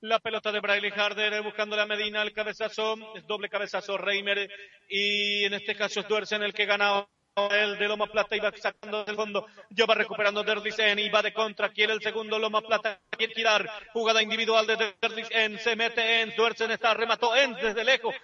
La 0.02 0.19
pelota 0.19 0.52
de 0.52 0.60
Bradley 0.60 0.91
Harder 0.91 1.34
eh, 1.34 1.41
buscando 1.41 1.76
la 1.76 1.88
Medina, 1.88 2.22
el 2.22 2.32
cabezazo, 2.32 2.95
doble 3.28 3.49
cabezazo 3.49 3.98
Reimer 3.98 4.48
y 4.88 5.44
en 5.44 5.56
este 5.56 5.76
caso 5.76 6.02
es 6.02 6.32
en 6.32 6.44
el 6.44 6.53
que 6.53 6.65
gana 6.68 7.07
el 7.52 7.78
de 7.78 7.88
Loma 7.88 8.07
Plata 8.07 8.36
va 8.44 8.52
sacando 8.56 9.03
del 9.03 9.15
fondo, 9.15 9.45
ya 9.69 9.86
va 9.86 9.94
recuperando 9.94 10.44
Derlisen 10.44 10.98
y 10.98 11.10
va 11.10 11.22
de 11.22 11.34
contra, 11.34 11.69
quiere 11.69 11.94
el 11.94 12.02
segundo 12.02 12.40
Loma 12.40 12.61
Plata, 12.61 12.99
quiere 13.11 13.34
tirar, 13.34 13.69
jugada 13.94 14.24
individual 14.24 14.65
de 14.65 14.95
Derlisen, 14.99 15.60
se 15.60 15.76
mete 15.76 16.22
en, 16.22 16.36
Duersen 16.36 16.72
está, 16.72 16.95
remató 16.95 17.36
en 17.36 17.53
desde 17.53 17.84
lejos, 17.84 18.15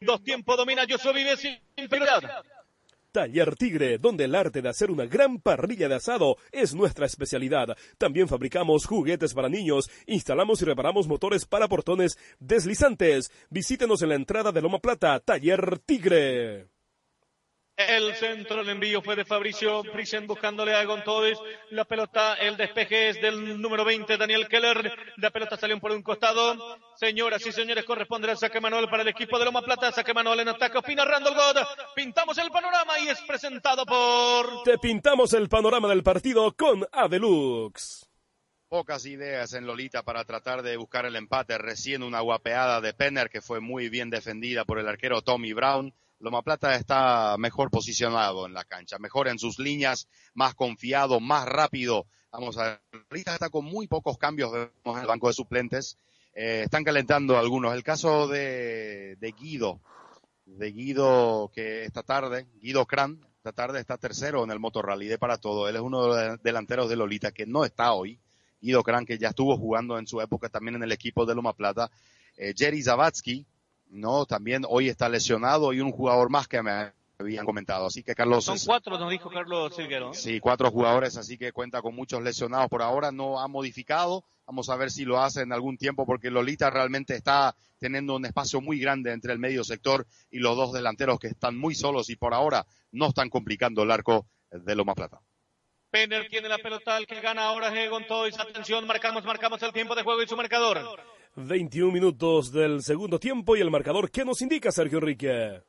Dos 0.00 0.22
tiempos 0.22 0.56
domina 0.56 0.84
Joshua 0.88 1.12
Vive 1.12 1.36
sin 1.36 1.58
Taller 3.12 3.56
Tigre, 3.56 3.96
donde 3.96 4.24
el 4.24 4.34
arte 4.34 4.60
de 4.60 4.68
hacer 4.68 4.90
una 4.90 5.06
gran 5.06 5.40
parrilla 5.40 5.88
de 5.88 5.94
asado 5.94 6.36
es 6.52 6.74
nuestra 6.74 7.06
especialidad. 7.06 7.74
También 7.96 8.28
fabricamos 8.28 8.84
juguetes 8.84 9.32
para 9.32 9.48
niños, 9.48 9.88
instalamos 10.06 10.60
y 10.60 10.66
reparamos 10.66 11.08
motores 11.08 11.46
para 11.46 11.66
portones 11.66 12.18
deslizantes. 12.40 13.32
Visítenos 13.48 14.02
en 14.02 14.10
la 14.10 14.16
entrada 14.16 14.52
de 14.52 14.60
Loma 14.60 14.80
Plata, 14.80 15.18
Taller 15.20 15.78
Tigre. 15.78 16.75
El 17.76 18.14
centro, 18.14 18.62
el 18.62 18.70
envío 18.70 19.02
fue 19.02 19.16
de 19.16 19.26
Fabricio 19.26 19.82
Prisen 19.92 20.26
buscándole 20.26 20.74
a 20.74 20.82
Gontois. 20.86 21.38
La 21.68 21.84
pelota, 21.84 22.32
el 22.36 22.56
despeje 22.56 23.10
es 23.10 23.20
del 23.20 23.60
número 23.60 23.84
20, 23.84 24.16
Daniel 24.16 24.48
Keller. 24.48 24.96
La 25.18 25.30
pelota 25.30 25.58
salió 25.58 25.78
por 25.78 25.92
un 25.92 26.02
costado. 26.02 26.56
Señoras 26.94 27.46
y 27.46 27.52
señores, 27.52 27.84
corresponde 27.84 28.30
al 28.30 28.38
saque 28.38 28.62
manual 28.62 28.88
para 28.88 29.02
el 29.02 29.08
equipo 29.08 29.38
de 29.38 29.44
Loma 29.44 29.60
Plata. 29.60 29.92
Saque 29.92 30.14
manual 30.14 30.40
en 30.40 30.48
ataque. 30.48 30.78
Opina 30.78 31.04
Randall 31.04 31.34
God. 31.34 31.66
Pintamos 31.94 32.38
el 32.38 32.50
panorama 32.50 32.98
y 32.98 33.08
es 33.08 33.20
presentado 33.20 33.84
por. 33.84 34.62
Te 34.64 34.78
pintamos 34.78 35.34
el 35.34 35.50
panorama 35.50 35.86
del 35.88 36.02
partido 36.02 36.56
con 36.56 36.86
Avelux. 36.92 38.08
Pocas 38.68 39.04
ideas 39.04 39.52
en 39.52 39.66
Lolita 39.66 40.02
para 40.02 40.24
tratar 40.24 40.62
de 40.62 40.78
buscar 40.78 41.04
el 41.04 41.14
empate. 41.14 41.58
Recién 41.58 42.02
una 42.02 42.20
guapeada 42.20 42.80
de 42.80 42.94
Penner 42.94 43.28
que 43.28 43.42
fue 43.42 43.60
muy 43.60 43.90
bien 43.90 44.08
defendida 44.08 44.64
por 44.64 44.78
el 44.78 44.88
arquero 44.88 45.20
Tommy 45.20 45.52
Brown 45.52 45.92
Loma 46.18 46.42
Plata 46.42 46.74
está 46.74 47.36
mejor 47.38 47.70
posicionado 47.70 48.46
en 48.46 48.54
la 48.54 48.64
cancha, 48.64 48.98
mejor 48.98 49.28
en 49.28 49.38
sus 49.38 49.58
líneas, 49.58 50.08
más 50.34 50.54
confiado, 50.54 51.20
más 51.20 51.46
rápido. 51.46 52.06
Vamos 52.32 52.58
a 52.58 52.80
ahorita 53.10 53.34
está 53.34 53.50
con 53.50 53.64
muy 53.64 53.86
pocos 53.86 54.18
cambios 54.18 54.52
en 54.54 54.98
el 54.98 55.06
banco 55.06 55.28
de 55.28 55.34
suplentes. 55.34 55.98
Eh, 56.34 56.62
están 56.64 56.84
calentando 56.84 57.38
algunos. 57.38 57.74
El 57.74 57.82
caso 57.82 58.28
de, 58.28 59.16
Guido, 59.38 59.80
de 60.44 60.70
Guido 60.72 61.50
que 61.54 61.84
esta 61.84 62.02
tarde, 62.02 62.46
Guido 62.60 62.84
Kran, 62.86 63.20
esta 63.38 63.52
tarde 63.52 63.80
está 63.80 63.96
tercero 63.96 64.44
en 64.44 64.50
el 64.50 64.60
Motor 64.60 64.86
Rally 64.86 65.06
de 65.06 65.18
para 65.18 65.38
todo. 65.38 65.68
Él 65.68 65.76
es 65.76 65.82
uno 65.82 66.12
de 66.12 66.28
los 66.28 66.42
delanteros 66.42 66.88
de 66.90 66.96
Lolita 66.96 67.32
que 67.32 67.46
no 67.46 67.64
está 67.64 67.92
hoy. 67.92 68.18
Guido 68.60 68.82
Kran 68.82 69.06
que 69.06 69.18
ya 69.18 69.28
estuvo 69.28 69.56
jugando 69.56 69.98
en 69.98 70.06
su 70.06 70.20
época 70.20 70.48
también 70.48 70.76
en 70.76 70.82
el 70.82 70.92
equipo 70.92 71.24
de 71.24 71.34
Loma 71.34 71.54
Plata. 71.54 71.90
Eh, 72.36 72.52
Jerry 72.54 72.82
Zavatsky, 72.82 73.46
no, 73.88 74.26
también 74.26 74.64
hoy 74.68 74.88
está 74.88 75.08
lesionado 75.08 75.72
y 75.72 75.80
un 75.80 75.92
jugador 75.92 76.30
más 76.30 76.48
que 76.48 76.62
me 76.62 76.92
habían 77.18 77.44
comentado. 77.44 77.86
Así 77.86 78.02
que 78.02 78.14
Carlos. 78.14 78.44
Son 78.44 78.58
cuatro, 78.64 78.98
nos 78.98 79.10
dijo 79.10 79.30
Carlos 79.30 79.74
Silguero. 79.74 80.12
Sí, 80.12 80.40
cuatro 80.40 80.70
jugadores, 80.70 81.16
así 81.16 81.38
que 81.38 81.52
cuenta 81.52 81.82
con 81.82 81.94
muchos 81.94 82.22
lesionados. 82.22 82.68
Por 82.68 82.82
ahora 82.82 83.12
no 83.12 83.40
ha 83.40 83.48
modificado. 83.48 84.24
Vamos 84.46 84.68
a 84.68 84.76
ver 84.76 84.90
si 84.90 85.04
lo 85.04 85.20
hace 85.20 85.42
en 85.42 85.52
algún 85.52 85.76
tiempo, 85.76 86.06
porque 86.06 86.30
Lolita 86.30 86.70
realmente 86.70 87.16
está 87.16 87.56
teniendo 87.78 88.14
un 88.14 88.24
espacio 88.24 88.60
muy 88.60 88.78
grande 88.78 89.12
entre 89.12 89.32
el 89.32 89.38
medio 89.38 89.64
sector 89.64 90.06
y 90.30 90.38
los 90.38 90.56
dos 90.56 90.72
delanteros 90.72 91.18
que 91.18 91.26
están 91.26 91.56
muy 91.56 91.74
solos 91.74 92.10
y 92.10 92.16
por 92.16 92.32
ahora 92.32 92.64
no 92.92 93.08
están 93.08 93.28
complicando 93.28 93.82
el 93.82 93.90
arco 93.90 94.26
de 94.50 94.74
Loma 94.76 94.94
Plata. 94.94 95.20
Penner 95.90 96.28
tiene 96.28 96.48
la 96.48 96.58
pelota, 96.58 96.96
el 96.98 97.06
que 97.06 97.20
gana 97.20 97.44
ahora 97.44 97.68
es 97.68 97.86
Egon 97.86 98.06
Toys. 98.06 98.38
Atención, 98.38 98.86
marcamos, 98.86 99.24
marcamos 99.24 99.62
el 99.62 99.72
tiempo 99.72 99.94
de 99.94 100.02
juego 100.02 100.22
y 100.22 100.28
su 100.28 100.36
marcador. 100.36 100.80
21 101.36 101.92
minutos 101.92 102.50
del 102.50 102.82
segundo 102.82 103.18
tiempo 103.18 103.56
y 103.56 103.60
el 103.60 103.70
marcador, 103.70 104.10
¿qué 104.10 104.24
nos 104.24 104.40
indica 104.40 104.72
Sergio 104.72 104.98
Enrique? 104.98 105.62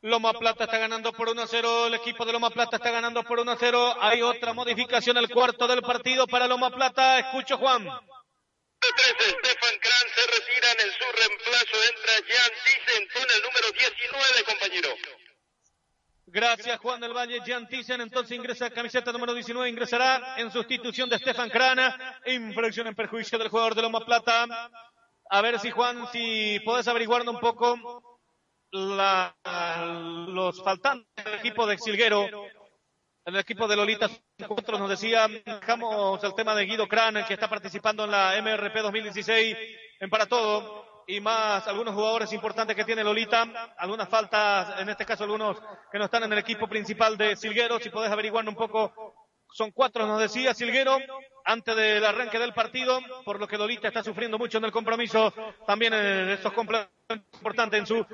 Loma 0.00 0.32
Plata 0.32 0.64
está 0.64 0.78
ganando 0.78 1.12
por 1.12 1.28
1 1.28 1.42
a 1.42 1.46
0, 1.46 1.86
el 1.88 1.94
equipo 1.94 2.24
de 2.24 2.32
Loma 2.32 2.50
Plata 2.50 2.76
está 2.76 2.92
ganando 2.92 3.24
por 3.24 3.40
1 3.40 3.50
a 3.50 3.56
0. 3.58 3.96
Hay 4.00 4.22
otra 4.22 4.52
modificación, 4.52 5.16
el 5.16 5.28
cuarto 5.28 5.66
del 5.66 5.82
partido 5.82 6.26
para 6.26 6.46
Loma 6.46 6.70
Plata. 6.70 7.18
Escucho, 7.18 7.56
Juan. 7.56 7.82
Stefan 7.82 9.78
Kran 9.80 10.06
se 10.14 10.22
retira 10.30 10.72
en 10.84 10.92
su 10.92 11.06
reemplazo. 11.18 11.76
Entra 11.88 12.12
Jan 12.28 13.06
con 13.12 13.30
el 13.34 13.42
número 13.42 13.72
19, 13.72 14.44
compañero. 14.46 14.88
Gracias, 16.26 16.78
Juan 16.80 17.00
del 17.00 17.12
Valle. 17.12 17.40
Jan 17.46 17.68
Thyssen 17.68 18.00
entonces 18.00 18.36
ingresa 18.36 18.70
camiseta 18.70 19.12
número 19.12 19.34
19, 19.34 19.68
ingresará 19.68 20.34
en 20.38 20.50
sustitución 20.50 21.08
de 21.08 21.18
Stefan 21.18 21.50
Crana. 21.50 22.20
Infracción 22.26 22.86
en 22.86 22.94
perjuicio 22.94 23.38
del 23.38 23.48
jugador 23.48 23.74
de 23.74 23.82
Loma 23.82 24.04
Plata. 24.04 24.46
A 25.30 25.40
ver 25.42 25.58
si, 25.58 25.70
Juan, 25.70 26.06
si 26.12 26.60
puedes 26.64 26.88
averiguarnos 26.88 27.34
un 27.34 27.40
poco 27.40 28.20
la, 28.70 29.36
los 30.28 30.62
faltantes 30.62 31.24
del 31.24 31.34
equipo 31.34 31.66
de 31.66 31.78
Xilguero. 31.78 32.26
El 33.26 33.36
equipo 33.36 33.66
de 33.66 33.76
Lolita 33.76 34.10
nosotros 34.38 34.80
nos 34.80 34.90
decía, 34.90 35.28
dejamos 35.28 36.22
el 36.24 36.34
tema 36.34 36.54
de 36.54 36.66
Guido 36.66 36.86
Kran, 36.86 37.24
que 37.26 37.34
está 37.34 37.48
participando 37.48 38.04
en 38.04 38.10
la 38.10 38.34
MRP 38.42 38.82
2016 38.82 39.56
en 40.00 40.10
Para 40.10 40.26
Todo 40.26 40.93
y 41.06 41.20
más 41.20 41.66
algunos 41.68 41.94
jugadores 41.94 42.32
importantes 42.32 42.76
que 42.76 42.84
tiene 42.84 43.04
Lolita, 43.04 43.74
algunas 43.76 44.08
faltas, 44.08 44.80
en 44.80 44.88
este 44.88 45.04
caso 45.04 45.24
algunos 45.24 45.58
que 45.90 45.98
no 45.98 46.06
están 46.06 46.24
en 46.24 46.32
el 46.32 46.38
equipo 46.38 46.66
principal 46.66 47.16
de 47.16 47.36
Silguero, 47.36 47.78
si 47.78 47.90
podés 47.90 48.10
averiguar 48.10 48.48
un 48.48 48.54
poco, 48.54 49.14
son 49.52 49.70
cuatro, 49.72 50.06
nos 50.06 50.20
decía 50.20 50.54
Silguero, 50.54 50.98
antes 51.44 51.76
del 51.76 52.04
arranque 52.04 52.38
del 52.38 52.54
partido, 52.54 53.00
por 53.24 53.38
lo 53.38 53.46
que 53.46 53.58
Lolita 53.58 53.88
está 53.88 54.02
sufriendo 54.02 54.38
mucho 54.38 54.58
en 54.58 54.64
el 54.64 54.72
compromiso, 54.72 55.32
también 55.66 55.92
en 55.92 56.30
estos 56.30 56.52
complementos 56.52 56.90
importantes 57.34 57.80
en 57.80 57.86
su 57.86 58.06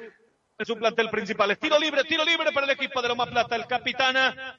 en 0.60 0.66
su 0.66 0.76
plantel 0.76 1.08
principal. 1.08 1.50
Es 1.50 1.58
tiro 1.58 1.78
libre, 1.78 2.04
tiro 2.04 2.22
libre 2.22 2.52
para 2.52 2.66
el 2.66 2.72
equipo 2.72 3.00
de 3.00 3.08
Loma 3.08 3.24
Plata. 3.24 3.56
El 3.56 3.66
capitán, 3.66 4.14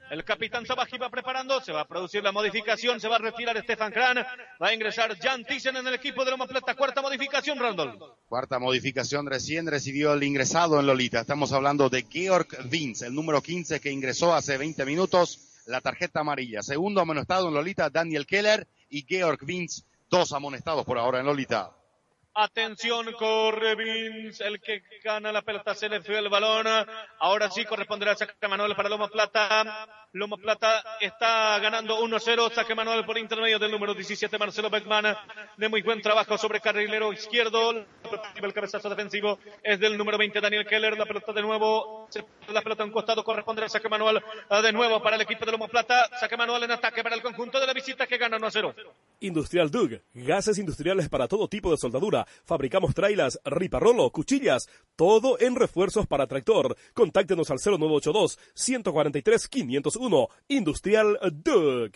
el 0.09 0.23
capitán 0.23 0.65
Sabaji 0.65 0.97
va 0.97 1.11
preparando, 1.11 1.61
se 1.61 1.71
va 1.71 1.81
a 1.81 1.87
producir 1.87 2.23
la 2.23 2.31
modificación, 2.31 2.99
se 2.99 3.07
va 3.07 3.17
a 3.17 3.19
retirar 3.19 3.55
Stefan 3.61 3.91
Kran, 3.91 4.17
va 4.17 4.67
a 4.67 4.73
ingresar 4.73 5.15
Jan 5.19 5.45
Thyssen 5.45 5.77
en 5.77 5.85
el 5.85 5.93
equipo 5.93 6.25
de 6.25 6.31
Loma 6.31 6.47
Plata. 6.47 6.73
Cuarta 6.73 7.03
modificación, 7.03 7.59
Randall. 7.59 7.99
Cuarta 8.27 8.57
modificación, 8.57 9.27
recién 9.27 9.67
recibió 9.67 10.13
el 10.13 10.23
ingresado 10.23 10.79
en 10.79 10.87
Lolita. 10.87 11.19
Estamos 11.19 11.53
hablando 11.53 11.87
de 11.87 12.03
Georg 12.09 12.47
Vince, 12.67 13.05
el 13.05 13.13
número 13.13 13.39
15 13.39 13.79
que 13.79 13.91
ingresó 13.91 14.33
hace 14.33 14.57
20 14.57 14.83
minutos, 14.85 15.61
la 15.67 15.81
tarjeta 15.81 16.21
amarilla. 16.21 16.63
Segundo 16.63 17.01
amonestado 17.01 17.49
en 17.49 17.53
Lolita, 17.53 17.91
Daniel 17.91 18.25
Keller 18.25 18.67
y 18.89 19.05
Georg 19.07 19.45
Vince, 19.45 19.83
dos 20.09 20.33
amonestados 20.33 20.83
por 20.83 20.97
ahora 20.97 21.19
en 21.19 21.27
Lolita. 21.27 21.73
Atención, 22.33 23.11
corre 23.19 23.75
Vince, 23.75 24.47
el 24.47 24.61
que 24.61 24.81
gana 25.03 25.33
la 25.33 25.41
pelota, 25.41 25.75
se 25.75 25.89
le 25.89 26.01
fue 26.01 26.17
el 26.17 26.29
balón. 26.29 26.65
Ahora 27.19 27.51
sí 27.51 27.65
corresponderá 27.65 28.13
a 28.13 28.15
saque 28.15 28.47
Manuel 28.47 28.73
para 28.73 28.87
Loma 28.87 29.09
Plata. 29.09 30.07
Loma 30.13 30.37
Plata 30.37 30.81
está 31.01 31.59
ganando 31.59 31.99
1-0, 31.99 32.51
saque 32.53 32.73
Manuel 32.73 33.05
por 33.05 33.17
intermedio 33.17 33.59
del 33.59 33.71
número 33.71 33.93
17, 33.93 34.37
Marcelo 34.37 34.69
Beckman, 34.69 35.15
de 35.57 35.69
muy 35.69 35.81
buen 35.81 36.01
trabajo 36.01 36.37
sobre 36.37 36.61
carrilero 36.61 37.11
izquierdo. 37.11 37.71
El 37.71 38.53
cabezazo 38.53 38.89
defensivo 38.89 39.37
es 39.61 39.79
del 39.79 39.97
número 39.97 40.17
20, 40.17 40.39
Daniel 40.39 40.65
Keller. 40.65 40.97
La 40.97 41.05
pelota 41.05 41.33
de 41.33 41.41
nuevo, 41.41 42.07
la 42.47 42.61
pelota 42.61 42.83
en 42.83 42.89
un 42.89 42.93
costado 42.93 43.25
corresponderá 43.25 43.67
a 43.67 43.69
saque 43.69 43.89
Manuel 43.89 44.21
de 44.49 44.71
nuevo 44.71 45.01
para 45.01 45.17
el 45.17 45.21
equipo 45.23 45.45
de 45.45 45.51
Loma 45.51 45.67
Plata. 45.67 46.09
Saque 46.17 46.37
Manuel 46.37 46.63
en 46.63 46.71
ataque 46.71 47.03
para 47.03 47.15
el 47.15 47.21
conjunto 47.21 47.59
de 47.59 47.67
la 47.67 47.73
visita 47.73 48.07
que 48.07 48.17
gana 48.17 48.37
1-0. 48.37 48.73
Industrial 49.19 49.69
Dug, 49.69 50.01
gases 50.13 50.57
industriales 50.57 51.07
para 51.09 51.27
todo 51.27 51.47
tipo 51.47 51.69
de 51.71 51.77
soldadura 51.77 52.20
Fabricamos 52.43 52.93
trailas, 52.93 53.39
riparrolo, 53.45 54.09
cuchillas, 54.11 54.67
todo 54.95 55.39
en 55.39 55.55
refuerzos 55.55 56.07
para 56.07 56.27
tractor. 56.27 56.75
Contáctenos 56.93 57.51
al 57.51 57.59
0982 57.59 58.39
143 58.53 59.47
501 59.47 60.27
Industrial 60.47 61.19
Dug. 61.31 61.91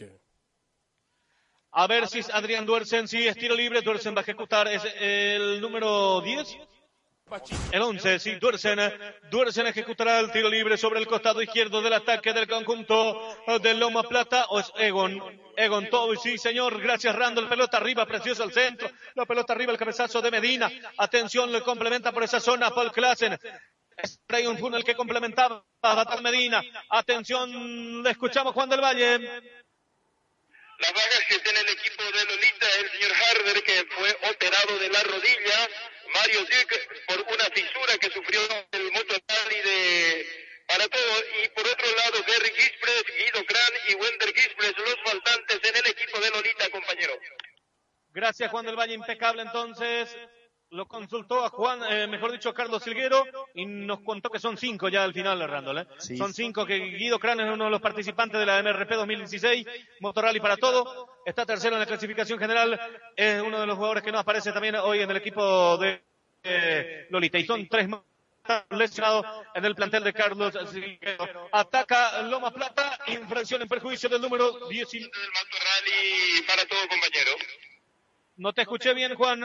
A 1.78 1.88
ver 1.88 2.08
si 2.08 2.22
Adrián 2.32 2.66
Duersen, 2.66 3.06
si 3.08 3.28
es 3.28 3.36
tiro 3.36 3.54
libre, 3.54 3.82
Duersen 3.82 4.16
va 4.16 4.20
a 4.20 4.22
ejecutar, 4.22 4.66
es 4.70 4.82
el 4.98 5.60
número 5.60 6.22
10. 6.22 6.58
El 7.72 7.82
11, 7.82 8.20
sí, 8.20 8.36
Duersen. 8.36 8.80
Duersen 9.32 9.66
ejecutará 9.66 10.20
el 10.20 10.32
tiro 10.32 10.48
libre 10.48 10.78
sobre 10.78 11.00
el 11.00 11.08
costado 11.08 11.42
izquierdo 11.42 11.82
del 11.82 11.94
ataque 11.94 12.34
del 12.34 12.48
conjunto 12.48 13.36
de 13.64 13.74
Loma 13.74 14.04
Plata. 14.04 14.46
O 14.50 14.60
es 14.60 14.72
Egon. 14.78 15.20
Egon 15.58 15.90
Toby, 15.90 16.18
sí, 16.22 16.38
señor. 16.38 16.80
Gracias, 16.80 17.16
Randall. 17.16 17.50
Pelota 17.50 17.78
arriba, 17.78 18.06
precioso 18.06 18.44
al 18.44 18.54
centro. 18.54 18.92
La 19.16 19.26
pelota 19.26 19.54
arriba, 19.54 19.72
el 19.72 19.80
cabezazo 19.80 20.22
de 20.22 20.30
Medina. 20.30 20.72
Atención, 20.98 21.52
le 21.52 21.62
complementa 21.62 22.12
por 22.12 22.24
esa 22.24 22.40
zona 22.40 22.70
Paul 22.70 22.92
Klassen. 22.92 23.40
Es 23.98 24.20
un 24.46 24.60
Funnel 24.60 24.84
que 24.84 24.94
complementaba 24.94 25.66
a 25.82 25.96
Batal 25.96 26.22
Medina. 26.22 26.62
Atención, 26.90 28.04
le 28.04 28.12
escuchamos 28.12 28.54
Juan 28.54 28.70
del 28.70 28.82
Valle. 28.82 29.18
Las 30.78 30.94
bajas 30.94 31.24
que 31.28 31.40
tiene 31.40 31.60
el 31.60 31.70
equipo 31.70 32.04
de 32.04 32.26
Lolita, 32.26 32.68
el 32.80 32.90
señor 32.92 33.12
Harder, 33.14 33.64
que 33.64 33.86
fue 33.96 34.18
operado 34.30 34.78
de 34.78 34.90
la 34.90 35.04
rodilla 35.04 35.70
Mario 36.14 36.40
Dick 36.46 37.06
por 37.08 37.22
una 37.22 37.46
fisura 37.46 37.98
que 38.00 38.10
sufrió 38.10 38.40
el 38.72 38.92
Moto 38.92 39.14
de 39.14 40.26
para 40.68 40.88
todo. 40.88 41.14
Y 41.44 41.50
por 41.50 41.68
otro 41.68 41.88
lado, 41.96 42.24
Gary 42.28 42.52
Gispres, 42.56 43.04
Guido 43.18 43.46
Kran 43.46 43.74
y 43.90 43.94
Wender 43.96 44.34
Gispres, 44.34 44.74
los 44.78 44.96
faltantes 45.04 45.60
en 45.64 45.76
el 45.76 45.88
equipo 45.88 46.20
de 46.20 46.30
Lolita, 46.32 46.70
compañero. 46.70 47.14
Gracias, 48.10 48.50
Juan 48.50 48.66
del 48.66 48.76
Valle. 48.76 48.94
Impecable, 48.94 49.42
entonces. 49.44 50.16
Lo 50.76 50.90
consultó 50.90 51.46
a 51.46 51.50
Juan, 51.50 51.80
eh, 51.90 52.06
mejor 52.06 52.34
dicho, 52.34 52.50
a 52.50 52.54
Carlos 52.54 52.84
Silguero, 52.84 53.24
y 53.54 53.66
nos 53.66 54.02
contó 54.02 54.30
que 54.30 54.40
son 54.40 54.58
cinco 54.58 54.90
ya 54.90 55.06
al 55.06 55.14
final, 55.14 55.40
Randall. 55.48 55.78
¿eh? 55.78 56.18
son 56.18 56.34
cinco, 56.34 56.66
que 56.66 56.78
Guido 56.78 57.18
Kran 57.18 57.40
es 57.40 57.50
uno 57.50 57.64
de 57.64 57.70
los 57.72 57.80
participantes 57.80 58.38
de 58.38 58.46
la 58.46 58.62
MRP 58.62 58.92
2016, 58.92 59.66
Motorrally 60.02 60.42
para 60.42 60.58
todo. 60.58 61.08
Está 61.26 61.46
tercero 61.46 61.76
en 61.76 61.80
la 61.80 61.86
clasificación 61.86 62.38
general, 62.38 62.78
es 63.16 63.42
uno 63.42 63.62
de 63.62 63.68
los 63.68 63.78
jugadores 63.78 64.04
que 64.04 64.12
no 64.12 64.20
aparece 64.20 64.52
también 64.52 64.76
hoy 64.76 65.00
en 65.00 65.10
el 65.10 65.16
equipo 65.16 65.78
de 65.78 66.04
eh, 66.44 67.08
Lolita. 67.10 67.40
Y 67.40 67.46
son 67.46 67.70
tres 67.70 67.88
más 67.88 68.02
lesionados 68.72 69.26
en 69.54 69.64
el 69.64 69.76
plantel 69.76 70.04
de 70.04 70.12
Carlos 70.12 70.54
Silguero. 70.74 71.48
Ataca 71.54 72.22
Loma 72.24 72.52
Plata, 72.52 73.00
infracción 73.08 73.62
en 73.62 73.70
perjuicio 73.70 74.10
del 74.10 74.22
número 74.22 74.68
19. 74.68 75.10
para 76.46 76.66
todo, 76.66 76.82
compañero. 76.90 77.32
No 78.36 78.52
te 78.52 78.64
escuché 78.64 78.94
bien, 78.94 79.16
Juan. 79.16 79.42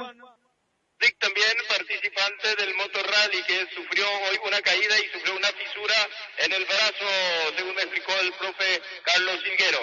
Dick 1.01 1.17
también 1.19 1.57
participante 1.67 2.57
del 2.57 2.75
Motor 2.77 3.07
Rally 3.07 3.43
que 3.47 3.67
sufrió 3.75 4.05
hoy 4.05 4.37
una 4.47 4.61
caída 4.61 4.99
y 4.99 5.09
sufrió 5.09 5.35
una 5.35 5.49
fisura 5.49 5.95
en 6.45 6.53
el 6.53 6.65
brazo, 6.67 7.07
según 7.57 7.75
me 7.75 7.83
explicó 7.83 8.13
el 8.21 8.33
profe 8.35 8.83
Carlos 9.03 9.41
Silguero. 9.43 9.79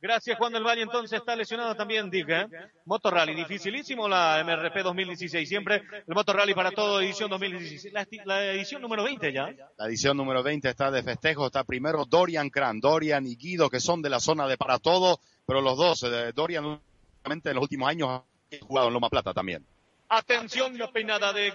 Gracias, 0.00 0.36
Juan 0.38 0.52
del 0.52 0.64
Valle. 0.64 0.82
Entonces 0.82 1.18
está 1.18 1.36
lesionado 1.36 1.74
también 1.76 2.10
Dick. 2.10 2.28
¿eh? 2.28 2.46
Motor 2.86 3.14
Rally, 3.14 3.34
dificilísimo 3.34 4.08
la 4.08 4.42
MRP 4.44 4.82
2016. 4.82 5.48
Siempre 5.48 5.82
el 6.06 6.14
Motor 6.14 6.36
Rally 6.36 6.54
para 6.54 6.70
todo, 6.70 7.00
edición 7.00 7.28
2016. 7.30 7.92
La, 7.92 8.06
la, 8.24 8.52
edición 8.52 8.80
número 8.80 9.04
20 9.04 9.32
ya. 9.32 9.50
La 9.76 9.86
edición 9.86 10.16
número 10.16 10.42
20 10.42 10.68
está 10.68 10.90
de 10.90 11.02
festejo. 11.02 11.46
Está 11.46 11.64
primero 11.64 12.04
Dorian 12.06 12.50
Kran, 12.50 12.80
Dorian 12.80 13.26
y 13.26 13.36
Guido, 13.36 13.68
que 13.68 13.80
son 13.80 14.00
de 14.02 14.10
la 14.10 14.20
zona 14.20 14.46
de 14.46 14.56
para 14.56 14.78
todo, 14.78 15.20
pero 15.46 15.60
los 15.60 15.76
dos, 15.76 16.02
eh, 16.02 16.32
Dorian, 16.34 16.80
en 17.24 17.54
los 17.54 17.62
últimos 17.62 17.88
años 17.88 18.08
ha 18.10 18.24
jugado 18.60 18.88
en 18.88 18.94
Loma 18.94 19.08
Plata 19.08 19.32
también. 19.32 19.66
Atención, 20.08 20.78
la 20.78 20.90
peinada 20.90 21.32
de 21.32 21.52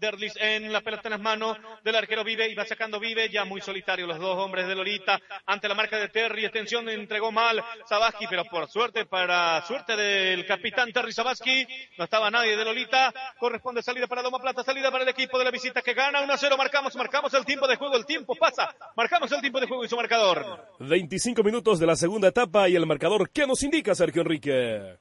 Derlis 0.00 0.32
en 0.40 0.72
la 0.72 0.80
pelota 0.80 1.08
en 1.08 1.12
las 1.12 1.20
manos 1.20 1.58
del 1.84 1.94
arquero 1.94 2.24
Vive 2.24 2.48
y 2.48 2.54
va 2.54 2.64
sacando 2.64 2.98
Vive, 2.98 3.28
ya 3.28 3.44
muy 3.44 3.60
solitario 3.60 4.06
los 4.06 4.18
dos 4.18 4.38
hombres 4.38 4.66
de 4.66 4.74
Lolita 4.74 5.20
ante 5.44 5.68
la 5.68 5.74
marca 5.74 5.98
de 5.98 6.08
Terry, 6.08 6.44
extensión 6.44 6.88
entregó 6.88 7.30
mal 7.30 7.62
Sabaski, 7.86 8.26
pero 8.28 8.44
por 8.46 8.68
suerte, 8.68 9.04
para 9.04 9.64
suerte 9.66 9.96
del 9.96 10.46
capitán 10.46 10.90
Terry 10.90 11.12
Sabaski, 11.12 11.66
no 11.98 12.04
estaba 12.04 12.30
nadie 12.30 12.56
de 12.56 12.64
Lolita, 12.64 13.12
corresponde 13.38 13.82
salida 13.82 14.06
para 14.06 14.22
Loma 14.22 14.38
Plata, 14.38 14.64
salida 14.64 14.90
para 14.90 15.04
el 15.04 15.10
equipo 15.10 15.38
de 15.38 15.44
la 15.44 15.50
visita 15.50 15.82
que 15.82 15.92
gana 15.92 16.22
1 16.22 16.32
a 16.32 16.38
0, 16.38 16.56
marcamos, 16.56 16.96
marcamos 16.96 17.34
el 17.34 17.44
tiempo 17.44 17.68
de 17.68 17.76
juego, 17.76 17.96
el 17.96 18.06
tiempo 18.06 18.34
pasa, 18.34 18.74
marcamos 18.96 19.30
el 19.32 19.40
tiempo 19.42 19.60
de 19.60 19.66
juego 19.66 19.84
y 19.84 19.88
su 19.88 19.96
marcador. 19.96 20.66
25 20.78 21.42
minutos 21.42 21.78
de 21.78 21.86
la 21.86 21.96
segunda 21.96 22.28
etapa 22.28 22.68
y 22.70 22.76
el 22.76 22.86
marcador, 22.86 23.28
¿qué 23.30 23.46
nos 23.46 23.62
indica 23.62 23.94
Sergio 23.94 24.22
Enrique? 24.22 24.98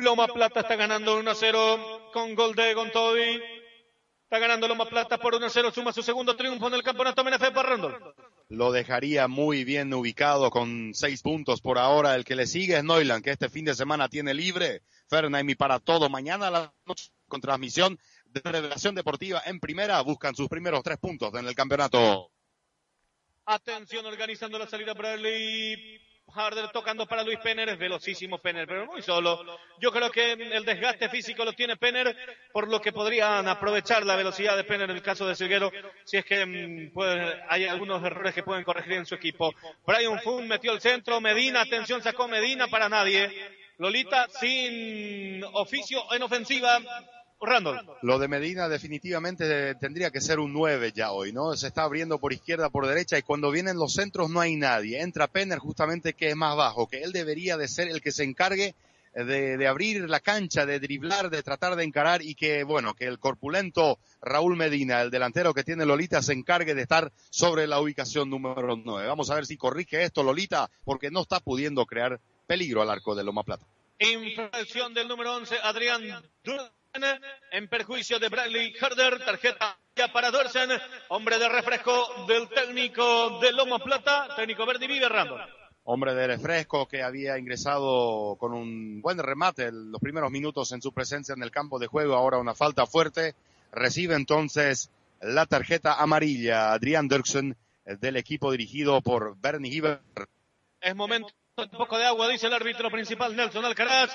Loma 0.00 0.26
Plata 0.28 0.60
está 0.60 0.76
ganando 0.76 1.18
1 1.18 1.30
a 1.30 1.34
0 1.34 2.10
con 2.12 2.34
gol 2.34 2.54
de 2.54 2.74
Gontobi. 2.74 3.42
Está 4.24 4.38
ganando 4.38 4.68
Loma 4.68 4.88
Plata 4.88 5.18
por 5.18 5.34
1-0, 5.34 5.72
suma 5.72 5.92
su 5.92 6.02
segundo 6.02 6.36
triunfo 6.36 6.68
en 6.68 6.74
el 6.74 6.82
campeonato 6.82 7.24
MNF 7.24 7.50
Parrandol. 7.52 8.14
Lo 8.48 8.70
dejaría 8.70 9.26
muy 9.28 9.64
bien 9.64 9.92
ubicado 9.92 10.50
con 10.50 10.92
seis 10.94 11.22
puntos 11.22 11.60
por 11.60 11.78
ahora. 11.78 12.14
El 12.14 12.24
que 12.24 12.36
le 12.36 12.46
sigue 12.46 12.76
es 12.76 12.84
Neuland, 12.84 13.24
que 13.24 13.30
este 13.30 13.48
fin 13.48 13.64
de 13.64 13.74
semana 13.74 14.08
tiene 14.08 14.32
libre. 14.34 14.82
Fernaim 15.08 15.50
y 15.50 15.54
para 15.54 15.80
todo. 15.80 16.08
Mañana 16.08 16.48
a 16.48 16.50
la 16.50 16.74
noche 16.86 17.10
con 17.28 17.40
transmisión 17.40 17.98
de 18.26 18.40
Revelación 18.44 18.94
Deportiva 18.94 19.42
en 19.46 19.60
primera. 19.60 20.00
Buscan 20.02 20.34
sus 20.34 20.48
primeros 20.48 20.82
tres 20.82 20.98
puntos 20.98 21.34
en 21.34 21.46
el 21.46 21.54
campeonato. 21.54 22.30
Atención, 23.46 24.06
organizando 24.06 24.58
la 24.58 24.66
salida 24.66 24.94
Bradley. 24.94 26.09
Harder 26.34 26.70
tocando 26.70 27.06
para 27.06 27.22
Luis 27.22 27.38
Penner, 27.38 27.68
es 27.68 27.78
velocísimo 27.78 28.38
Penner, 28.38 28.66
pero 28.66 28.86
muy 28.86 29.02
solo. 29.02 29.44
Yo 29.80 29.90
creo 29.90 30.10
que 30.10 30.32
el 30.32 30.64
desgaste 30.64 31.08
físico 31.08 31.44
lo 31.44 31.52
tiene 31.52 31.76
Penner, 31.76 32.16
por 32.52 32.68
lo 32.68 32.80
que 32.80 32.92
podrían 32.92 33.48
aprovechar 33.48 34.04
la 34.04 34.16
velocidad 34.16 34.56
de 34.56 34.64
Penner 34.64 34.90
en 34.90 34.96
el 34.96 35.02
caso 35.02 35.26
de 35.26 35.34
Silguero, 35.34 35.70
si 36.04 36.16
es 36.16 36.24
que 36.24 36.44
mm, 36.46 36.92
hay 37.48 37.66
algunos 37.66 38.02
errores 38.02 38.34
que 38.34 38.42
pueden 38.42 38.64
corregir 38.64 38.94
en 38.94 39.06
su 39.06 39.14
equipo. 39.14 39.52
Brian 39.86 40.20
Fun 40.20 40.48
metió 40.48 40.72
el 40.72 40.80
centro, 40.80 41.20
Medina, 41.20 41.62
atención, 41.62 42.02
sacó 42.02 42.28
Medina 42.28 42.68
para 42.68 42.88
nadie. 42.88 43.30
Lolita 43.78 44.28
sin 44.28 45.42
oficio 45.54 46.02
en 46.12 46.22
ofensiva, 46.22 46.80
Randall. 47.40 47.86
Lo 48.02 48.18
de 48.18 48.28
Medina 48.28 48.68
definitivamente 48.68 49.74
tendría 49.76 50.10
que 50.10 50.20
ser 50.20 50.38
un 50.38 50.52
9 50.52 50.92
ya 50.94 51.12
hoy, 51.12 51.32
¿no? 51.32 51.56
Se 51.56 51.68
está 51.68 51.84
abriendo 51.84 52.18
por 52.18 52.32
izquierda, 52.32 52.70
por 52.70 52.86
derecha 52.86 53.18
y 53.18 53.22
cuando 53.22 53.50
vienen 53.50 53.76
los 53.76 53.94
centros 53.94 54.30
no 54.30 54.40
hay 54.40 54.56
nadie. 54.56 55.00
Entra 55.00 55.26
Penner 55.26 55.58
justamente 55.58 56.14
que 56.14 56.30
es 56.30 56.36
más 56.36 56.56
bajo, 56.56 56.88
que 56.88 57.02
él 57.02 57.12
debería 57.12 57.56
de 57.56 57.68
ser 57.68 57.88
el 57.88 58.00
que 58.00 58.12
se 58.12 58.24
encargue 58.24 58.74
de, 59.14 59.56
de, 59.56 59.66
abrir 59.66 60.08
la 60.08 60.20
cancha, 60.20 60.66
de 60.66 60.78
driblar, 60.78 61.30
de 61.30 61.42
tratar 61.42 61.76
de 61.76 61.84
encarar 61.84 62.22
y 62.22 62.34
que, 62.34 62.62
bueno, 62.62 62.94
que 62.94 63.06
el 63.06 63.18
corpulento 63.18 63.98
Raúl 64.22 64.56
Medina, 64.56 65.00
el 65.00 65.10
delantero 65.10 65.52
que 65.52 65.64
tiene 65.64 65.84
Lolita, 65.84 66.22
se 66.22 66.32
encargue 66.32 66.74
de 66.74 66.82
estar 66.82 67.12
sobre 67.30 67.66
la 67.66 67.80
ubicación 67.80 68.30
número 68.30 68.76
9. 68.76 69.08
Vamos 69.08 69.30
a 69.30 69.34
ver 69.34 69.46
si 69.46 69.56
corrige 69.56 70.04
esto 70.04 70.22
Lolita, 70.22 70.70
porque 70.84 71.10
no 71.10 71.22
está 71.22 71.40
pudiendo 71.40 71.86
crear 71.86 72.20
peligro 72.46 72.82
al 72.82 72.90
arco 72.90 73.14
de 73.14 73.24
Loma 73.24 73.42
Plata. 73.42 73.66
Infracción 73.98 74.94
del 74.94 75.08
número 75.08 75.34
11, 75.36 75.56
Adrián 75.62 76.02
en 77.52 77.68
perjuicio 77.68 78.18
de 78.18 78.28
Bradley 78.28 78.74
Herder, 78.80 79.24
tarjeta 79.24 79.78
para 80.12 80.30
Dorsen, 80.30 80.70
hombre 81.08 81.38
de 81.38 81.48
refresco 81.48 82.24
del 82.26 82.48
técnico 82.48 83.38
de 83.40 83.52
Loma 83.52 83.78
Plata, 83.78 84.28
técnico 84.34 84.66
verde 84.66 84.86
vive 84.86 85.08
Randall. 85.08 85.48
Hombre 85.84 86.14
de 86.14 86.26
refresco 86.26 86.86
que 86.86 87.02
había 87.02 87.38
ingresado 87.38 88.36
con 88.36 88.52
un 88.52 89.00
buen 89.02 89.18
remate 89.18 89.66
en 89.66 89.90
los 89.90 90.00
primeros 90.00 90.30
minutos 90.30 90.72
en 90.72 90.82
su 90.82 90.92
presencia 90.92 91.34
en 91.34 91.42
el 91.42 91.50
campo 91.50 91.78
de 91.78 91.86
juego, 91.86 92.14
ahora 92.14 92.38
una 92.38 92.54
falta 92.54 92.86
fuerte, 92.86 93.34
recibe 93.72 94.14
entonces 94.14 94.90
la 95.20 95.46
tarjeta 95.46 96.00
amarilla 96.00 96.72
Adrián 96.72 97.08
Dirksen 97.08 97.56
del 97.84 98.16
equipo 98.16 98.52
dirigido 98.52 99.00
por 99.00 99.38
Bernie 99.40 99.72
Hiver. 99.72 100.00
Es 100.80 100.94
momento 100.94 101.28
un 101.56 101.68
poco 101.70 101.98
de 101.98 102.06
agua, 102.06 102.28
dice 102.28 102.46
el 102.46 102.54
árbitro 102.54 102.90
principal 102.90 103.36
Nelson 103.36 103.64
Alcaraz. 103.64 104.10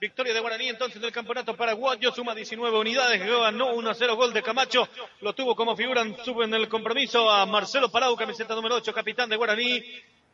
Victoria 0.00 0.34
de 0.34 0.40
Guaraní 0.40 0.68
entonces 0.68 1.00
del 1.00 1.12
campeonato 1.12 1.56
paraguayo, 1.56 2.12
suma 2.12 2.34
19 2.34 2.78
unidades, 2.78 3.20
ganó 3.20 3.74
1 3.74 3.90
a 3.90 3.94
0 3.94 4.16
gol 4.16 4.32
de 4.32 4.42
Camacho, 4.42 4.88
lo 5.20 5.34
tuvo 5.34 5.56
como 5.56 5.74
figura, 5.74 6.02
en 6.02 6.54
el 6.54 6.68
compromiso 6.68 7.30
a 7.30 7.46
Marcelo 7.46 7.90
Palau, 7.90 8.14
camiseta 8.16 8.54
número 8.54 8.76
8, 8.76 8.92
capitán 8.92 9.30
de 9.30 9.36
Guaraní, 9.36 9.82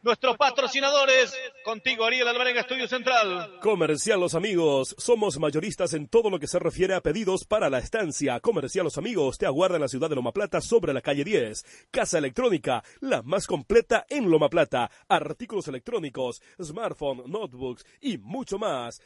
nuestros 0.03 0.37
patrocinadores. 0.37 1.35
Contigo, 1.65 2.05
Ariel 2.05 2.27
Alvarenga, 2.27 2.61
Estudio 2.61 2.89
Central. 2.89 3.59
Comercial 3.61 4.21
Los 4.21 4.35
Amigos. 4.35 4.95
Somos 4.99 5.39
mayoristas 5.39 5.95
en 5.95 6.09
todo 6.09 6.29
lo 6.29 6.39
que 6.39 6.49
se 6.49 6.59
refiere 6.59 6.95
a 6.95 7.01
pedidos 7.01 7.45
para 7.45 7.71
la 7.71 7.79
estancia. 7.79 8.41
Comercial 8.41 8.85
Los 8.85 8.99
Amigos 8.99 9.39
te 9.39 9.47
aguarda 9.47 9.77
en 9.77 9.83
la 9.83 9.89
ciudad 9.89 10.11
de 10.11 10.17
Loma 10.17 10.33
Plata 10.33 10.61
sobre 10.61 10.93
la 10.93 11.01
calle 11.01 11.25
10. 11.25 11.89
Casa 11.91 12.19
Electrónica, 12.19 12.83
la 13.01 13.23
más 13.23 13.47
completa 13.47 14.05
en 14.09 14.29
Loma 14.29 14.49
Plata. 14.49 14.91
Artículos 15.09 15.69
electrónicos, 15.69 16.43
smartphone, 16.61 17.23
notebooks 17.31 17.85
y 18.01 18.19
mucho 18.19 18.59
más. 18.59 19.01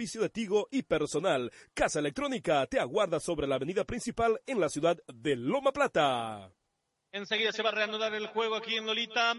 Servicio 0.00 0.22
de 0.22 0.30
Tigo 0.30 0.66
y 0.70 0.82
personal. 0.82 1.52
Casa 1.74 1.98
Electrónica 1.98 2.66
te 2.66 2.80
aguarda 2.80 3.20
sobre 3.20 3.46
la 3.46 3.56
avenida 3.56 3.84
principal 3.84 4.40
en 4.46 4.58
la 4.58 4.70
ciudad 4.70 4.96
de 5.12 5.36
Loma 5.36 5.72
Plata. 5.72 6.50
Enseguida 7.12 7.52
se 7.52 7.62
va 7.62 7.68
a 7.68 7.72
reanudar 7.72 8.14
el 8.14 8.28
juego 8.28 8.54
aquí 8.54 8.76
en 8.76 8.86
Lolita. 8.86 9.34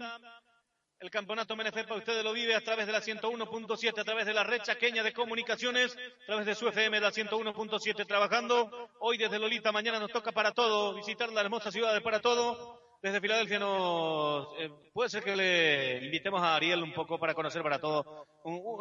El 1.00 1.10
campeonato 1.10 1.56
MNFEPA 1.56 1.96
ustedes 1.96 2.22
lo 2.22 2.32
vive 2.32 2.54
a 2.54 2.60
través 2.60 2.86
de 2.86 2.92
la 2.92 3.00
101.7, 3.00 3.98
a 3.98 4.04
través 4.04 4.24
de 4.24 4.34
la 4.34 4.44
red 4.44 4.62
chaqueña 4.62 5.02
de 5.02 5.12
comunicaciones, 5.12 5.96
a 5.96 6.26
través 6.26 6.46
de 6.46 6.54
su 6.54 6.68
FM 6.68 6.98
de 6.98 7.06
la 7.06 7.10
101.7 7.10 8.06
trabajando. 8.06 8.88
Hoy 9.00 9.18
desde 9.18 9.40
Lolita, 9.40 9.72
mañana 9.72 9.98
nos 9.98 10.12
toca 10.12 10.30
para 10.30 10.52
todo, 10.52 10.94
visitar 10.94 11.32
la 11.32 11.40
hermosa 11.40 11.72
ciudad 11.72 11.92
de 11.92 12.02
para 12.02 12.20
todo. 12.20 12.81
Desde 13.02 13.20
Filadelfia 13.20 13.58
nos 13.58 14.46
eh, 14.58 14.70
puede 14.92 15.10
ser 15.10 15.24
que 15.24 15.34
le 15.34 16.04
invitemos 16.04 16.40
a 16.40 16.54
Ariel 16.54 16.82
un 16.82 16.94
poco 16.94 17.18
para 17.18 17.34
conocer 17.34 17.62
para 17.62 17.80
todo. 17.80 18.26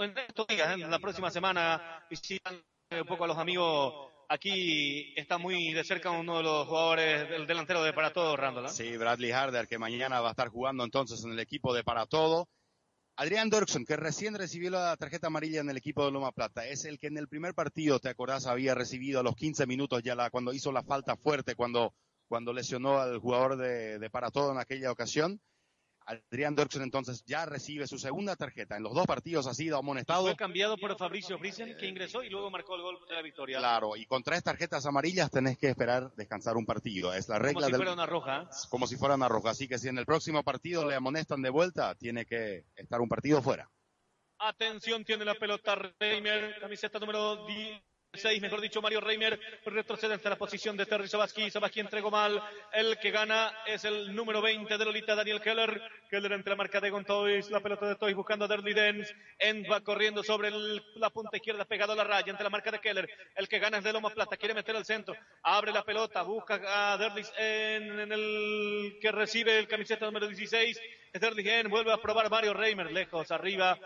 en 0.03 0.15
estos 0.17 0.45
días, 0.47 0.73
en 0.73 0.91
la 0.91 0.99
próxima 0.99 1.31
semana, 1.31 2.05
visitan 2.09 2.63
un 2.91 3.05
poco 3.05 3.23
a 3.23 3.27
los 3.27 3.37
amigos 3.37 4.11
aquí 4.31 5.13
está 5.17 5.37
muy 5.37 5.73
de 5.73 5.83
cerca 5.83 6.09
uno 6.11 6.37
de 6.37 6.43
los 6.43 6.67
jugadores 6.67 7.29
del 7.29 7.45
delantero 7.45 7.83
de 7.83 7.93
Para 7.93 8.13
Todo, 8.13 8.37
Randall. 8.37 8.69
Sí, 8.69 8.95
Bradley 8.95 9.31
Harder, 9.31 9.67
que 9.67 9.77
mañana 9.77 10.21
va 10.21 10.29
a 10.29 10.31
estar 10.31 10.47
jugando 10.47 10.85
entonces 10.85 11.23
en 11.25 11.31
el 11.31 11.39
equipo 11.39 11.73
de 11.73 11.83
Para 11.83 12.05
Todo. 12.05 12.47
Adrián 13.17 13.49
Dirksen, 13.49 13.85
que 13.85 13.97
recién 13.97 14.35
recibió 14.35 14.71
la 14.71 14.95
tarjeta 14.95 15.27
amarilla 15.27 15.59
en 15.59 15.69
el 15.69 15.77
equipo 15.77 16.05
de 16.05 16.11
Loma 16.11 16.31
Plata, 16.31 16.65
es 16.65 16.85
el 16.85 16.97
que 16.97 17.07
en 17.07 17.17
el 17.17 17.27
primer 17.27 17.53
partido, 17.53 17.99
te 17.99 18.09
acordás, 18.09 18.47
había 18.47 18.73
recibido 18.73 19.19
a 19.19 19.23
los 19.23 19.35
15 19.35 19.67
minutos 19.67 20.01
ya 20.01 20.15
la, 20.15 20.29
cuando 20.29 20.53
hizo 20.53 20.71
la 20.71 20.81
falta 20.81 21.17
fuerte, 21.17 21.55
cuando, 21.55 21.93
cuando 22.31 22.53
lesionó 22.53 22.97
al 22.97 23.19
jugador 23.19 23.57
de, 23.57 23.99
de 23.99 24.09
Para 24.09 24.31
Todo 24.31 24.53
en 24.53 24.57
aquella 24.57 24.89
ocasión. 24.89 25.41
Adrián 26.05 26.55
Dirksen 26.55 26.81
entonces 26.81 27.25
ya 27.25 27.45
recibe 27.45 27.87
su 27.87 27.99
segunda 27.99 28.37
tarjeta. 28.37 28.77
En 28.77 28.83
los 28.83 28.93
dos 28.93 29.05
partidos 29.05 29.47
ha 29.47 29.53
sido 29.53 29.77
amonestado. 29.77 30.23
Fue 30.23 30.37
cambiado 30.37 30.77
por 30.77 30.97
Fabricio 30.97 31.37
Friesen, 31.37 31.75
que 31.75 31.87
ingresó 31.87 32.23
y 32.23 32.29
luego 32.29 32.49
marcó 32.49 32.75
el 32.75 32.83
gol 32.83 32.99
de 33.09 33.15
la 33.15 33.21
victoria. 33.21 33.57
Claro, 33.57 33.97
y 33.97 34.05
con 34.05 34.23
tres 34.23 34.43
tarjetas 34.43 34.85
amarillas 34.85 35.29
tenés 35.29 35.57
que 35.57 35.67
esperar 35.67 36.15
descansar 36.15 36.55
un 36.55 36.65
partido. 36.65 37.13
Es 37.13 37.27
la 37.27 37.37
regla 37.37 37.55
Como 37.55 37.65
si 37.65 37.71
del... 37.73 37.79
fuera 37.79 37.93
una 37.93 38.05
roja. 38.05 38.49
Como 38.69 38.87
si 38.87 38.95
fuera 38.95 39.15
una 39.15 39.27
roja. 39.27 39.49
Así 39.49 39.67
que 39.67 39.77
si 39.77 39.89
en 39.89 39.97
el 39.97 40.05
próximo 40.05 40.41
partido 40.41 40.87
le 40.87 40.95
amonestan 40.95 41.41
de 41.41 41.49
vuelta, 41.49 41.95
tiene 41.95 42.25
que 42.25 42.63
estar 42.77 43.01
un 43.01 43.09
partido 43.09 43.41
fuera. 43.41 43.69
Atención, 44.39 45.03
tiene 45.03 45.25
la 45.25 45.35
pelota 45.35 45.75
Reimer, 45.99 46.61
camiseta 46.61 46.97
número 46.97 47.45
10. 47.45 47.90
6, 48.13 48.41
mejor 48.41 48.59
dicho, 48.59 48.81
Mario 48.81 48.99
Reimer 48.99 49.39
retrocede 49.65 50.15
hasta 50.15 50.29
la 50.29 50.35
posición 50.35 50.75
de 50.75 50.85
Terry 50.85 51.07
Sabaski. 51.07 51.49
Sabaski 51.49 51.79
entregó 51.79 52.11
mal. 52.11 52.43
El 52.73 52.97
que 52.99 53.09
gana 53.09 53.53
es 53.65 53.85
el 53.85 54.13
número 54.13 54.41
20 54.41 54.77
de 54.77 54.85
Lolita, 54.85 55.15
Daniel 55.15 55.39
Keller. 55.39 55.81
Keller 56.09 56.33
entre 56.33 56.49
la 56.49 56.57
marca 56.57 56.81
de 56.81 56.89
Gontois. 56.89 57.49
La 57.49 57.61
pelota 57.61 57.87
de 57.87 57.95
Toys 57.95 58.13
buscando 58.13 58.43
a 58.43 58.47
Derly 58.49 58.73
Dens. 58.73 59.15
End 59.39 59.65
va 59.71 59.79
corriendo 59.79 60.23
sobre 60.23 60.51
la 60.95 61.09
punta 61.09 61.37
izquierda, 61.37 61.63
pegado 61.63 61.93
a 61.93 61.95
la 61.95 62.03
raya, 62.03 62.33
ante 62.33 62.43
la 62.43 62.49
marca 62.49 62.69
de 62.69 62.79
Keller. 62.79 63.09
El 63.33 63.47
que 63.47 63.59
gana 63.59 63.77
es 63.77 63.83
de 63.85 63.93
Loma 63.93 64.09
Plata. 64.09 64.35
Quiere 64.35 64.53
meter 64.53 64.75
al 64.75 64.83
centro. 64.83 65.15
Abre 65.43 65.71
la 65.71 65.83
pelota. 65.83 66.21
Busca 66.23 66.59
a 66.67 66.97
Derly 66.97 67.23
en, 67.37 67.97
en, 67.97 68.11
el 68.11 68.97
que 69.01 69.11
recibe 69.13 69.57
el 69.57 69.69
camiseta 69.69 70.05
número 70.05 70.27
16. 70.27 70.81
Es 71.13 71.21
Derly 71.21 71.63
Vuelve 71.69 71.93
a 71.93 71.97
probar 71.97 72.29
Mario 72.29 72.53
Reimer. 72.53 72.91
Lejos, 72.91 73.31
arriba 73.31 73.79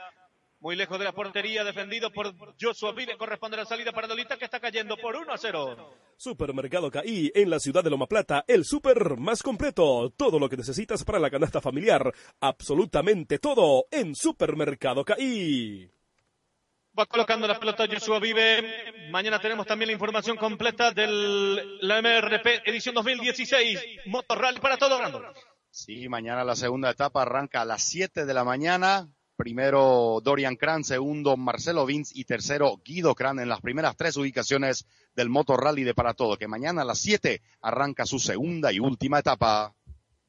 muy 0.66 0.76
lejos 0.76 0.98
de 0.98 1.06
la 1.06 1.12
portería, 1.12 1.64
defendido 1.64 2.12
por 2.12 2.34
Joshua 2.60 2.92
Vive, 2.92 3.16
corresponde 3.18 3.56
la 3.56 3.66
salida 3.66 3.92
para 3.92 4.08
Lolita 4.08 4.36
que 4.36 4.46
está 4.46 4.60
cayendo 4.60 4.98
por 4.98 5.16
1 5.16 5.32
a 5.32 5.38
0. 5.38 5.94
Supermercado 6.18 6.90
CAI 6.90 7.32
en 7.36 7.52
la 7.52 7.60
ciudad 7.60 7.84
de 7.84 7.92
Loma 7.92 8.08
Plata, 8.08 8.44
el 8.48 8.66
super 8.66 9.16
más 9.16 9.44
completo. 9.44 10.12
Todo 10.18 10.40
lo 10.40 10.50
que 10.50 10.58
necesitas 10.58 11.04
para 11.04 11.20
la 11.20 11.30
canasta 11.30 11.62
familiar, 11.62 12.12
absolutamente 12.40 13.38
todo 13.38 13.86
en 13.92 14.16
Supermercado 14.16 15.06
CAI. 15.06 15.92
Va 16.98 17.06
colocando 17.06 17.46
la 17.46 17.60
pelota 17.60 17.86
Joshua 17.88 18.18
Vive. 18.20 19.12
Mañana 19.12 19.38
tenemos 19.38 19.68
también 19.68 19.90
la 19.90 19.94
información 19.94 20.36
completa 20.36 20.90
del 20.90 21.78
la 21.88 22.02
MRP 22.02 22.68
edición 22.68 22.96
2016. 22.96 24.08
Motor 24.08 24.40
Rally 24.40 24.60
para 24.60 24.78
todo, 24.78 24.98
Brandon. 24.98 25.26
Sí, 25.70 26.10
mañana 26.10 26.44
la 26.44 26.56
segunda 26.56 26.90
etapa 26.90 27.22
arranca 27.22 27.62
a 27.62 27.66
las 27.66 27.84
7 27.84 28.26
de 28.26 28.34
la 28.34 28.44
mañana 28.44 29.15
Primero 29.36 30.22
Dorian 30.24 30.56
Kran, 30.56 30.84
segundo 30.84 31.36
Marcelo 31.36 31.86
Vince. 31.86 32.14
Y 32.16 32.24
tercero 32.24 32.80
Guido 32.84 33.16
Kran 33.16 33.40
en 33.40 33.49
las 33.49 33.62
primeras 33.62 33.98
tres 33.98 34.16
ubicaciones 34.18 34.88
del 35.14 35.30
Motor 35.30 35.64
Rally 35.64 35.84
de 35.84 35.94
Para 35.94 36.14
Todo, 36.14 36.38
que 36.38 36.48
mañana 36.48 36.84
a 36.84 36.86
las 36.86 36.99
7 36.99 37.41
arranca 37.62 38.06
su 38.06 38.20
segunda 38.20 38.72
y 38.72 38.80
última 38.80 39.20
etapa. 39.20 39.74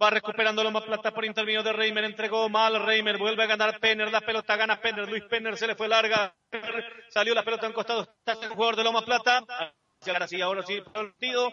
Va 0.00 0.10
recuperando 0.10 0.62
Loma 0.62 0.84
Plata 0.84 1.14
por 1.14 1.24
intermedio 1.24 1.62
de 1.62 1.72
Reimer, 1.72 2.04
entregó 2.04 2.48
mal, 2.50 2.84
Reimer. 2.84 3.16
Vuelve 3.16 3.44
a 3.44 3.46
ganar 3.46 3.80
Penner, 3.80 4.10
la 4.10 4.20
pelota 4.20 4.56
gana 4.56 4.80
Penner, 4.80 5.08
Luis 5.08 5.24
Penner 5.24 5.56
se 5.56 5.66
le 5.66 5.74
fue 5.74 5.88
larga, 5.88 6.36
salió 7.08 7.34
la 7.34 7.44
pelota 7.44 7.66
en 7.66 7.72
costado, 7.72 8.02
está 8.02 8.32
el 8.44 8.50
jugador 8.50 8.76
de 8.76 8.84
Loma 8.84 9.04
Plata, 9.06 9.42
ahora 10.06 10.28
sí, 10.28 10.40
ahora 10.42 10.62
sí, 10.66 10.82
partido, 10.92 11.48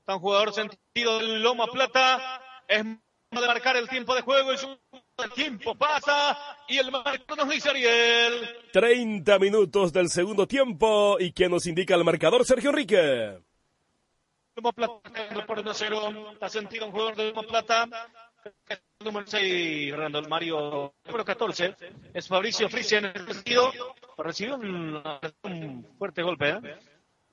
está 0.00 0.16
un 0.16 0.20
jugador 0.20 0.52
sentido 0.52 1.18
de 1.20 1.38
Loma 1.38 1.68
Plata, 1.68 2.42
es 2.68 2.84
de 2.84 3.46
marcar 3.46 3.76
el 3.76 3.88
tiempo 3.88 4.14
de 4.14 4.20
juego 4.20 4.52
el 5.24 5.32
tiempo 5.32 5.74
pasa 5.74 6.36
y 6.68 6.78
el 6.78 6.90
marcador 6.90 7.38
nos 7.38 7.48
dice 7.48 7.70
Ariel. 7.70 8.48
30 8.72 9.38
minutos 9.38 9.92
del 9.92 10.08
segundo 10.08 10.46
tiempo 10.46 11.16
y 11.18 11.32
quien 11.32 11.50
nos 11.50 11.66
indica 11.66 11.94
el 11.94 12.04
marcador 12.04 12.44
Sergio 12.44 12.70
Enrique. 12.70 13.38
Lomo 14.56 14.72
Plata 14.72 15.00
por 15.46 15.58
1 15.58 15.74
0. 15.74 16.30
Está 16.32 16.48
sentido 16.48 16.86
un 16.86 16.92
jugador 16.92 17.16
de 17.16 17.28
Lomo 17.28 17.42
Plata. 17.44 17.88
Número 19.00 19.26
6, 19.26 19.96
Randall 19.96 20.28
Mario. 20.28 20.94
Número 21.04 21.24
14 21.24 21.74
es 22.14 22.28
Fabricio 22.28 22.68
Frisia 22.68 22.98
en 22.98 23.06
el 23.06 23.26
sentido. 23.34 23.72
Recibió 24.18 24.56
un, 24.56 25.02
un 25.42 25.86
fuerte 25.98 26.22
golpe. 26.22 26.50
¿eh? 26.50 26.78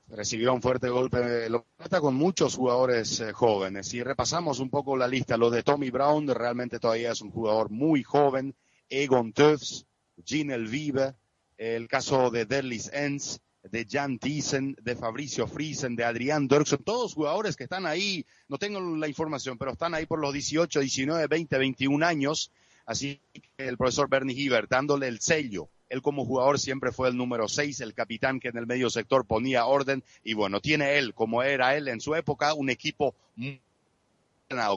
Recibió 0.10 0.54
un 0.54 0.62
fuerte 0.62 0.90
golpe 0.90 1.50
lo 1.50 1.66
está 1.80 2.00
con 2.00 2.16
muchos 2.16 2.56
jugadores 2.56 3.20
eh, 3.20 3.34
jóvenes. 3.34 3.88
Si 3.88 4.04
repasamos 4.04 4.60
un 4.60 4.70
poco 4.70 4.98
la 4.98 5.08
lista, 5.08 5.38
lo 5.38 5.50
de 5.50 5.64
Tommy 5.64 5.90
Brown 5.90 6.28
realmente 6.28 6.80
todavía 6.80 7.12
es 7.12 7.22
un 7.22 7.32
jugador 7.32 7.70
muy 7.70 8.04
joven, 8.04 8.56
Egon 8.90 9.34
Tufts, 9.34 9.86
Gene 10.26 10.56
Elvive, 10.56 11.16
el 11.58 11.88
caso 11.88 12.30
de 12.30 12.46
Derlis 12.46 12.92
Enz, 12.94 13.40
de 13.64 13.88
Jan 13.90 14.20
Thyssen, 14.20 14.76
de 14.82 14.96
Fabricio 14.96 15.48
Friesen, 15.48 15.96
de 15.96 16.04
Adrián 16.04 16.48
Dirksen, 16.48 16.84
todos 16.84 17.14
jugadores 17.14 17.56
que 17.56 17.64
están 17.64 17.86
ahí, 17.86 18.26
no 18.50 18.58
tengo 18.58 18.80
la 18.98 19.08
información, 19.08 19.58
pero 19.58 19.72
están 19.72 19.94
ahí 19.94 20.06
por 20.06 20.20
los 20.20 20.34
18, 20.34 20.82
19, 20.82 21.28
20, 21.28 21.58
21 21.58 22.06
años. 22.06 22.52
Así 22.86 23.22
que 23.32 23.68
el 23.68 23.78
profesor 23.78 24.10
Bernie 24.10 24.38
Hiver 24.38 24.68
dándole 24.68 25.08
el 25.08 25.22
sello 25.22 25.70
él 25.94 26.02
como 26.02 26.26
jugador 26.26 26.58
siempre 26.58 26.92
fue 26.92 27.08
el 27.08 27.16
número 27.16 27.48
6, 27.48 27.80
el 27.82 27.94
capitán 27.94 28.40
que 28.40 28.48
en 28.48 28.58
el 28.58 28.66
medio 28.66 28.90
sector 28.90 29.26
ponía 29.26 29.68
orden. 29.68 30.04
Y 30.24 30.34
bueno, 30.34 30.60
tiene 30.60 30.98
él, 30.98 31.14
como 31.14 31.44
era 31.44 31.76
él 31.76 31.88
en 31.88 32.02
su 32.02 32.16
época, 32.16 32.56
un 32.56 32.72
equipo 32.72 33.14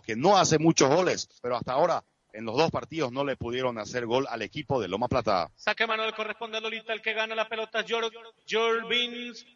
que 0.04 0.14
no 0.14 0.36
hace 0.36 0.58
muchos 0.58 0.94
goles, 0.94 1.28
pero 1.40 1.56
hasta 1.56 1.72
ahora 1.72 2.04
en 2.34 2.44
los 2.44 2.54
dos 2.54 2.70
partidos 2.70 3.12
no 3.12 3.24
le 3.24 3.34
pudieron 3.36 3.78
hacer 3.78 4.04
gol 4.04 4.26
al 4.28 4.42
equipo 4.42 4.78
de 4.78 4.88
Loma 4.88 5.08
Plata. 5.08 5.50
Saque 5.56 5.86
Manuel 5.86 6.14
corresponde 6.14 6.58
a 6.58 6.60
Lolita, 6.60 6.92
el 6.92 7.00
que 7.00 7.14
gana 7.14 7.34
la 7.34 7.48
pelota 7.48 7.82
Beans. 7.82 9.46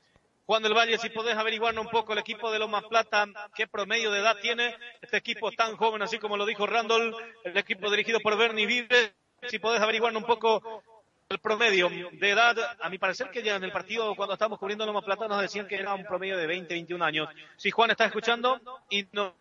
Juan 0.47 0.63
del 0.63 0.73
Valle, 0.75 0.97
si 0.97 1.11
podés 1.11 1.37
averiguarnos 1.37 1.85
un 1.85 1.91
poco 1.91 2.15
el 2.15 2.21
equipo 2.21 2.51
de 2.51 2.59
Loma 2.59 2.81
Plata, 2.89 3.29
qué 3.55 3.67
promedio 3.69 4.11
de 4.11 4.21
edad 4.21 4.37
tiene 4.41 4.75
este 5.03 5.19
equipo 5.19 5.53
tan 5.53 5.77
joven, 5.77 6.01
así 6.01 6.19
como 6.19 6.39
lo 6.39 6.47
dijo 6.47 6.67
Randall, 6.67 7.15
el 7.45 7.57
equipo 7.59 7.91
dirigido 7.91 8.19
por 8.21 8.39
Bernie 8.39 8.65
Vive, 8.67 9.13
si 9.49 9.59
podés 9.59 9.83
averiguarnos 9.83 10.23
un 10.23 10.27
poco 10.27 10.83
el 11.31 11.39
promedio 11.39 11.89
de 12.11 12.31
edad, 12.31 12.57
a 12.81 12.91
mi 12.91 12.99
parecer 12.99 13.31
que 13.31 13.41
ya 13.41 13.55
en 13.55 13.63
el 13.63 13.71
partido 13.71 14.17
cuando 14.17 14.33
estábamos 14.33 14.59
cubriendo 14.59 14.85
Loma 14.85 15.01
Plata 15.01 15.29
nos 15.29 15.41
decían 15.41 15.69
que 15.69 15.77
era 15.77 15.95
un 15.95 16.05
promedio 16.05 16.37
de 16.37 16.45
20, 16.45 16.75
21 16.75 17.05
años. 17.05 17.29
Si 17.57 17.71
Juan 17.71 17.93
está 17.93 18.07
escuchando 18.07 18.61
y 18.89 19.07
nos 19.13 19.33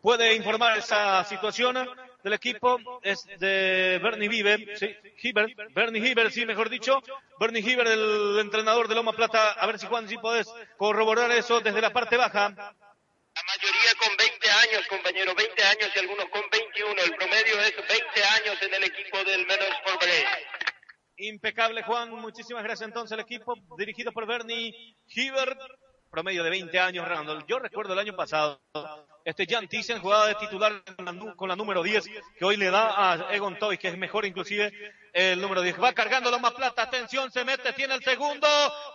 puede 0.00 0.34
informar 0.34 0.78
esa 0.78 1.22
situación 1.24 1.76
del 2.22 2.32
equipo, 2.32 2.78
es 3.02 3.26
de 3.38 4.00
Bernie 4.02 4.34
Hiber, 4.34 4.78
sí, 4.78 4.96
Bernie 5.74 6.08
Hiber, 6.08 6.32
sí, 6.32 6.46
mejor 6.46 6.70
dicho, 6.70 7.02
Bernie 7.38 7.60
Hiber, 7.60 7.86
el 7.86 8.38
entrenador 8.40 8.88
de 8.88 8.94
Loma 8.94 9.12
Plata, 9.12 9.52
a 9.52 9.66
ver 9.66 9.78
si 9.78 9.86
Juan, 9.86 10.08
si 10.08 10.16
podés 10.16 10.50
corroborar 10.78 11.30
eso 11.32 11.60
desde 11.60 11.82
la 11.82 11.92
parte 11.92 12.16
baja. 12.16 12.74
La 13.34 13.42
mayoría 13.42 13.94
con 13.98 14.16
20 14.16 14.50
años, 14.50 14.86
compañero, 14.86 15.34
20 15.34 15.62
años 15.64 15.90
y 15.92 15.98
algunos 15.98 16.26
con 16.26 16.42
21. 16.50 17.02
El 17.02 17.16
promedio 17.16 17.60
es 17.62 17.74
20 17.76 18.24
años 18.24 18.62
en 18.62 18.74
el 18.74 18.84
equipo 18.84 19.24
del 19.24 19.44
Menos 19.44 19.66
Sport 19.78 20.04
Impecable, 21.16 21.82
Juan. 21.82 22.10
Muchísimas 22.10 22.62
gracias 22.62 22.86
entonces 22.86 23.12
al 23.12 23.20
equipo 23.20 23.54
dirigido 23.76 24.12
por 24.12 24.26
Bernie 24.26 24.96
Hibbert. 25.08 25.58
Promedio 26.14 26.44
de 26.44 26.50
20 26.50 26.78
años, 26.78 27.08
Randall. 27.08 27.44
Yo 27.48 27.58
recuerdo 27.58 27.92
el 27.92 27.98
año 27.98 28.14
pasado, 28.14 28.60
este 29.24 29.46
Jan 29.48 29.66
Thyssen 29.66 29.98
jugaba 29.98 30.28
de 30.28 30.36
titular 30.36 30.80
con 31.34 31.48
la, 31.48 31.56
número 31.56 31.82
10, 31.82 32.04
que 32.38 32.44
hoy 32.44 32.56
le 32.56 32.70
da 32.70 32.94
a 32.94 33.34
Egon 33.34 33.58
Toy, 33.58 33.78
que 33.78 33.88
es 33.88 33.98
mejor 33.98 34.24
inclusive 34.24 34.72
el 35.12 35.40
número 35.40 35.60
10. 35.60 35.82
Va 35.82 35.92
cargando 35.92 36.30
lo 36.30 36.38
más 36.38 36.52
plata. 36.52 36.82
Atención, 36.82 37.32
se 37.32 37.44
mete, 37.44 37.72
tiene 37.72 37.94
el 37.94 38.04
segundo. 38.04 38.46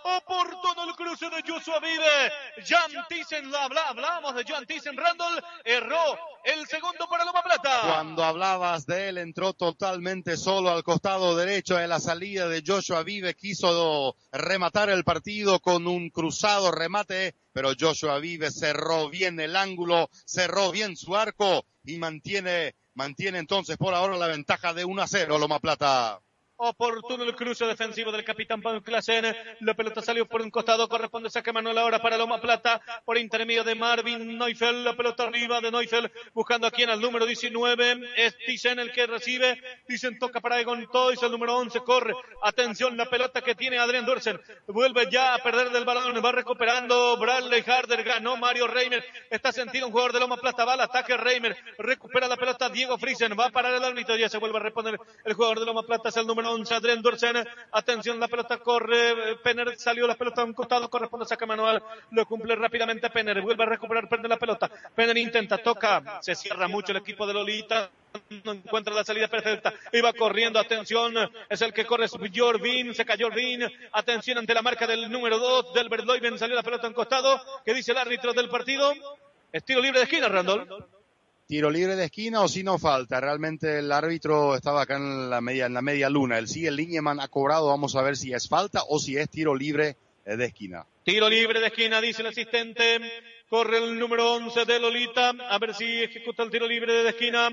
Oportuno 0.05 0.85
el 0.87 0.95
cruce 0.95 1.29
de 1.29 1.43
Joshua 1.45 1.81
Vive. 1.81 2.31
Jan 2.65 3.05
Thyssen, 3.09 3.53
hablábamos 3.53 4.33
de 4.35 4.45
Jan 4.45 4.65
Thyssen. 4.65 4.95
Randall 4.95 5.43
erró 5.65 6.17
el 6.45 6.65
segundo 6.67 7.05
para 7.09 7.25
Plata. 7.25 7.38
Cuando 7.81 8.23
hablabas 8.23 8.85
de 8.85 9.09
él, 9.09 9.17
entró 9.17 9.53
totalmente 9.53 10.37
solo 10.37 10.69
al 10.69 10.83
costado 10.83 11.35
derecho 11.35 11.75
de 11.75 11.87
la 11.87 11.99
salida 11.99 12.47
de 12.47 12.63
Joshua 12.65 13.03
Vive. 13.03 13.35
Quiso 13.35 14.15
rematar 14.31 14.89
el 14.89 15.03
partido 15.03 15.59
con 15.59 15.87
un 15.87 16.09
cruzado 16.09 16.71
remate, 16.71 17.35
pero 17.53 17.73
Joshua 17.79 18.19
Vive 18.19 18.51
cerró 18.51 19.09
bien 19.09 19.39
el 19.39 19.55
ángulo, 19.55 20.09
cerró 20.25 20.71
bien 20.71 20.97
su 20.97 21.15
arco 21.15 21.65
y 21.83 21.97
mantiene 21.97 22.75
mantiene 22.93 23.39
entonces 23.39 23.77
por 23.77 23.93
ahora 23.93 24.17
la 24.17 24.27
ventaja 24.27 24.73
de 24.73 24.83
1 24.83 25.01
a 25.01 25.07
0 25.07 25.37
Loma 25.37 25.59
Plata. 25.59 26.19
Oportuno 26.61 27.23
el 27.23 27.33
cruce 27.35 27.63
defensivo 27.65 28.11
del 28.11 28.25
capitán 28.25 28.61
Pablo 28.61 28.83
Clasen. 28.83 29.33
La 29.61 29.75
pelota 29.75 30.01
salió 30.01 30.27
por 30.27 30.41
un 30.41 30.51
costado. 30.51 30.89
Corresponde 30.89 31.29
saque 31.29 31.53
Manuel 31.53 31.77
ahora 31.77 32.01
para 32.01 32.17
Loma 32.17 32.41
Plata. 32.41 32.81
Por 33.05 33.17
intermedio 33.17 33.63
de 33.63 33.75
Marvin 33.75 34.37
Neufeld. 34.37 34.83
La 34.83 34.93
pelota 34.93 35.23
arriba 35.23 35.61
de 35.61 35.71
Neufeld. 35.71 36.11
Buscando 36.33 36.67
aquí 36.67 36.83
en 36.83 36.89
el 36.89 36.99
número 36.99 37.25
19. 37.25 38.11
Es 38.17 38.37
Thyssen 38.39 38.77
el 38.79 38.91
que 38.91 39.07
recibe. 39.07 39.57
Thyssen 39.87 40.19
toca 40.19 40.41
para 40.41 40.59
Egon 40.59 40.85
Toys. 40.91 41.23
El 41.23 41.31
número 41.31 41.55
11 41.55 41.79
corre. 41.79 42.13
Atención 42.43 42.97
la 42.97 43.05
pelota 43.05 43.39
que 43.39 43.55
tiene 43.55 43.77
Adrián 43.77 44.05
Dorsen. 44.05 44.37
Vuelve 44.67 45.09
ya 45.09 45.35
a 45.35 45.37
perder 45.37 45.69
del 45.69 45.85
balón. 45.85 46.13
Va 46.21 46.33
recuperando 46.33 47.15
Bradley 47.17 47.63
Harder. 47.65 48.03
Ganó 48.03 48.35
Mario 48.35 48.67
Reimer. 48.67 49.01
Está 49.29 49.53
sentido 49.53 49.87
un 49.87 49.93
jugador 49.93 50.11
de 50.11 50.19
Loma 50.19 50.35
Plata. 50.35 50.65
Va 50.65 50.73
al 50.73 50.81
ataque 50.81 51.15
Reimer. 51.15 51.55
Recupera 51.77 52.27
la 52.27 52.35
pelota 52.35 52.67
Diego 52.67 52.97
Friesen. 52.97 53.39
Va 53.39 53.45
a 53.45 53.49
parar 53.49 53.73
el 53.73 53.83
árbitro. 53.85 54.17
Ya 54.17 54.27
se 54.27 54.37
vuelve 54.37 54.57
a 54.57 54.63
responder 54.63 54.99
el 55.23 55.33
jugador 55.33 55.61
de 55.61 55.65
Loma 55.65 55.83
Plata. 55.83 56.09
Es 56.09 56.17
el 56.17 56.27
número 56.27 56.48
11, 56.48 56.48
Adrián 56.71 57.01
Dorsen. 57.01 57.47
Atención, 57.71 58.19
la 58.19 58.27
pelota 58.27 58.57
corre. 58.57 59.37
Penner 59.43 59.77
salió 59.77 60.07
la 60.07 60.15
pelota 60.15 60.41
a 60.41 60.45
un 60.45 60.53
costado. 60.53 60.89
Corresponde 60.89 61.25
a 61.25 61.27
saca 61.27 61.45
manual. 61.45 61.81
Lo 62.11 62.25
cumple 62.25 62.55
rápidamente 62.55 63.09
Penner. 63.09 63.41
Vuelve 63.41 63.63
a 63.63 63.67
recuperar, 63.67 64.07
Penner 64.09 64.29
la 64.29 64.37
pelota. 64.37 64.69
Penner 64.95 65.17
intenta, 65.17 65.57
toca. 65.57 66.19
Se 66.21 66.35
cierra 66.35 66.67
mucho 66.67 66.91
el 66.91 66.97
equipo 66.97 67.27
de 67.27 67.33
Lolita 67.33 67.89
no 68.43 68.53
encuentra 68.53 68.93
la 68.93 69.03
salida 69.03 69.27
perfecta. 69.27 69.73
Iba 69.91 70.13
corriendo, 70.13 70.59
atención, 70.59 71.13
es 71.47 71.61
el 71.61 71.73
que 71.73 71.85
corre 71.85 72.07
Jorvin, 72.07 72.93
se 72.93 73.05
cayó 73.05 73.27
Jorvin, 73.27 73.67
atención 73.91 74.39
ante 74.39 74.53
la 74.53 74.61
marca 74.61 74.87
del 74.87 75.11
número 75.11 75.37
2 75.37 75.73
del 75.73 75.89
Verdoiven, 75.89 76.39
salió 76.39 76.55
la 76.55 76.63
pelota 76.63 76.87
en 76.87 76.93
costado, 76.93 77.39
que 77.63 77.73
dice 77.73 77.91
el 77.91 77.97
árbitro 77.97 78.33
del 78.33 78.49
partido. 78.49 78.93
Estilo 79.51 79.81
libre 79.81 79.99
de 79.99 80.05
esquina, 80.05 80.27
Randall 80.27 80.67
tiro 81.49 81.71
libre 81.71 81.95
de 81.95 82.05
esquina 82.05 82.41
o 82.43 82.47
si 82.47 82.61
no 82.61 82.77
falta. 82.77 83.19
Realmente 83.19 83.79
el 83.79 83.91
árbitro 83.91 84.55
estaba 84.55 84.83
acá 84.83 84.97
en 84.97 85.31
la 85.31 85.41
media, 85.41 85.65
en 85.65 85.73
la 85.73 85.81
media 85.81 86.07
luna. 86.07 86.37
El 86.37 86.47
sí, 86.47 86.67
el 86.67 86.75
Lineman 86.75 87.19
ha 87.19 87.27
cobrado. 87.27 87.69
Vamos 87.69 87.95
a 87.95 88.03
ver 88.03 88.15
si 88.17 88.31
es 88.31 88.47
falta 88.47 88.83
o 88.87 88.99
si 88.99 89.17
es 89.17 89.27
tiro 89.31 89.55
libre 89.55 89.97
de 90.25 90.45
esquina. 90.45 90.85
Tiro 91.03 91.27
libre 91.27 91.59
de 91.59 91.65
esquina, 91.65 91.99
dice 91.99 92.21
el 92.21 92.27
asistente. 92.27 93.01
Corre 93.49 93.79
el 93.79 93.97
número 93.97 94.33
11 94.33 94.63
de 94.65 94.79
Lolita. 94.79 95.29
A 95.49 95.57
ver 95.57 95.73
si 95.73 96.03
ejecuta 96.03 96.43
el 96.43 96.51
tiro 96.51 96.67
libre 96.67 96.93
de 97.01 97.09
esquina. 97.09 97.49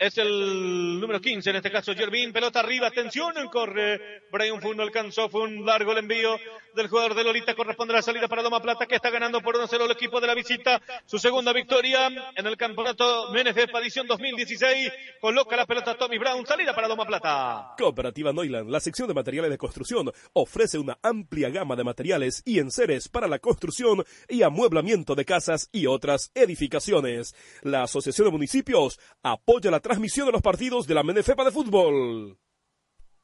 Es 0.00 0.16
el 0.16 0.98
número 0.98 1.20
15, 1.20 1.50
en 1.50 1.56
este 1.56 1.70
caso 1.70 1.94
Jervin, 1.94 2.32
pelota 2.32 2.60
arriba, 2.60 2.86
atención, 2.86 3.34
corre, 3.52 4.22
Brian 4.32 4.58
Fun 4.58 4.78
no 4.78 4.82
alcanzó, 4.82 5.28
fue 5.28 5.42
un 5.42 5.66
largo 5.66 5.92
el 5.92 5.98
envío 5.98 6.38
del 6.74 6.88
jugador 6.88 7.14
de 7.14 7.22
Lolita, 7.22 7.54
corresponde 7.54 7.92
a 7.92 7.96
la 7.96 8.02
salida 8.02 8.26
para 8.26 8.42
Loma 8.42 8.62
Plata, 8.62 8.86
que 8.86 8.94
está 8.94 9.10
ganando 9.10 9.42
por 9.42 9.56
1-0 9.56 9.84
el 9.84 9.90
equipo 9.90 10.18
de 10.18 10.26
la 10.26 10.34
visita, 10.34 10.80
su 11.04 11.18
segunda 11.18 11.52
victoria 11.52 12.06
en 12.34 12.46
el 12.46 12.56
campeonato 12.56 13.28
MNF 13.30 13.58
edición 13.80 14.06
2016, 14.06 14.90
coloca 15.20 15.54
la 15.54 15.66
pelota 15.66 15.94
Tommy 15.94 16.16
Brown, 16.16 16.46
salida 16.46 16.74
para 16.74 16.88
Loma 16.88 17.04
Plata. 17.04 17.74
Cooperativa 17.76 18.32
Noiland, 18.32 18.70
la 18.70 18.80
sección 18.80 19.06
de 19.06 19.12
materiales 19.12 19.50
de 19.50 19.58
construcción, 19.58 20.10
ofrece 20.32 20.78
una 20.78 20.98
amplia 21.02 21.50
gama 21.50 21.76
de 21.76 21.84
materiales 21.84 22.42
y 22.46 22.58
enseres 22.58 23.08
para 23.10 23.28
la 23.28 23.38
construcción 23.38 24.02
y 24.30 24.42
amueblamiento 24.44 25.14
de 25.14 25.26
casas 25.26 25.68
y 25.72 25.86
otras 25.86 26.30
edificaciones. 26.34 27.34
La 27.62 27.82
Asociación 27.82 28.28
de 28.28 28.32
Municipios 28.32 28.98
apoya 29.22 29.70
la 29.70 29.80
transmisión 29.90 30.26
de 30.26 30.32
los 30.32 30.40
partidos 30.40 30.86
de 30.86 30.94
la 30.94 31.02
Menefepa 31.02 31.44
de 31.44 31.50
fútbol. 31.50 32.38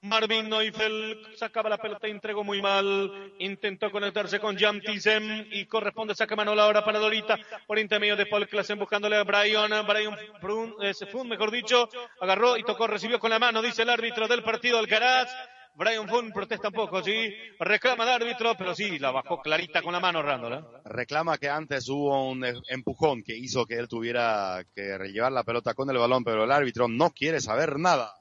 Marvin 0.00 0.48
Neufeld 0.48 1.36
sacaba 1.36 1.70
la 1.70 1.78
pelota, 1.78 2.08
entregó 2.08 2.42
muy 2.42 2.60
mal, 2.60 3.32
intentó 3.38 3.88
conectarse 3.92 4.40
con 4.40 4.58
Jan 4.58 4.80
Thyssen 4.80 5.46
y 5.52 5.66
corresponde 5.66 6.16
saque 6.16 6.34
mano 6.34 6.56
la 6.56 6.66
hora 6.66 6.84
para 6.84 6.98
Dorita 6.98 7.38
por 7.68 7.78
intermedio 7.78 8.16
de 8.16 8.26
Paul 8.26 8.48
Klassen 8.48 8.80
buscándole 8.80 9.16
a 9.16 9.22
Brian, 9.22 9.70
Brian 9.86 10.16
Brun, 10.42 10.74
eh, 10.82 10.92
Fun, 11.10 11.28
mejor 11.28 11.52
dicho, 11.52 11.88
agarró 12.20 12.56
y 12.56 12.64
tocó, 12.64 12.88
recibió 12.88 13.20
con 13.20 13.30
la 13.30 13.38
mano, 13.38 13.62
dice 13.62 13.82
el 13.82 13.90
árbitro 13.90 14.26
del 14.26 14.42
partido 14.42 14.78
Alcaraz. 14.78 15.28
Brian 15.76 16.08
Fun 16.08 16.32
protesta 16.32 16.68
un 16.68 16.74
poco, 16.74 17.02
sí, 17.02 17.34
reclama 17.60 18.04
al 18.04 18.22
árbitro, 18.22 18.54
pero 18.56 18.74
sí, 18.74 18.98
la 18.98 19.10
bajó 19.10 19.40
clarita 19.42 19.82
con 19.82 19.92
la 19.92 20.00
mano 20.00 20.22
Randall. 20.22 20.66
Reclama 20.84 21.36
que 21.36 21.50
antes 21.50 21.88
hubo 21.90 22.30
un 22.30 22.44
empujón 22.68 23.22
que 23.22 23.36
hizo 23.36 23.66
que 23.66 23.74
él 23.74 23.86
tuviera 23.86 24.64
que 24.74 24.98
llevar 25.12 25.32
la 25.32 25.44
pelota 25.44 25.74
con 25.74 25.90
el 25.90 25.98
balón, 25.98 26.24
pero 26.24 26.44
el 26.44 26.52
árbitro 26.52 26.88
no 26.88 27.10
quiere 27.10 27.40
saber 27.40 27.78
nada. 27.78 28.14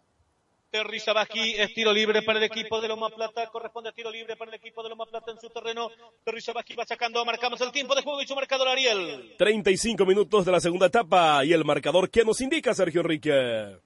Terry 0.70 1.00
Sabaki 1.00 1.54
es 1.54 1.74
tiro 1.74 1.94
libre 1.94 2.22
para 2.24 2.38
el 2.38 2.44
equipo 2.44 2.82
de 2.82 2.90
Loma 2.90 3.10
Plata, 3.10 3.48
corresponde 3.48 3.92
a 3.92 3.94
tiro 3.94 4.12
libre 4.12 4.36
para 4.36 4.52
el 4.52 4.56
equipo 4.58 4.84
de 4.84 4.90
Loma 4.90 5.06
Plata 5.06 5.32
en 5.32 5.40
su 5.40 5.50
terreno. 5.50 5.90
Terry 6.26 6.42
Sabaki 6.42 6.76
va 6.76 6.86
sacando, 6.86 7.24
marcamos 7.24 7.62
el 7.62 7.72
tiempo 7.72 7.96
de 7.96 8.02
juego 8.02 8.22
y 8.22 8.28
su 8.28 8.36
marcador 8.36 8.68
Ariel. 8.68 9.36
35 9.38 10.06
minutos 10.06 10.44
de 10.44 10.52
la 10.52 10.60
segunda 10.60 10.88
etapa 10.88 11.46
y 11.46 11.54
el 11.54 11.64
marcador 11.64 12.10
que 12.10 12.26
nos 12.26 12.42
indica 12.42 12.74
Sergio 12.74 13.00
Enrique. 13.00 13.78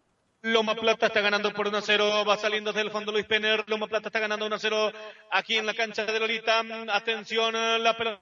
Loma 0.41 0.73
Plata 0.73 1.07
está 1.07 1.19
ganando 1.19 1.51
por 1.53 1.69
1-0, 1.69 2.27
va 2.27 2.37
saliendo 2.37 2.71
desde 2.71 2.85
el 2.87 2.91
fondo 2.91 3.11
Luis 3.11 3.25
Penner. 3.25 3.63
Loma 3.67 3.87
Plata 3.87 4.07
está 4.07 4.19
ganando 4.19 4.47
1-0 4.47 4.93
aquí 5.31 5.57
en 5.57 5.65
la 5.65 5.73
cancha 5.73 6.05
de 6.05 6.19
Lolita. 6.19 6.63
Atención, 6.93 7.53
la 7.83 7.97
pelota. 7.97 8.21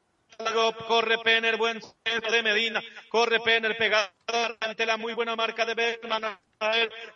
Corre 0.88 1.18
Penner, 1.20 1.58
buen 1.58 1.80
centro 2.04 2.32
de 2.32 2.44
Medina. 2.44 2.82
Corre 3.10 3.40
Penner, 3.40 3.78
pegado 3.78 4.12
ante 4.60 4.86
la 4.86 4.98
muy 4.98 5.14
buena 5.14 5.36
marca 5.36 5.66
de 5.66 5.76
Bergman 5.76 6.40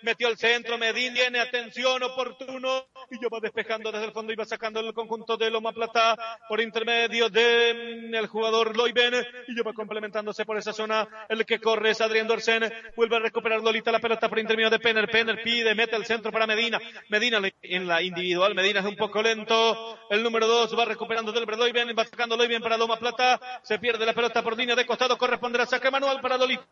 metió 0.02 0.28
el 0.28 0.38
centro, 0.38 0.78
Medina 0.78 1.22
tiene 1.22 1.40
atención 1.40 2.02
oportuno 2.04 2.86
y 3.10 3.22
ya 3.22 3.28
va 3.32 3.40
despejando 3.40 3.92
desde 3.92 4.06
el 4.06 4.12
fondo 4.12 4.34
y 4.34 4.36
va 4.36 4.46
sacando 4.46 4.80
el 4.80 4.94
conjunto 4.94 5.38
de 5.38 5.52
Loma 5.52 5.72
Plata 5.72 6.18
por 6.50 6.60
intermedio 6.60 7.30
de 7.30 8.10
mm, 8.12 8.26
jugador 8.28 8.76
Loiben 8.76 9.14
y 9.48 9.56
ya 9.56 9.64
va 9.64 9.74
complementándose 9.74 10.46
por 10.46 10.58
esa 10.58 10.74
zona 10.74 11.08
el 11.30 11.46
que 11.46 11.60
corre 11.60 11.92
es 11.92 12.02
Adrián 12.02 12.28
Dorsen, 12.28 12.72
vuelve 12.96 13.18
a 13.18 13.20
recuperar 13.20 13.62
Lolita 13.62 13.92
la 13.92 14.00
pelota 14.00 14.30
por 14.30 14.40
intermedio 14.40 14.70
de 14.70 14.80
Penner, 14.80 15.10
Penner 15.10 15.42
pide, 15.44 15.76
mete 15.76 15.96
el 15.96 16.06
centro 16.06 16.32
para 16.32 16.48
Medina, 16.48 16.80
Medina 17.10 17.40
en 17.62 17.88
la 17.88 18.02
individual, 18.02 18.56
Medina 18.56 18.80
es 18.80 18.86
un 18.86 18.96
poco 18.96 19.22
lento, 19.22 20.00
el 20.10 20.24
número 20.24 20.48
dos 20.48 20.78
va 20.78 20.86
recuperando 20.86 21.32
del 21.32 21.46
Loiben, 21.46 21.96
va 21.98 22.06
sacando 22.06 22.36
Loiben 22.36 22.62
para 22.62 22.78
Loma 22.78 22.98
Plata, 22.98 23.40
se 23.62 23.78
pierde 23.78 24.06
la 24.06 24.14
pelota 24.14 24.42
por 24.42 24.58
línea 24.58 24.76
de 24.76 24.86
costado, 24.86 25.18
corresponde 25.18 25.62
a 25.62 25.66
saque 25.66 25.92
manual 25.92 26.20
para 26.20 26.38
Lolita. 26.38 26.66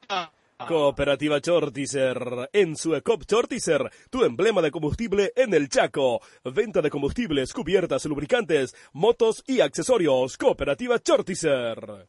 Cooperativa 0.70 1.42
Chortizer. 1.42 2.48
En 2.54 2.76
su 2.76 2.94
ECOP 2.94 3.26
Chortizer, 3.26 3.90
tu 4.12 4.24
emblema 4.24 4.62
de 4.62 4.70
combustible 4.70 5.34
en 5.36 5.52
el 5.56 5.68
Chaco. 5.68 6.22
Venta 6.44 6.80
de 6.80 6.92
combustibles, 6.92 7.54
cubiertas, 7.54 8.06
lubricantes, 8.06 8.76
motos 8.94 9.44
y 9.48 9.62
accesorios. 9.62 10.38
Cooperativa 10.38 11.00
Chortizer. 11.00 12.08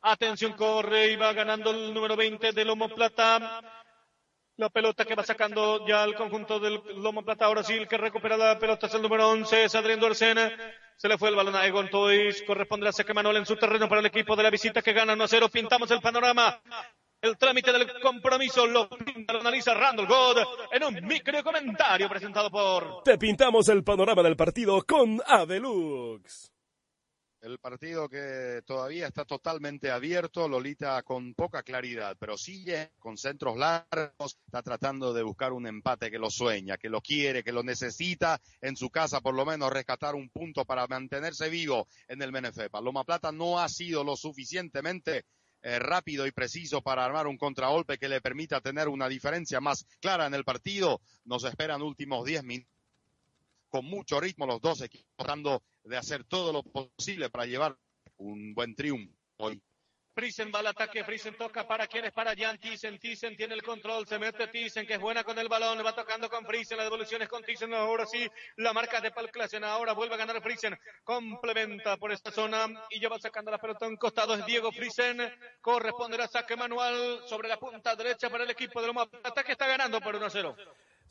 Atención, 0.00 0.54
corre 0.54 1.12
y 1.12 1.16
va 1.16 1.32
ganando 1.32 1.70
el 1.70 1.94
número 1.94 2.16
20 2.16 2.50
de 2.50 2.64
Lomo 2.64 2.88
Plata. 2.88 3.60
La 4.56 4.68
pelota 4.68 5.04
que 5.04 5.14
va 5.14 5.22
sacando 5.22 5.86
ya 5.86 6.02
el 6.02 6.16
conjunto 6.16 6.58
del 6.58 6.82
Lomo 6.96 7.24
Plata. 7.24 7.44
Ahora 7.44 7.62
sí, 7.62 7.74
el 7.74 7.86
que 7.86 7.96
recupera 7.96 8.36
la 8.36 8.58
pelota 8.58 8.88
es 8.88 8.94
el 8.94 9.02
número 9.02 9.30
11, 9.30 9.66
es 9.66 9.74
Adrián. 9.76 10.00
Se 10.96 11.08
le 11.08 11.16
fue 11.16 11.28
el 11.28 11.36
balón 11.36 11.54
a 11.54 11.64
Egon 11.64 11.90
Toys. 11.90 12.42
Corresponde 12.42 12.88
a 12.88 12.92
saque 12.92 13.14
Manuel 13.14 13.36
en 13.36 13.46
su 13.46 13.54
terreno 13.54 13.88
para 13.88 14.00
el 14.00 14.06
equipo 14.06 14.34
de 14.34 14.42
la 14.42 14.50
visita 14.50 14.82
que 14.82 14.92
gana 14.92 15.12
1 15.12 15.28
0. 15.28 15.48
Pintamos 15.48 15.88
el 15.92 16.00
panorama 16.00 16.60
el 17.22 17.36
trámite 17.36 17.72
del 17.72 17.86
compromiso 18.00 18.66
lo, 18.66 18.88
analiza 19.28 19.74
Randall 19.74 20.06
God 20.06 20.38
en 20.72 20.84
un 20.84 21.06
micro 21.06 21.42
comentario 21.42 22.08
presentado 22.08 22.50
por... 22.50 23.02
Te 23.02 23.18
pintamos 23.18 23.68
el 23.68 23.84
panorama 23.84 24.22
del 24.22 24.36
partido 24.36 24.82
con 24.86 25.20
Avelux. 25.26 26.52
El 27.42 27.58
partido 27.58 28.06
que 28.06 28.60
todavía 28.66 29.06
está 29.06 29.24
totalmente 29.24 29.90
abierto, 29.90 30.46
Lolita 30.46 31.02
con 31.02 31.32
poca 31.32 31.62
claridad, 31.62 32.14
pero 32.20 32.36
sigue 32.36 32.90
con 32.98 33.16
centros 33.16 33.56
largos, 33.56 34.38
está 34.44 34.62
tratando 34.62 35.14
de 35.14 35.22
buscar 35.22 35.52
un 35.54 35.66
empate 35.66 36.10
que 36.10 36.18
lo 36.18 36.30
sueña, 36.30 36.76
que 36.76 36.90
lo 36.90 37.00
quiere, 37.00 37.42
que 37.42 37.52
lo 37.52 37.62
necesita 37.62 38.38
en 38.60 38.76
su 38.76 38.90
casa, 38.90 39.22
por 39.22 39.34
lo 39.34 39.46
menos 39.46 39.72
rescatar 39.72 40.16
un 40.16 40.28
punto 40.28 40.66
para 40.66 40.86
mantenerse 40.86 41.48
vivo 41.48 41.88
en 42.08 42.20
el 42.20 42.30
Menefepa. 42.30 42.82
Loma 42.82 43.04
Plata 43.04 43.32
no 43.32 43.58
ha 43.58 43.70
sido 43.70 44.04
lo 44.04 44.16
suficientemente 44.16 45.24
eh, 45.62 45.78
rápido 45.78 46.26
y 46.26 46.32
preciso 46.32 46.82
para 46.82 47.04
armar 47.04 47.26
un 47.26 47.36
contragolpe 47.36 47.98
que 47.98 48.08
le 48.08 48.20
permita 48.20 48.60
tener 48.60 48.88
una 48.88 49.08
diferencia 49.08 49.60
más 49.60 49.86
clara 50.00 50.26
en 50.26 50.34
el 50.34 50.44
partido. 50.44 51.00
Nos 51.24 51.44
esperan 51.44 51.82
últimos 51.82 52.24
10 52.24 52.44
minutos 52.44 52.80
con 53.70 53.84
mucho 53.84 54.20
ritmo 54.20 54.46
los 54.46 54.60
dos 54.60 54.82
equipos 54.82 55.08
tratando 55.16 55.62
de 55.84 55.96
hacer 55.96 56.24
todo 56.24 56.52
lo 56.52 56.62
posible 56.62 57.30
para 57.30 57.46
llevar 57.46 57.78
un 58.16 58.52
buen 58.52 58.74
triunfo 58.74 59.14
hoy. 59.36 59.62
Friesen 60.12 60.50
va 60.54 60.58
al 60.58 60.66
ataque, 60.66 61.04
Friesen 61.04 61.36
toca 61.36 61.66
para 61.66 61.86
quién 61.86 62.04
es 62.04 62.12
para 62.12 62.34
Jan 62.36 62.58
Thyssen, 62.58 62.98
Thyssen 62.98 63.36
tiene 63.36 63.54
el 63.54 63.62
control, 63.62 64.06
se 64.06 64.18
mete 64.18 64.48
Thyssen 64.48 64.86
que 64.86 64.94
es 64.94 65.00
buena 65.00 65.22
con 65.22 65.38
el 65.38 65.48
balón, 65.48 65.84
va 65.84 65.94
tocando 65.94 66.28
con 66.28 66.44
Friesen, 66.44 66.76
la 66.76 66.84
devolución 66.84 67.22
es 67.22 67.28
con 67.28 67.42
Thyssen, 67.44 67.72
ahora 67.74 68.06
sí, 68.06 68.28
la 68.56 68.72
marca 68.72 69.00
de 69.00 69.12
Paul 69.12 69.30
Klassen, 69.30 69.64
ahora 69.64 69.92
vuelve 69.92 70.14
a 70.14 70.18
ganar 70.18 70.42
Friesen, 70.42 70.78
complementa 71.04 71.96
por 71.96 72.10
esta 72.12 72.30
zona 72.30 72.66
y 72.90 73.00
ya 73.00 73.08
va 73.08 73.18
sacando 73.20 73.50
la 73.50 73.58
pelota 73.58 73.86
en 73.86 73.96
costado, 73.96 74.34
es 74.34 74.44
Diego 74.46 74.72
Friesen, 74.72 75.32
corresponderá 75.60 76.26
saque 76.26 76.56
manual 76.56 77.22
sobre 77.26 77.48
la 77.48 77.58
punta 77.58 77.94
derecha 77.94 78.28
para 78.28 78.44
el 78.44 78.50
equipo 78.50 78.80
de 78.80 78.88
Loma 78.88 79.08
ataque 79.22 79.52
está 79.52 79.66
ganando 79.66 80.00
por 80.00 80.16
1 80.16 80.30
0. 80.30 80.56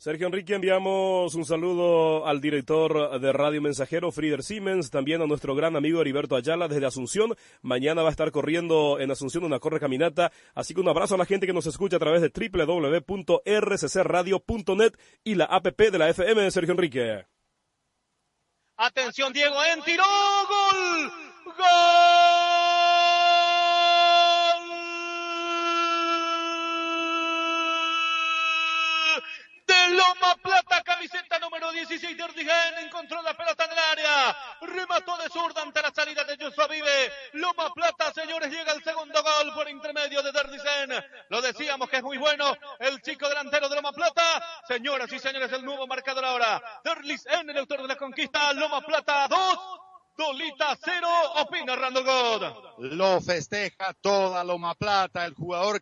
Sergio 0.00 0.26
Enrique, 0.28 0.54
enviamos 0.54 1.34
un 1.34 1.44
saludo 1.44 2.26
al 2.26 2.40
director 2.40 3.20
de 3.20 3.32
Radio 3.34 3.60
Mensajero, 3.60 4.10
Frieder 4.10 4.42
Siemens, 4.42 4.90
también 4.90 5.20
a 5.20 5.26
nuestro 5.26 5.54
gran 5.54 5.76
amigo 5.76 6.00
Heriberto 6.00 6.36
Ayala 6.36 6.68
desde 6.68 6.86
Asunción. 6.86 7.36
Mañana 7.60 8.00
va 8.00 8.08
a 8.08 8.10
estar 8.10 8.30
corriendo 8.30 8.98
en 8.98 9.10
Asunción 9.10 9.44
una 9.44 9.58
corre 9.58 9.78
caminata, 9.78 10.32
así 10.54 10.72
que 10.72 10.80
un 10.80 10.88
abrazo 10.88 11.16
a 11.16 11.18
la 11.18 11.26
gente 11.26 11.46
que 11.46 11.52
nos 11.52 11.66
escucha 11.66 11.96
a 11.96 11.98
través 11.98 12.22
de 12.22 12.30
www.rccradio.net 12.30 14.94
y 15.22 15.34
la 15.34 15.44
app 15.44 15.66
de 15.66 15.98
la 15.98 16.08
FM 16.08 16.50
Sergio 16.50 16.72
Enrique. 16.72 17.26
Atención, 18.78 19.34
Diego, 19.34 19.62
en 19.62 19.82
tiro, 19.82 20.04
gol, 20.48 21.12
gol. 21.44 22.49
Loma 29.90 30.36
Plata, 30.42 30.82
camiseta 30.82 31.38
número 31.38 31.72
16 31.72 32.16
de 32.16 32.24
encontró 32.82 33.20
la 33.22 33.36
pelota 33.36 33.64
en 33.64 33.72
el 33.72 33.78
área, 33.78 34.36
remató 34.60 35.16
de 35.16 35.28
zurda 35.28 35.62
ante 35.62 35.82
la 35.82 35.90
salida 35.90 36.24
de 36.24 36.36
Joshua 36.36 36.66
Vive. 36.68 37.12
Loma 37.32 37.72
Plata, 37.74 38.12
señores, 38.12 38.50
llega 38.50 38.72
el 38.72 38.84
segundo 38.84 39.22
gol 39.22 39.52
por 39.54 39.68
intermedio 39.68 40.22
de 40.22 40.32
Derdisen. 40.32 41.04
Lo 41.28 41.42
decíamos 41.42 41.88
que 41.88 41.96
es 41.96 42.02
muy 42.02 42.18
bueno 42.18 42.56
el 42.78 43.00
chico 43.02 43.28
delantero 43.28 43.68
de 43.68 43.76
Loma 43.76 43.92
Plata. 43.92 44.62
Señoras 44.68 45.12
y 45.12 45.18
señores, 45.18 45.52
el 45.52 45.64
nuevo 45.64 45.86
marcador 45.86 46.24
ahora. 46.24 46.62
Derlisen, 46.84 47.50
el 47.50 47.58
autor 47.58 47.82
de 47.82 47.88
la 47.88 47.96
conquista, 47.96 48.52
Loma 48.52 48.80
Plata 48.82 49.26
2. 49.28 49.58
Dolita 50.16 50.76
0, 50.84 51.08
opina 51.36 51.76
Randall 51.76 52.04
God. 52.04 52.52
Lo 52.78 53.20
festeja 53.22 53.94
toda 54.02 54.44
Loma 54.44 54.74
Plata, 54.74 55.24
el 55.24 55.32
jugador 55.34 55.80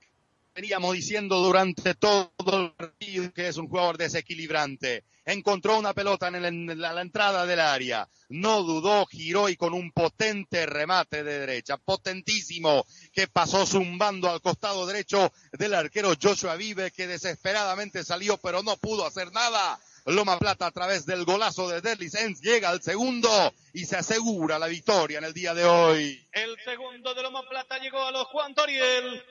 veníamos 0.59 0.93
diciendo 0.93 1.37
durante 1.37 1.95
todo 1.95 2.33
el 2.53 2.73
partido 2.73 3.33
que 3.33 3.47
es 3.47 3.57
un 3.59 3.69
jugador 3.69 3.97
desequilibrante. 3.97 5.05
Encontró 5.25 5.79
una 5.79 5.95
pelota 5.95 6.27
en, 6.27 6.81
la, 6.81 7.01
entrada 7.01 7.47
del 7.47 7.61
área, 7.61 8.09
no 8.29 8.65
dudó, 8.65 9.07
giró 9.07 9.49
y 9.49 9.57
con 9.57 9.73
un 9.73 9.93
potente 9.93 10.67
remate 10.67 11.23
de 11.23 11.39
derecha, 11.39 11.77
potentísimo, 11.77 12.85
que 13.13 13.29
pasó 13.29 13.67
zumbando 13.67 14.29
al 14.29 14.41
costado 14.41 14.85
derecho 14.85 15.33
del 15.53 15.75
arquero 15.75 16.15
Joshua 16.21 16.57
Vive, 16.57 16.91
que 16.91 17.19
salió 18.03 18.37
pero 18.39 18.65
no 18.65 18.77
pudo 18.79 19.07
hacer 19.07 19.31
nada. 19.31 19.79
Loma 20.07 20.39
Plata 20.39 20.67
a 20.67 20.71
través 20.73 21.07
del 21.07 21.25
golazo 21.25 21.69
de 21.69 21.83
Derlisens 21.83 22.41
llega 22.41 22.71
al 22.71 22.83
segundo 22.83 23.29
y 23.75 23.85
se 23.85 23.97
asegura 23.97 24.59
la 24.59 24.67
victoria 24.67 25.19
en 25.19 25.25
el 25.25 25.35
día 25.35 25.55
de 25.55 25.65
hoy. 25.65 26.27
El 26.33 26.57
segundo 26.65 27.15
de 27.15 27.23
Loma 27.23 27.49
Plata 27.49 27.79
llegó 27.79 28.03
a 28.03 28.11
los 28.11 28.25
Juan 28.29 28.55
Toriel. 28.55 29.23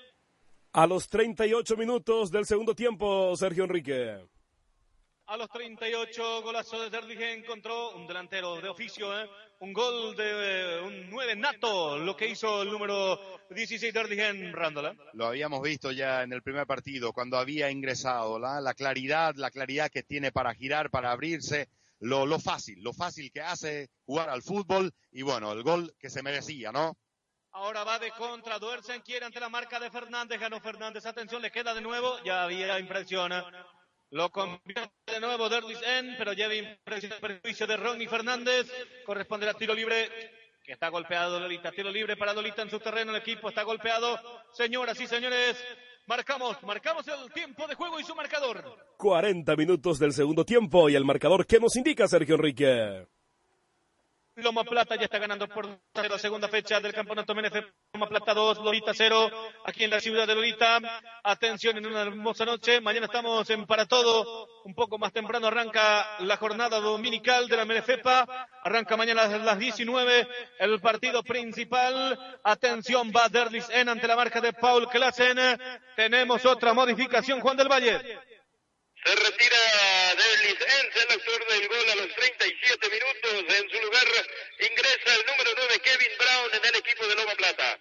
A 0.77 0.85
los 0.85 1.09
38 1.09 1.75
minutos 1.75 2.29
del 2.29 2.45
segundo 2.45 2.75
tiempo, 2.75 3.35
Sergio 3.35 3.63
Enrique. 3.63 4.23
A 5.25 5.35
los 5.35 5.49
38, 5.49 6.43
golazo 6.43 6.79
de 6.79 6.91
Derligen 6.91 7.39
encontró 7.39 7.95
un 7.95 8.05
delantero 8.05 8.61
de 8.61 8.69
oficio, 8.69 9.19
¿eh? 9.19 9.27
un 9.59 9.73
gol 9.73 10.15
de 10.15 10.75
eh, 10.75 10.81
un 10.83 11.09
9 11.09 11.35
nato, 11.35 11.97
lo 11.97 12.15
que 12.15 12.29
hizo 12.29 12.61
el 12.61 12.69
número 12.69 13.19
16 13.49 13.91
Derligen 13.91 14.53
Rándola. 14.53 14.95
Lo 15.13 15.25
habíamos 15.25 15.63
visto 15.63 15.91
ya 15.91 16.21
en 16.21 16.31
el 16.31 16.43
primer 16.43 16.67
partido, 16.67 17.11
cuando 17.11 17.39
había 17.39 17.71
ingresado, 17.71 18.37
la, 18.37 18.61
la 18.61 18.75
claridad, 18.75 19.33
la 19.35 19.49
claridad 19.49 19.89
que 19.89 20.03
tiene 20.03 20.31
para 20.31 20.53
girar, 20.53 20.91
para 20.91 21.09
abrirse, 21.11 21.69
lo, 22.01 22.27
lo 22.27 22.37
fácil, 22.37 22.83
lo 22.83 22.93
fácil 22.93 23.31
que 23.31 23.41
hace 23.41 23.89
jugar 24.05 24.29
al 24.29 24.43
fútbol 24.43 24.91
y 25.11 25.23
bueno, 25.23 25.53
el 25.53 25.63
gol 25.63 25.95
que 25.97 26.11
se 26.11 26.21
merecía, 26.21 26.71
¿no? 26.71 26.99
Ahora 27.57 27.83
va 27.83 27.97
de 27.97 28.11
contra, 28.11 28.59
Duersen 28.59 29.01
quiere 29.01 29.25
ante 29.25 29.39
la 29.39 29.49
marca 29.49 29.79
de 29.79 29.89
Fernández, 29.89 30.39
ganó 30.39 30.59
Fernández, 30.59 31.03
atención, 31.07 31.41
le 31.41 31.49
queda 31.49 31.73
de 31.73 31.81
nuevo, 31.81 32.19
ya 32.23 32.43
había 32.43 32.77
impresión. 32.77 33.33
Lo 34.11 34.29
convierte 34.29 34.91
de 35.07 35.19
nuevo 35.19 35.49
Derlis 35.49 35.81
N, 35.81 36.13
pero 36.19 36.33
lleva 36.33 36.53
impresión 36.53 37.13
perjuicio 37.19 37.65
de 37.65 37.77
Ronnie 37.77 38.07
Fernández, 38.07 38.71
corresponde 39.03 39.49
al 39.49 39.55
tiro 39.55 39.73
libre, 39.73 40.07
que 40.63 40.73
está 40.73 40.89
golpeado 40.89 41.39
Lolita, 41.39 41.71
tiro 41.71 41.89
libre 41.89 42.15
para 42.15 42.31
Lolita 42.31 42.61
en 42.61 42.69
su 42.69 42.79
terreno, 42.79 43.09
el 43.09 43.21
equipo 43.23 43.49
está 43.49 43.63
golpeado. 43.63 44.19
Señoras 44.53 44.99
y 45.01 45.07
señores, 45.07 45.57
marcamos, 46.05 46.61
marcamos 46.61 47.07
el 47.07 47.33
tiempo 47.33 47.65
de 47.65 47.73
juego 47.73 47.99
y 47.99 48.03
su 48.03 48.13
marcador. 48.13 48.63
40 48.97 49.55
minutos 49.55 49.97
del 49.97 50.13
segundo 50.13 50.45
tiempo 50.45 50.89
y 50.89 50.95
el 50.95 51.05
marcador 51.05 51.47
que 51.47 51.59
nos 51.59 51.75
indica 51.75 52.07
Sergio 52.07 52.35
Enrique. 52.35 53.07
Loma 54.37 54.63
Plata 54.63 54.95
ya 54.95 55.05
está 55.05 55.17
ganando 55.17 55.47
por 55.47 55.67
la 55.95 56.19
segunda 56.19 56.47
fecha 56.47 56.79
del 56.79 56.93
campeonato 56.93 57.33
MNF. 57.33 57.55
Loma 57.93 58.07
Plata 58.07 58.35
2, 58.35 58.59
Lolita 58.59 58.91
0, 58.93 59.31
aquí 59.65 59.83
en 59.83 59.89
la 59.89 59.99
ciudad 59.99 60.27
de 60.27 60.35
Lolita. 60.35 60.79
Atención 61.23 61.75
en 61.77 61.87
una 61.87 62.03
hermosa 62.03 62.45
noche. 62.45 62.79
Mañana 62.79 63.07
estamos 63.07 63.49
en 63.49 63.65
Para 63.65 63.87
Todo. 63.87 64.47
Un 64.63 64.75
poco 64.75 64.99
más 64.99 65.11
temprano 65.11 65.47
arranca 65.47 66.05
la 66.19 66.37
jornada 66.37 66.79
dominical 66.79 67.47
de 67.47 67.57
la 67.57 67.65
MNFEPA. 67.65 68.47
Arranca 68.63 68.95
mañana 68.95 69.23
a 69.23 69.37
las 69.39 69.57
19 69.57 70.27
el 70.59 70.79
partido 70.81 71.23
principal. 71.23 72.39
Atención, 72.43 73.11
va 73.15 73.29
Derlis 73.29 73.67
en 73.71 73.89
ante 73.89 74.07
la 74.07 74.15
marca 74.15 74.39
de 74.39 74.53
Paul 74.53 74.87
Klassen. 74.87 75.39
Tenemos 75.95 76.45
otra 76.45 76.75
modificación, 76.75 77.39
Juan 77.39 77.57
del 77.57 77.69
Valle. 77.69 78.36
Se 79.07 79.15
retira 79.15 79.57
Derlis 80.19 80.59
Enz, 80.59 80.95
el 80.99 81.11
autor 81.15 81.39
del 81.47 81.67
gol 81.69 81.89
a 81.93 81.95
los 81.95 82.13
37 82.13 82.89
minutos. 82.91 83.55
En 83.55 83.69
su 83.69 83.79
lugar 83.79 84.03
ingresa 84.59 85.15
el 85.15 85.23
número 85.31 85.51
9, 85.55 85.79
Kevin 85.79 86.13
Brown, 86.19 86.49
en 86.51 86.67
el 86.67 86.75
equipo 86.75 87.07
de 87.07 87.15
Loma 87.15 87.31
Plata. 87.37 87.79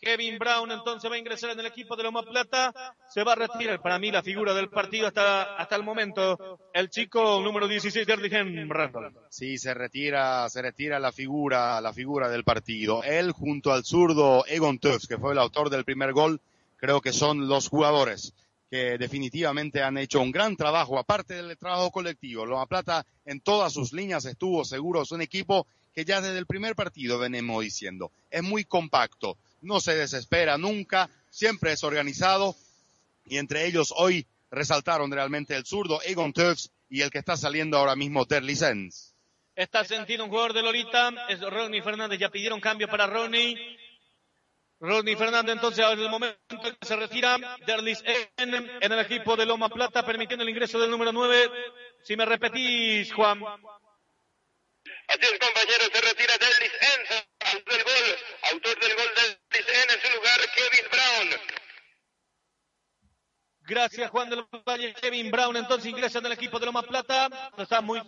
Kevin 0.00 0.38
Brown 0.38 0.72
entonces 0.72 1.10
va 1.10 1.16
a 1.16 1.18
ingresar 1.18 1.50
en 1.50 1.60
el 1.60 1.66
equipo 1.66 1.96
de 1.96 2.04
Loma 2.04 2.22
Plata. 2.22 2.72
Se 3.10 3.22
va 3.22 3.32
a 3.32 3.34
retirar 3.34 3.82
para 3.82 3.98
mí 3.98 4.10
la 4.10 4.22
figura 4.22 4.54
del 4.54 4.70
partido 4.70 5.06
hasta, 5.06 5.54
hasta 5.54 5.76
el 5.76 5.82
momento. 5.82 6.58
El 6.72 6.88
chico 6.88 7.42
número 7.42 7.68
16, 7.68 8.06
Derligen 8.06 8.70
Randall. 8.70 9.12
Sí, 9.28 9.58
se 9.58 9.74
retira, 9.74 10.48
se 10.48 10.62
retira 10.62 10.98
la 10.98 11.12
figura, 11.12 11.78
la 11.82 11.92
figura 11.92 12.30
del 12.30 12.42
partido. 12.42 13.02
Él 13.02 13.32
junto 13.32 13.70
al 13.70 13.84
zurdo 13.84 14.46
Egon 14.46 14.78
Tufts, 14.78 15.08
que 15.08 15.18
fue 15.18 15.32
el 15.32 15.38
autor 15.40 15.68
del 15.68 15.84
primer 15.84 16.14
gol, 16.14 16.40
creo 16.78 17.02
que 17.02 17.12
son 17.12 17.48
los 17.48 17.68
jugadores 17.68 18.32
que 18.70 18.98
definitivamente 18.98 19.82
han 19.82 19.98
hecho 19.98 20.20
un 20.20 20.32
gran 20.32 20.56
trabajo, 20.56 20.98
aparte 20.98 21.34
del 21.34 21.56
trabajo 21.56 21.90
colectivo. 21.90 22.46
Loma 22.46 22.66
Plata 22.66 23.06
en 23.24 23.40
todas 23.40 23.72
sus 23.72 23.92
líneas 23.92 24.24
estuvo 24.24 24.64
seguro, 24.64 25.02
es 25.02 25.12
un 25.12 25.22
equipo 25.22 25.66
que 25.94 26.04
ya 26.04 26.20
desde 26.20 26.38
el 26.38 26.46
primer 26.46 26.74
partido 26.74 27.18
venimos 27.18 27.62
diciendo, 27.62 28.10
es 28.30 28.42
muy 28.42 28.64
compacto, 28.64 29.38
no 29.62 29.80
se 29.80 29.94
desespera 29.94 30.58
nunca, 30.58 31.08
siempre 31.30 31.72
es 31.72 31.84
organizado 31.84 32.56
y 33.26 33.38
entre 33.38 33.66
ellos 33.66 33.92
hoy 33.96 34.26
resaltaron 34.50 35.10
realmente 35.10 35.56
el 35.56 35.64
zurdo 35.64 36.00
Egon 36.02 36.32
Tufts 36.32 36.70
y 36.88 37.02
el 37.02 37.10
que 37.10 37.18
está 37.18 37.36
saliendo 37.36 37.78
ahora 37.78 37.96
mismo 37.96 38.26
Terry 38.26 38.56
Sens. 38.56 39.14
Está 39.56 39.84
sentido 39.84 40.24
un 40.24 40.30
jugador 40.30 40.52
de 40.52 40.62
Lolita, 40.62 41.12
es 41.28 41.40
Ronnie 41.40 41.82
Fernández, 41.82 42.18
ya 42.18 42.28
pidieron 42.28 42.60
cambio 42.60 42.88
para 42.88 43.06
Ronnie. 43.06 43.56
Ronnie 44.84 45.16
Fernández 45.16 45.54
entonces 45.54 45.82
en 45.82 45.98
el 45.98 46.10
momento 46.10 46.38
en 46.50 46.60
que 46.60 46.86
se 46.86 46.94
retira 46.94 47.38
Derlis 47.66 48.04
en, 48.36 48.54
en 48.54 48.92
el 48.92 48.98
equipo 48.98 49.34
de 49.34 49.46
Loma 49.46 49.70
Plata, 49.70 50.04
permitiendo 50.04 50.42
el 50.42 50.50
ingreso 50.50 50.78
del 50.78 50.90
número 50.90 51.10
9. 51.10 51.50
Si 52.02 52.14
me 52.16 52.26
repetís, 52.26 53.10
Juan. 53.14 53.42
Así 55.08 55.20
es, 55.22 55.38
compañero, 55.38 55.84
se 55.90 56.00
retira 56.02 56.36
Derlis 56.36 56.72
autor 57.54 57.72
del 57.72 57.84
gol, 57.84 58.18
autor 58.52 58.80
del 58.80 58.94
gol 58.94 59.10
Derlis 59.16 59.68
N, 59.68 59.92
en 59.94 60.00
su 60.02 60.16
lugar 60.16 60.40
Kevin 60.54 60.90
Brown. 60.90 61.40
Gracias, 63.60 64.10
Juan 64.10 64.28
del 64.28 64.44
Valle. 64.68 64.92
Kevin 65.00 65.30
Brown 65.30 65.56
entonces 65.56 65.90
ingresa 65.90 66.18
en 66.18 66.26
el 66.26 66.32
equipo 66.32 66.58
de 66.58 66.66
Loma 66.66 66.82
Plata. 66.82 67.50
Está 67.56 67.80
muy... 67.80 68.02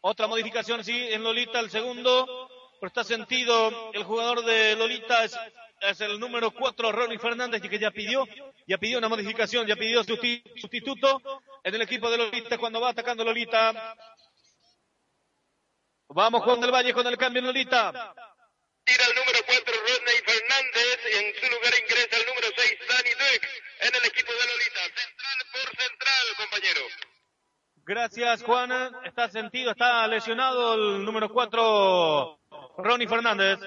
Otra 0.00 0.26
modificación, 0.26 0.82
sí, 0.82 1.06
en 1.12 1.22
Lolita, 1.22 1.60
el 1.60 1.70
segundo. 1.70 2.55
Pero 2.80 2.88
está 2.88 3.04
sentido 3.04 3.90
el 3.92 4.04
jugador 4.04 4.44
de 4.44 4.76
Lolita 4.76 5.24
es, 5.24 6.00
el 6.00 6.18
número 6.20 6.50
4, 6.50 6.92
Ronnie 6.92 7.18
Fernández, 7.18 7.62
que 7.62 7.78
ya 7.78 7.90
pidió, 7.90 8.26
ya 8.66 8.78
pidió 8.78 8.98
una 8.98 9.08
modificación, 9.08 9.66
ya 9.66 9.76
pidió 9.76 10.02
susti- 10.04 10.42
sustituto 10.60 11.20
en 11.64 11.74
el 11.74 11.82
equipo 11.82 12.10
de 12.10 12.18
Lolita 12.18 12.58
cuando 12.58 12.80
va 12.80 12.90
atacando 12.90 13.24
Lolita. 13.24 13.94
Vamos 16.08 16.42
Juan 16.42 16.60
del 16.60 16.70
Valle 16.72 16.92
con 16.92 17.06
el 17.06 17.16
cambio 17.16 17.40
en 17.40 17.46
Lolita. 17.46 18.14
Tira 18.84 19.04
el 19.04 19.14
número 19.16 19.38
4, 19.44 19.74
Rodney 19.74 20.18
Fernández, 20.24 20.98
y 21.10 21.16
en 21.16 21.34
su 21.34 21.50
lugar 21.54 21.72
ingresa 21.82 22.16
el 22.16 22.26
número 22.26 22.48
6, 22.56 22.78
Danny 22.88 23.10
Duke, 23.10 23.48
en 23.80 23.94
el 23.96 24.04
equipo 24.06 24.32
de 24.32 24.46
Lolita. 24.46 24.80
Central 24.94 25.38
por 25.52 25.76
central, 25.82 26.26
compañero. 26.36 26.80
Gracias 27.88 28.42
Juan, 28.42 28.72
está 29.04 29.28
sentido, 29.28 29.70
está 29.70 30.08
lesionado 30.08 30.74
el 30.74 31.04
número 31.04 31.28
4, 31.28 32.40
Ronnie 32.78 33.06
Fernández. 33.06 33.60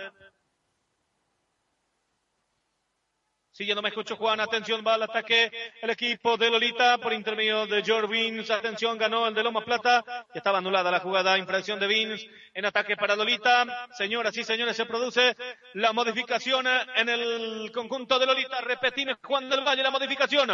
Sí, 3.50 3.66
ya 3.66 3.76
no 3.76 3.82
me 3.82 3.88
escucho 3.88 4.18
Juan, 4.18 4.42
atención, 4.42 4.84
va 4.86 4.96
al 4.96 5.04
ataque 5.04 5.50
el 5.82 5.90
equipo 5.92 6.36
de 6.36 6.50
Lolita 6.50 6.98
por 6.98 7.14
intermedio 7.14 7.66
de 7.66 7.82
George 7.82 8.12
Vins, 8.12 8.52
atención, 8.52 8.98
ganó 8.98 9.26
el 9.26 9.34
de 9.34 9.42
Loma 9.42 9.64
Plata, 9.64 10.04
que 10.34 10.40
estaba 10.40 10.58
anulada 10.58 10.92
la 10.92 11.00
jugada, 11.00 11.38
infracción 11.38 11.80
de 11.80 11.88
Vins, 11.88 12.22
en 12.54 12.66
ataque 12.66 12.98
para 12.98 13.16
Lolita, 13.16 13.88
señoras 13.98 14.36
y 14.36 14.44
señores, 14.44 14.76
se 14.76 14.86
produce 14.86 15.34
la 15.76 15.94
modificación 15.94 16.68
en 16.68 17.08
el 17.08 17.72
conjunto 17.72 18.20
de 18.20 18.26
Lolita, 18.26 18.60
repetimos 18.60 19.16
Juan 19.24 19.50
del 19.50 19.64
Valle 19.64 19.82
la 19.82 19.92
modificación. 19.92 20.50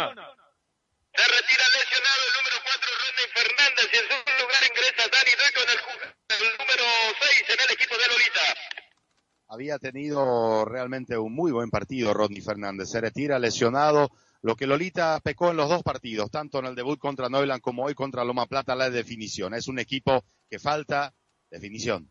Se 1.16 1.24
retira 1.24 1.64
lesionado 1.72 2.22
el 2.28 2.32
número 2.36 2.56
4, 2.62 2.90
Rodney 2.92 3.26
Su 3.96 4.42
lugar 4.42 4.62
ingresa 4.68 5.08
Danny 5.08 5.32
Duke 5.32 5.54
con 5.54 5.68
el 5.70 6.58
número 6.58 6.84
6 7.18 7.44
en 7.48 7.64
el 7.64 7.74
equipo 7.74 7.94
de 7.96 8.08
Lolita. 8.08 8.40
Había 9.48 9.78
tenido 9.78 10.64
realmente 10.66 11.16
un 11.16 11.34
muy 11.34 11.50
buen 11.50 11.70
partido 11.70 12.12
Rodney 12.12 12.42
Fernández. 12.42 12.90
Se 12.90 13.00
retira 13.00 13.38
lesionado. 13.38 14.10
Lo 14.42 14.54
que 14.54 14.66
Lolita 14.66 15.18
pecó 15.20 15.50
en 15.50 15.56
los 15.56 15.70
dos 15.70 15.82
partidos, 15.82 16.30
tanto 16.30 16.58
en 16.58 16.66
el 16.66 16.74
debut 16.74 16.98
contra 16.98 17.30
Neuland 17.30 17.62
como 17.62 17.84
hoy 17.84 17.94
contra 17.94 18.24
Loma 18.24 18.46
Plata, 18.46 18.76
la 18.76 18.90
definición. 18.90 19.54
Es 19.54 19.66
un 19.66 19.78
equipo 19.78 20.24
que 20.50 20.58
falta 20.58 21.14
definición. 21.50 22.10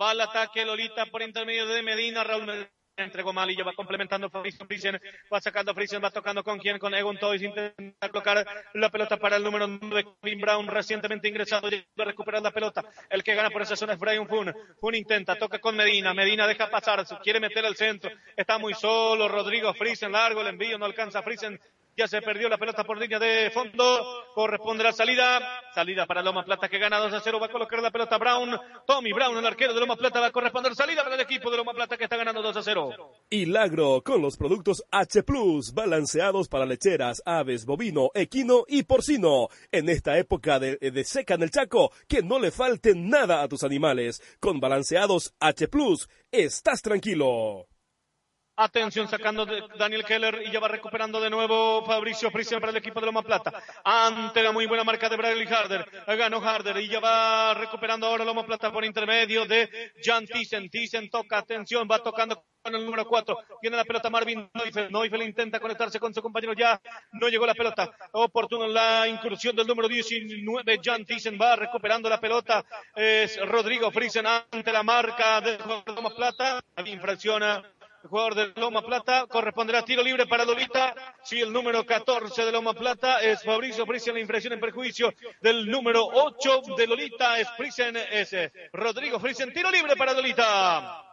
Va 0.00 0.10
al 0.10 0.22
ataque 0.22 0.64
Lolita 0.64 1.06
por 1.06 1.20
intermedio 1.20 1.66
de 1.66 1.82
Medina, 1.82 2.24
Raúl 2.24 2.46
Medina 2.46 2.70
entregó 3.04 3.32
Malillo, 3.32 3.64
va 3.64 3.72
complementando 3.72 4.30
Frisian, 4.30 4.66
Frisian, 4.66 5.00
va 5.32 5.40
sacando 5.40 5.74
Frisian, 5.74 6.02
va 6.02 6.10
tocando 6.10 6.42
con 6.42 6.58
quién, 6.58 6.78
con 6.78 6.94
Egon 6.94 7.18
Toys, 7.18 7.42
intenta 7.42 8.08
colocar 8.08 8.46
la 8.74 8.90
pelota 8.90 9.16
para 9.16 9.36
el 9.36 9.44
número 9.44 9.66
9, 9.66 10.04
Kevin 10.22 10.40
Brown, 10.40 10.66
recientemente 10.66 11.28
ingresado, 11.28 11.68
ya 11.68 11.78
va 11.98 12.04
a 12.04 12.06
recuperar 12.06 12.42
la 12.42 12.50
pelota, 12.50 12.84
el 13.08 13.22
que 13.22 13.34
gana 13.34 13.50
por 13.50 13.62
esa 13.62 13.76
zona 13.76 13.94
es 13.94 13.98
Brian 13.98 14.26
Fun, 14.26 14.54
Fun 14.80 14.94
intenta, 14.94 15.36
toca 15.36 15.58
con 15.58 15.76
Medina, 15.76 16.14
Medina 16.14 16.46
deja 16.46 16.70
pasar, 16.70 17.04
quiere 17.22 17.40
meter 17.40 17.64
al 17.64 17.76
centro, 17.76 18.10
está 18.36 18.58
muy 18.58 18.74
solo, 18.74 19.28
Rodrigo 19.28 19.72
Frisian, 19.74 20.12
largo 20.12 20.40
el 20.40 20.48
envío, 20.48 20.78
no 20.78 20.84
alcanza 20.84 21.22
Frisian, 21.22 21.58
ya 21.96 22.08
se 22.08 22.22
perdió 22.22 22.48
la 22.48 22.58
pelota 22.58 22.84
por 22.84 22.98
línea 22.98 23.18
de 23.18 23.50
fondo, 23.50 24.24
corresponde 24.34 24.84
la 24.84 24.92
salida, 24.92 25.40
salida 25.74 26.06
para 26.06 26.22
Loma 26.22 26.44
Plata 26.44 26.68
que 26.68 26.78
gana 26.78 26.98
2 26.98 27.12
a 27.12 27.20
0, 27.20 27.40
va 27.40 27.46
a 27.46 27.50
colocar 27.50 27.80
la 27.80 27.90
pelota 27.90 28.18
Brown, 28.18 28.58
Tommy 28.86 29.12
Brown, 29.12 29.36
el 29.36 29.46
arquero 29.46 29.74
de 29.74 29.80
Loma 29.80 29.96
Plata 29.96 30.20
va 30.20 30.26
a 30.26 30.32
corresponder 30.32 30.74
salida 30.74 31.02
para 31.02 31.14
el 31.14 31.20
equipo 31.20 31.50
de 31.50 31.56
Loma 31.56 31.72
Plata 31.72 31.96
que 31.96 32.04
está 32.04 32.16
ganando 32.16 32.42
2 32.42 32.56
a 32.56 32.62
0. 32.62 32.90
Hilagro 33.30 34.02
con 34.02 34.22
los 34.22 34.36
productos 34.36 34.84
H 34.90 35.22
Plus, 35.22 35.74
balanceados 35.74 36.48
para 36.48 36.66
lecheras, 36.66 37.22
aves, 37.24 37.66
bovino, 37.66 38.10
equino 38.14 38.64
y 38.66 38.82
porcino. 38.82 39.48
En 39.72 39.88
esta 39.88 40.18
época 40.18 40.58
de, 40.58 40.76
de 40.76 41.04
seca 41.04 41.34
en 41.34 41.42
el 41.42 41.50
Chaco, 41.50 41.92
que 42.08 42.22
no 42.22 42.38
le 42.38 42.50
falte 42.50 42.94
nada 42.94 43.42
a 43.42 43.48
tus 43.48 43.62
animales. 43.62 44.22
Con 44.40 44.60
balanceados 44.60 45.34
H 45.40 45.68
Plus, 45.68 46.08
estás 46.30 46.82
tranquilo. 46.82 47.69
Atención, 48.62 49.08
sacando 49.08 49.46
Daniel 49.78 50.04
Keller 50.04 50.42
y 50.44 50.50
ya 50.50 50.60
va 50.60 50.68
recuperando 50.68 51.18
de 51.18 51.30
nuevo 51.30 51.82
Fabricio 51.86 52.30
Friesen 52.30 52.60
para 52.60 52.70
el 52.72 52.76
equipo 52.76 53.00
de 53.00 53.06
Loma 53.06 53.22
Plata. 53.22 53.50
Ante 53.82 54.42
la 54.42 54.52
muy 54.52 54.66
buena 54.66 54.84
marca 54.84 55.08
de 55.08 55.16
Bradley 55.16 55.46
Harder. 55.46 55.88
Ganó 56.06 56.46
Harder 56.46 56.76
y 56.76 56.86
ya 56.86 57.00
va 57.00 57.54
recuperando 57.54 58.06
ahora 58.06 58.22
Loma 58.22 58.44
Plata 58.44 58.70
por 58.70 58.84
intermedio 58.84 59.46
de 59.46 59.94
Jan 60.04 60.26
Thyssen. 60.26 60.68
Thyssen 60.68 61.08
toca, 61.08 61.38
atención, 61.38 61.88
va 61.90 62.02
tocando 62.02 62.44
con 62.60 62.74
el 62.74 62.84
número 62.84 63.06
4. 63.06 63.38
Tiene 63.62 63.78
la 63.78 63.84
pelota 63.86 64.10
Marvin 64.10 64.50
Neufeld. 64.52 64.90
Neufeld 64.90 65.22
intenta 65.22 65.58
conectarse 65.58 65.98
con 65.98 66.12
su 66.12 66.20
compañero 66.20 66.52
ya. 66.52 66.78
No 67.12 67.28
llegó 67.28 67.46
la 67.46 67.54
pelota. 67.54 67.90
Oportuno 68.12 68.66
la 68.66 69.08
incursión 69.08 69.56
del 69.56 69.66
número 69.66 69.88
19. 69.88 70.80
Jan 70.84 71.06
Thyssen 71.06 71.38
va 71.40 71.56
recuperando 71.56 72.10
la 72.10 72.20
pelota. 72.20 72.62
Es 72.94 73.40
Rodrigo 73.40 73.90
Friesen 73.90 74.26
ante 74.26 74.70
la 74.70 74.82
marca 74.82 75.40
de 75.40 75.56
Loma 75.86 76.10
Plata. 76.14 76.60
Infracciona 76.84 77.62
el 78.02 78.08
jugador 78.08 78.34
de 78.34 78.60
Loma 78.60 78.82
Plata. 78.82 79.26
Corresponderá 79.26 79.84
tiro 79.84 80.02
libre 80.02 80.26
para 80.26 80.44
Lolita. 80.44 80.94
Sí, 81.22 81.40
el 81.40 81.52
número 81.52 81.84
14 81.84 82.44
de 82.44 82.52
Loma 82.52 82.74
Plata 82.74 83.20
es 83.20 83.42
Fabricio 83.42 83.86
Friesen, 83.86 84.14
la 84.14 84.20
infracción 84.20 84.52
en 84.52 84.60
perjuicio 84.60 85.12
del 85.40 85.70
número 85.70 86.06
8 86.06 86.62
de 86.76 86.86
Lolita 86.86 87.38
es 87.38 87.48
Friesen, 87.56 87.96
es 87.96 88.34
Rodrigo 88.72 89.20
Friesen. 89.20 89.52
Tiro 89.52 89.70
libre 89.70 89.96
para 89.96 90.12
Lolita. 90.14 91.06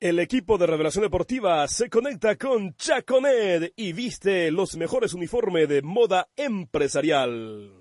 El 0.00 0.18
equipo 0.18 0.56
de 0.56 0.66
Revelación 0.66 1.02
Deportiva 1.02 1.68
se 1.68 1.90
conecta 1.90 2.36
con 2.36 2.74
Chaconet 2.74 3.74
y 3.76 3.92
viste 3.92 4.50
los 4.50 4.76
mejores 4.78 5.12
uniformes 5.12 5.68
de 5.68 5.82
moda 5.82 6.28
empresarial. 6.36 7.79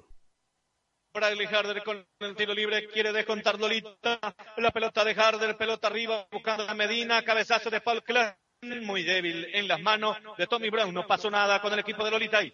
Bradley 1.20 1.48
Harder 1.48 1.84
con 1.84 2.08
el 2.22 2.36
tiro 2.38 2.54
libre, 2.54 2.88
quiere 2.88 3.12
descontar 3.12 3.60
Lolita, 3.60 4.20
la 4.56 4.72
pelota 4.72 5.04
de 5.04 5.12
Harder, 5.12 5.58
pelota 5.58 5.88
arriba, 5.88 6.26
buscando 6.32 6.64
a 6.64 6.74
Medina, 6.74 7.22
cabezazo 7.24 7.70
de 7.70 7.82
Paul 7.82 8.02
Klein, 8.04 8.86
muy 8.86 9.04
débil 9.04 9.48
en 9.54 9.68
las 9.68 9.82
manos 9.82 10.16
de 10.38 10.48
Tommy 10.48 10.70
Brown, 10.70 10.94
no 10.94 11.06
pasó 11.06 11.30
nada 11.30 11.62
con 11.62 11.74
el 11.74 11.80
equipo 11.80 12.06
de 12.06 12.12
Lolita 12.12 12.38
ahí. 12.38 12.54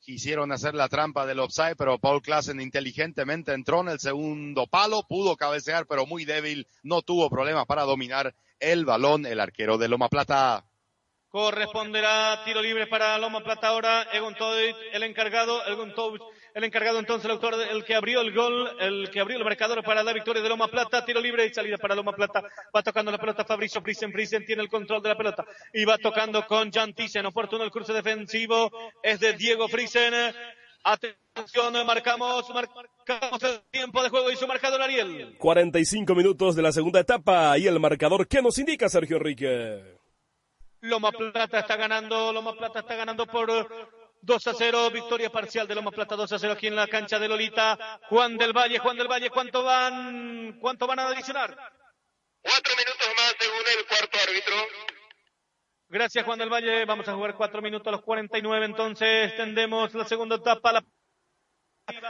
Quisieron 0.00 0.52
hacer 0.52 0.74
la 0.74 0.88
trampa 0.88 1.26
del 1.26 1.38
offside, 1.38 1.76
pero 1.76 1.98
Paul 1.98 2.22
Klassen 2.22 2.62
inteligentemente 2.62 3.52
entró 3.52 3.82
en 3.82 3.88
el 3.88 4.00
segundo 4.00 4.66
palo, 4.66 5.04
pudo 5.06 5.36
cabecear, 5.36 5.86
pero 5.86 6.06
muy 6.06 6.24
débil, 6.24 6.66
no 6.82 7.02
tuvo 7.02 7.28
problemas 7.28 7.66
para 7.66 7.82
dominar 7.82 8.34
el 8.58 8.86
balón 8.86 9.26
el 9.26 9.38
arquero 9.38 9.76
de 9.76 9.88
Loma 9.88 10.08
Plata. 10.08 10.64
Corresponderá 11.28 12.42
tiro 12.44 12.62
libre 12.62 12.86
para 12.86 13.18
Loma 13.18 13.42
Plata 13.42 13.68
ahora, 13.68 14.06
Egon 14.12 14.34
Todt, 14.34 14.56
el 14.92 15.02
encargado, 15.02 15.66
Egon 15.66 15.94
Todt, 15.94 16.22
el 16.54 16.64
encargado 16.64 17.00
entonces, 17.00 17.24
el 17.24 17.32
autor, 17.32 17.54
el 17.60 17.84
que 17.84 17.94
abrió 17.94 18.20
el 18.20 18.32
gol, 18.32 18.76
el 18.80 19.10
que 19.10 19.20
abrió 19.20 19.36
el 19.36 19.44
marcador 19.44 19.82
para 19.82 20.04
la 20.04 20.12
victoria 20.12 20.40
de 20.40 20.48
Loma 20.48 20.68
Plata, 20.68 21.04
tiro 21.04 21.20
libre 21.20 21.44
y 21.44 21.52
salida 21.52 21.76
para 21.76 21.96
Loma 21.96 22.12
Plata, 22.12 22.42
va 22.74 22.82
tocando 22.82 23.10
la 23.10 23.18
pelota 23.18 23.44
Fabricio 23.44 23.82
Friesen, 23.82 24.12
Friesen 24.12 24.44
tiene 24.46 24.62
el 24.62 24.68
control 24.68 25.02
de 25.02 25.08
la 25.08 25.16
pelota 25.16 25.44
y 25.72 25.84
va 25.84 25.98
tocando 25.98 26.46
con 26.46 26.70
Jan 26.70 26.94
Thyssen, 26.94 27.26
oportuno 27.26 27.64
el 27.64 27.72
cruce 27.72 27.92
defensivo, 27.92 28.70
es 29.02 29.18
de 29.18 29.32
Diego 29.32 29.68
Friesen, 29.68 30.14
Atención, 30.86 31.86
marcamos, 31.86 32.48
marcamos 32.50 33.42
el 33.42 33.62
tiempo 33.70 34.02
de 34.02 34.10
juego 34.10 34.30
y 34.30 34.36
su 34.36 34.46
marcador 34.46 34.82
Ariel. 34.82 35.34
45 35.38 36.14
minutos 36.14 36.54
de 36.54 36.62
la 36.62 36.72
segunda 36.72 37.00
etapa 37.00 37.56
y 37.56 37.66
el 37.66 37.80
marcador 37.80 38.28
que 38.28 38.42
nos 38.42 38.58
indica 38.58 38.90
Sergio 38.90 39.16
Enrique. 39.16 39.96
Loma 40.82 41.10
Plata 41.10 41.60
está 41.60 41.76
ganando, 41.76 42.34
Loma 42.34 42.52
Plata 42.52 42.80
está 42.80 42.96
ganando 42.96 43.24
por 43.24 43.50
2 44.24 44.46
a 44.46 44.54
0, 44.54 44.90
victoria 44.90 45.30
parcial 45.30 45.68
de 45.68 45.74
Loma 45.74 45.90
Plata 45.90 46.16
2 46.16 46.32
a 46.32 46.38
0 46.38 46.52
aquí 46.54 46.66
en 46.66 46.76
la 46.76 46.86
cancha 46.86 47.18
de 47.18 47.28
Lolita. 47.28 48.00
Juan 48.08 48.38
del 48.38 48.52
Valle, 48.52 48.78
Juan 48.78 48.96
del 48.96 49.08
Valle, 49.08 49.28
¿cuánto 49.30 49.62
van, 49.62 50.58
cuánto 50.60 50.86
van 50.86 50.98
a 50.98 51.08
adicionar? 51.08 51.54
Cuatro 52.40 52.72
minutos 52.76 53.06
más 53.16 53.34
según 53.38 53.62
el 53.78 53.86
cuarto 53.86 54.18
árbitro. 54.26 54.54
Gracias 55.88 56.24
Juan 56.24 56.38
del 56.38 56.48
Valle, 56.48 56.84
vamos 56.86 57.06
a 57.06 57.14
jugar 57.14 57.34
cuatro 57.34 57.60
minutos 57.60 57.86
a 57.86 57.92
los 57.92 58.02
49, 58.02 58.66
entonces 58.66 59.36
tendemos 59.36 59.94
la 59.94 60.04
segunda 60.04 60.36
etapa, 60.36 60.72
la 60.72 60.84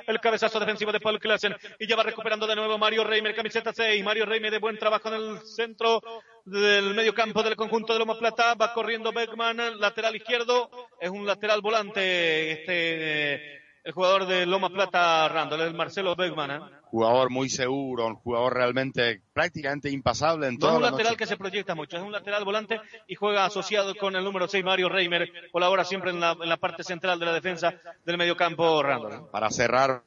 el 0.06 0.20
cabezazo 0.20 0.60
defensivo 0.60 0.92
de 0.92 1.00
Paul 1.00 1.18
Klassen 1.18 1.54
y 1.78 1.86
ya 1.86 1.96
va 1.96 2.02
recuperando 2.02 2.46
de 2.46 2.56
nuevo 2.56 2.78
Mario 2.78 3.04
Reimer, 3.04 3.34
camiseta 3.34 3.72
6. 3.72 4.04
Mario 4.04 4.26
Reimer 4.26 4.50
de 4.50 4.58
buen 4.58 4.78
trabajo 4.78 5.08
en 5.08 5.14
el 5.14 5.40
centro 5.40 6.00
del 6.44 6.94
medio 6.94 7.14
campo 7.14 7.42
del 7.42 7.56
conjunto 7.56 7.92
de 7.92 7.98
Loma 7.98 8.18
Plata. 8.18 8.54
Va 8.54 8.72
corriendo 8.72 9.12
Beckman, 9.12 9.80
lateral 9.80 10.16
izquierdo. 10.16 10.70
Es 11.00 11.10
un 11.10 11.26
lateral 11.26 11.60
volante 11.60 12.52
este 12.52 13.64
el 13.84 13.92
jugador 13.92 14.26
de 14.26 14.46
Loma 14.46 14.70
Plata 14.70 15.28
Randall, 15.28 15.60
el 15.60 15.74
Marcelo 15.74 16.16
Beckman. 16.16 16.50
¿eh? 16.50 16.60
Jugador 16.94 17.28
muy 17.28 17.50
seguro, 17.50 18.06
un 18.06 18.14
jugador 18.14 18.54
realmente 18.54 19.20
prácticamente 19.32 19.90
impasable 19.90 20.46
en 20.46 20.54
No 20.54 20.60
toda 20.60 20.72
es 20.74 20.76
un 20.76 20.82
la 20.82 20.90
lateral 20.92 21.12
noche. 21.14 21.16
que 21.18 21.26
se 21.26 21.36
proyecta 21.36 21.74
mucho, 21.74 21.96
es 21.96 22.02
un 22.04 22.12
lateral 22.12 22.44
volante 22.44 22.80
y 23.08 23.16
juega 23.16 23.44
asociado 23.44 23.96
con 23.96 24.14
el 24.14 24.22
número 24.22 24.46
6 24.46 24.64
Mario 24.64 24.88
Reimer. 24.88 25.28
Colabora 25.50 25.84
siempre 25.84 26.12
en 26.12 26.20
la, 26.20 26.36
en 26.40 26.48
la 26.48 26.56
parte 26.56 26.84
central 26.84 27.18
de 27.18 27.26
la 27.26 27.32
defensa 27.32 27.74
del 28.06 28.16
medio 28.16 28.36
campo 28.36 28.80
Randall. 28.80 29.28
para 29.32 29.50
cerrar 29.50 30.04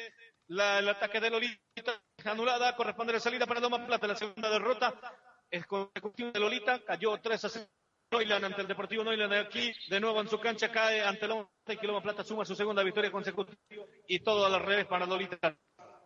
El 0.48 0.88
ataque 0.88 1.20
de 1.20 1.30
Lolita 1.32 2.02
anulada. 2.24 2.78
Corresponde 2.78 3.12
la 3.12 3.20
salida 3.20 3.46
para 3.46 3.60
Loma 3.60 3.86
Plata. 3.86 4.08
La 4.08 4.16
segunda 4.16 4.50
derrota 4.50 4.94
es 5.52 5.66
consecutiva 5.68 6.32
de 6.32 6.40
Lolita. 6.40 6.82
Cayó 6.86 7.20
3 7.20 7.44
a 7.44 7.50
0. 7.50 7.68
Noiland 8.12 8.46
ante 8.46 8.62
el 8.62 8.68
Deportivo 8.68 9.04
Noiland 9.04 9.34
aquí, 9.34 9.72
de 9.90 10.00
nuevo 10.00 10.22
en 10.22 10.30
su 10.30 10.40
cancha 10.40 10.72
cae 10.72 11.02
ante 11.02 11.28
Loma 11.28 11.50
y 11.68 11.78
que 11.78 11.88
Loma 11.88 12.02
Plata 12.02 12.24
suma 12.24 12.46
su 12.46 12.56
segunda 12.56 12.82
victoria 12.84 13.12
consecutiva 13.12 13.84
y 14.08 14.20
todo 14.20 14.46
al 14.46 14.64
revés 14.64 14.86
para 14.86 15.06
Lolita. 15.06 15.58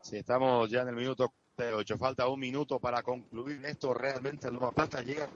Si 0.02 0.18
estamos 0.18 0.70
ya 0.70 0.82
en 0.82 0.90
el 0.90 0.96
minuto 0.96 1.32
8, 1.58 1.98
falta 1.98 2.28
un 2.28 2.40
minuto 2.40 2.80
para 2.80 3.04
concluir 3.04 3.64
esto, 3.66 3.94
realmente 3.94 4.48
el 4.48 4.56
Loma 4.56 4.72
Plata 4.72 5.02
llega 5.02 5.30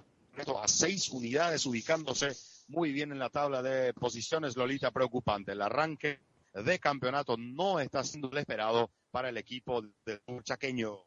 a 0.62 0.68
seis 0.68 1.10
unidades 1.10 1.66
ubicándose 1.66 2.36
muy 2.68 2.92
bien 2.92 3.12
en 3.12 3.20
la 3.20 3.30
tabla 3.30 3.62
de 3.62 3.94
posiciones, 3.94 4.58
Lolita 4.58 4.90
preocupante. 4.90 5.52
El 5.52 5.62
arranque 5.62 6.20
de 6.54 6.80
campeonato 6.80 7.38
no 7.38 7.80
está 7.80 8.04
siendo 8.04 8.30
el 8.32 8.40
esperado 8.40 8.90
para 9.12 9.30
el 9.30 9.38
equipo 9.38 9.84
del 10.04 10.22
chaqueño. 10.44 11.06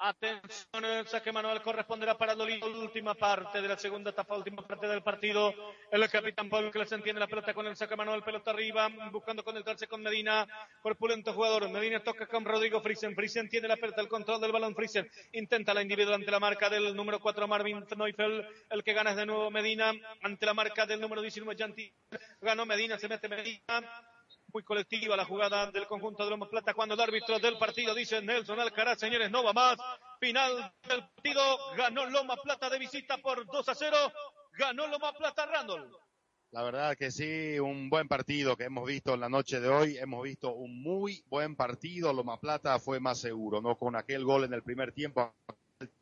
Atención, 0.00 0.84
el 0.84 1.08
saque 1.08 1.32
manual 1.32 1.60
corresponderá 1.60 2.16
para 2.16 2.32
Lolita, 2.32 2.66
última 2.66 3.14
parte 3.14 3.60
de 3.60 3.66
la 3.66 3.76
segunda 3.76 4.10
etapa, 4.10 4.36
última 4.36 4.64
parte 4.64 4.86
del 4.86 5.02
partido. 5.02 5.52
El 5.90 6.08
capitán 6.08 6.48
Paul 6.48 6.70
Klesen 6.70 7.02
tiene 7.02 7.18
la 7.18 7.26
pelota 7.26 7.52
con 7.52 7.66
el 7.66 7.76
saque 7.76 7.96
manual, 7.96 8.22
pelota 8.22 8.52
arriba, 8.52 8.88
buscando 9.10 9.42
conectarse 9.42 9.88
con 9.88 10.00
Medina, 10.00 10.46
corpulento 10.82 11.32
jugador. 11.32 11.68
Medina 11.68 12.00
toca 12.00 12.26
con 12.28 12.44
Rodrigo 12.44 12.80
Friesen, 12.80 13.16
Friesen 13.16 13.48
tiene 13.48 13.66
la 13.66 13.76
pelota, 13.76 14.00
el 14.00 14.06
control 14.06 14.40
del 14.40 14.52
balón, 14.52 14.76
Friesen 14.76 15.10
intenta 15.32 15.74
la 15.74 15.82
individual 15.82 16.14
ante 16.14 16.30
la 16.30 16.38
marca 16.38 16.70
del 16.70 16.94
número 16.94 17.18
4 17.18 17.48
Marvin 17.48 17.84
Neufeld, 17.96 18.46
el 18.70 18.84
que 18.84 18.92
gana 18.92 19.10
es 19.10 19.16
de 19.16 19.26
nuevo 19.26 19.50
Medina, 19.50 19.92
ante 20.22 20.46
la 20.46 20.54
marca 20.54 20.86
del 20.86 21.00
número 21.00 21.22
19 21.22 21.56
Janti, 21.58 21.92
ganó 22.40 22.64
Medina, 22.66 22.98
se 23.00 23.08
mete 23.08 23.28
Medina, 23.28 23.82
muy 24.52 24.62
colectiva 24.62 25.16
la 25.16 25.24
jugada 25.24 25.70
del 25.70 25.86
conjunto 25.86 26.24
de 26.24 26.30
Loma 26.30 26.48
Plata 26.48 26.74
cuando 26.74 26.94
el 26.94 27.00
árbitro 27.00 27.38
del 27.38 27.58
partido 27.58 27.94
dice 27.94 28.22
Nelson 28.22 28.60
Alcaraz, 28.60 28.98
señores, 28.98 29.30
no 29.30 29.42
va 29.42 29.52
más. 29.52 29.76
final 30.20 30.72
del 30.88 31.00
partido. 31.00 31.42
Ganó 31.76 32.06
Loma 32.06 32.36
Plata 32.36 32.70
de 32.70 32.78
visita 32.78 33.18
por 33.18 33.46
2 33.46 33.68
a 33.68 33.74
0. 33.74 33.96
Ganó 34.58 34.86
Loma 34.86 35.12
Plata 35.12 35.46
Randall. 35.46 35.90
La 36.50 36.62
verdad 36.62 36.96
que 36.96 37.10
sí, 37.10 37.58
un 37.58 37.90
buen 37.90 38.08
partido 38.08 38.56
que 38.56 38.64
hemos 38.64 38.86
visto 38.86 39.12
en 39.12 39.20
la 39.20 39.28
noche 39.28 39.60
de 39.60 39.68
hoy. 39.68 39.98
Hemos 39.98 40.22
visto 40.24 40.54
un 40.54 40.82
muy 40.82 41.22
buen 41.26 41.54
partido. 41.56 42.12
Loma 42.12 42.40
Plata 42.40 42.78
fue 42.78 43.00
más 43.00 43.20
seguro, 43.20 43.60
¿no? 43.60 43.76
Con 43.76 43.96
aquel 43.96 44.24
gol 44.24 44.44
en 44.44 44.54
el 44.54 44.62
primer 44.62 44.92
tiempo 44.92 45.34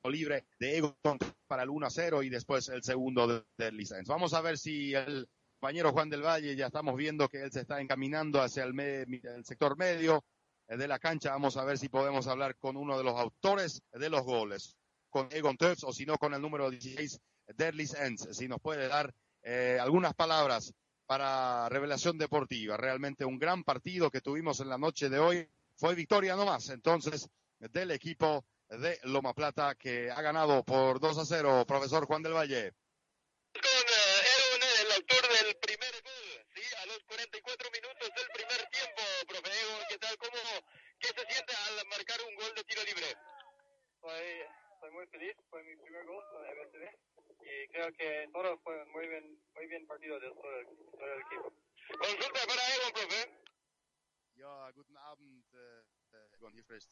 libre 0.04 0.46
de 0.58 0.78
Egon 0.78 1.18
para 1.46 1.64
el 1.64 1.70
1 1.70 1.86
a 1.86 1.90
0 1.90 2.22
y 2.22 2.30
después 2.30 2.68
el 2.68 2.82
segundo 2.82 3.26
del 3.26 3.44
de 3.58 3.72
licencia. 3.72 4.14
Vamos 4.14 4.32
a 4.34 4.40
ver 4.40 4.56
si 4.56 4.94
el 4.94 5.28
compañero 5.66 5.90
Juan 5.90 6.08
del 6.08 6.22
Valle 6.22 6.54
ya 6.54 6.66
estamos 6.66 6.94
viendo 6.94 7.28
que 7.28 7.42
él 7.42 7.50
se 7.50 7.62
está 7.62 7.80
encaminando 7.80 8.40
hacia 8.40 8.62
el, 8.62 9.42
sector 9.42 9.76
medio 9.76 10.24
de 10.68 10.86
la 10.86 11.00
cancha. 11.00 11.32
Vamos 11.32 11.56
a 11.56 11.64
ver 11.64 11.76
si 11.76 11.88
podemos 11.88 12.28
hablar 12.28 12.54
con 12.56 12.76
uno 12.76 12.96
de 12.96 13.02
los 13.02 13.18
autores 13.18 13.82
de 13.90 14.08
los 14.08 14.22
goles, 14.22 14.76
con 15.10 15.26
Egon 15.32 15.56
Töpf 15.56 15.82
o 15.82 15.92
si 15.92 16.06
no 16.06 16.18
con 16.18 16.34
el 16.34 16.40
número 16.40 16.70
16, 16.70 17.20
Derlis 17.56 17.94
Enz. 17.94 18.28
Si 18.30 18.46
nos 18.46 18.60
puede 18.60 18.86
dar 18.86 19.12
eh, 19.42 19.76
algunas 19.80 20.14
palabras 20.14 20.72
para 21.04 21.68
Revelación 21.68 22.16
Deportiva. 22.16 22.76
Realmente 22.76 23.24
un 23.24 23.36
gran 23.36 23.64
partido 23.64 24.08
que 24.08 24.20
tuvimos 24.20 24.60
en 24.60 24.68
la 24.68 24.78
noche 24.78 25.08
de 25.08 25.18
hoy. 25.18 25.48
Fue 25.74 25.96
victoria 25.96 26.36
nomás, 26.36 26.68
entonces, 26.68 27.28
del 27.58 27.90
equipo 27.90 28.44
de 28.68 29.00
Loma 29.02 29.34
Plata 29.34 29.74
que 29.74 30.12
ha 30.12 30.22
ganado 30.22 30.62
por 30.62 31.00
2 31.00 31.18
a 31.18 31.24
0, 31.24 31.64
profesor 31.66 32.06
Juan 32.06 32.22
del 32.22 32.34
Valle. 32.34 32.72
Y 47.98 48.02
creo 48.02 48.26
que 48.26 48.32
todo 48.32 48.58
fue 48.58 48.84
muy 48.86 49.08
bien, 49.08 49.40
muy 49.54 49.66
bien 49.66 49.86
partido 49.86 50.20
de 50.20 50.28
todo 50.30 50.60
el, 50.60 50.66
todo 50.66 51.14
el 51.14 51.20
equipo. 51.20 51.52
Consulta 51.98 52.40
para 52.46 52.74
Egon, 52.74 52.92
profe. 52.92 53.46
Ja, 54.36 54.70
guten 54.72 54.96
Abend, 54.98 55.54
äh, 55.54 56.34
Egon 56.36 56.52
Hilfrecht 56.52 56.90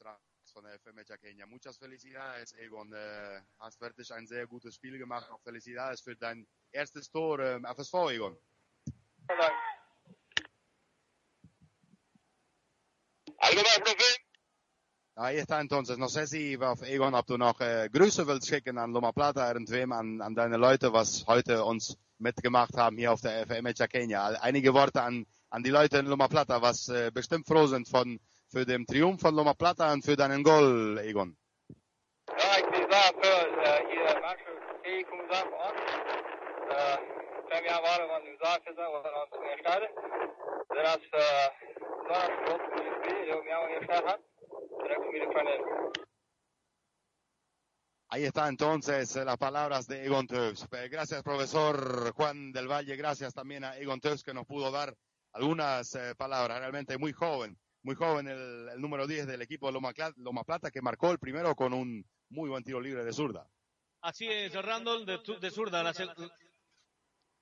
von 0.52 0.64
der 0.64 0.78
FM 0.78 1.04
Kenia. 1.20 1.46
Muchas 1.46 1.76
felicidades, 1.78 2.54
Egon. 2.54 2.92
Äh, 2.92 3.42
hast 3.58 3.80
wirklich 3.80 4.10
ein 4.12 4.26
sehr 4.26 4.46
gutes 4.46 4.76
Spiel 4.76 4.98
gemacht. 4.98 5.30
Auch 5.30 5.42
felicidades 5.42 6.00
für 6.00 6.16
dein 6.16 6.46
erstes 6.72 7.10
Tor 7.10 7.40
im 7.40 7.64
FSV, 7.64 8.10
Egon. 8.10 8.38
Vielen 9.26 9.38
Dank. 9.38 9.73
Ahí 15.24 15.38
está 15.38 15.62
entonces. 15.62 15.96
No 15.96 16.10
sé 16.10 16.26
si, 16.26 16.54
of 16.56 16.82
Egon, 16.82 17.14
ob 17.14 17.26
du 17.26 17.38
noch 17.38 17.58
äh, 17.60 17.88
Grüße 17.90 18.26
willst 18.26 18.46
schicken 18.46 18.76
an 18.76 18.92
Loma 18.92 19.10
Plata, 19.10 19.48
irgendwem, 19.48 19.90
an, 19.92 20.20
an 20.20 20.34
deine 20.34 20.58
Leute, 20.58 20.92
was 20.92 21.24
heute 21.26 21.64
uns 21.64 21.96
mitgemacht 22.18 22.76
haben 22.76 22.98
hier 22.98 23.10
auf 23.10 23.22
der 23.22 23.46
FM 23.46 23.72
Kenia. 23.88 24.26
Einige 24.42 24.74
Worte 24.74 25.00
an, 25.00 25.24
an 25.48 25.62
die 25.62 25.70
Leute 25.70 25.96
in 25.96 26.06
Loma 26.06 26.28
Plata, 26.28 26.60
was 26.60 26.90
äh, 26.90 27.10
bestimmt 27.10 27.46
froh 27.46 27.66
sind 27.66 27.88
von, 27.88 28.20
für 28.50 28.66
den 28.66 28.84
Triumph 28.84 29.22
von 29.22 29.34
Loma 29.34 29.54
Plata 29.54 29.90
und 29.94 30.04
für 30.04 30.14
deinen 30.14 30.42
Goal, 30.42 30.98
Egon. 30.98 31.38
Ja, 32.28 32.56
ik 32.58 32.66
wil 32.70 32.88
daar 32.88 33.12
voor 33.20 33.48
uh, 33.48 33.76
hier 33.88 34.20
mensen 34.20 34.54
die 34.82 35.06
daar 35.28 35.46
voor 35.48 35.58
ons. 35.68 35.80
Uh, 36.68 36.96
fem 37.48 37.64
jaar 37.64 37.82
waren 37.82 38.08
van 38.08 38.22
uw 38.24 38.36
zaak 38.38 38.60
gezet, 38.64 38.76
we 38.76 39.00
gaan 39.02 39.20
ons 39.22 39.38
weer 39.40 39.58
starten. 39.58 39.90
Daarnaast, 40.68 41.14
uh, 41.14 41.46
daarnaast 42.08 42.36
groot 42.44 42.60
voor 42.60 42.76
jullie 42.76 42.98
spelen, 43.02 43.22
die 43.24 43.34
ook 43.36 43.44
jou 43.44 43.68
weer 43.68 43.82
starten. 43.82 44.32
Ahí 48.08 48.24
está 48.24 48.48
entonces 48.48 49.16
eh, 49.16 49.24
las 49.24 49.36
palabras 49.38 49.88
de 49.88 50.04
Egon 50.04 50.26
Töfs. 50.26 50.68
Eh, 50.70 50.88
Gracias, 50.88 51.22
profesor 51.22 52.12
Juan 52.12 52.52
del 52.52 52.68
Valle. 52.68 52.94
Gracias 52.96 53.34
también 53.34 53.64
a 53.64 53.76
Egon 53.76 54.00
Töfs 54.00 54.22
que 54.22 54.32
nos 54.34 54.46
pudo 54.46 54.70
dar 54.70 54.94
algunas 55.32 55.94
eh, 55.96 56.14
palabras. 56.16 56.60
Realmente 56.60 56.96
muy 56.96 57.12
joven, 57.12 57.58
muy 57.82 57.96
joven 57.96 58.28
el, 58.28 58.68
el 58.68 58.80
número 58.80 59.06
10 59.06 59.26
del 59.26 59.42
equipo 59.42 59.66
de 59.66 59.72
Loma, 59.72 59.92
Loma 60.16 60.44
Plata 60.44 60.70
que 60.70 60.80
marcó 60.80 61.10
el 61.10 61.18
primero 61.18 61.56
con 61.56 61.72
un 61.72 62.08
muy 62.28 62.48
buen 62.48 62.62
tiro 62.62 62.80
libre 62.80 63.04
de 63.04 63.12
zurda. 63.12 63.48
Así 64.00 64.28
es, 64.28 64.54
Randall 64.54 65.06
de, 65.06 65.18
de 65.40 65.50
zurda. 65.50 65.82
la 65.82 65.90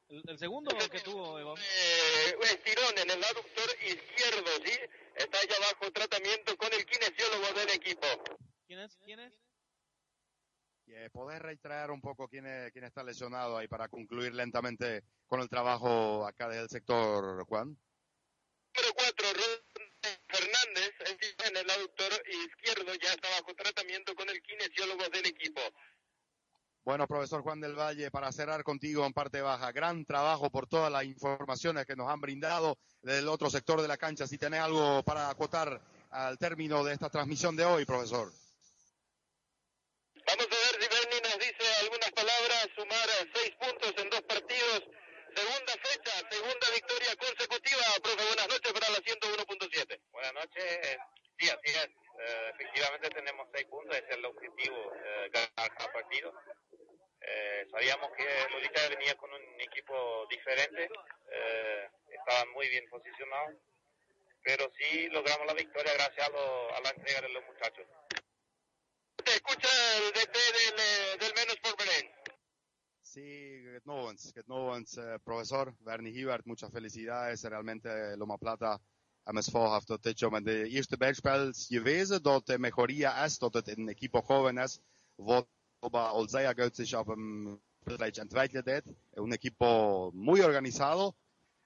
el, 0.09 0.23
el 0.29 0.39
segundo 0.39 0.75
que 0.91 1.01
tuvo 1.01 1.39
Egon. 1.39 1.59
Eh, 1.59 2.37
un 2.37 2.45
estirón 2.45 2.99
en 2.99 3.11
el 3.11 3.25
aductor 3.25 3.69
izquierdo, 3.85 4.51
¿sí? 4.65 4.79
Está 5.17 5.39
ya 5.47 5.59
bajo 5.61 5.93
tratamiento 5.93 6.57
con 6.57 6.73
el 6.73 6.85
kinesiólogo 6.87 7.53
del 7.59 7.71
equipo. 7.71 8.07
¿Quién 8.67 8.81
es? 8.81 8.97
¿Quién 9.05 9.21
es? 9.21 9.33
Y, 10.87 10.95
eh, 10.95 11.11
¿Podés 11.11 11.41
retraer 11.41 11.91
un 11.91 12.01
poco 12.01 12.29
quién, 12.29 12.47
es- 12.47 12.73
quién 12.73 12.85
está 12.85 13.03
lesionado 13.05 13.57
ahí 13.57 13.69
para 13.69 13.89
concluir 13.89 14.35
lentamente 14.35 15.05
con 15.27 15.41
el 15.41 15.49
trabajo 15.49 16.27
acá 16.27 16.49
del 16.49 16.69
sector, 16.69 17.45
Juan? 17.47 17.79
Número 18.75 18.95
4, 18.95 19.27
Fernández, 20.29 20.93
en 21.47 21.57
el 21.57 21.71
aductor 21.71 22.11
izquierdo, 22.27 22.95
ya 22.95 23.11
está 23.13 23.29
bajo 23.29 23.55
tratamiento 23.55 24.15
con 24.15 24.29
el 24.31 24.43
kinesiólogo 24.43 25.09
del 25.11 25.27
equipo. 25.27 25.61
Bueno, 26.85 27.07
profesor 27.07 27.43
Juan 27.43 27.61
del 27.61 27.79
Valle, 27.79 28.11
para 28.11 28.33
cerrar 28.33 28.65
contigo 28.65 29.07
en 29.07 29.13
parte 29.13 29.41
baja, 29.41 29.71
gran 29.71 30.05
trabajo 30.05 30.51
por 30.51 30.67
todas 30.67 30.91
las 30.91 31.05
informaciones 31.05 31.87
que 31.87 31.95
nos 31.95 32.11
han 32.11 32.21
brindado 32.21 32.77
del 33.03 33.29
otro 33.29 33.49
sector 33.51 33.81
de 33.81 33.87
la 33.87 33.97
cancha. 33.97 34.27
Si 34.27 34.37
tenés 34.37 34.61
algo 34.61 35.05
para 35.05 35.31
acotar 35.31 35.81
al 36.11 36.39
término 36.39 36.83
de 36.83 36.95
esta 36.95 37.09
transmisión 37.09 37.55
de 37.55 37.65
hoy, 37.65 37.85
profesor. 37.85 38.33
Vamos 40.27 40.47
a 40.47 40.59
ver 40.59 40.83
si 40.83 40.89
Bernie 40.89 41.21
nos 41.23 41.39
dice 41.39 41.75
algunas 41.83 42.11
palabras, 42.11 42.69
sumar 42.75 43.09
seis 43.33 43.53
puntos 43.61 43.95
en 43.99 44.11
dos 44.11 44.23
partidos. 44.23 44.83
Segunda 45.37 45.73
fecha, 45.73 46.13
segunda 46.31 46.67
victoria 46.75 47.17
consecutiva. 47.17 47.83
Profe, 48.03 48.27
buenas 48.27 48.49
noches 48.49 48.73
para 48.73 48.91
la 48.91 48.99
101.7. 48.99 50.01
Buenas 50.11 50.35
noches. 50.35 50.99
Sí, 51.39 51.49
así 51.49 51.71
es. 51.71 51.89
Eh, 52.23 52.51
efectivamente 52.55 53.09
tenemos 53.11 53.49
seis 53.53 53.67
puntos, 53.67 53.97
ese 53.97 54.11
es 54.11 54.17
el 54.17 54.25
objetivo, 54.27 54.93
eh, 54.95 55.31
ganar 55.33 55.75
cada 55.77 55.93
partido. 55.93 56.33
Eh, 57.35 57.67
sabíamos 57.71 58.11
que 58.17 58.27
Lolita 58.53 58.89
venía 58.89 59.15
con 59.17 59.31
un 59.33 59.61
equipo 59.61 60.27
diferente, 60.29 60.83
eh, 61.39 61.89
estaban 62.19 62.49
muy 62.53 62.69
bien 62.69 62.85
posicionados, 62.91 63.55
pero 64.43 64.71
sí 64.79 65.09
logramos 65.09 65.47
la 65.47 65.55
victoria 65.55 65.93
gracias 65.95 66.29
a, 66.29 66.31
lo- 66.31 66.75
a 66.77 66.81
la 66.81 66.91
entrega 66.91 67.21
de 67.23 67.29
los 67.31 67.45
muchachos. 67.47 67.87
Te 69.25 69.31
escucha 69.33 69.69
el 69.99 70.13
DT 70.13 70.37
del, 70.59 70.79
eh, 70.79 71.17
del 71.21 71.33
Menos 71.35 71.57
por 71.63 71.77
Belén. 71.79 72.11
Sí, 73.03 73.63
get 73.73 73.85
novens, 73.85 74.33
get 74.35 74.47
novens, 74.47 74.97
eh, 74.97 75.19
profesor 75.25 75.75
Bernie 75.81 76.13
Hiebert, 76.13 76.47
muchas 76.47 76.71
felicidades. 76.73 77.43
Realmente 77.45 77.89
Loma 78.17 78.37
Plata 78.39 78.81
MSV 79.25 79.55
heeft 79.75 79.87
tot 79.87 80.03
dit 80.03 80.19
jaar 80.19 80.31
met 80.31 80.45
de 80.45 80.69
eerste 80.69 80.97
bergspel 80.97 81.53
gewezen 81.53 82.23
dat 82.23 82.47
de 82.47 82.59
mejoría 82.59 83.25
is, 83.25 83.39
dat 83.39 83.55
het 83.55 83.69
een 83.69 83.89
equipo 83.89 84.23
joven 84.29 84.59
is, 84.59 84.79
wat 85.17 85.47
al 85.91 86.29
zeer 86.29 86.55
goed 86.57 86.77
zich 86.77 86.99
op 86.99 87.09
een 87.09 87.61
bedrijf 87.85 88.19
ontwikkeld 88.19 88.65
heeft. 88.65 88.87
Een 89.11 89.33
equipo 89.33 90.11
muy 90.15 90.41
organizado. 90.41 91.15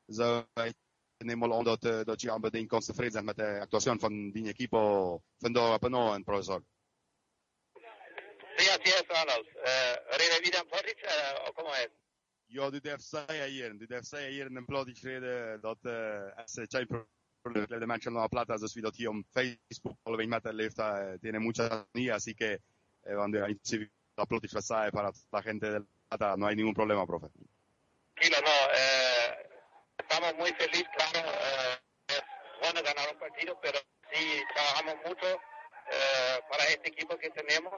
Zo, 0.08 0.46
ik 0.54 0.74
neem 1.18 1.40
wel 1.40 1.54
aan 1.54 1.64
dat, 1.64 1.84
eh, 1.84 2.00
dat 2.04 2.20
je 2.20 2.30
unbedingt 2.30 2.68
kan 2.68 2.80
tevreden 2.80 3.12
zijn 3.12 3.24
met 3.24 3.36
de 3.36 3.60
actuación 3.60 3.98
van 3.98 4.30
die 4.30 4.48
equipo 4.48 5.22
vandaag 5.38 5.74
op 5.74 5.84
en 5.84 6.24
profesor. 6.24 6.62
Sí, 8.56 8.68
así 8.68 8.88
es, 8.88 9.04
Ronald. 9.06 9.46
Eh, 9.46 9.94
¿Revidan 10.08 10.66
Porric 10.66 10.98
o 11.46 11.52
cómo 11.52 11.72
es? 11.74 11.90
Ja, 12.48 12.70
du 12.70 12.80
darfst 12.80 13.08
zeggen 13.08 13.48
hier, 13.50 13.78
du 13.78 13.86
darfst 13.86 14.10
zeggen 14.10 14.30
hier 14.30 14.46
in 14.46 14.56
een 14.56 14.64
plot 14.64 14.88
geschreven 14.88 15.60
dat 15.60 15.78
uh, 15.82 16.38
es 16.38 16.58
geen 16.68 16.86
probleem 17.42 17.80
de 17.80 17.86
mensen 17.86 18.12
la 18.12 18.26
plata, 18.26 18.56
dus 18.56 18.74
wie 18.74 18.82
dat 18.82 18.96
hier 18.96 19.08
op 19.08 19.24
Facebook 19.30 19.96
al 20.02 20.16
ven 20.16 20.28
met 20.28 20.52
leeft, 20.52 20.78
uh, 20.78 21.18
tiene 21.20 21.38
mucha 21.38 21.86
ni, 21.92 22.10
así 22.10 22.34
que 22.34 22.60
eh, 23.02 23.14
cuando 23.14 23.42
hay 23.42 23.58
la 24.16 24.26
plot 24.26 24.44
is 24.44 24.54
para 24.92 25.12
la 25.30 25.42
gente 25.42 25.66
de 25.66 25.80
la 25.80 25.86
plata, 26.08 26.36
no 26.36 26.46
hay 26.46 26.56
ningún 26.56 26.74
problema, 26.74 27.06
profe. 27.06 27.26
Tranquilo, 28.14 28.38
no. 28.40 28.72
Eh, 28.72 29.48
estamos 29.98 30.34
muy 30.36 30.52
felices, 30.52 30.88
claro. 30.96 31.28
Eh, 31.28 31.78
es 32.08 32.22
bueno 32.60 32.82
ganar 32.82 33.08
un 33.12 33.18
partido, 33.18 33.58
pero 33.60 33.78
sí 34.12 34.42
trabajamos 34.54 34.96
mucho 35.06 35.26
eh, 35.90 36.40
para 36.48 36.64
este 36.64 36.88
equipo 36.88 37.18
que 37.18 37.30
tenemos. 37.30 37.74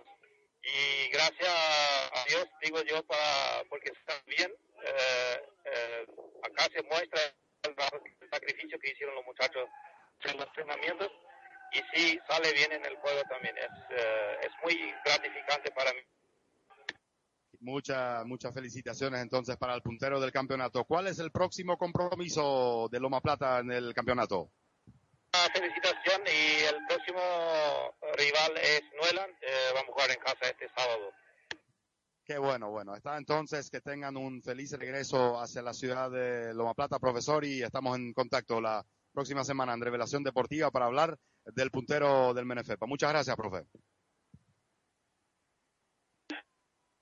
Y 0.62 1.08
gracias 1.10 1.48
a 1.48 2.24
Dios, 2.28 2.46
digo 2.62 2.82
yo, 2.82 3.02
para, 3.04 3.64
porque 3.68 3.90
están 3.90 4.20
bien. 4.26 4.52
Eh, 4.84 5.42
eh, 5.64 6.06
acá 6.42 6.68
se 6.72 6.82
muestra 6.82 7.20
el 7.62 8.30
sacrificio 8.30 8.78
que 8.78 8.90
hicieron 8.90 9.14
los 9.16 9.24
muchachos 9.24 9.68
en 10.24 10.36
los 10.36 10.46
entrenamientos. 10.46 11.10
Y 11.72 11.82
sí, 11.92 12.20
sale 12.28 12.52
bien 12.52 12.72
en 12.72 12.84
el 12.84 12.96
juego 12.96 13.22
también. 13.28 13.56
Es, 13.58 13.70
eh, 13.90 14.38
es 14.42 14.50
muy 14.62 14.94
gratificante 15.04 15.70
para 15.72 15.92
mí. 15.92 16.00
Muchas, 17.60 18.24
muchas 18.24 18.54
felicitaciones 18.54 19.20
entonces 19.20 19.56
para 19.56 19.74
el 19.74 19.82
puntero 19.82 20.20
del 20.20 20.32
campeonato. 20.32 20.84
¿Cuál 20.84 21.08
es 21.08 21.18
el 21.18 21.32
próximo 21.32 21.76
compromiso 21.76 22.88
de 22.90 23.00
Loma 23.00 23.20
Plata 23.20 23.58
en 23.58 23.72
el 23.72 23.92
campeonato? 23.94 24.50
Ah, 25.32 25.46
una 25.46 25.54
felicitación 25.54 26.22
y 26.26 26.64
el 26.64 26.86
próximo 26.86 27.20
rival 28.16 28.56
es 28.62 28.82
Nuelan. 29.00 29.30
Eh, 29.42 29.70
vamos 29.74 29.90
a 29.90 29.92
jugar 29.92 30.10
en 30.10 30.20
casa 30.20 30.48
este 30.48 30.68
sábado. 30.68 31.12
Qué 32.28 32.36
bueno, 32.36 32.70
bueno. 32.70 32.94
Está 32.94 33.16
entonces 33.16 33.70
que 33.70 33.80
tengan 33.80 34.16
un 34.18 34.42
feliz 34.42 34.72
regreso 34.72 35.40
hacia 35.40 35.62
la 35.62 35.72
ciudad 35.72 36.10
de 36.10 36.52
Loma 36.52 36.74
Plata, 36.74 36.98
profesor, 36.98 37.42
y 37.42 37.62
estamos 37.62 37.96
en 37.96 38.12
contacto 38.12 38.60
la 38.60 38.84
próxima 39.12 39.44
semana 39.44 39.72
en 39.72 39.80
Revelación 39.80 40.22
Deportiva 40.22 40.70
para 40.70 40.84
hablar 40.84 41.18
del 41.46 41.70
puntero 41.70 42.34
del 42.34 42.44
Menefepa. 42.44 42.86
Muchas 42.86 43.10
gracias, 43.10 43.34
profe. 43.34 43.64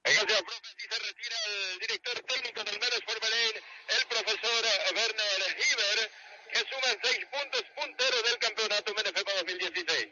Gracias, 0.05 0.43
profe. 0.43 0.63
Así 0.63 0.87
se 0.89 0.99
retira 0.99 1.37
el 1.47 1.79
director 1.81 2.23
técnico 2.23 2.63
del 2.63 2.79
Menefort 2.79 3.21
Belén, 3.21 3.65
el 3.99 4.07
profesor 4.07 4.65
Werner 4.95 5.57
Hiver, 5.59 6.11
que 6.53 6.59
suma 6.61 7.01
seis 7.03 7.27
puntos 7.33 7.65
puntero 7.75 8.23
del 8.23 8.39
campeonato 8.39 8.95
Menefepa 8.95 9.33
2016. 9.39 10.09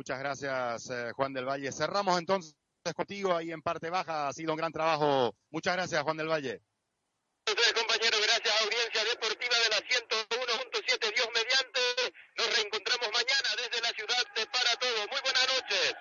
Muchas 0.00 0.18
gracias, 0.18 0.88
eh, 0.88 1.12
Juan 1.14 1.34
del 1.34 1.44
Valle. 1.44 1.70
Cerramos 1.70 2.18
entonces 2.18 2.54
contigo 2.96 3.36
ahí 3.36 3.52
en 3.52 3.60
parte 3.60 3.90
baja. 3.90 4.28
Ha 4.28 4.32
sido 4.32 4.54
un 4.54 4.56
gran 4.56 4.72
trabajo. 4.72 5.36
Muchas 5.50 5.76
gracias, 5.76 6.02
Juan 6.02 6.16
del 6.16 6.26
Valle. 6.26 6.62
Ustedes, 7.46 7.74
compañero, 7.74 8.16
gracias, 8.16 8.62
audiencia 8.62 9.04
deportiva 9.04 9.56
de 9.58 9.68
la 9.68 9.76
101.7, 9.76 11.14
Dios 11.14 11.28
mediante. 11.34 11.80
Nos 12.34 12.56
reencontramos 12.56 13.10
mañana 13.12 13.48
desde 13.58 13.82
la 13.82 13.90
ciudad 13.90 14.24
de 14.34 14.46
Para 14.46 14.76
Todo. 14.80 15.06
Muy 15.08 15.20
buenas 15.20 15.48
noches. 15.52 15.94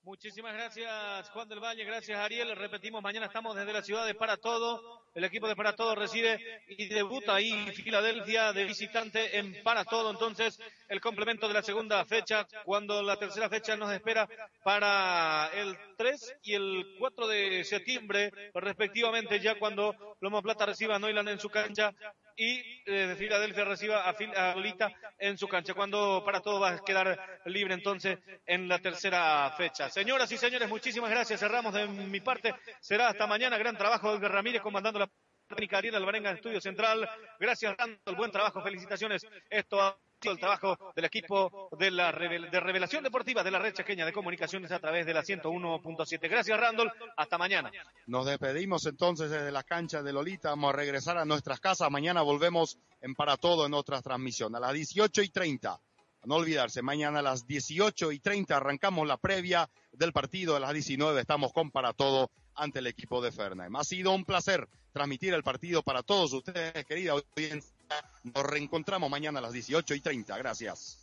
Muchísimas 0.00 0.54
gracias, 0.76 1.30
Juan 1.30 1.48
del 1.48 1.58
Valle. 1.58 1.84
Gracias, 1.84 2.16
Ariel. 2.16 2.54
Repetimos, 2.54 3.02
mañana 3.02 3.26
estamos 3.26 3.56
desde 3.56 3.72
la 3.72 3.82
ciudad 3.82 4.06
de 4.06 4.14
Para 4.14 4.36
Todo. 4.36 5.02
El 5.16 5.24
equipo 5.24 5.48
de 5.48 5.56
Para 5.56 5.74
Todo 5.74 5.96
reside 5.96 6.62
y 6.68 6.86
debuta 6.86 7.34
ahí 7.34 7.52
Filadelfia 7.72 8.52
de 8.52 8.64
visitante 8.66 9.36
en 9.38 9.64
Para 9.64 9.84
Todo. 9.84 10.12
Entonces, 10.12 10.60
el 10.88 11.00
complemento 11.00 11.48
de 11.48 11.54
la 11.54 11.62
segunda 11.62 12.04
fecha, 12.04 12.46
cuando 12.64 13.02
la 13.02 13.16
tercera 13.16 13.48
fecha 13.48 13.76
nos 13.76 13.92
espera 13.92 14.28
para 14.62 15.50
el 15.54 15.76
3 15.96 16.36
y 16.44 16.54
el 16.54 16.94
4 17.00 17.26
de 17.26 17.64
septiembre, 17.64 18.30
respectivamente, 18.54 19.40
ya 19.40 19.58
cuando 19.58 20.16
Loma 20.20 20.40
Plata 20.40 20.66
reciba 20.66 20.94
a 20.94 20.98
Noiland 21.00 21.30
en 21.30 21.40
su 21.40 21.50
cancha 21.50 21.92
y 22.40 22.82
eh, 22.86 23.06
de 23.06 23.16
Filadelfia 23.16 23.66
reciba 23.66 24.08
a, 24.08 24.14
Fil 24.14 24.34
a 24.34 24.54
Lolita 24.54 24.90
en 25.18 25.36
su 25.36 25.46
cancha, 25.46 25.74
cuando 25.74 26.22
para 26.24 26.40
todo 26.40 26.58
va 26.58 26.70
a 26.70 26.78
quedar 26.78 27.40
libre 27.44 27.74
entonces 27.74 28.18
en 28.46 28.66
la 28.66 28.78
tercera 28.78 29.52
fecha. 29.58 29.90
Señoras 29.90 30.32
y 30.32 30.38
señores, 30.38 30.66
muchísimas 30.66 31.10
gracias. 31.10 31.38
Cerramos 31.38 31.74
de 31.74 31.86
mi 31.86 32.20
parte. 32.20 32.54
Será 32.80 33.08
hasta 33.08 33.26
mañana. 33.26 33.58
Gran 33.58 33.76
trabajo 33.76 34.16
de 34.16 34.26
Ramírez 34.26 34.62
comandando 34.62 35.00
la 35.00 35.10
técnica 35.48 35.76
Ariel 35.76 35.96
Alvarenga 35.96 36.30
en 36.30 36.36
Estudio 36.36 36.62
Central. 36.62 37.06
Gracias, 37.38 37.76
Randall. 37.76 38.16
Buen 38.16 38.30
trabajo. 38.30 38.62
Felicitaciones. 38.62 39.26
Esto 39.50 39.82
ha 39.82 39.98
el 40.28 40.38
trabajo 40.38 40.92
del 40.94 41.04
equipo 41.06 41.70
de 41.78 41.90
la 41.90 42.12
revelación 42.12 43.02
deportiva 43.02 43.42
de 43.42 43.50
la 43.50 43.58
red 43.58 43.72
chequeña 43.72 44.04
de 44.04 44.12
comunicaciones 44.12 44.70
a 44.72 44.78
través 44.78 45.06
de 45.06 45.14
la 45.14 45.22
101.7. 45.22 46.28
Gracias, 46.28 46.60
Randall. 46.60 46.92
Hasta 47.16 47.38
mañana. 47.38 47.70
Nos 48.06 48.26
despedimos 48.26 48.84
entonces 48.86 49.30
desde 49.30 49.50
la 49.50 49.62
cancha 49.62 50.02
de 50.02 50.12
Lolita. 50.12 50.50
Vamos 50.50 50.74
a 50.74 50.76
regresar 50.76 51.16
a 51.16 51.24
nuestras 51.24 51.60
casas. 51.60 51.90
Mañana 51.90 52.22
volvemos 52.22 52.78
en 53.00 53.14
Para 53.14 53.36
Todo 53.36 53.66
en 53.66 53.74
otra 53.74 54.02
transmisión 54.02 54.54
a 54.54 54.60
las 54.60 54.72
18 54.72 55.22
y 55.22 55.28
30. 55.30 55.80
No 56.24 56.34
olvidarse, 56.34 56.82
mañana 56.82 57.20
a 57.20 57.22
las 57.22 57.46
18 57.46 58.12
y 58.12 58.18
30 58.18 58.54
arrancamos 58.54 59.08
la 59.08 59.16
previa 59.16 59.70
del 59.92 60.12
partido. 60.12 60.54
A 60.54 60.60
las 60.60 60.74
19 60.74 61.18
estamos 61.18 61.52
con 61.52 61.70
Para 61.70 61.94
Todo 61.94 62.30
ante 62.54 62.80
el 62.80 62.88
equipo 62.88 63.22
de 63.22 63.32
Fernaim. 63.32 63.74
Ha 63.76 63.84
sido 63.84 64.12
un 64.12 64.26
placer 64.26 64.68
transmitir 64.92 65.32
el 65.32 65.42
partido 65.42 65.82
para 65.82 66.02
todos 66.02 66.34
ustedes, 66.34 66.84
querida 66.84 67.12
audiencia. 67.12 67.79
Nos 68.22 68.44
reencontramos 68.44 69.10
mañana 69.10 69.38
a 69.38 69.42
las 69.42 69.52
18 69.52 69.94
y 69.94 70.00
30. 70.00 70.38
Gracias. 70.38 70.98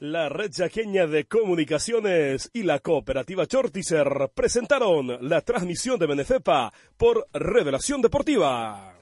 La 0.00 0.30
red 0.30 0.50
chaqueña 0.50 1.06
de 1.06 1.26
comunicaciones 1.26 2.50
y 2.54 2.62
la 2.62 2.78
cooperativa 2.78 3.46
Chortizer 3.46 4.30
presentaron 4.34 5.28
la 5.28 5.42
transmisión 5.42 5.98
de 5.98 6.06
Benefepa 6.06 6.72
por 6.96 7.28
Revelación 7.34 8.00
Deportiva. 8.00 8.94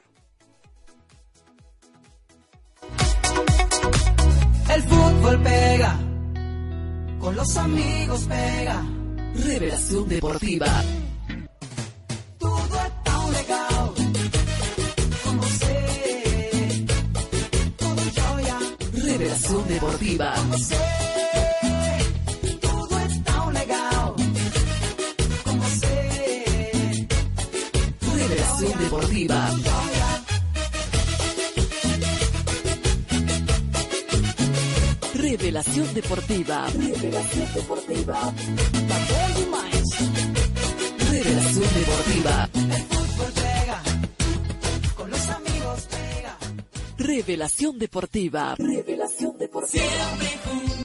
El 4.74 4.82
fútbol 4.82 5.42
pega, 5.42 5.98
con 7.20 7.36
los 7.36 7.56
amigos 7.56 8.24
pega. 8.24 8.84
Revelación 9.34 10.08
Deportiva. 10.08 10.66
Com 25.44 25.58
você. 25.58 25.88
Revelación 28.16 28.78
Deportiva. 28.78 29.50
Revelación 35.14 35.94
Deportiva. 35.94 36.66
Revelación 36.68 37.54
Deportiva. 37.54 38.32
Revelación 41.10 41.68
Deportiva. 41.74 42.97
Revelación 47.08 47.78
Deportiva. 47.78 48.54
Revelación 48.58 49.38
Deportiva. 49.38 49.82
Siempre. 49.82 50.68